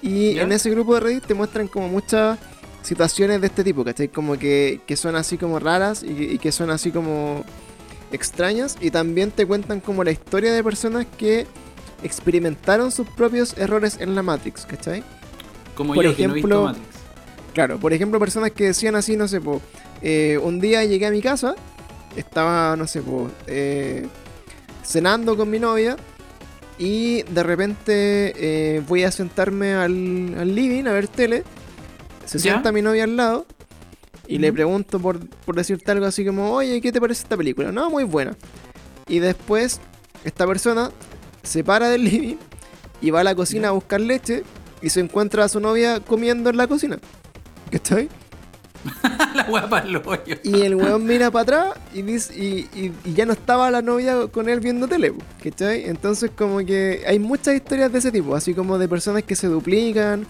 Y 0.03 0.38
en 0.38 0.51
ese 0.51 0.69
grupo 0.69 0.93
de 0.95 0.99
Reddit 0.99 1.26
te 1.26 1.34
muestran 1.34 1.67
como 1.67 1.88
muchas 1.88 2.38
situaciones 2.82 3.41
de 3.41 3.47
este 3.47 3.63
tipo, 3.63 3.84
¿cachai? 3.84 4.07
Como 4.07 4.38
que, 4.38 4.82
que 4.86 4.95
son 4.95 5.15
así 5.15 5.38
como 5.38 5.59
raras 5.59 6.03
y, 6.03 6.34
y 6.34 6.38
que 6.38 6.51
son 6.51 6.69
así 6.69 6.91
como 6.91 7.43
extrañas. 8.11 8.77
Y 8.82 8.91
también 8.91 9.32
te 9.32 9.45
cuentan 9.45 9.79
como 9.79 10.03
la 10.03 10.11
historia 10.11 10.53
de 10.53 10.63
personas 10.63 11.05
que 11.17 11.47
experimentaron 12.03 12.91
sus 12.91 13.07
propios 13.07 13.57
errores 13.57 13.97
en 13.99 14.15
la 14.15 14.23
Matrix, 14.23 14.65
¿cachai? 14.65 15.03
Como 15.75 15.93
Por 15.93 16.03
yo 16.03 16.15
que 16.15 16.27
no 16.27 16.34
he 16.34 16.36
visto 16.36 16.47
ejemplo, 16.47 16.63
Matrix. 16.63 16.88
Claro, 17.53 17.79
por 17.79 17.93
ejemplo, 17.93 18.19
personas 18.19 18.51
que 18.51 18.65
decían 18.65 18.95
así, 18.95 19.17
no 19.17 19.27
sé, 19.27 19.41
po, 19.41 19.61
eh, 20.01 20.39
un 20.41 20.59
día 20.59 20.84
llegué 20.86 21.05
a 21.05 21.11
mi 21.11 21.21
casa, 21.21 21.55
estaba, 22.15 22.75
no 22.75 22.88
sé, 22.88 23.01
po, 23.01 23.29
eh, 23.47 24.07
cenando 24.84 25.36
con 25.36 25.49
mi 25.49 25.59
novia 25.59 25.97
y 26.77 27.23
de 27.23 27.43
repente 27.43 28.34
eh, 28.38 28.82
voy 28.88 29.03
a 29.03 29.11
sentarme 29.11 29.73
al, 29.73 30.36
al 30.38 30.55
living 30.55 30.86
a 30.86 30.93
ver 30.93 31.07
tele, 31.07 31.43
se 32.32 32.38
¿Ya? 32.38 32.51
sienta 32.53 32.71
mi 32.71 32.82
novia 32.82 33.03
al 33.03 33.17
lado 33.17 33.45
y 34.27 34.38
le 34.38 34.53
pregunto 34.53 34.99
por, 34.99 35.19
por 35.27 35.55
decirte 35.55 35.91
algo 35.91 36.05
así 36.05 36.25
como, 36.25 36.51
oye, 36.53 36.79
¿qué 36.79 36.91
te 36.91 37.01
parece 37.01 37.23
esta 37.23 37.36
película? 37.36 37.71
No, 37.71 37.89
muy 37.89 38.05
buena. 38.05 38.36
Y 39.07 39.19
después 39.19 39.82
esta 40.23 40.47
persona 40.47 40.91
se 41.43 41.63
para 41.63 41.89
del 41.89 42.03
living 42.09 42.38
y 43.01 43.09
va 43.09 43.20
a 43.21 43.24
la 43.25 43.36
cocina 43.36 43.70
a 43.70 43.71
buscar 43.71 43.99
leche 43.99 44.43
y 44.82 44.89
se 44.89 45.01
encuentra 45.01 45.43
a 45.43 45.49
su 45.49 45.59
novia 45.59 45.99
comiendo 45.99 46.49
en 46.49 46.58
la 46.58 46.67
cocina. 46.67 46.99
¿Cachai? 47.70 48.08
la 49.36 49.43
weá 49.49 49.70
para 49.70 49.86
el 49.86 49.97
hoyo. 49.97 50.37
Y 50.43 50.62
el 50.62 50.75
weón 50.75 51.05
mira 51.05 51.29
para 51.32 51.43
atrás 51.43 51.79
y, 51.93 52.01
dice, 52.01 52.33
y, 52.36 52.67
y- 52.74 52.93
y 53.05 53.13
ya 53.13 53.25
no 53.25 53.33
estaba 53.33 53.70
la 53.71 53.82
novia 53.82 54.28
con 54.28 54.49
él 54.49 54.59
viendo 54.59 54.87
tele, 54.87 55.13
¿cachai? 55.43 55.86
Entonces 55.86 56.32
como 56.36 56.59
que 56.59 57.03
hay 57.05 57.20
muchas 57.20 57.55
historias 57.55 57.91
de 57.91 57.99
ese 57.99 58.12
tipo, 58.12 58.36
así 58.36 58.53
como 58.53 58.78
de 58.79 58.87
personas 58.87 59.24
que 59.24 59.36
se 59.36 59.47
duplican, 59.47 60.25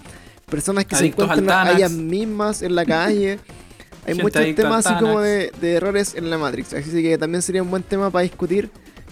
personas 0.52 0.86
que 0.86 0.96
Adictos 0.96 1.26
se 1.28 1.32
encuentran 1.34 1.68
a 1.68 1.72
ellas 1.72 1.92
mismas 1.92 2.62
en 2.62 2.76
la 2.76 2.86
calle. 2.86 3.40
Hay 4.06 4.16
Gente 4.16 4.24
muchos 4.24 4.56
temas 4.56 4.86
así 4.86 4.96
como 5.00 5.20
de, 5.22 5.52
de 5.62 5.74
errores 5.74 6.14
en 6.16 6.30
la 6.30 6.38
Matrix, 6.38 6.74
así 6.74 7.02
que 7.04 7.18
también 7.18 7.42
sería 7.42 7.62
un 7.64 7.70
buen 7.72 7.84
tema 7.84 8.10
para 8.12 8.24
discutir 8.24 8.70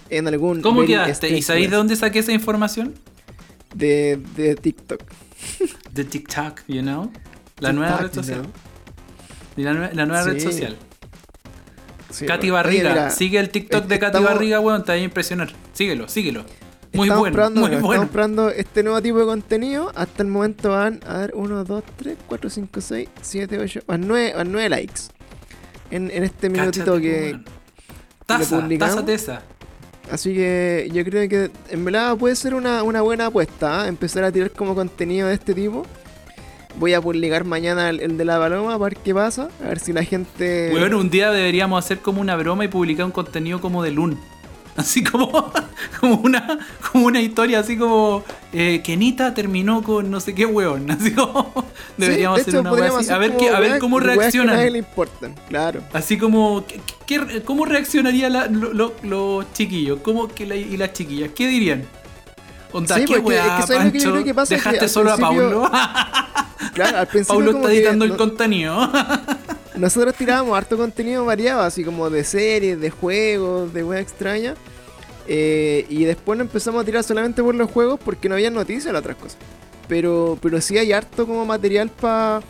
en 0.09 0.27
algún 0.27 0.61
¿Cómo 0.61 0.83
quedaste? 0.85 1.11
Strange 1.11 1.37
¿Y 1.37 1.41
sabéis 1.43 1.69
de 1.69 1.77
dónde 1.77 1.95
saqué 1.95 2.19
esa 2.19 2.31
información? 2.31 2.93
de, 3.73 4.19
de 4.35 4.55
TikTok. 4.55 5.01
De 5.93 6.03
TikTok, 6.03 6.61
you 6.67 6.81
know? 6.81 7.11
La 7.59 7.71
nueva 7.71 7.97
red 7.97 8.11
social. 8.13 8.41
¿no? 8.43 8.49
Y 9.57 9.63
La, 9.63 9.73
la 9.93 10.05
nueva 10.05 10.23
red 10.23 10.39
social. 10.39 10.75
Sí, 12.09 12.25
Katy. 12.25 12.47
Oye, 12.47 12.51
Barriga. 12.51 12.89
mira, 12.89 13.09
Sigue 13.11 13.37
el 13.39 13.49
TikTok 13.49 13.85
de 13.85 13.99
Katy 13.99 14.17
estamos- 14.17 14.29
Barriga, 14.33 14.59
weón. 14.59 14.83
Te 14.83 14.91
va 14.91 14.95
a 14.95 15.01
impresionar. 15.01 15.51
Síguelo, 15.73 16.07
síguelo. 16.07 16.45
Muy 16.93 17.07
estamos 17.07 17.21
bueno, 17.21 17.33
probando, 17.33 17.61
muy 17.61 17.69
bueno, 17.69 17.85
bueno. 17.85 17.93
Estamos 18.03 18.11
probando 18.11 18.49
este 18.49 18.83
nuevo 18.83 19.01
tipo 19.01 19.19
de 19.19 19.25
contenido. 19.25 19.91
Hasta 19.95 20.23
el 20.23 20.29
momento 20.29 20.71
van 20.71 20.99
a 21.05 21.19
ver 21.19 21.31
1, 21.35 21.63
2, 21.63 21.83
3, 21.97 22.17
4, 22.27 22.49
5, 22.49 22.81
6, 22.81 23.09
7, 23.21 23.59
8, 23.59 23.81
van 23.85 24.07
9, 24.07 24.33
van 24.35 24.51
9 24.51 24.69
likes. 24.69 25.01
En, 25.91 26.09
en 26.11 26.23
este 26.23 26.49
minutito 26.49 26.85
Cáchate, 26.85 27.01
que. 27.01 27.31
weón. 27.31 27.45
Taza, 28.25 29.05
taza. 29.05 29.41
Así 30.11 30.33
que 30.33 30.89
yo 30.91 31.03
creo 31.03 31.29
que 31.29 31.51
en 31.69 31.85
verdad 31.85 32.17
puede 32.17 32.35
ser 32.35 32.55
una, 32.55 32.81
una 32.83 33.01
buena 33.01 33.27
apuesta. 33.27 33.83
¿ah? 33.83 33.87
Empezar 33.87 34.23
a 34.23 34.31
tirar 34.31 34.51
como 34.51 34.73
contenido 34.73 35.27
de 35.27 35.35
este 35.35 35.53
tipo. 35.53 35.85
Voy 36.77 36.93
a 36.93 37.01
publicar 37.01 37.43
mañana 37.43 37.89
el, 37.89 37.99
el 37.99 38.17
de 38.17 38.25
la 38.25 38.39
paloma 38.39 38.71
para 38.73 38.95
ver 38.95 38.97
qué 38.97 39.13
pasa. 39.13 39.49
A 39.63 39.67
ver 39.69 39.79
si 39.79 39.93
la 39.93 40.03
gente. 40.03 40.71
Weón, 40.73 40.93
un 40.95 41.09
día 41.09 41.31
deberíamos 41.31 41.83
hacer 41.83 41.99
como 41.99 42.21
una 42.21 42.35
broma 42.35 42.65
y 42.65 42.67
publicar 42.67 43.05
un 43.05 43.11
contenido 43.11 43.61
como 43.61 43.83
de 43.83 43.91
Loon. 43.91 44.17
Así 44.79 45.03
como, 45.03 45.51
como, 45.99 46.15
una, 46.15 46.59
como 46.91 47.05
una 47.07 47.19
historia, 47.21 47.59
así 47.59 47.77
como 47.77 48.23
eh, 48.53 48.81
Kenita 48.83 49.33
terminó 49.33 49.83
con 49.83 50.09
no 50.09 50.19
sé 50.19 50.33
qué 50.33 50.45
weón. 50.45 50.89
Así 50.91 51.11
como 51.13 51.65
deberíamos 51.97 52.37
de 52.37 52.41
hacer 52.41 52.53
hecho, 52.55 52.61
una 52.61 52.71
wea 52.71 52.77
podríamos 52.79 53.01
así. 53.01 53.11
A 53.11 53.15
hacer 53.17 53.29
ver, 53.31 53.37
qué, 53.37 53.49
a 53.49 53.59
ver 53.59 53.79
cómo 53.79 53.97
weas 53.97 54.07
que 54.07 54.11
a 54.11 54.15
nadie 54.15 54.21
reaccionan. 54.31 54.73
le 54.73 54.79
importan, 54.79 55.35
claro. 55.49 55.81
Así 55.93 56.17
como, 56.17 56.65
¿qué- 56.65 56.79
qué- 57.05 57.43
¿cómo 57.43 57.65
reaccionarían 57.65 58.33
la- 58.33 58.47
lo- 58.47 58.73
lo- 58.73 58.93
los 59.03 59.53
chiquillos? 59.53 59.99
¿Cómo 60.01 60.27
que 60.27 60.45
la- 60.45 60.55
y 60.55 60.77
las 60.77 60.93
chiquillas? 60.93 61.31
¿Qué 61.35 61.47
dirían? 61.47 61.83
Onda, 62.71 62.95
Sí, 62.95 63.01
¿qué 63.05 63.19
porque 63.19 63.35
es 63.37 63.43
weá, 63.43 63.57
que 63.57 63.67
¿sabes 63.67 63.85
lo 63.85 63.91
que 63.91 63.97
yo 63.99 64.03
Pancho? 64.05 64.11
creo 64.13 64.23
que 64.23 64.33
pasa? 64.33 64.49
Que 64.49 64.55
¿Dejaste 64.55 64.79
al 64.85 64.89
solo 64.89 65.15
principio- 65.15 65.65
a 65.65 65.71
Paulo? 65.71 65.71
Claro, 66.73 66.97
al 66.99 67.07
principio 67.07 67.35
Paulo 67.35 67.51
está 67.57 67.69
que 67.69 67.77
editando 67.77 68.05
el 68.05 68.11
no- 68.11 68.17
contenido. 68.17 68.91
Nosotros 69.79 70.13
tirábamos 70.15 70.57
harto 70.57 70.77
contenido 70.77 71.25
variado, 71.25 71.61
así 71.61 71.83
como 71.83 72.09
de 72.09 72.23
series, 72.23 72.79
de 72.79 72.89
juegos, 72.89 73.73
de 73.73 73.83
weas 73.83 74.01
extrañas. 74.01 74.57
Eh, 75.27 75.85
y 75.89 76.05
después 76.05 76.37
lo 76.37 76.43
empezamos 76.43 76.81
a 76.81 76.85
tirar 76.85 77.03
solamente 77.03 77.43
por 77.43 77.53
los 77.53 77.69
juegos 77.69 77.99
porque 78.03 78.27
no 78.27 78.35
había 78.35 78.49
noticias 78.49 78.91
de 78.91 78.97
otras 78.99 79.15
cosas. 79.15 79.37
Pero, 79.87 80.37
pero 80.41 80.59
sí 80.59 80.77
hay 80.77 80.91
harto 80.91 81.25
como 81.25 81.45
material 81.45 81.89
para 81.89 82.41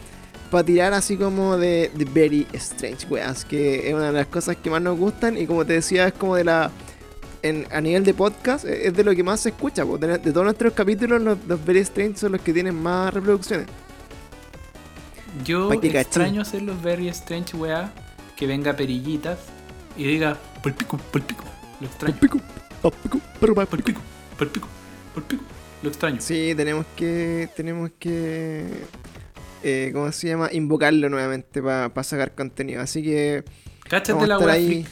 tirar 0.66 0.94
así 0.94 1.18
como 1.18 1.58
de, 1.58 1.92
de 1.94 2.06
Very 2.06 2.48
Strange 2.54 3.06
Weas, 3.08 3.46
que 3.46 3.90
es 3.90 3.94
una 3.94 4.08
de 4.08 4.14
las 4.14 4.28
cosas 4.28 4.56
que 4.58 4.70
más 4.70 4.82
nos 4.82 4.98
gustan 4.98 5.38
y 5.38 5.46
como 5.46 5.66
te 5.66 5.74
decía 5.74 6.08
es 6.08 6.14
como 6.14 6.36
de 6.36 6.44
la... 6.46 6.72
En, 7.42 7.66
a 7.72 7.80
nivel 7.80 8.04
de 8.04 8.14
podcast 8.14 8.66
eh, 8.66 8.88
es 8.88 8.94
de 8.94 9.04
lo 9.04 9.16
que 9.16 9.24
más 9.24 9.40
se 9.40 9.50
escucha, 9.50 9.86
de, 9.86 10.18
de 10.18 10.32
todos 10.32 10.44
nuestros 10.44 10.74
capítulos 10.74 11.22
los, 11.22 11.38
los 11.48 11.64
Very 11.64 11.80
Strange 11.80 12.18
son 12.18 12.34
los 12.34 12.42
que 12.42 12.52
tienen 12.52 12.76
más 12.76 13.14
reproducciones. 13.14 13.68
Yo 15.46 15.70
Pa' 15.70 15.76
extraño 15.76 16.42
hacer 16.42 16.62
los 16.62 16.82
very 16.82 17.08
strange 17.10 17.56
weá. 17.56 17.92
Que 18.36 18.48
venga 18.48 18.74
perillitas 18.74 19.40
y 19.98 20.06
diga, 20.06 20.38
por 20.64 20.74
pico, 20.74 20.98
por 20.98 21.22
pico. 21.22 21.44
Lo 21.82 21.88
extraño. 21.88 22.16
Pico, 22.20 22.40
pa, 22.82 22.90
pico, 22.90 23.20
pero 23.40 23.54
pa, 23.54 23.66
Por 23.66 23.84
pico. 23.84 24.02
por 24.38 24.48
pico, 24.50 24.68
por 25.14 25.24
pico. 25.24 25.44
Lo 25.82 25.90
extraño. 25.90 26.18
Sí, 26.22 26.54
tenemos 26.56 26.86
que. 26.96 27.50
Tenemos 27.56 27.92
que. 28.00 28.86
Eh, 29.64 29.92
¿Cómo 29.94 30.12
se 30.12 30.30
llama? 30.30 30.50
Invocarlo 30.52 31.10
nuevamente 31.10 31.62
para 31.62 32.04
sacar 32.04 32.34
contenido. 32.34 32.82
Así 32.82 33.04
que. 33.04 33.44
Cáchate 33.90 34.28
la 34.28 34.40
weá 34.40 34.54
ahí. 34.54 34.86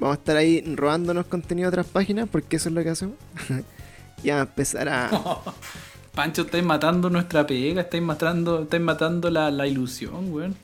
Vamos 0.00 0.16
a 0.16 0.20
estar 0.20 0.36
ahí 0.36 0.62
robándonos 0.74 1.26
contenido 1.26 1.68
a 1.68 1.70
otras 1.70 1.86
páginas. 1.86 2.28
Porque 2.30 2.56
eso 2.56 2.68
es 2.68 2.74
lo 2.74 2.82
que 2.82 2.90
hacemos. 2.90 3.16
y 4.22 4.30
vamos 4.30 4.46
a 4.46 4.50
empezar 4.50 4.88
a. 4.88 5.10
Pancho, 6.14 6.42
estáis 6.42 6.64
matando 6.64 7.10
nuestra 7.10 7.46
pega, 7.46 7.80
estáis 7.82 8.02
matando, 8.02 8.62
estáis 8.62 8.82
matando 8.82 9.30
la, 9.30 9.50
la 9.50 9.66
ilusión, 9.66 10.32
weón. 10.32 10.54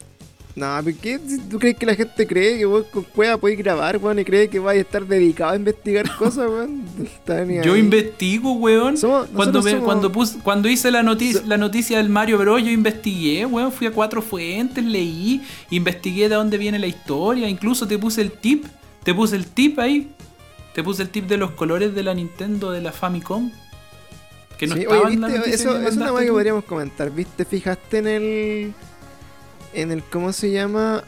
No, 0.56 0.66
¿por 0.82 0.92
qué? 0.94 1.18
¿Tú 1.48 1.58
crees 1.60 1.76
que 1.76 1.86
la 1.86 1.94
gente 1.94 2.26
cree 2.26 2.58
que 2.58 2.64
vos 2.66 2.84
con 2.92 3.04
cueva 3.04 3.36
podés 3.36 3.56
grabar, 3.56 3.96
weón? 3.98 4.18
Y 4.18 4.24
cree 4.24 4.48
que 4.48 4.58
vais 4.58 4.78
a 4.78 4.82
estar 4.82 5.06
dedicado 5.06 5.52
a 5.52 5.56
investigar 5.56 6.04
cosas, 6.18 6.48
weón. 6.48 6.84
Yo 7.64 7.76
investigo, 7.76 8.52
weón. 8.54 8.96
Somos- 8.96 9.28
cuando, 9.34 9.62
me- 9.62 9.70
somos- 9.72 9.84
cuando, 9.84 10.12
pus- 10.12 10.36
cuando 10.42 10.68
hice 10.68 10.90
la, 10.90 11.02
noticia 11.02 11.40
So- 11.40 11.46
la 11.46 11.56
noticia 11.56 11.98
del 11.98 12.08
Mario 12.10 12.38
Bros, 12.38 12.62
yo 12.62 12.70
investigué, 12.70 13.46
weón. 13.46 13.72
Fui 13.72 13.86
a 13.86 13.92
cuatro 13.92 14.22
fuentes, 14.22 14.84
leí, 14.84 15.40
investigué 15.70 16.28
de 16.28 16.34
dónde 16.34 16.58
viene 16.58 16.78
la 16.78 16.86
historia. 16.88 17.48
Incluso 17.48 17.86
te 17.88 17.96
puse 17.98 18.20
el 18.20 18.32
tip. 18.32 18.66
Te 19.04 19.14
puse 19.14 19.36
el 19.36 19.46
tip 19.46 19.78
ahí. 19.78 20.10
Te 20.74 20.82
puse 20.84 21.02
el 21.02 21.08
tip 21.10 21.26
de 21.26 21.36
los 21.38 21.52
colores 21.52 21.94
de 21.94 22.02
la 22.02 22.12
Nintendo 22.14 22.70
de 22.72 22.80
la 22.82 22.92
Famicom. 22.92 23.50
Que 24.60 24.66
no 24.66 24.76
Sí, 24.76 24.84
oye, 24.86 25.14
en 25.14 25.20
la 25.22 25.28
¿viste? 25.28 25.54
Eso, 25.54 25.80
es 25.80 25.96
una 25.96 26.10
cosa 26.10 26.22
que 26.24 26.30
podríamos 26.30 26.64
comentar. 26.64 27.10
¿Viste? 27.10 27.46
Fijaste 27.46 27.98
en 27.98 28.06
el. 28.06 28.74
En 29.72 29.90
el. 29.90 30.02
¿Cómo 30.04 30.32
se 30.34 30.50
llama? 30.50 31.02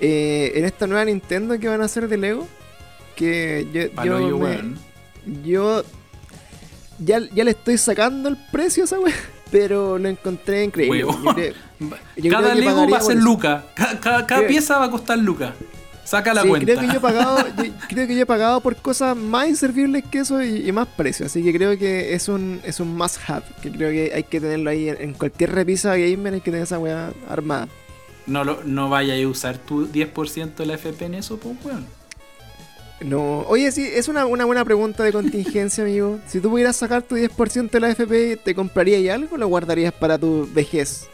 Eh, 0.00 0.52
en 0.54 0.64
esta 0.64 0.86
nueva 0.86 1.04
Nintendo 1.04 1.58
que 1.58 1.66
van 1.68 1.82
a 1.82 1.86
hacer 1.86 2.06
de 2.08 2.16
Lego. 2.16 2.46
Que 3.16 3.66
yo. 3.72 3.90
Palo 3.92 4.20
yo, 4.28 4.38
me- 4.38 5.84
ya, 7.04 7.20
ya 7.34 7.44
le 7.44 7.50
estoy 7.50 7.76
sacando 7.76 8.28
el 8.28 8.36
precio 8.52 8.84
a 8.84 8.86
esa 8.86 8.98
wea. 9.00 9.14
Pero 9.50 9.98
lo 9.98 10.08
encontré 10.08 10.62
increíble. 10.62 11.04
Huevo. 11.04 11.18
Yo 11.24 11.34
creo- 11.34 11.54
yo 12.16 12.30
Cada 12.30 12.54
Lego 12.54 12.88
va 12.88 12.98
a 12.98 13.00
ser. 13.00 13.16
Luca. 13.16 13.64
Ca- 13.74 13.98
ca- 13.98 14.00
Cada, 14.00 14.26
Creo- 14.26 14.46
pieza 14.48 14.78
va 14.78 14.84
a 14.84 14.90
costar 14.92 15.18
Luca. 15.18 15.54
Saca 16.10 16.34
la 16.34 16.42
Sí, 16.42 16.48
cuenta. 16.48 16.66
creo 16.66 16.80
que 16.80 16.86
yo 16.88 16.92
he 16.94 17.00
pagado, 17.00 17.38
yo- 17.56 17.72
creo 17.88 18.06
que 18.08 18.16
yo 18.16 18.22
he 18.22 18.26
pagado 18.26 18.60
por 18.60 18.74
cosas 18.74 19.16
más 19.16 19.48
inservibles 19.48 20.02
que 20.10 20.18
eso 20.18 20.42
y, 20.42 20.68
y 20.68 20.72
más 20.72 20.88
precio. 20.88 21.26
Así 21.26 21.40
que 21.44 21.52
creo 21.52 21.78
que 21.78 22.14
es 22.14 22.28
un, 22.28 22.60
es 22.64 22.80
un 22.80 22.96
must 22.96 23.18
have. 23.28 23.44
Que 23.62 23.70
creo 23.70 23.90
que 23.90 24.12
hay 24.12 24.24
que 24.24 24.40
tenerlo 24.40 24.70
ahí 24.70 24.88
en, 24.88 25.00
en 25.00 25.14
cualquier 25.14 25.52
repisa 25.52 25.94
gamer, 25.96 26.34
hay 26.34 26.40
que 26.40 26.50
tener 26.50 26.64
esa 26.64 26.80
weá 26.80 27.12
armada. 27.28 27.68
No, 28.26 28.42
lo- 28.42 28.64
no 28.64 28.88
vayas 28.88 29.24
a 29.24 29.28
usar 29.28 29.58
tu 29.58 29.86
10% 29.86 30.56
de 30.56 30.66
la 30.66 30.74
FP 30.74 31.04
en 31.04 31.14
eso, 31.14 31.36
pues, 31.38 31.54
weón. 31.64 31.86
No, 33.02 33.40
oye, 33.48 33.70
sí, 33.72 33.88
es 33.94 34.08
una, 34.08 34.26
una 34.26 34.44
buena 34.44 34.64
pregunta 34.64 35.02
de 35.04 35.12
contingencia, 35.12 35.84
amigo. 35.84 36.18
Si 36.26 36.40
tú 36.40 36.50
pudieras 36.50 36.76
sacar 36.76 37.02
tu 37.02 37.14
10% 37.16 37.70
de 37.70 37.80
la 37.80 37.88
FP, 37.90 38.36
¿te 38.36 38.54
comprarías 38.54 39.14
algo 39.14 39.36
o 39.36 39.38
lo 39.38 39.46
guardarías 39.48 39.92
para 39.94 40.18
tu 40.18 40.48
vejez 40.52 41.06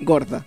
gorda? 0.00 0.46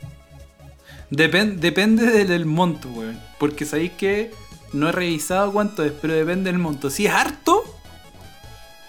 Depen- 1.11 1.57
depende 1.59 2.05
del, 2.07 2.27
del 2.27 2.45
monto, 2.45 2.87
weón. 2.89 3.19
Porque 3.37 3.65
sabéis 3.65 3.91
que 3.91 4.31
no 4.73 4.89
he 4.89 4.91
revisado 4.91 5.51
cuánto 5.51 5.83
es, 5.83 5.91
pero 6.01 6.13
depende 6.13 6.49
del 6.51 6.59
monto. 6.59 6.89
Si 6.89 7.05
es 7.05 7.13
harto, 7.13 7.63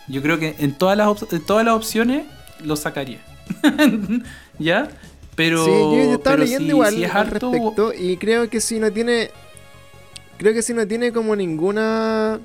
yo 0.09 0.23
creo 0.23 0.39
que 0.39 0.55
en 0.59 0.73
todas 0.78 0.97
las, 0.97 1.09
op- 1.09 1.32
en 1.32 1.44
todas 1.44 1.65
las 1.66 1.74
opciones 1.74 2.24
lo 2.61 2.77
sacaría. 2.77 3.19
¿Ya? 4.59 4.89
Pero, 5.35 5.65
sí, 5.65 5.70
yo, 5.70 5.94
yo 5.94 6.12
estaba 6.15 6.36
pero 6.36 6.44
leyendo 6.44 6.65
si, 6.65 6.69
igual 6.70 6.94
si 6.94 7.05
es 7.05 7.11
al 7.11 7.16
harto, 7.27 7.51
respecto 7.53 7.93
y 7.94 8.16
creo 8.19 8.49
que 8.51 8.61
si 8.61 8.78
no 8.78 8.93
tiene 8.93 9.31
creo 10.36 10.53
que 10.53 10.61
si 10.62 10.74
no 10.74 10.86
tiene 10.86 11.11
como 11.11 11.35
ninguna 11.35 12.39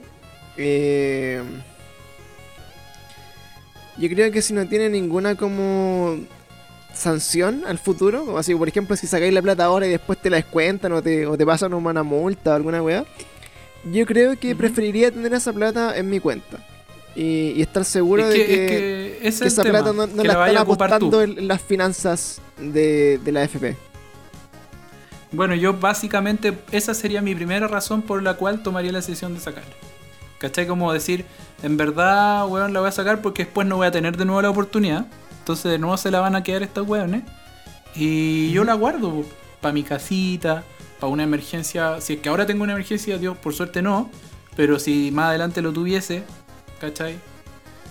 eh, 0.55 1.43
yo 3.97 4.07
creo 4.09 4.31
que 4.31 4.41
si 4.41 4.53
no 4.53 4.65
tiene 4.67 4.89
ninguna 4.89 5.35
como 5.35 6.17
sanción 6.97 7.63
al 7.65 7.77
futuro, 7.77 8.37
así 8.37 8.55
por 8.55 8.67
ejemplo 8.67 8.95
si 8.95 9.07
sacáis 9.07 9.33
la 9.33 9.41
plata 9.41 9.65
ahora 9.65 9.87
y 9.87 9.91
después 9.91 10.19
te 10.19 10.29
la 10.29 10.37
descuentan 10.37 10.91
o 10.93 11.01
te, 11.01 11.25
o 11.25 11.37
te 11.37 11.45
pasan 11.45 11.73
una 11.73 12.03
multa 12.03 12.51
o 12.51 12.55
alguna 12.55 12.81
weá, 12.81 13.05
yo 13.91 14.05
creo 14.05 14.37
que 14.37 14.55
preferiría 14.55 15.11
tener 15.11 15.33
esa 15.33 15.53
plata 15.53 15.97
en 15.97 16.09
mi 16.09 16.19
cuenta 16.19 16.57
y, 17.15 17.53
y 17.55 17.61
estar 17.61 17.85
seguro 17.85 18.27
es 18.27 18.33
que, 18.33 18.39
de 18.39 18.45
que, 18.47 18.63
es 18.63 18.69
que 18.69 19.27
ese 19.27 19.27
es 19.27 19.39
que 19.39 19.43
el 19.43 19.47
esa 19.47 19.63
tema, 19.63 19.79
plata 19.79 19.93
no, 19.93 20.23
la 20.23 20.37
vaya 20.37 20.51
están 20.51 20.63
apostando 20.63 21.21
en, 21.21 21.37
en 21.37 21.47
las 21.47 21.61
finanzas 21.61 22.41
de, 22.57 23.19
de 23.23 23.31
la 23.31 23.43
FP. 23.43 23.75
Bueno, 25.31 25.55
yo 25.55 25.73
básicamente 25.73 26.57
esa 26.71 26.93
sería 26.93 27.21
mi 27.21 27.35
primera 27.35 27.67
razón 27.67 28.01
por 28.01 28.23
la 28.23 28.35
cual 28.35 28.63
tomaría 28.63 28.91
la 28.91 28.99
decisión 28.99 29.33
de 29.33 29.39
sacarla. 29.39 29.73
¿Cachai? 30.37 30.67
Como 30.67 30.93
decir, 30.93 31.25
en 31.63 31.77
verdad, 31.77 32.47
weón, 32.47 32.71
la 32.73 32.79
voy 32.79 32.89
a 32.89 32.91
sacar 32.91 33.21
porque 33.21 33.43
después 33.45 33.67
no 33.67 33.77
voy 33.77 33.87
a 33.87 33.91
tener 33.91 34.15
de 34.17 34.25
nuevo 34.25 34.41
la 34.41 34.49
oportunidad. 34.49 35.07
Entonces 35.47 35.71
de 35.71 35.79
nuevo 35.79 35.95
se 35.95 36.11
la 36.11 36.19
van 36.19 36.35
a 36.35 36.43
quedar 36.43 36.61
estos 36.61 36.85
weones. 36.85 37.23
Y 37.95 38.51
yo 38.51 38.65
la 38.65 38.73
guardo 38.73 39.23
para 39.61 39.71
mi 39.73 39.81
casita, 39.81 40.65
para 40.99 41.09
una 41.09 41.23
emergencia. 41.23 42.01
Si 42.01 42.15
es 42.15 42.19
que 42.19 42.27
ahora 42.27 42.45
tengo 42.45 42.63
una 42.65 42.73
emergencia, 42.73 43.17
Dios, 43.17 43.37
por 43.37 43.53
suerte 43.53 43.81
no. 43.81 44.11
Pero 44.57 44.77
si 44.77 45.09
más 45.09 45.27
adelante 45.29 45.61
lo 45.61 45.71
tuviese, 45.71 46.23
¿cachai? 46.81 47.15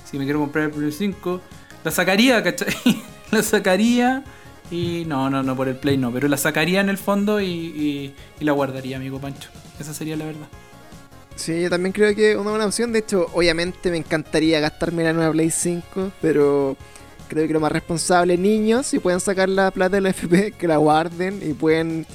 Si 0.04 0.18
me 0.18 0.24
quiero 0.24 0.38
comprar 0.40 0.66
el 0.66 0.70
Play 0.70 0.92
5, 0.92 1.40
la 1.82 1.90
sacaría, 1.90 2.42
¿cachai? 2.42 2.74
la 3.30 3.42
sacaría 3.42 4.22
y 4.70 5.04
no, 5.06 5.30
no, 5.30 5.42
no 5.42 5.56
por 5.56 5.68
el 5.68 5.76
Play 5.76 5.96
no, 5.96 6.12
pero 6.12 6.28
la 6.28 6.36
sacaría 6.36 6.82
en 6.82 6.90
el 6.90 6.98
fondo 6.98 7.40
y, 7.40 7.46
y- 7.46 8.14
y 8.38 8.44
la 8.44 8.52
guardaría, 8.52 8.98
amigo 8.98 9.18
Pancho. 9.18 9.48
Esa 9.80 9.94
sería 9.94 10.14
la 10.18 10.26
verdad. 10.26 10.48
Sí, 11.36 11.62
yo 11.62 11.70
también 11.70 11.94
creo 11.94 12.14
que 12.14 12.32
es 12.32 12.36
una 12.36 12.50
buena 12.50 12.66
opción. 12.66 12.92
De 12.92 12.98
hecho, 12.98 13.28
obviamente 13.32 13.90
me 13.90 13.96
encantaría 13.96 14.60
gastarme 14.60 15.04
la 15.04 15.14
nueva 15.14 15.32
Play 15.32 15.50
5, 15.50 16.12
pero 16.20 16.76
creo 17.28 17.46
que 17.46 17.52
lo 17.52 17.60
más 17.60 17.72
responsable, 17.72 18.36
niños, 18.36 18.86
si 18.86 18.98
pueden 18.98 19.20
sacar 19.20 19.48
la 19.48 19.70
plata 19.70 19.96
de 19.96 20.00
la 20.02 20.10
FP, 20.10 20.52
que 20.52 20.66
la 20.68 20.76
guarden 20.78 21.40
y 21.42 21.52
pueden, 21.54 22.06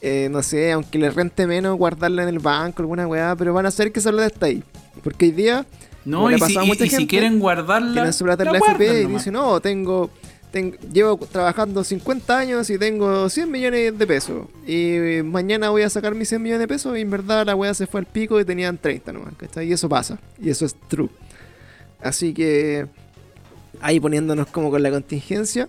eh, 0.00 0.28
no 0.30 0.42
sé, 0.42 0.72
aunque 0.72 0.98
les 0.98 1.14
rente 1.14 1.46
menos, 1.46 1.76
guardarla 1.76 2.22
en 2.22 2.28
el 2.28 2.38
banco, 2.38 2.82
alguna 2.82 3.06
weá, 3.06 3.34
pero 3.36 3.52
van 3.54 3.66
a 3.66 3.68
hacer 3.68 3.92
que 3.92 4.00
esa 4.00 4.10
plata 4.10 4.26
esté 4.26 4.46
ahí. 4.46 4.62
Porque 5.02 5.26
hoy 5.26 5.30
día 5.32 5.66
No, 6.04 6.30
y, 6.30 6.34
si, 6.34 6.40
pasa 6.40 6.60
a 6.60 6.64
y- 6.64 6.66
mucha 6.66 6.84
y 6.84 6.88
si 6.90 6.96
gente, 6.96 7.08
quieren 7.10 7.38
guardarla, 7.38 7.92
tienen 7.92 8.12
su 8.12 8.24
plata 8.24 8.42
en 8.42 8.46
la 8.52 8.52
la 8.52 8.58
FP 8.58 9.02
y 9.02 9.06
dicen, 9.06 9.32
no, 9.32 9.60
tengo, 9.60 10.10
ten- 10.50 10.76
llevo 10.92 11.16
trabajando 11.16 11.82
50 11.84 12.36
años 12.38 12.68
y 12.70 12.78
tengo 12.78 13.28
100 13.28 13.50
millones 13.50 13.98
de 13.98 14.06
pesos. 14.06 14.46
Y 14.66 15.22
mañana 15.24 15.70
voy 15.70 15.82
a 15.82 15.88
sacar 15.90 16.14
mis 16.14 16.28
100 16.28 16.42
millones 16.42 16.60
de 16.60 16.68
pesos 16.68 16.96
y 16.98 17.00
en 17.00 17.10
verdad 17.10 17.46
la 17.46 17.54
weá 17.56 17.72
se 17.74 17.86
fue 17.86 18.00
al 18.00 18.06
pico 18.06 18.38
y 18.40 18.44
tenían 18.44 18.76
30 18.78 19.12
nomás, 19.12 19.34
¿cachai? 19.36 19.66
Y 19.68 19.72
eso 19.72 19.88
pasa, 19.88 20.18
y 20.40 20.50
eso 20.50 20.66
es 20.66 20.74
true. 20.88 21.08
Así 22.02 22.34
que 22.34 22.86
ahí 23.82 24.00
poniéndonos 24.00 24.46
como 24.46 24.70
con 24.70 24.82
la 24.82 24.90
contingencia, 24.90 25.68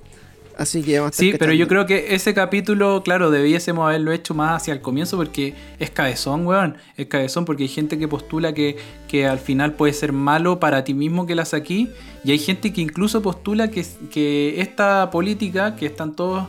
Así 0.58 0.84
que 0.84 1.00
vamos 1.00 1.16
a 1.16 1.20
Sí, 1.20 1.34
pero 1.38 1.54
yo 1.54 1.68
creo 1.68 1.86
que 1.86 2.14
ese 2.14 2.34
capítulo, 2.34 3.02
claro, 3.04 3.32
debiésemos 3.32 3.86
haberlo 3.86 4.12
hecho 4.12 4.34
más 4.34 4.62
hacia 4.62 4.74
el 4.74 4.82
comienzo 4.82 5.18
porque 5.18 5.56
es 5.80 5.90
cabezón, 5.90 6.46
weón. 6.46 6.78
Es 6.96 7.08
cabezón 7.08 7.46
porque 7.46 7.64
hay 7.64 7.70
gente 7.70 7.98
que 7.98 8.08
postula 8.08 8.54
que, 8.54 8.78
que 9.08 9.26
al 9.26 9.40
final 9.40 9.74
puede 9.74 9.94
ser 9.94 10.14
malo 10.14 10.60
para 10.60 10.84
ti 10.84 10.94
mismo 10.94 11.26
que 11.26 11.36
la 11.36 11.46
saquí. 11.46 11.90
Y 12.24 12.32
hay 12.32 12.40
gente 12.40 12.72
que 12.72 12.82
incluso 12.82 13.22
postula 13.22 13.72
que, 13.72 13.86
que 14.12 14.62
esta 14.62 15.10
política, 15.10 15.76
que 15.76 15.88
están 15.88 16.16
todos 16.16 16.48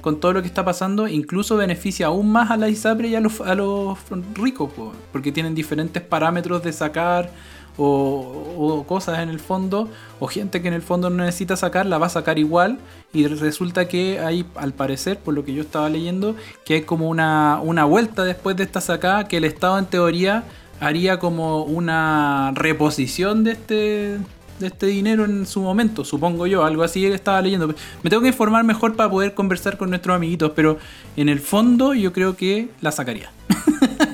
con 0.00 0.20
todo 0.20 0.34
lo 0.34 0.42
que 0.42 0.48
está 0.48 0.66
pasando, 0.66 1.08
incluso 1.08 1.56
beneficia 1.56 2.08
aún 2.08 2.30
más 2.30 2.50
a 2.50 2.58
la 2.58 2.68
ISAPRE 2.68 3.08
y 3.08 3.14
a 3.14 3.20
los, 3.20 3.40
a 3.40 3.54
los 3.54 3.98
ricos, 4.34 4.70
po, 4.70 4.92
porque 5.12 5.32
tienen 5.32 5.54
diferentes 5.54 6.02
parámetros 6.02 6.62
de 6.62 6.74
sacar 6.74 7.30
o, 7.76 8.84
cosas 8.86 9.20
en 9.20 9.28
el 9.28 9.40
fondo, 9.40 9.88
o 10.20 10.26
gente 10.26 10.62
que 10.62 10.68
en 10.68 10.74
el 10.74 10.82
fondo 10.82 11.10
no 11.10 11.24
necesita 11.24 11.56
sacar, 11.56 11.86
la 11.86 11.98
va 11.98 12.06
a 12.06 12.10
sacar 12.10 12.38
igual, 12.38 12.78
y 13.12 13.26
resulta 13.26 13.88
que 13.88 14.20
hay, 14.20 14.46
al 14.54 14.72
parecer, 14.72 15.18
por 15.18 15.34
lo 15.34 15.44
que 15.44 15.54
yo 15.54 15.62
estaba 15.62 15.88
leyendo, 15.88 16.36
que 16.64 16.74
hay 16.74 16.82
como 16.82 17.08
una, 17.08 17.60
una 17.62 17.84
vuelta 17.84 18.24
después 18.24 18.56
de 18.56 18.64
esta 18.64 18.80
sacada, 18.80 19.28
que 19.28 19.38
el 19.38 19.44
Estado 19.44 19.78
en 19.78 19.86
teoría 19.86 20.44
haría 20.80 21.18
como 21.18 21.62
una 21.62 22.52
reposición 22.54 23.44
de 23.44 23.52
este 23.52 24.18
de 24.58 24.68
este 24.68 24.86
dinero 24.86 25.24
en 25.24 25.46
su 25.46 25.60
momento, 25.60 26.04
supongo 26.04 26.46
yo, 26.46 26.64
algo 26.64 26.84
así 26.84 27.04
estaba 27.06 27.42
leyendo. 27.42 27.68
Me 28.02 28.10
tengo 28.10 28.22
que 28.22 28.28
informar 28.28 28.64
mejor 28.64 28.94
para 28.94 29.10
poder 29.10 29.34
conversar 29.34 29.76
con 29.76 29.90
nuestros 29.90 30.14
amiguitos, 30.14 30.52
pero 30.54 30.78
en 31.16 31.28
el 31.28 31.40
fondo 31.40 31.92
yo 31.94 32.12
creo 32.12 32.36
que 32.36 32.68
la 32.80 32.92
sacaría. 32.92 33.30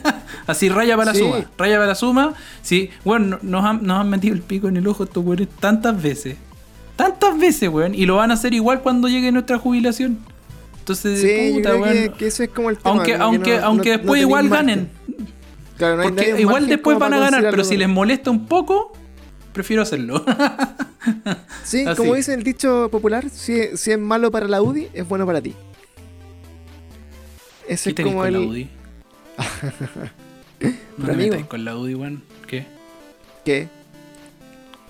así 0.51 0.68
raya 0.68 0.97
para 0.97 1.12
la 1.12 1.18
suma, 1.18 1.44
raya 1.59 1.77
para 1.77 1.86
la 1.86 1.94
suma. 1.94 2.35
Sí, 2.62 2.90
bueno, 3.05 3.39
nos 3.43 3.64
han, 3.64 3.82
nos 3.85 3.98
han 4.01 4.10
metido 4.10 4.35
el 4.35 4.43
pico 4.43 4.68
en 4.68 4.77
el 4.77 4.86
ojo 4.86 5.05
estos 5.05 5.24
weones 5.24 5.48
tantas 5.60 6.01
veces. 6.01 6.36
Tantas 6.97 7.39
veces, 7.39 7.68
weón. 7.70 7.94
Y 7.94 8.05
lo 8.06 8.16
van 8.16 8.31
a 8.31 8.35
hacer 8.35 8.52
igual 8.55 8.82
cuando 8.82 9.09
llegue 9.09 9.32
nuestra 9.32 9.59
jubilación. 9.59 10.18
Entonces, 10.81 11.20
Sí, 11.20 11.48
yo 11.51 11.55
puta, 11.56 11.70
creo 11.70 11.82
que, 11.85 11.90
weón. 11.90 12.12
que 12.18 12.27
eso 12.27 12.43
es 12.43 12.48
como 12.51 12.70
el 12.70 12.77
tema. 12.78 12.90
Aunque, 12.90 13.14
aunque, 13.14 13.56
no- 13.59 13.64
aunque 13.66 13.90
no- 13.90 13.97
después 13.98 14.20
igual 14.20 14.48
margen. 14.48 14.66
ganen. 14.66 14.90
Claro, 15.78 15.97
no 15.97 16.02
hay- 16.02 16.09
Porque 16.09 16.40
igual 16.40 16.66
después 16.66 16.98
van 16.98 17.14
a 17.14 17.18
ganar, 17.20 17.43
pero 17.51 17.64
si 17.64 17.77
les 17.77 17.89
molesta 17.89 18.31
un 18.31 18.47
poco, 18.47 18.93
prefiero 19.52 19.82
hacerlo. 19.82 20.24
Sí, 21.64 21.86
Así. 21.86 21.97
como 21.97 22.14
dice 22.14 22.35
el 22.35 22.43
dicho 22.43 22.90
popular, 22.90 23.31
si, 23.31 23.74
si 23.78 23.90
es 23.93 23.98
malo 23.98 24.31
para 24.31 24.47
la 24.47 24.60
UDI, 24.60 24.89
es 24.93 25.09
bueno 25.09 25.24
para 25.24 25.40
ti. 25.40 25.55
Ese 27.66 27.94
¿Qué 27.94 28.02
es 28.02 28.06
como 28.06 28.18
con 28.18 28.27
el. 28.27 28.32
la 28.35 28.40
UDI? 28.40 28.68
no 30.99 31.07
te 31.07 31.12
amigo. 31.12 31.31
metáis 31.31 31.47
con 31.47 31.65
la 31.65 31.77
UDI, 31.77 31.95
weón. 31.95 32.23
¿Qué? 32.47 32.66
¿Qué? 33.45 33.69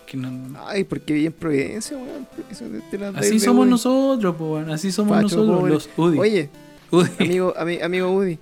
Que 0.07 0.17
no- 0.17 0.59
Ay, 0.67 0.85
porque 0.85 1.13
vi 1.13 1.27
en 1.27 1.33
Providencia, 1.33 1.97
weón. 1.97 2.27
Así 3.17 3.39
somos 3.39 3.63
UDI. 3.65 3.71
nosotros, 3.71 4.37
po, 4.37 4.55
weón. 4.55 4.71
Así 4.71 4.91
somos 4.93 5.21
nosotros, 5.23 5.59
pobre. 5.59 5.73
los 5.73 5.89
UDI. 5.97 6.19
Oye, 6.19 6.51
UDI. 6.91 7.11
amigo, 7.25 7.55
ami- 7.57 7.83
amigo 7.83 8.11
Udi. 8.13 8.39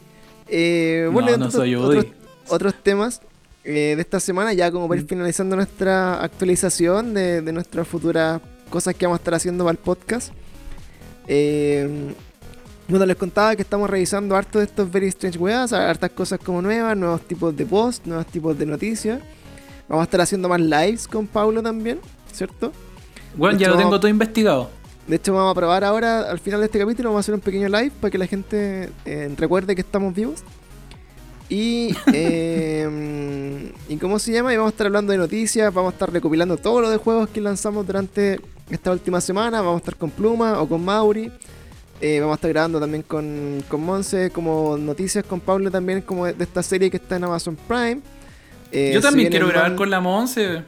Eh, 0.49 1.03
No, 1.07 1.13
bueno, 1.13 1.37
no 1.37 1.51
soy 1.51 1.77
UDI. 1.77 2.11
otros 2.49 2.75
temas 2.83 3.21
eh, 3.65 3.95
de 3.97 4.01
esta 4.01 4.19
semana, 4.19 4.55
ya 4.55 4.71
como 4.71 4.89
para 4.89 4.99
ir 5.01 5.05
Mm. 5.05 5.09
finalizando 5.11 5.57
nuestra 5.57 6.23
actualización 6.23 7.13
de, 7.13 7.43
de 7.43 7.53
nuestras 7.53 7.87
futuras 7.87 8.41
cosas 8.71 8.95
que 8.95 9.05
vamos 9.05 9.19
a 9.19 9.21
estar 9.21 9.35
haciendo 9.35 9.65
para 9.65 9.73
el 9.73 9.79
podcast. 9.79 10.33
Eh, 11.27 12.15
bueno, 12.89 13.05
les 13.05 13.16
contaba 13.16 13.55
que 13.55 13.62
estamos 13.62 13.89
revisando 13.89 14.35
harto 14.35 14.59
de 14.59 14.65
estos 14.65 14.90
Very 14.90 15.09
Strange 15.09 15.39
Weas, 15.39 15.73
hartas 15.73 16.10
cosas 16.10 16.40
como 16.43 16.62
nuevas, 16.62 16.97
nuevos 16.97 17.20
tipos 17.20 17.55
de 17.55 17.66
posts, 17.66 18.06
nuevos 18.06 18.27
tipos 18.27 18.59
de 18.59 18.65
noticias. 18.65 19.20
Vamos 19.89 20.02
a 20.02 20.05
estar 20.05 20.20
haciendo 20.23 20.48
más 20.48 20.60
lives 20.60 21.06
con 21.06 21.27
Paulo 21.27 21.62
también, 21.62 21.98
¿cierto? 22.32 22.73
De 23.36 23.59
ya 23.59 23.69
lo 23.69 23.77
tengo 23.77 23.98
todo 23.98 24.09
investigado. 24.09 24.70
De 25.06 25.16
hecho, 25.16 25.35
vamos 25.35 25.52
a 25.52 25.55
probar 25.55 25.85
ahora, 25.85 26.31
al 26.31 26.39
final 26.39 26.60
de 26.60 26.66
este 26.66 26.78
capítulo, 26.78 27.10
vamos 27.10 27.20
a 27.20 27.24
hacer 27.24 27.35
un 27.35 27.40
pequeño 27.40 27.69
live 27.69 27.93
para 28.01 28.10
que 28.10 28.19
la 28.19 28.27
gente 28.27 28.90
eh, 29.05 29.35
recuerde 29.36 29.74
que 29.74 29.81
estamos 29.82 30.15
vivos. 30.15 30.43
Y, 31.48 31.94
eh, 32.12 33.73
¿y 33.89 33.97
cómo 33.97 34.19
se 34.19 34.32
llama? 34.32 34.52
Y 34.52 34.56
vamos 34.56 34.70
a 34.70 34.73
estar 34.73 34.86
hablando 34.86 35.12
de 35.12 35.19
noticias, 35.19 35.73
vamos 35.73 35.93
a 35.93 35.94
estar 35.94 36.12
recopilando 36.12 36.56
todo 36.56 36.81
lo 36.81 36.90
de 36.90 36.97
juegos 36.98 37.28
que 37.28 37.40
lanzamos 37.40 37.86
durante 37.86 38.40
esta 38.70 38.93
última 38.93 39.20
semana. 39.20 39.60
Vamos 39.60 39.77
a 39.77 39.78
estar 39.78 39.97
con 39.97 40.10
Pluma 40.10 40.60
o 40.60 40.69
con 40.69 40.85
Mauri. 40.85 41.31
Eh, 42.01 42.20
vamos 42.20 42.35
a 42.35 42.37
estar 42.37 42.51
grabando 42.51 42.79
también 42.79 43.03
con, 43.03 43.62
con 43.69 43.85
Monse, 43.85 44.31
como 44.31 44.77
noticias 44.79 45.25
con 45.25 45.41
Pablo 45.41 45.70
también, 45.70 46.01
como 46.03 46.27
de, 46.27 46.45
esta 46.45 46.62
serie 46.62 46.91
que 46.91 46.99
está 46.99 47.16
en 47.16 47.25
Amazon 47.25 47.57
Prime. 47.57 48.01
Eh, 48.70 48.93
Yo 48.95 49.01
también 49.01 49.31
quiero 49.31 49.49
grabar 49.49 49.75
con 49.75 49.91
la 49.91 50.01
Monse. 50.01 50.62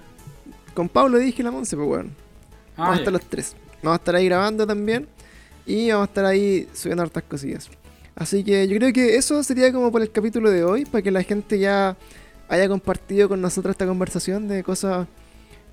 Con 0.74 0.88
Pablo 0.88 1.18
dije 1.18 1.42
la 1.42 1.50
Monse, 1.50 1.76
pues 1.76 1.88
bueno. 1.88 2.10
Ah, 2.76 2.82
Vamos 2.82 2.96
a 2.96 2.98
estar 2.98 3.12
los 3.12 3.24
tres. 3.26 3.54
Vamos 3.82 3.98
a 3.98 4.00
estar 4.00 4.14
ahí 4.16 4.24
grabando 4.26 4.66
también. 4.66 5.06
Y 5.66 5.90
vamos 5.90 6.08
a 6.08 6.10
estar 6.10 6.24
ahí 6.24 6.68
subiendo 6.74 7.02
hartas 7.02 7.22
cosillas. 7.22 7.70
Así 8.16 8.42
que 8.42 8.66
yo 8.66 8.76
creo 8.76 8.92
que 8.92 9.16
eso 9.16 9.42
sería 9.44 9.72
como 9.72 9.92
por 9.92 10.02
el 10.02 10.10
capítulo 10.10 10.50
de 10.50 10.64
hoy. 10.64 10.84
Para 10.84 11.02
que 11.02 11.10
la 11.10 11.22
gente 11.22 11.58
ya 11.58 11.96
haya 12.48 12.68
compartido 12.68 13.28
con 13.28 13.40
nosotros 13.40 13.72
esta 13.72 13.86
conversación 13.86 14.48
de 14.48 14.64
cosas 14.64 15.06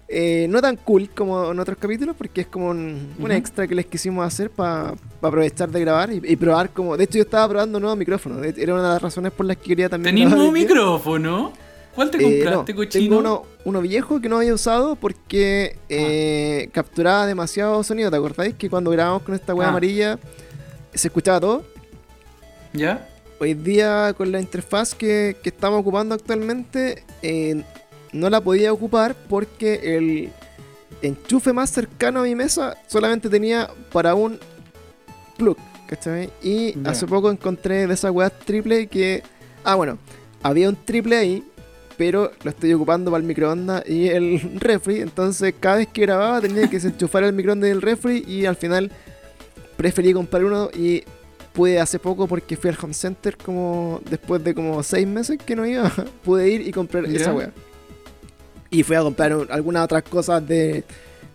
eh, 0.08 0.48
no 0.50 0.62
tan 0.62 0.76
cool 0.78 1.10
como 1.10 1.52
en 1.52 1.60
otros 1.60 1.78
capítulos. 1.78 2.16
Porque 2.18 2.42
es 2.42 2.48
como 2.48 2.70
un, 2.70 3.14
un 3.20 3.32
extra 3.32 3.68
que 3.68 3.76
les 3.76 3.86
quisimos 3.86 4.26
hacer 4.26 4.50
para 4.50 4.94
aprovechar 5.22 5.70
de 5.70 5.80
grabar 5.82 6.12
y, 6.12 6.22
y 6.24 6.36
probar 6.36 6.70
como... 6.72 6.96
De 6.98 7.04
hecho 7.06 7.18
yo 7.18 7.24
estaba 7.24 7.48
probando 7.50 7.78
un 7.78 7.82
nuevo 7.84 7.96
micrófono. 7.96 8.38
De- 8.38 8.54
Era 8.62 8.74
una 8.74 8.84
de 8.84 8.90
las 8.90 9.02
razones 9.02 9.32
por 9.32 9.46
las 9.46 9.58
que 9.58 9.64
quería 9.70 9.90
también... 9.90 10.14
¿Tenís 10.16 10.26
grabar 10.30 10.38
nuevo 10.38 10.52
micrófono? 10.52 11.54
¿Cuál 11.96 12.12
te 12.12 12.18
Eh, 12.18 12.22
no, 12.22 12.52
compraste, 12.52 12.76
cochino? 12.76 13.04
tengo 13.06 13.20
uno, 13.20 13.44
uno 13.66 13.82
viejo 13.82 14.22
que 14.22 14.30
no 14.30 14.38
había 14.38 14.54
usado 14.54 14.96
porque 14.96 15.78
eh, 15.90 16.70
capturaba 16.72 17.26
demasiado 17.26 17.82
sonido. 17.84 18.12
¿Te 18.12 18.18
acordáis 18.18 18.54
que 18.54 18.70
cuando 18.70 18.92
grabamos 18.92 19.24
con 19.24 19.34
esta 19.34 19.56
wea 19.56 19.68
Ah. 19.68 19.72
amarilla 19.72 20.20
se 20.94 21.08
escuchaba 21.08 21.40
todo? 21.40 21.64
¿Ya? 22.74 23.08
Hoy 23.40 23.54
día 23.56 24.14
con 24.18 24.32
la 24.32 24.40
interfaz 24.40 24.94
que, 24.96 25.38
que 25.42 25.50
estamos 25.50 25.80
ocupando 25.82 26.14
actualmente 26.16 27.04
eh, 27.22 27.64
no 28.14 28.30
la 28.30 28.42
podía 28.42 28.72
ocupar 28.74 29.16
porque 29.30 29.98
el 29.98 30.30
enchufe 31.02 31.54
más 31.54 31.70
cercano 31.70 32.22
a 32.22 32.24
mi 32.24 32.36
mesa 32.36 32.78
solamente 32.88 33.30
tenía 33.30 33.70
para 33.92 34.16
un 34.16 34.40
plug. 35.38 35.58
¿Cachai? 35.88 36.30
Y 36.42 36.74
Ya. 36.82 36.92
hace 36.92 37.06
poco 37.08 37.32
encontré 37.32 37.88
de 37.88 37.94
esa 37.94 38.12
weá 38.12 38.30
triple 38.30 38.88
que... 38.88 39.24
Ah, 39.64 39.76
bueno, 39.76 39.98
había 40.44 40.68
un 40.68 40.76
triple 40.76 41.16
ahí, 41.16 41.44
pero 41.98 42.32
lo 42.44 42.50
estoy 42.50 42.74
ocupando 42.74 43.10
para 43.10 43.22
el 43.22 43.28
microondas 43.28 43.88
y 43.88 44.08
el 44.10 44.42
refri. 44.60 45.00
Entonces 45.00 45.54
cada 45.60 45.78
vez 45.78 45.88
que 45.88 46.02
grababa 46.02 46.42
tenía 46.42 46.64
que 46.70 46.76
desenchufar 46.78 47.24
el 47.24 47.32
microondas 47.34 47.70
y 47.70 47.72
el 47.72 47.82
refri 47.82 48.24
y 48.28 48.46
al 48.46 48.58
final 48.58 48.92
preferí 49.78 50.12
comprar 50.12 50.44
uno 50.44 50.70
y 50.74 51.04
pude 51.54 51.80
hace 51.80 52.00
poco 52.00 52.28
porque 52.28 52.58
fui 52.58 52.70
al 52.70 52.78
home 52.82 52.94
center 52.94 53.38
como 53.38 54.02
después 54.10 54.44
de 54.44 54.54
como 54.54 54.84
seis 54.84 55.08
meses 55.08 55.38
que 55.44 55.56
no 55.56 55.66
iba, 55.66 55.90
pude 56.24 56.50
ir 56.50 56.68
y 56.68 56.72
comprar 56.72 57.06
esa 57.06 57.34
weá. 57.34 57.52
Y 58.70 58.84
fui 58.84 58.96
a 58.96 59.02
comprar 59.02 59.36
un- 59.36 59.52
algunas 59.52 59.84
otras 59.86 60.04
cosas 60.04 60.46
de 60.48 60.84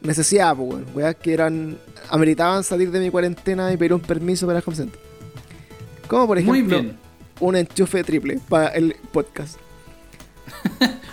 necesidad, 0.03 0.55
pues 0.57 0.69
weón, 0.71 0.87
weas 0.95 1.15
que 1.17 1.33
eran, 1.33 1.79
ameritaban 2.11 2.63
salir 2.65 2.91
de 2.91 3.01
mi 3.01 3.11
cuarentena 3.11 3.73
y 3.73 3.77
pedir 3.77 3.95
un 3.95 4.01
permiso 4.01 4.47
para 4.47 4.59
el 4.59 4.65
home 4.67 4.77
center. 4.77 5.01
Como 6.09 6.27
por 6.27 6.39
ejemplo 6.39 6.77
Muy 6.79 6.83
bien. 6.83 6.97
un 7.41 7.57
enchufe 7.57 8.03
triple 8.05 8.39
para 8.49 8.69
el 8.69 8.97
podcast. 9.13 9.57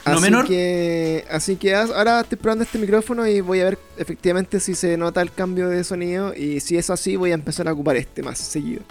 No 0.06 0.14
así 0.16 0.22
menor. 0.24 0.48
Que, 0.48 1.24
así 1.30 1.56
que 1.56 1.76
ahora 1.76 2.22
estoy 2.22 2.38
probando 2.40 2.64
este 2.64 2.80
micrófono 2.80 3.28
y 3.28 3.42
voy 3.42 3.60
a 3.62 3.66
ver 3.66 3.78
efectivamente 3.98 4.60
si 4.60 4.74
se 4.74 4.98
nota 4.98 5.22
el 5.22 5.32
cambio 5.32 5.70
de 5.70 5.84
sonido 5.84 6.34
y 6.34 6.62
si 6.62 6.78
es 6.78 6.90
así 6.90 7.16
voy 7.16 7.30
a 7.30 7.36
empezar 7.36 7.68
a 7.68 7.74
ocupar 7.74 7.96
este 7.96 8.24
más 8.24 8.40
seguido. 8.40 8.82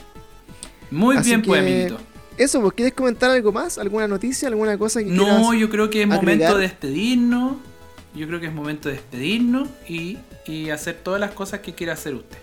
Muy 0.93 1.17
así 1.17 1.31
bien, 1.31 1.43
pues, 1.43 1.61
que- 1.65 1.69
amiguito. 1.69 1.99
Eso, 2.39 2.60
¿vos 2.60 2.73
quieres 2.73 2.94
comentar 2.94 3.31
algo 3.31 3.52
más? 3.52 3.78
¿Alguna 3.78 4.06
noticia? 4.09 4.48
¿Alguna 4.48 4.78
cosa 4.78 5.01
que 5.02 5.10
No, 5.10 5.52
yo 5.55 5.69
creo 5.69 5.90
que 5.90 6.02
es 6.02 6.10
agregar? 6.10 6.24
momento 6.24 6.56
de 6.56 6.62
despedirnos. 6.62 7.56
Yo 8.15 8.27
creo 8.27 8.40
que 8.40 8.47
es 8.47 8.52
momento 8.52 8.89
de 8.89 8.94
despedirnos 8.94 9.69
y, 9.89 10.19
y 10.47 10.70
hacer 10.70 10.97
todas 11.02 11.20
las 11.20 11.32
cosas 11.32 11.60
que 11.60 11.74
quiera 11.74 11.93
hacer 11.94 12.15
usted. 12.15 12.39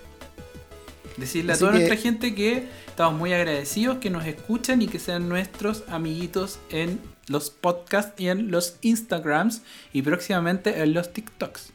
Decirle 1.17 1.53
Así 1.53 1.59
a 1.63 1.67
toda 1.67 1.71
que- 1.71 1.85
nuestra 1.87 1.97
gente 1.97 2.35
que 2.35 2.67
estamos 2.87 3.17
muy 3.17 3.31
agradecidos 3.33 3.97
que 3.99 4.09
nos 4.09 4.25
escuchan 4.25 4.81
y 4.81 4.87
que 4.87 4.99
sean 4.99 5.29
nuestros 5.29 5.83
amiguitos 5.87 6.59
en 6.69 6.99
los 7.27 7.49
podcasts 7.49 8.19
y 8.19 8.27
en 8.27 8.51
los 8.51 8.75
Instagrams 8.81 9.61
y 9.93 10.01
próximamente 10.01 10.81
en 10.81 10.93
los 10.93 11.11
TikToks. 11.13 11.71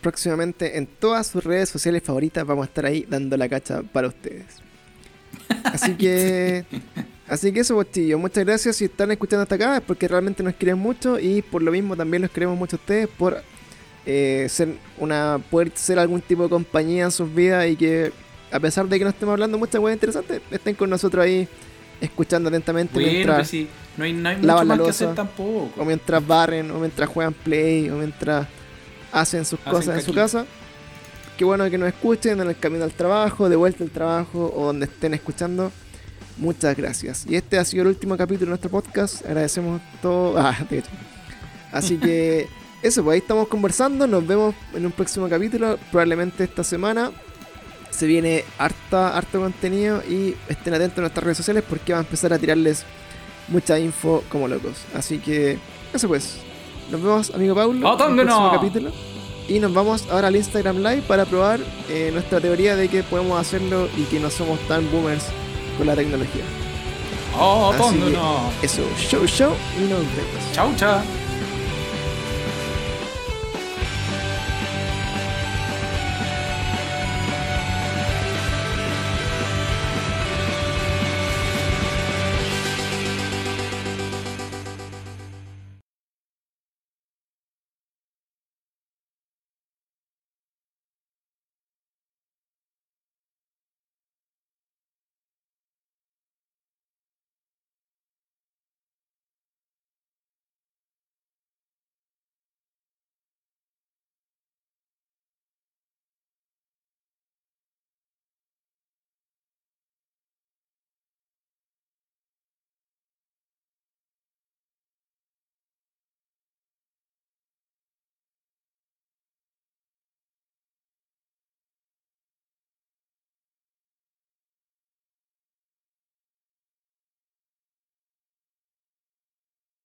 Próximamente 0.00 0.76
en 0.76 0.86
todas 0.86 1.28
sus 1.28 1.42
redes 1.44 1.68
sociales 1.68 2.02
favoritas 2.04 2.44
vamos 2.46 2.64
a 2.64 2.68
estar 2.68 2.84
ahí 2.86 3.06
dando 3.08 3.36
la 3.36 3.48
cacha 3.48 3.82
para 3.82 4.08
ustedes. 4.08 4.44
Así 5.64 5.94
que... 5.94 6.64
Así 7.28 7.50
que 7.52 7.60
eso, 7.60 7.74
Bochillo. 7.74 8.18
Muchas 8.18 8.44
gracias 8.44 8.76
si 8.76 8.84
están 8.84 9.10
escuchando 9.10 9.42
hasta 9.42 9.56
acá, 9.56 9.76
es 9.78 9.82
porque 9.82 10.06
realmente 10.06 10.44
nos 10.44 10.54
quieren 10.54 10.78
mucho 10.78 11.18
y 11.18 11.42
por 11.42 11.60
lo 11.60 11.72
mismo 11.72 11.96
también 11.96 12.22
los 12.22 12.30
queremos 12.30 12.56
mucho 12.56 12.76
a 12.76 12.78
ustedes 12.78 13.08
por 13.08 13.42
eh, 14.04 14.46
ser 14.48 14.76
una 14.98 15.40
poder 15.50 15.72
ser 15.74 15.98
algún 15.98 16.20
tipo 16.20 16.44
de 16.44 16.48
compañía 16.48 17.04
en 17.04 17.10
sus 17.10 17.34
vidas 17.34 17.68
y 17.68 17.74
que 17.74 18.12
a 18.52 18.60
pesar 18.60 18.86
de 18.86 18.98
que 18.98 19.04
no 19.04 19.10
estemos 19.10 19.32
hablando 19.32 19.58
muchas 19.58 19.80
cosas 19.80 19.94
interesantes, 19.94 20.40
estén 20.52 20.76
con 20.76 20.88
nosotros 20.88 21.24
ahí 21.24 21.48
escuchando 22.00 22.48
atentamente 22.48 22.94
Bueno, 22.94 23.10
mientras, 23.10 23.36
pues 23.38 23.48
sí, 23.48 23.68
no 23.96 24.04
hay, 24.04 24.12
no 24.12 24.28
hay 24.28 24.36
mucho 24.36 24.46
lavan 24.46 24.68
la 24.68 24.76
más 24.76 24.84
que 24.84 24.90
hacer 24.90 25.14
tampoco. 25.14 25.72
o 25.76 25.84
mientras 25.84 26.24
barren, 26.24 26.70
o 26.70 26.78
mientras 26.78 27.08
juegan 27.08 27.34
play, 27.34 27.90
o 27.90 27.96
mientras 27.96 28.46
hacen 29.10 29.44
sus 29.44 29.58
Hacen 29.60 29.72
cosas 29.72 29.98
en 29.98 30.02
su 30.04 30.14
casa. 30.14 30.46
Qué 31.36 31.44
bueno 31.44 31.68
que 31.70 31.78
nos 31.78 31.88
escuchen 31.88 32.40
en 32.40 32.48
el 32.48 32.56
camino 32.56 32.84
al 32.84 32.92
trabajo, 32.92 33.48
de 33.48 33.56
vuelta 33.56 33.84
al 33.84 33.90
trabajo 33.90 34.52
o 34.54 34.66
donde 34.66 34.86
estén 34.86 35.14
escuchando. 35.14 35.70
Muchas 36.38 36.76
gracias. 36.76 37.26
Y 37.28 37.36
este 37.36 37.58
ha 37.58 37.64
sido 37.64 37.82
el 37.82 37.88
último 37.88 38.16
capítulo 38.16 38.46
de 38.46 38.50
nuestro 38.50 38.70
podcast. 38.70 39.24
Agradecemos 39.24 39.80
todo. 40.02 40.36
Ah, 40.38 40.56
de 40.68 40.78
hecho. 40.78 40.90
Así 41.72 41.96
que 41.98 42.48
eso, 42.82 43.02
pues 43.02 43.14
ahí 43.14 43.18
estamos 43.18 43.48
conversando. 43.48 44.06
Nos 44.06 44.26
vemos 44.26 44.54
en 44.74 44.86
un 44.86 44.92
próximo 44.92 45.28
capítulo. 45.28 45.78
Probablemente 45.90 46.44
esta 46.44 46.64
semana. 46.64 47.10
Se 47.90 48.06
viene 48.06 48.44
harta, 48.58 49.16
harto 49.16 49.40
contenido 49.40 50.02
y 50.06 50.34
estén 50.48 50.74
atentos 50.74 50.98
a 50.98 51.00
nuestras 51.02 51.24
redes 51.24 51.38
sociales 51.38 51.64
porque 51.66 51.92
vamos 51.92 52.04
a 52.04 52.08
empezar 52.08 52.32
a 52.32 52.38
tirarles 52.38 52.84
mucha 53.48 53.78
info 53.78 54.22
como 54.28 54.48
locos. 54.48 54.84
Así 54.94 55.18
que 55.18 55.58
eso 55.94 56.08
pues. 56.08 56.38
Nos 56.90 57.02
vemos, 57.02 57.34
amigo 57.34 57.54
Paulo, 57.54 57.96
en 57.98 58.18
el 58.18 58.26
próximo 58.26 58.50
capítulo. 58.52 59.15
Y 59.48 59.60
nos 59.60 59.72
vamos 59.72 60.04
ahora 60.10 60.28
al 60.28 60.36
Instagram 60.36 60.78
Live 60.78 61.02
para 61.02 61.24
probar 61.24 61.60
eh, 61.88 62.10
nuestra 62.12 62.40
teoría 62.40 62.74
de 62.74 62.88
que 62.88 63.02
podemos 63.02 63.40
hacerlo 63.40 63.88
y 63.96 64.02
que 64.04 64.18
no 64.18 64.30
somos 64.30 64.58
tan 64.66 64.90
boomers 64.90 65.24
con 65.78 65.86
la 65.86 65.94
tecnología. 65.94 66.44
Oh, 67.38 67.72
Así 67.72 67.98
que 67.98 68.66
eso, 68.66 68.82
show, 68.98 69.26
show 69.26 69.52
y 69.78 69.82
nos 69.82 70.00
vemos. 70.00 70.52
Chau, 70.52 70.74
chao. 70.76 71.25